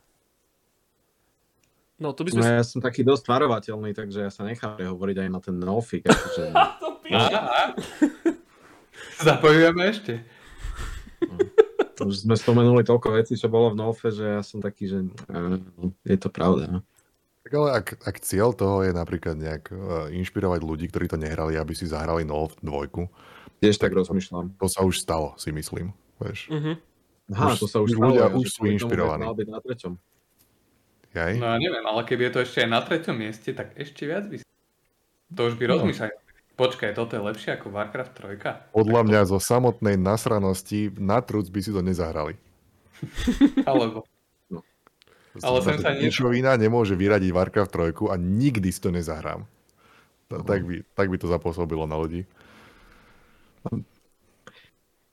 [1.96, 2.56] no to by No sme...
[2.56, 6.04] ja som taký dosť tvarovateľný, takže ja sa nechám hovoriť aj na ten nofik.
[6.04, 6.44] Akože,
[7.16, 7.72] Aha.
[9.18, 10.24] Zapojujeme ešte.
[12.02, 14.98] Už sme spomenuli toľko vecí, čo bolo v Nofe, že ja som taký, že
[16.02, 16.80] je to pravda.
[17.40, 19.72] Tak ale ak, ak cieľ toho je napríklad nejak
[20.10, 23.08] inšpirovať ľudí, ktorí to nehrali, aby si zahrali Nolf dvojku,
[23.58, 24.56] Tiež tak rozmýšľam.
[24.56, 25.92] to sa už stalo, si myslím.
[26.16, 26.48] Vieš.
[26.48, 26.72] Mhm.
[27.30, 29.22] Aha, Už- to sa už už stalo, ľudia už sú inšpirovaní.
[29.22, 29.92] Mal byť na treťom.
[31.10, 31.32] Hej?
[31.38, 34.24] No ja neviem, ale keby je to ešte aj na treťom mieste, tak ešte viac
[34.26, 34.44] by si...
[35.30, 35.70] To už by No.
[35.76, 36.12] rozmýšľali.
[36.60, 38.76] Počkaj, toto je lepšie ako Warcraft 3?
[38.76, 42.36] Podľa mňa zo samotnej nasranosti na truc by si to nezahrali.
[43.70, 44.04] Alebo...
[45.40, 49.48] Ale sem sa nie- Niečo iná nemôže vyradiť Warcraft 3 a nikdy si to nezahrám.
[50.28, 50.44] No.
[50.44, 52.28] Tak by, tak by to zapôsobilo na ľudí.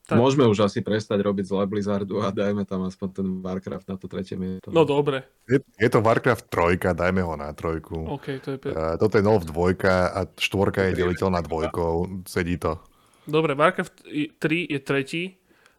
[0.07, 0.15] Tak.
[0.15, 4.07] Môžeme už asi prestať robiť zle Blizzardu a dajme tam aspoň ten Warcraft na to
[4.07, 4.71] tretie miesto.
[4.71, 8.07] No dobre, Je, je to Warcraft 3, dajme ho na trojku.
[8.09, 8.57] OK, to je...
[8.57, 9.51] Pe- Uh, toto je Nolf 2
[9.83, 12.23] a štvorka je deliteľná dvojkou.
[12.23, 12.79] Sedí to.
[13.25, 15.23] Dobre, Warcraft i- 3 je tretí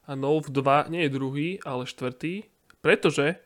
[0.05, 2.45] a Nolf 2 nie je druhý, ale štvrtý,
[2.79, 3.41] pretože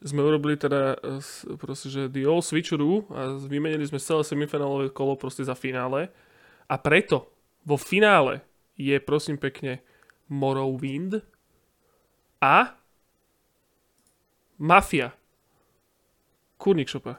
[0.00, 5.12] sme urobili teda s- proste, že the old switcheroo a vymenili sme celé semifinálové kolo
[5.12, 6.06] proste za finále
[6.64, 7.26] a preto
[7.60, 8.40] vo finále
[8.72, 9.82] je prosím pekne
[10.30, 11.18] Morrowind
[12.40, 12.78] a
[14.60, 15.10] Mafia.
[16.60, 17.18] Kurník šopa.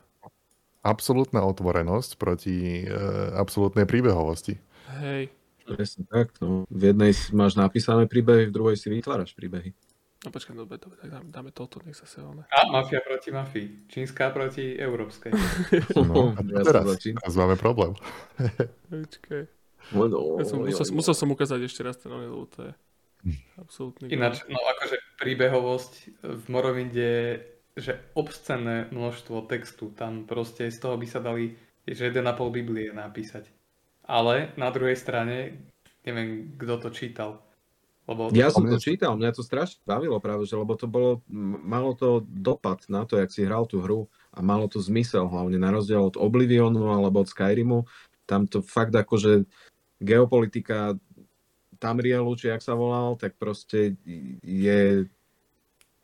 [0.81, 4.57] Absolútna otvorenosť proti uh, absolútnej príbehovosti.
[4.97, 5.29] Hej.
[5.61, 6.65] Presne tak, no.
[6.71, 9.73] V jednej máš napísané príbehy, v druhej si vytváraš príbehy.
[10.21, 12.45] No počkaj, dobre, dobre, tak dáme, dáme toto, nech sa one.
[12.45, 13.89] A mafia proti mafii.
[13.89, 15.33] Čínska proti európskej.
[15.97, 17.97] No, a teraz, teraz máme problém.
[18.93, 19.43] Počkaj.
[19.97, 22.71] No, Ja som, musel, musel som ukázať ešte raz ten lebo to je
[23.59, 25.93] absolútny Ináč, no akože príbehovosť
[26.25, 27.09] v Morrowinde,
[27.77, 31.55] že obscenné množstvo textu, tam proste z toho by sa dali,
[31.87, 33.47] že 1,5 Biblie napísať.
[34.05, 35.61] Ale na druhej strane,
[36.03, 37.45] neviem, kto to čítal.
[38.09, 41.21] Lebo Ja som to čítal, mňa to strašne bavilo práve, že lebo to bolo,
[41.63, 45.61] malo to dopad na to, jak si hral tú hru a malo to zmysel, hlavne
[45.61, 47.85] na rozdiel od Oblivionu alebo od Skyrimu.
[48.25, 49.45] Tam to fakt akože
[50.01, 50.97] geopolitika
[51.81, 53.97] Tamrielu, či jak sa volal, tak proste
[54.45, 55.09] je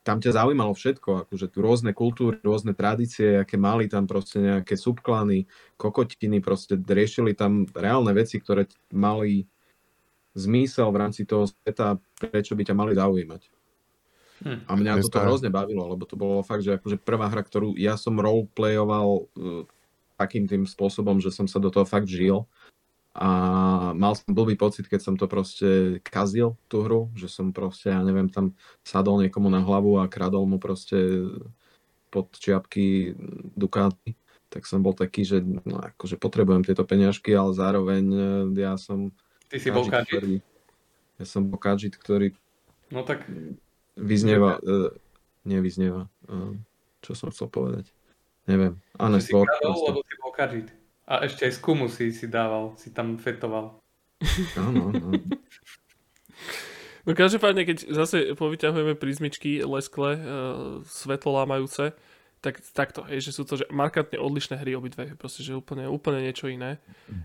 [0.02, 4.72] tam ťa zaujímalo všetko, akože tu rôzne kultúry, rôzne tradície, aké mali tam proste nejaké
[4.72, 5.44] subklany,
[5.76, 9.44] kokotiny, proste riešili tam reálne veci, ktoré mali
[10.32, 13.42] zmysel v rámci toho sveta, prečo by ťa mali zaujímať.
[14.48, 14.60] Hm.
[14.64, 18.00] A mňa sa- hrozne bavilo, lebo to bolo fakt, že akože prvá hra, ktorú ja
[18.00, 19.68] som roleplayoval uh,
[20.16, 22.48] takým tým spôsobom, že som sa do toho fakt žil
[23.18, 23.30] a
[23.98, 27.98] mal som blbý pocit, keď som to proste kazil, tú hru, že som proste, ja
[28.06, 28.54] neviem, tam
[28.86, 31.26] sadol niekomu na hlavu a kradol mu proste
[32.14, 33.18] pod čiapky
[33.58, 34.14] Ducati,
[34.48, 39.10] tak som bol taký, že no, akože potrebujem tieto peňažky, ale zároveň eh, ja som
[39.50, 40.34] ty si bol Kadžit, ktorý,
[41.18, 42.30] ja som bol kadžit, ktorý
[42.88, 43.28] No tak
[44.00, 44.88] vyznieva, uh,
[45.44, 46.56] nevyznieva, uh,
[47.04, 47.92] čo som chcel povedať.
[48.48, 48.80] Neviem.
[48.96, 50.68] Že si kradol, lebo si bol kadžit.
[51.08, 53.80] A ešte aj z kumu si, si dával, si tam fetoval.
[54.60, 55.16] Áno, áno.
[57.08, 60.20] No každopádne, keď zase povyťahujeme prízmičky leskle, uh,
[60.84, 61.96] svetlo lámajúce,
[62.44, 66.20] tak takto, hej, že sú to že markantne odlišné hry obidve, proste, že úplne, úplne
[66.20, 66.76] niečo iné.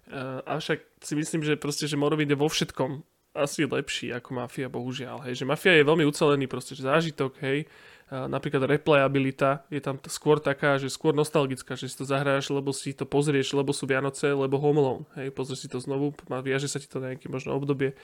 [0.08, 3.04] Uh, avšak si myslím, že proste, že Morrowind je vo všetkom
[3.36, 7.68] asi lepší ako Mafia, bohužiaľ, hej, že Mafia je veľmi ucelený proste, že zážitok, hej,
[8.12, 12.92] napríklad replayabilita je tam skôr taká, že skôr nostalgická, že si to zahráš, lebo si
[12.92, 15.04] to pozrieš, lebo sú Vianoce, lebo Home Alone.
[15.16, 17.96] Hej, pozrieš si to znovu, viaže sa ti to na nejaké možno obdobie,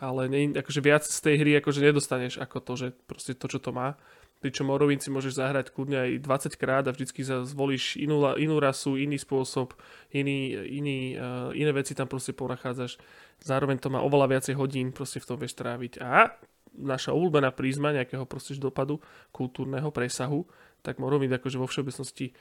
[0.00, 3.60] ale nie, akože viac z tej hry akože nedostaneš ako to, že proste to, čo
[3.60, 4.00] to má.
[4.40, 9.20] Pričom Morrowind môžeš zahrať kľudne aj 20 krát a vždycky zvolíš inú, inú rasu, iný
[9.20, 9.76] spôsob,
[10.16, 12.96] iný, iný, uh, iné veci tam proste ponachádzaš.
[13.44, 16.00] Zároveň to má oveľa viacej hodín, proste v tom vieš tráviť.
[16.00, 16.40] A
[16.76, 19.02] naša obľúbená prízma nejakého proste dopadu
[19.34, 20.46] kultúrneho presahu,
[20.80, 22.34] tak Morrowind akože vo všeobecnosti e,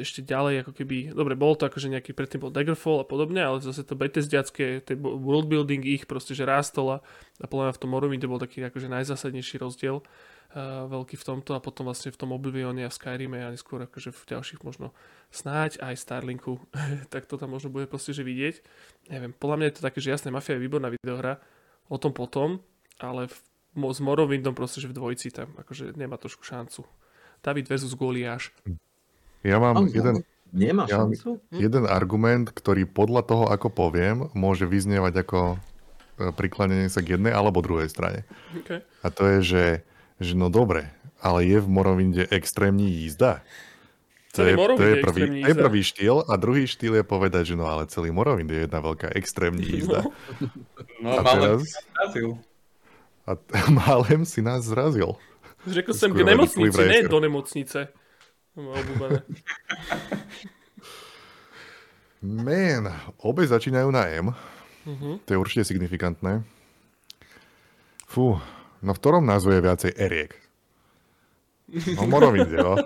[0.00, 3.60] ešte ďalej ako keby, dobre, bol to akože nejaký, predtým bol Daggerfall a podobne, ale
[3.60, 6.98] zase to Bethesdiacké, ten world building ich proste, že rástol a,
[7.40, 11.60] a podľa v tom Morrowinde bol taký akože najzásadnejší rozdiel uh, veľký v tomto a
[11.60, 14.96] potom vlastne v tom Oblivione a v Skyrime a neskôr akože v ďalších možno
[15.28, 16.64] snáď aj Starlinku,
[17.12, 18.64] tak to tam možno bude proste že vidieť.
[19.12, 21.36] Neviem, podľa mňa je to také, že jasné, Mafia je výborná videohra,
[21.92, 22.64] o tom potom,
[22.98, 23.36] ale v,
[23.74, 26.86] s Morrowindom proste, že v dvojici tam akože nemá trošku šancu.
[27.44, 28.54] David versus Goliáš.
[29.44, 30.24] Ja mám jeden,
[30.54, 31.42] Nemá ja mám šancu?
[31.52, 35.56] jeden argument, ktorý podľa toho, ako poviem, môže vyznievať ako e,
[36.32, 38.24] prikladenie sa k jednej alebo druhej strane.
[38.64, 38.80] Okay.
[39.04, 39.64] A to je, že,
[40.22, 40.88] že no dobre,
[41.20, 43.44] ale je v Morrovinde extrémní jízda.
[44.34, 47.54] To Celý je, to je, prvý, to je prvý štýl a druhý štýl je povedať,
[47.54, 50.06] že no ale celý Morrowind je jedna veľká extrémní jízda.
[50.98, 51.60] No, A malé teraz?
[53.26, 55.16] A t- málem si nás zrazil.
[55.66, 57.88] Řekl jsem k nemocnici, ne do nemocnice.
[62.24, 62.88] Man,
[63.20, 64.26] obe začínajú na M.
[64.84, 65.24] Mhm.
[65.24, 66.44] To je určite signifikantné.
[68.04, 68.38] Fú,
[68.80, 70.32] no v ktorom názve je viacej eriek?
[71.98, 72.76] No Morrowind, jo.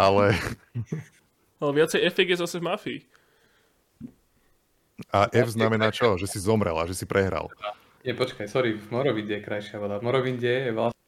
[0.00, 0.32] Ale
[1.60, 3.00] Ale viacej efekt je zase v Mafii.
[5.12, 6.18] a F znamená čo?
[6.18, 7.46] Že si zomrel a že si prehral.
[8.08, 10.00] Nie, počkaj, sorry, v Morrovinde je krajšia voda.
[10.00, 11.04] V Morrovinde je vlastne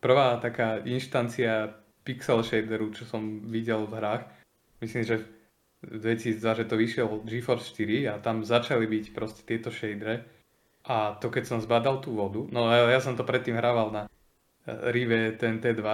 [0.00, 1.68] prvá taká inštancia
[2.00, 4.24] pixel shaderu, čo som videl v hrách.
[4.80, 5.28] Myslím, že
[5.84, 10.24] v 2002, že to vyšiel GeForce 4 a tam začali byť proste tieto shadere.
[10.88, 14.02] A to keď som zbadal tú vodu, no ja, ja som to predtým hrával na
[14.08, 15.84] eh, Rive TNT2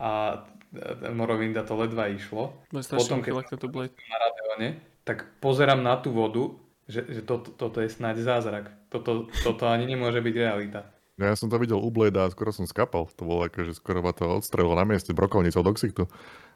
[0.00, 2.56] a eh, Morrowinda to ledva išlo.
[2.72, 3.92] Potom, keď- Blade.
[3.92, 4.68] na Radeone,
[5.04, 6.56] tak pozerám na tú vodu,
[6.88, 8.77] že, že to, toto je snáď zázrak.
[8.88, 10.80] Toto, toto ani nemôže byť realita.
[11.18, 13.10] No ja som to videl u Blade a skoro som skapal.
[13.18, 16.06] To bolo ako, že skoro ma to odstrelilo na mieste brokovnicou do ksichtu.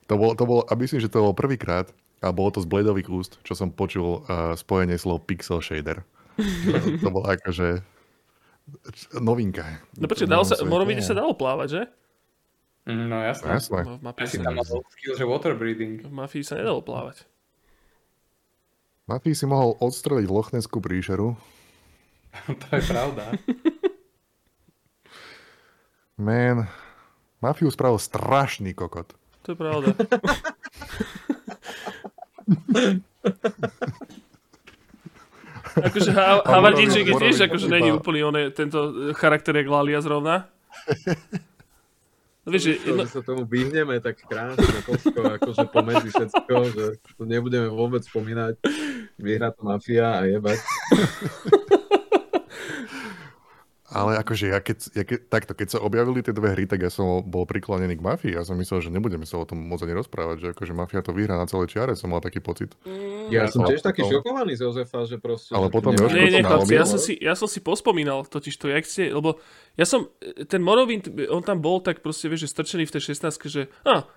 [0.06, 1.90] To bolo, to bolo, a myslím, že to bolo prvýkrát,
[2.22, 6.06] a bolo to z Bladeových úst, čo som počul uh, spojenie slov pixel shader.
[6.38, 7.82] to, to bolo akože
[9.18, 9.66] novinka.
[9.98, 11.82] No počkaj, dalo sa, v Morrovinde sa dalo plávať, že?
[12.86, 13.48] Mm, No No jasné.
[13.58, 13.80] Jasné.
[13.82, 16.02] No, v Mafii Si sa, tam mal skill, že water breathing.
[16.02, 17.26] v Mafii sa nedalo plávať.
[19.10, 21.34] Mafii si mohol odstreliť Lochneskú príšeru.
[22.60, 23.32] to je pravda.
[26.18, 26.68] Man,
[27.42, 29.12] Mafiu spravil strašný kokot.
[29.42, 29.94] To je pravda.
[35.82, 40.46] akože ha- Havardíček je tiež akože není úplný on tento charakter jak Lalia zrovna.
[42.42, 47.22] No vieš, že jedno, sa tomu vyhneme tak krásne, koľko, akože pomedzi všetko, že to
[47.22, 48.58] nebudeme vôbec spomínať.
[49.14, 50.58] Vyhrá to mafia a jebať.
[53.92, 56.88] Ale akože ja keď, ja keď, takto, keď sa objavili tie dve hry, tak ja
[56.88, 58.32] som bol priklonený k Mafii.
[58.32, 61.12] Ja som myslel, že nebudeme sa o tom moc ani rozprávať, že akože Mafia to
[61.12, 62.72] vyhrá na celej čiare, som mal taký pocit.
[63.28, 65.52] Ja som ale tiež taký šokovaný z Jozefa, že proste...
[65.52, 67.60] Ale že potom to Jožko Nie, to nie, chlapci, ja som, si, ja som si
[67.60, 69.36] pospomínal totiž to, jak ste, lebo
[69.76, 70.08] ja som,
[70.48, 74.08] ten Morrowind, on tam bol tak proste, vieš, že strčený v tej 16 že, a,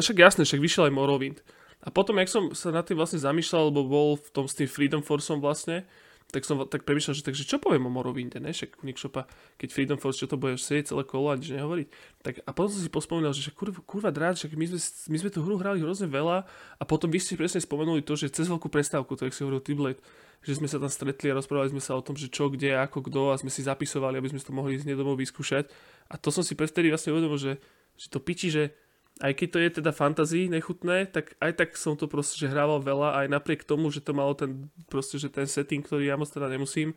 [0.00, 1.44] však jasné, však vyšiel aj Morrowind.
[1.84, 4.66] A potom, jak som sa nad tým vlastne zamýšľal, lebo bol v tom s tým
[4.66, 5.86] Freedom Forceom vlastne,
[6.28, 8.52] tak som tak premýšľal, že takže čo poviem o Morrowinde, ne?
[8.52, 9.24] Však Nick Shopa,
[9.56, 11.88] keď Freedom Force, čo to bude sedieť celé kolo a nič nehovoriť.
[12.20, 15.30] Tak, a potom som si pospomínal, že kurva, kurva drát, však my sme, my sme
[15.32, 16.44] tú hru hrali hrozne veľa
[16.76, 19.64] a potom vy ste presne spomenuli to, že cez veľkú prestávku, to jak si hovoril
[19.64, 20.04] T-Blade,
[20.44, 23.08] že sme sa tam stretli a rozprávali sme sa o tom, že čo, kde, ako,
[23.08, 25.64] kto a sme si zapisovali, aby sme to mohli ísť domov vyskúšať.
[26.12, 27.52] A to som si vtedy vlastne uvedomil, že,
[27.96, 28.76] že to piči, že
[29.18, 32.78] aj keď to je teda fantasy nechutné, tak aj tak som to proste, že hrával
[32.78, 36.30] veľa, aj napriek tomu, že to malo ten, proste, že ten setting, ktorý ja moc
[36.30, 36.94] teda nemusím,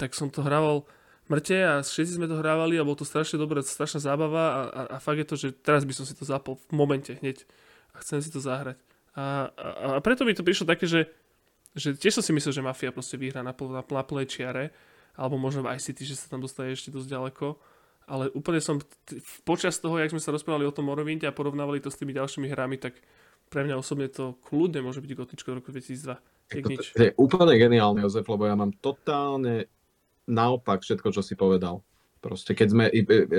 [0.00, 0.88] tak som to hrával
[1.28, 4.80] mŕte a všetci sme to hrávali a bol to strašne dobré, strašná zábava a, a,
[4.94, 7.44] a fakt je to, že teraz by som si to zapol v momente hneď
[7.94, 8.80] a chcem si to zahrať.
[9.14, 9.66] A, a,
[9.96, 11.12] a preto mi to prišlo také, že,
[11.76, 14.74] že tiež som si myslel, že Mafia proste vyhrá na, na, na plnej čiare,
[15.14, 17.46] alebo možno v ICT, že sa tam dostane ešte dosť ďaleko,
[18.10, 21.78] ale úplne som t- počas toho, jak sme sa rozprávali o tom Morrowinde a porovnávali
[21.78, 22.98] to s tými ďalšími hrami, tak
[23.46, 26.18] pre mňa osobne to kľudne môže byť gotičko roku 2002.
[26.50, 29.70] Jak To, to je úplne geniálny, Jozef, lebo ja mám totálne
[30.26, 31.82] naopak všetko, čo si povedal.
[32.20, 32.84] Proste keď sme,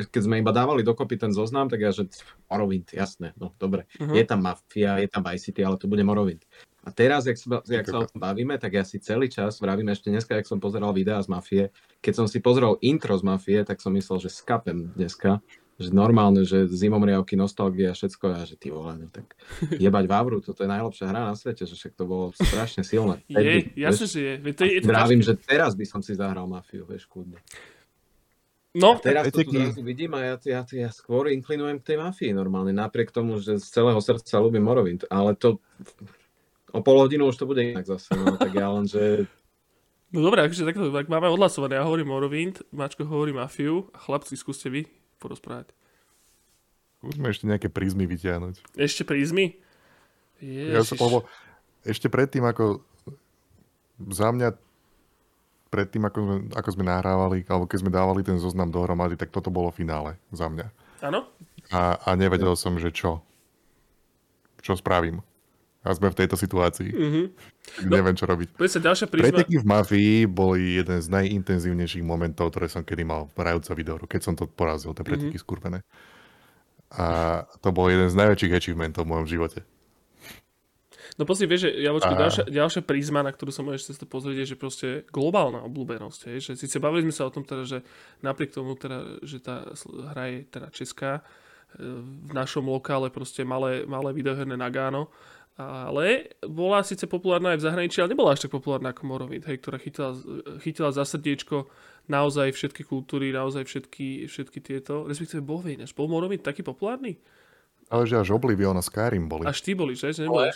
[0.09, 2.09] keď sme iba dávali dokopy ten zoznam, tak ja, že
[2.49, 3.85] Morrowind, jasné, no dobre.
[3.99, 4.15] Uh-huh.
[4.15, 6.41] Je tam Mafia, je tam Vice City, ale to bude Morrowind.
[6.81, 9.93] A teraz, jak sa, jak sa o tom bavíme, tak ja si celý čas vravím
[9.93, 11.63] ešte dneska, jak som pozeral videá z Mafie,
[12.01, 15.45] keď som si pozrel intro z Mafie, tak som myslel, že skapem dneska,
[15.77, 19.37] že normálne, že zimomriavky, nostalgia a všetko, a že ty vole, no tak
[19.77, 23.21] jebať Vavru, toto je najlepšia hra na svete, že však to bolo strašne silné.
[23.29, 24.33] Je, jasne, že je.
[24.53, 27.37] To je, to Vravím, že teraz by som si zahral Mafiu, vieš, kľudne.
[28.71, 31.97] No, a teraz to tu zrazu vidím a ja, ja, ja skôr inklinujem k tej
[31.99, 35.59] mafii normálne, napriek tomu, že z celého srdca ľúbim Morrowind, ale to
[36.71, 39.27] o pol hodinu už to bude inak zase, no, tak ja len, že...
[40.11, 44.35] No dobré, takže takto, tak máme odhlasované, ja hovorím Morrowind, Mačko hovorí Mafiu a chlapci,
[44.35, 44.87] skúste vy
[45.23, 45.71] porozprávať.
[46.99, 48.77] Skúsme ešte nejaké prízmy vyťahnuť.
[48.77, 49.57] Ešte prízmy?
[50.43, 50.73] Ježiš.
[50.73, 51.25] Ja som, lebo
[51.81, 52.81] ešte predtým, ako
[54.11, 54.53] za mňa
[55.71, 59.47] predtým, ako sme, ako sme nahrávali, alebo keď sme dávali ten zoznam dohromady, tak toto
[59.47, 60.67] bolo finále za mňa.
[61.07, 61.25] Áno?
[61.71, 63.23] A, a nevedel som, že čo.
[64.59, 65.23] Čo spravím.
[65.81, 66.93] A sme v tejto situácii.
[66.93, 67.25] Mm-hmm.
[67.89, 68.53] No, neviem, čo robiť.
[68.57, 69.33] Ďalšia prízma...
[69.33, 74.21] Preteky v Mafii boli jeden z najintenzívnejších momentov, ktoré som kedy mal hrajúca videohru, keď
[74.21, 75.41] som to porazil, tie preteky mm-hmm.
[75.41, 75.81] skurvené.
[76.93, 79.65] A to bol jeden z najväčších achievementov v mojom živote.
[81.19, 84.55] No pozri, vieš, že Javočko, ďalšia, ďalšia prízma, na ktorú sa môžeš cez pozrieť, je,
[84.55, 86.19] že proste globálna obľúbenosť.
[86.31, 87.83] Je, že síce bavili sme sa o tom teda, že
[88.23, 89.69] napriek tomu teda, že tá
[90.13, 91.21] hra je teda česká, e,
[91.99, 95.11] v našom lokále proste malé, malé videoherné Nagano,
[95.59, 99.57] ale bola síce populárna aj v zahraničí, ale nebola až tak populárna ako Morrowind, hej,
[99.59, 100.15] ktorá chytila,
[100.63, 101.67] chytila za srdiečko
[102.07, 107.19] naozaj všetky kultúry, naozaj všetky, všetky tieto, respektíve bol než bol Morrowind taký populárny?
[107.91, 109.43] Ale že až Oblivion a Skyrim boli.
[109.43, 110.15] Až ty boli, že?
[110.15, 110.47] že neboli?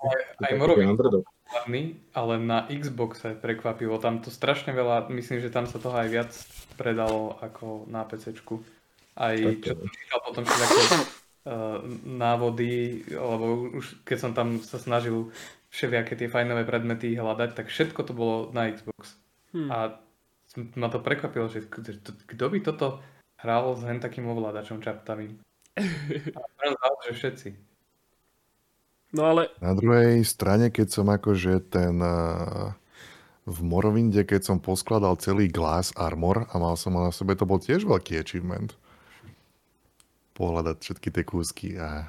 [0.00, 1.82] Ale, aj Morrowind populárny,
[2.14, 4.02] ale na Xboxe prekvapivo.
[4.02, 6.30] Tam to strašne veľa, myslím, že tam sa toho aj viac
[6.74, 8.34] predalo ako na PC.
[9.20, 11.04] Aj čo som čítal potom uh,
[12.06, 15.34] návody, lebo už keď som tam sa snažil
[15.70, 19.18] všelijaké tie fajnové predmety hľadať, tak všetko to bolo na Xbox.
[19.54, 19.70] Hmm.
[19.70, 19.76] A
[20.74, 21.66] ma to prekvapilo, že
[22.26, 23.02] kto by toto
[23.38, 25.38] hral s hen takým ovládačom čaptavým.
[25.78, 27.48] A že všetci.
[29.14, 29.50] No ale...
[29.58, 32.74] Na druhej strane, keď som akože ten uh,
[33.42, 37.48] v Morrowinde, keď som poskladal celý Glass Armor a mal som ho na sebe, to
[37.48, 38.78] bol tiež veľký achievement.
[40.34, 42.06] Pohľadať všetky tie kúsky a,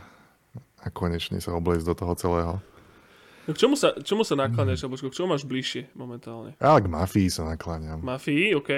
[0.81, 2.53] a konečne sa obliecť do toho celého.
[3.49, 6.53] No k čomu sa, čomu sa nakláňaš, alebo k čomu máš bližšie momentálne?
[6.61, 7.99] Ale k mafii sa nakláňam.
[8.05, 8.71] Mafii, OK.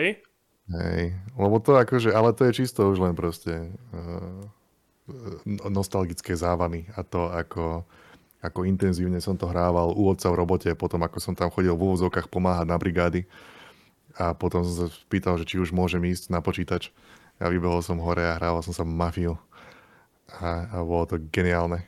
[0.63, 1.03] Hej,
[1.35, 4.39] lebo to akože, ale to je čisto už len proste uh,
[5.67, 7.83] nostalgické závany a to ako
[8.43, 11.87] ako intenzívne som to hrával u otca v robote, potom ako som tam chodil v
[11.87, 13.23] úvozovkách pomáhať na brigády.
[14.19, 16.91] A potom som sa spýtal, že či už môžem ísť na počítač.
[17.41, 19.37] A vybehol som hore a hrával som sa mafiu.
[20.41, 21.85] A, a bolo to geniálne.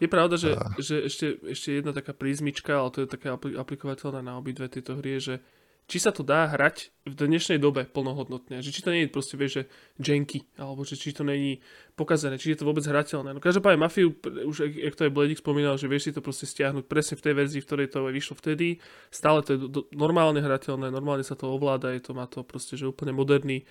[0.00, 0.72] Je pravda, že, a...
[0.80, 5.20] že ešte, ešte jedna taká prízmička, ale to je také aplikovateľné na obidve tieto hry,
[5.20, 5.44] že
[5.90, 8.62] či sa to dá hrať v dnešnej dobe plnohodnotne.
[8.62, 9.62] Že či to nie je proste, vieš, že
[9.98, 11.58] janky, alebo že či to není
[11.98, 13.34] pokazené, či je to vôbec hrateľné.
[13.34, 16.86] No každopádne Mafiu, už jak to aj Bledik spomínal, že vieš si to proste stiahnuť
[16.86, 18.78] presne v tej verzii, v ktorej to vyšlo vtedy.
[19.10, 22.78] Stále to je do, normálne hrateľné, normálne sa to ovláda, je to, má to proste,
[22.78, 23.66] že úplne moderný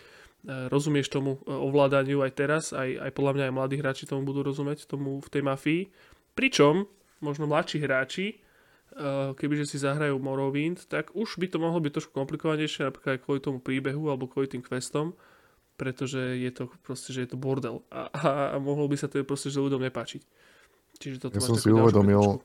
[0.47, 4.47] rozumieš tomu e, ovládaniu aj teraz, aj, aj podľa mňa aj mladí hráči tomu budú
[4.47, 5.81] rozumieť, tomu v tej mafii.
[6.37, 6.87] Pričom,
[7.19, 8.39] možno mladší hráči,
[8.89, 13.21] Eh, kebyže si zahrajú Morrowind, tak už by to mohlo byť trošku komplikovanejšie, napríklad aj
[13.21, 15.13] kvôli tomu príbehu alebo kvôli tým questom,
[15.77, 19.21] pretože je to proste, že je to bordel a, a, a mohlo by sa to
[19.21, 20.21] proste, že ľuďom nepáčiť.
[20.97, 22.41] Čiže toto ja som si uvedomil,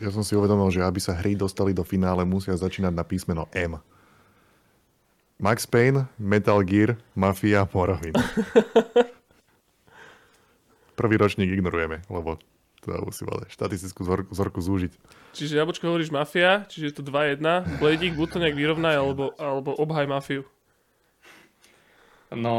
[0.00, 3.44] ja som si uvedomil, že aby sa hry dostali do finále, musia začínať na písmeno
[3.52, 3.76] M.
[5.38, 8.14] Max Payne, Metal Gear, Mafia, Morrowind.
[11.00, 12.38] Prvý ročník ignorujeme, lebo
[12.84, 14.92] to musím ale štatistickú vzorku zúžiť.
[15.34, 17.42] Čiže Jabočko hovoríš mafia, čiže je to 2-1.
[17.82, 20.46] Bledík, buď to nejak vyrovnaj, alebo, alebo obhaj mafiu.
[22.30, 22.54] No,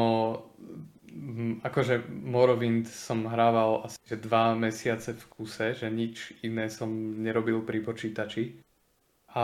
[1.63, 6.91] akože Morrowind som hrával asi že dva mesiace v kuse, že nič iné som
[7.23, 8.59] nerobil pri počítači.
[9.31, 9.43] A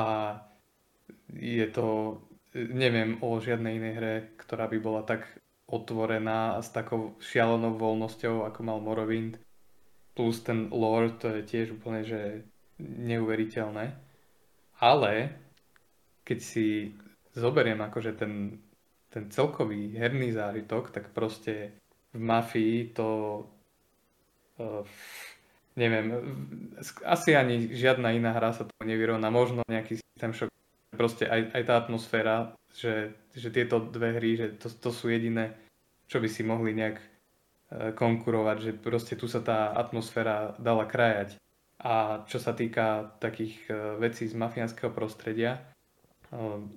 [1.31, 2.19] je to,
[2.53, 5.27] neviem o žiadnej inej hre, ktorá by bola tak
[5.71, 9.39] otvorená a s takou šialenou voľnosťou, ako mal Morrowind.
[10.11, 12.43] Plus ten lore, to je tiež úplne, že
[12.83, 13.95] neuveriteľné.
[14.83, 15.11] Ale
[16.27, 16.91] keď si
[17.31, 18.59] zoberiem akože ten,
[19.07, 21.71] ten celkový herný zážitok, tak proste
[22.11, 23.07] v Mafii to
[24.59, 24.83] uh,
[25.79, 26.11] neviem,
[27.07, 29.31] asi ani žiadna iná hra sa to nevyrovná.
[29.31, 30.51] Možno nejaký systém šok
[30.91, 32.35] proste aj, aj tá atmosféra,
[32.75, 35.55] že, že tieto dve hry, že to, to sú jediné,
[36.07, 37.07] čo by si mohli nejak e,
[37.95, 41.39] konkurovať, že proste tu sa tá atmosféra dala krajať.
[41.81, 45.61] A čo sa týka takých e, vecí z mafiánskeho prostredia, e,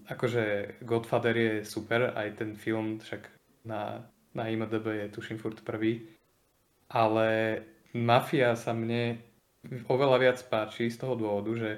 [0.09, 3.26] akože Godfather je super, aj ten film však
[3.67, 4.02] na,
[4.34, 6.07] na IMDB je tuším furt prvý,
[6.91, 7.60] ale
[7.94, 9.18] Mafia sa mne
[9.86, 11.70] oveľa viac páči z toho dôvodu, že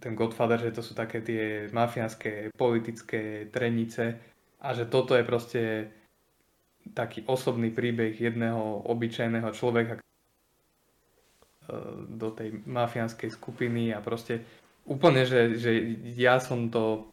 [0.00, 4.20] ten Godfather, že to sú také tie mafiánske politické trenice
[4.60, 5.62] a že toto je proste
[6.92, 10.02] taký osobný príbeh jedného obyčajného človeka e,
[12.12, 14.44] do tej mafiánskej skupiny a proste
[14.84, 15.72] úplne, že, že
[16.12, 17.08] ja som to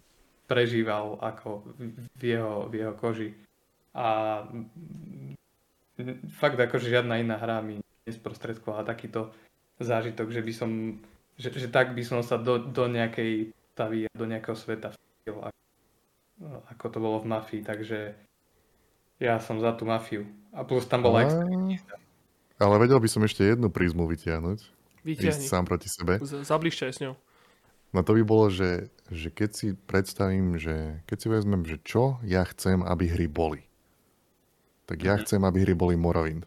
[0.52, 1.64] prežíval ako
[2.20, 3.32] v jeho, v jeho koži.
[3.96, 4.44] A
[6.36, 9.32] fakt akože žiadna iná hra mi nesprostredkovala takýto
[9.80, 11.00] zážitok, že by som
[11.42, 15.60] že, že tak by som sa do, do nejakej stavy, do nejakého sveta vstil, ako,
[16.70, 18.14] ako to bolo v Mafii, takže
[19.18, 20.30] ja som za tú mafiu.
[20.54, 21.98] A plus tam bola extrémista.
[22.62, 24.60] Ale vedel by som ešte jednu prízmu vytiahnuť.
[25.02, 25.46] Vytiahni.
[25.46, 26.22] sám proti sebe.
[26.22, 27.18] Zabližte s ňou.
[27.92, 32.22] No to by bolo, že, že keď si predstavím, že keď si vezmem, že čo
[32.22, 33.66] ja chcem, aby hry boli.
[34.86, 35.26] Tak ja mm-hmm.
[35.26, 36.46] chcem, aby hry boli Morrowind.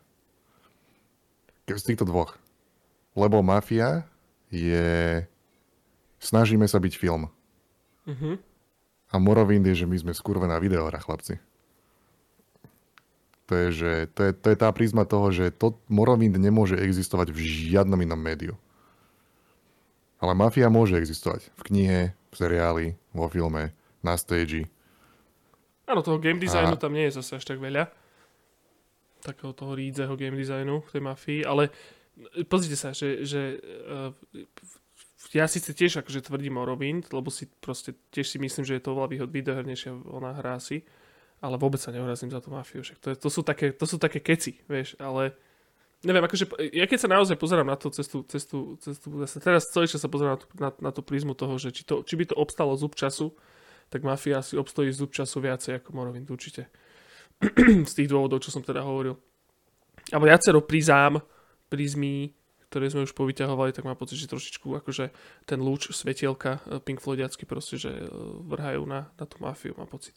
[1.66, 2.38] Z týchto dvoch.
[3.14, 4.06] Lebo Mafia
[4.54, 4.88] je...
[6.22, 7.28] Snažíme sa byť film.
[8.06, 8.38] Uh-huh.
[9.12, 11.42] A Morrowind je, že my sme skurvená videohra, chlapci.
[13.44, 17.28] To je, že, to, je, to je tá prízma toho, že to, Morrowind nemôže existovať
[17.28, 18.56] v žiadnom inom médiu.
[20.16, 24.64] Ale Mafia môže existovať v knihe, v seriáli, vo filme, na stage.
[25.84, 26.80] Áno, toho game designu a...
[26.80, 27.92] tam nie je zase až tak veľa.
[29.20, 31.68] Takého toho rídzeho game designu v tej Mafii, ale
[32.46, 34.10] pozrite sa, že, že uh,
[35.34, 38.94] ja síce tiež akože tvrdím Morrowind, lebo si proste tiež si myslím, že je to
[38.94, 40.86] oveľa výhod, výdohernejšia ona hrá si,
[41.42, 42.86] ale vôbec sa neurazím za tú mafiu.
[42.86, 45.34] Však to, je, to, sú také, to sú také keci, vieš, ale
[46.06, 49.10] neviem, akože ja keď sa naozaj pozerám na tú cestu, cestu, cestu
[49.42, 52.06] teraz celý čas sa pozerám na tú, na, na tú prízmu toho, že či, to,
[52.06, 53.34] či by to obstalo zub času,
[53.90, 56.70] tak mafia si obstojí zub času viacej ako Morrowind určite.
[57.90, 59.18] Z tých dôvodov, čo som teda hovoril.
[60.12, 61.18] A viacero prízám,
[61.74, 62.30] prízmy,
[62.70, 65.10] ktoré sme už povyťahovali, tak mám pocit, že trošičku akože
[65.46, 68.06] ten lúč svetielka eh, Pink Floydiacky proste, že eh,
[68.46, 70.14] vrhajú na, na tú mafiu, mám pocit.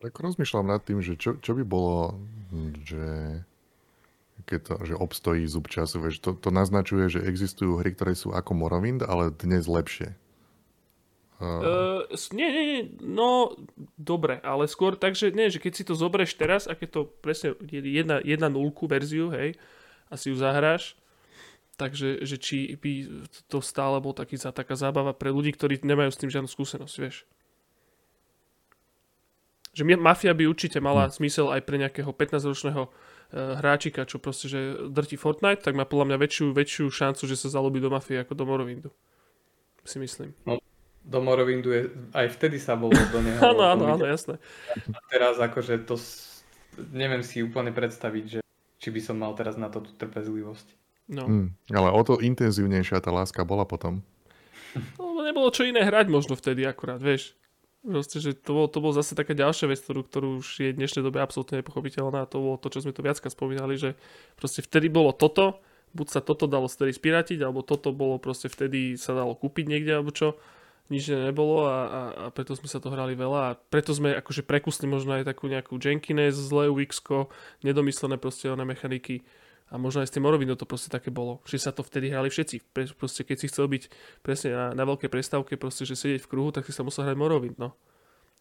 [0.00, 2.18] Tak rozmýšľam nad tým, že čo, čo by bolo,
[2.82, 3.38] že
[4.42, 8.34] keď to, že obstojí zub času, vieš, to, to naznačuje, že existujú hry, ktoré sú
[8.34, 10.18] ako Morrowind, ale dnes lepšie.
[11.42, 13.50] Uh, nie, nie, nie, no
[13.98, 17.00] dobre, ale skôr tak, že nie, že keď si to zoberieš teraz a keď to
[17.18, 19.58] presne jedna, jedna nulku verziu, hej,
[20.12, 20.92] a si ju zahráš,
[21.80, 26.20] takže že či by to stále bol taký, taká zábava pre ľudí, ktorí nemajú s
[26.20, 27.24] tým žiadnu skúsenosť, vieš.
[29.72, 31.16] Že mafia by určite mala hmm.
[31.16, 32.92] zmysel aj pre nejakého 15-ročného uh,
[33.56, 37.48] hráčika, čo proste, že drti Fortnite, tak má podľa mňa väčšiu, väčšiu šancu, že sa
[37.48, 38.92] zalobí do mafie ako do Morrowindu.
[39.88, 40.36] Si myslím.
[40.44, 40.60] No,
[41.00, 43.40] do Morrowindu je, aj vtedy sa bolo do neho.
[43.40, 44.36] áno, áno, áno, jasné.
[44.92, 45.96] A teraz akože to
[46.92, 48.38] neviem si úplne predstaviť, že
[48.82, 50.66] či by som mal teraz na to tú trpezlivosť.
[51.06, 51.24] No.
[51.30, 54.02] Hmm, ale o to intenzívnejšia tá láska bola potom.
[54.98, 57.38] No, nebolo čo iné hrať možno vtedy akurát, vieš.
[57.82, 60.78] Proste, že to bolo, to bolo zase taká ďalšia vec, ktorú, ktorú už je v
[60.78, 63.98] dnešnej dobe absolútne nepochopiteľná a to bolo to, čo sme tu viacka spomínali, že
[64.38, 65.58] proste vtedy bolo toto,
[65.90, 69.98] buď sa toto dalo vtedy spiratiť, alebo toto bolo proste vtedy sa dalo kúpiť niekde,
[69.98, 70.38] alebo čo
[70.90, 74.42] nič nebolo a, a, a preto sme sa to hrali veľa a preto sme akože
[74.42, 77.00] prekusli možno aj takú nejakú Jenkins, zlé UX,
[77.62, 79.22] nedomyslené proste oné mechaniky
[79.72, 82.28] a možno aj s tým Morrowindom to proste také bolo, že sa to vtedy hrali
[82.28, 82.76] všetci.
[82.92, 83.82] Proste keď si chcel byť
[84.20, 87.16] presne na, na veľkej prestávke, proste, že sedieť v kruhu, tak si sa musel hrať
[87.16, 87.72] Morrowind, no.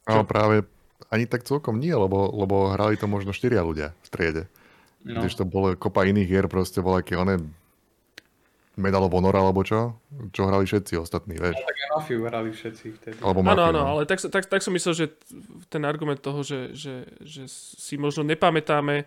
[0.04, 0.28] Čo?
[0.28, 0.68] práve
[1.08, 4.44] ani tak celkom nie, lebo, lebo hrali to možno štyria ľudia v triede.
[5.08, 5.24] No.
[5.24, 7.42] Když to bolo kopa iných hier, proste bolo aké one
[8.80, 10.00] Medal of Honor alebo čo?
[10.32, 11.60] Čo hrali všetci ostatní, vieš?
[11.60, 13.18] No, tak aj Mafiu hrali všetci vtedy.
[13.20, 13.90] Alebo Mafiu, áno, áno, no.
[13.92, 15.06] ale tak, tak, tak som myslel, že
[15.68, 19.04] ten argument toho, že, že, že si možno nepamätáme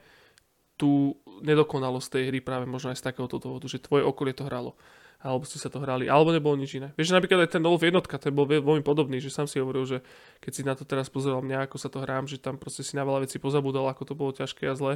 [0.76, 4.76] tú nedokonalosť tej hry práve možno aj z takéhoto dôvodu, že tvoje okolie to hralo
[5.25, 6.93] alebo ste sa to hrali, alebo nebolo nič iné.
[7.01, 9.99] Vieš, napríklad aj ten Wolf jednotka, ten bol veľmi podobný, že sám si hovoril, že
[10.44, 12.93] keď si na to teraz pozeral mňa, ako sa to hrám, že tam proste si
[12.93, 14.94] na veľa vecí pozabudol, ako to bolo ťažké a zlé.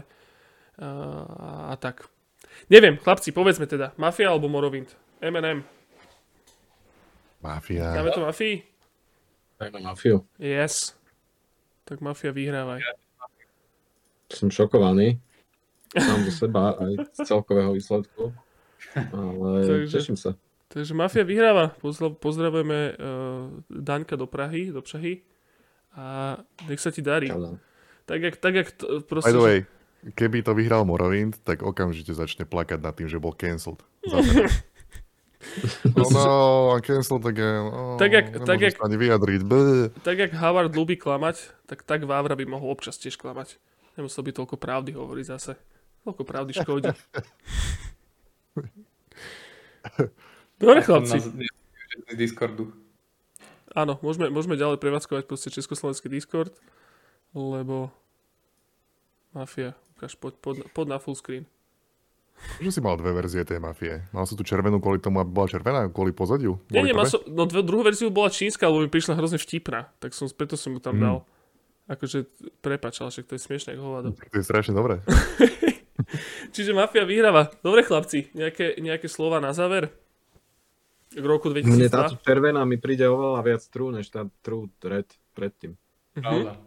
[0.77, 2.13] A, a tak.
[2.67, 4.91] Neviem, chlapci, povedzme teda, Mafia alebo Morrowind?
[5.23, 5.62] M&M.
[7.39, 7.95] Mafia.
[7.95, 8.67] Dáme to Mafii?
[9.59, 10.27] Dajme Mafiu.
[10.39, 10.95] Yes.
[11.87, 12.83] Tak Mafia vyhrávaj.
[14.31, 15.19] Som šokovaný.
[15.97, 18.31] Sám do seba aj z celkového výsledku.
[18.95, 19.97] Ale Takže...
[19.99, 20.37] teším sa.
[20.69, 21.73] Takže Mafia vyhráva.
[21.81, 25.25] Pozdrav, pozdravujeme uh, Daňka do Prahy, do Prahy.
[25.97, 26.37] A
[26.69, 27.33] nech sa ti darí.
[27.33, 27.57] Čau,
[28.05, 29.33] Tak jak, tak jak t- proste...
[29.33, 29.59] By the way,
[30.15, 33.83] keby to vyhral Morrowind, tak okamžite začne plakať nad tým, že bol cancelled.
[34.07, 34.23] Oh
[36.10, 36.25] no,
[36.75, 37.67] I'm cancelled again.
[37.68, 39.41] Oh, Tak jak- tak jak- ani vyjadriť.
[39.43, 39.91] Bleh.
[40.02, 43.59] tak jak Howard ľúbi klamať, tak tak Vávra by mohol občas tiež klamať.
[43.94, 45.52] Nemusel by toľko pravdy hovoriť zase.
[46.02, 46.91] Toľko pravdy škodí.
[50.59, 51.18] Dobre chlapci.
[52.15, 52.70] Discordu.
[53.70, 56.51] Áno, môžeme, môžeme ďalej prevádzkovať proste československý Discord,
[57.31, 57.93] lebo
[59.31, 61.43] Mafia, ukáž, poď, poď, poď na full screen.
[62.62, 64.07] Že si mal dve verzie tej mafie.
[64.15, 66.62] Mal si tú červenú kvôli tomu, aby bola červená, kvôli pozadiu?
[66.70, 69.91] Nie, nie, mal som, no dve, druhú verziu bola čínska, lebo mi prišla hrozne vtipná,
[69.99, 71.02] tak som, preto som ju tam Mm.
[71.02, 71.18] dal.
[71.91, 72.31] Akože,
[72.62, 74.09] prepač, ale však to je smiešné ako hovado.
[74.15, 75.02] To je strašne dobré.
[76.55, 77.51] Čiže Mafia vyhráva.
[77.59, 79.91] Dobre chlapci, nejaké, nejaké slova na záver?
[81.10, 82.28] K roku Mne táto 2002?
[82.28, 85.75] červená mi príde oveľa viac true, než tá true red predtým.
[86.15, 86.60] Pravda.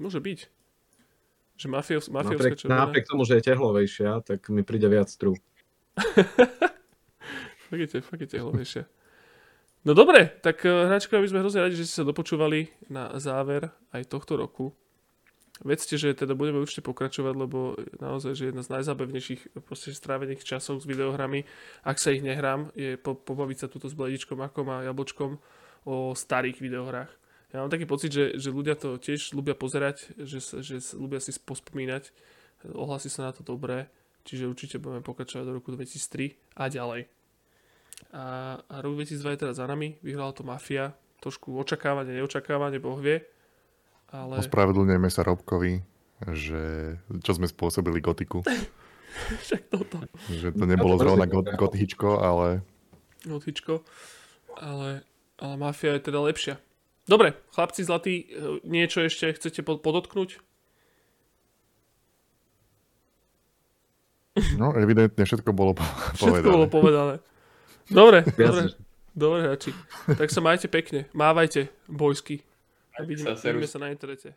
[0.00, 0.38] Môže byť.
[1.62, 2.78] Že mafios, mafiovská Napriek, červená.
[2.82, 5.38] napriek tomu, že je tehlovejšia, tak mi príde viac true.
[7.70, 8.84] Fakt je, fakt je tehlovejšia.
[9.86, 13.72] No dobre, tak eh, hráčkovia, my sme hrozne radi, že ste sa dopočúvali na záver
[13.94, 14.74] aj tohto roku.
[15.62, 20.82] Vedzte, že teda budeme určite pokračovať, lebo naozaj, že jedna z najzábavnejších proste strávených časov
[20.82, 21.46] s videohrami,
[21.86, 25.38] ak sa ich nehrám, je po, pobaviť sa túto s Bledičkom, Akom a Jablčkom
[25.86, 27.14] o starých videohrách.
[27.52, 31.36] Ja mám taký pocit, že, že ľudia to tiež ľubia pozerať, že, že ľubia si
[31.36, 32.08] pospomínať,
[32.72, 33.92] ohlasí sa na to dobré,
[34.24, 37.02] čiže určite budeme pokračovať do roku 2003 a ďalej.
[38.16, 42.96] A, a rok 2002 je teraz za nami, vyhrala to Mafia, trošku očakávanie, neočakávanie, Boh
[42.96, 43.20] vie,
[44.12, 45.80] ale Ospravedlňujeme sa Robkovi,
[46.32, 48.44] že čo sme spôsobili gotiku.
[49.44, 52.64] však toto, Že to nebolo zrovna got, gotičko, ale
[53.28, 53.80] notičko,
[54.60, 55.04] ale,
[55.40, 56.56] ale Mafia je teda lepšia.
[57.12, 60.40] Dobre, chlapci zlatí, e, niečo ešte chcete pod- podotknúť?
[64.56, 65.84] no evidentne všetko bolo po-
[66.16, 67.20] Všetko bolo povedané.
[67.20, 67.84] povedané.
[67.92, 68.72] Dobre, dobre,
[69.12, 69.76] dobre hráči.
[70.08, 72.40] Tak sa majte pekne, mávajte, bojsky.
[72.96, 74.32] Majte Vidíme, sa, vidíme sa na internete.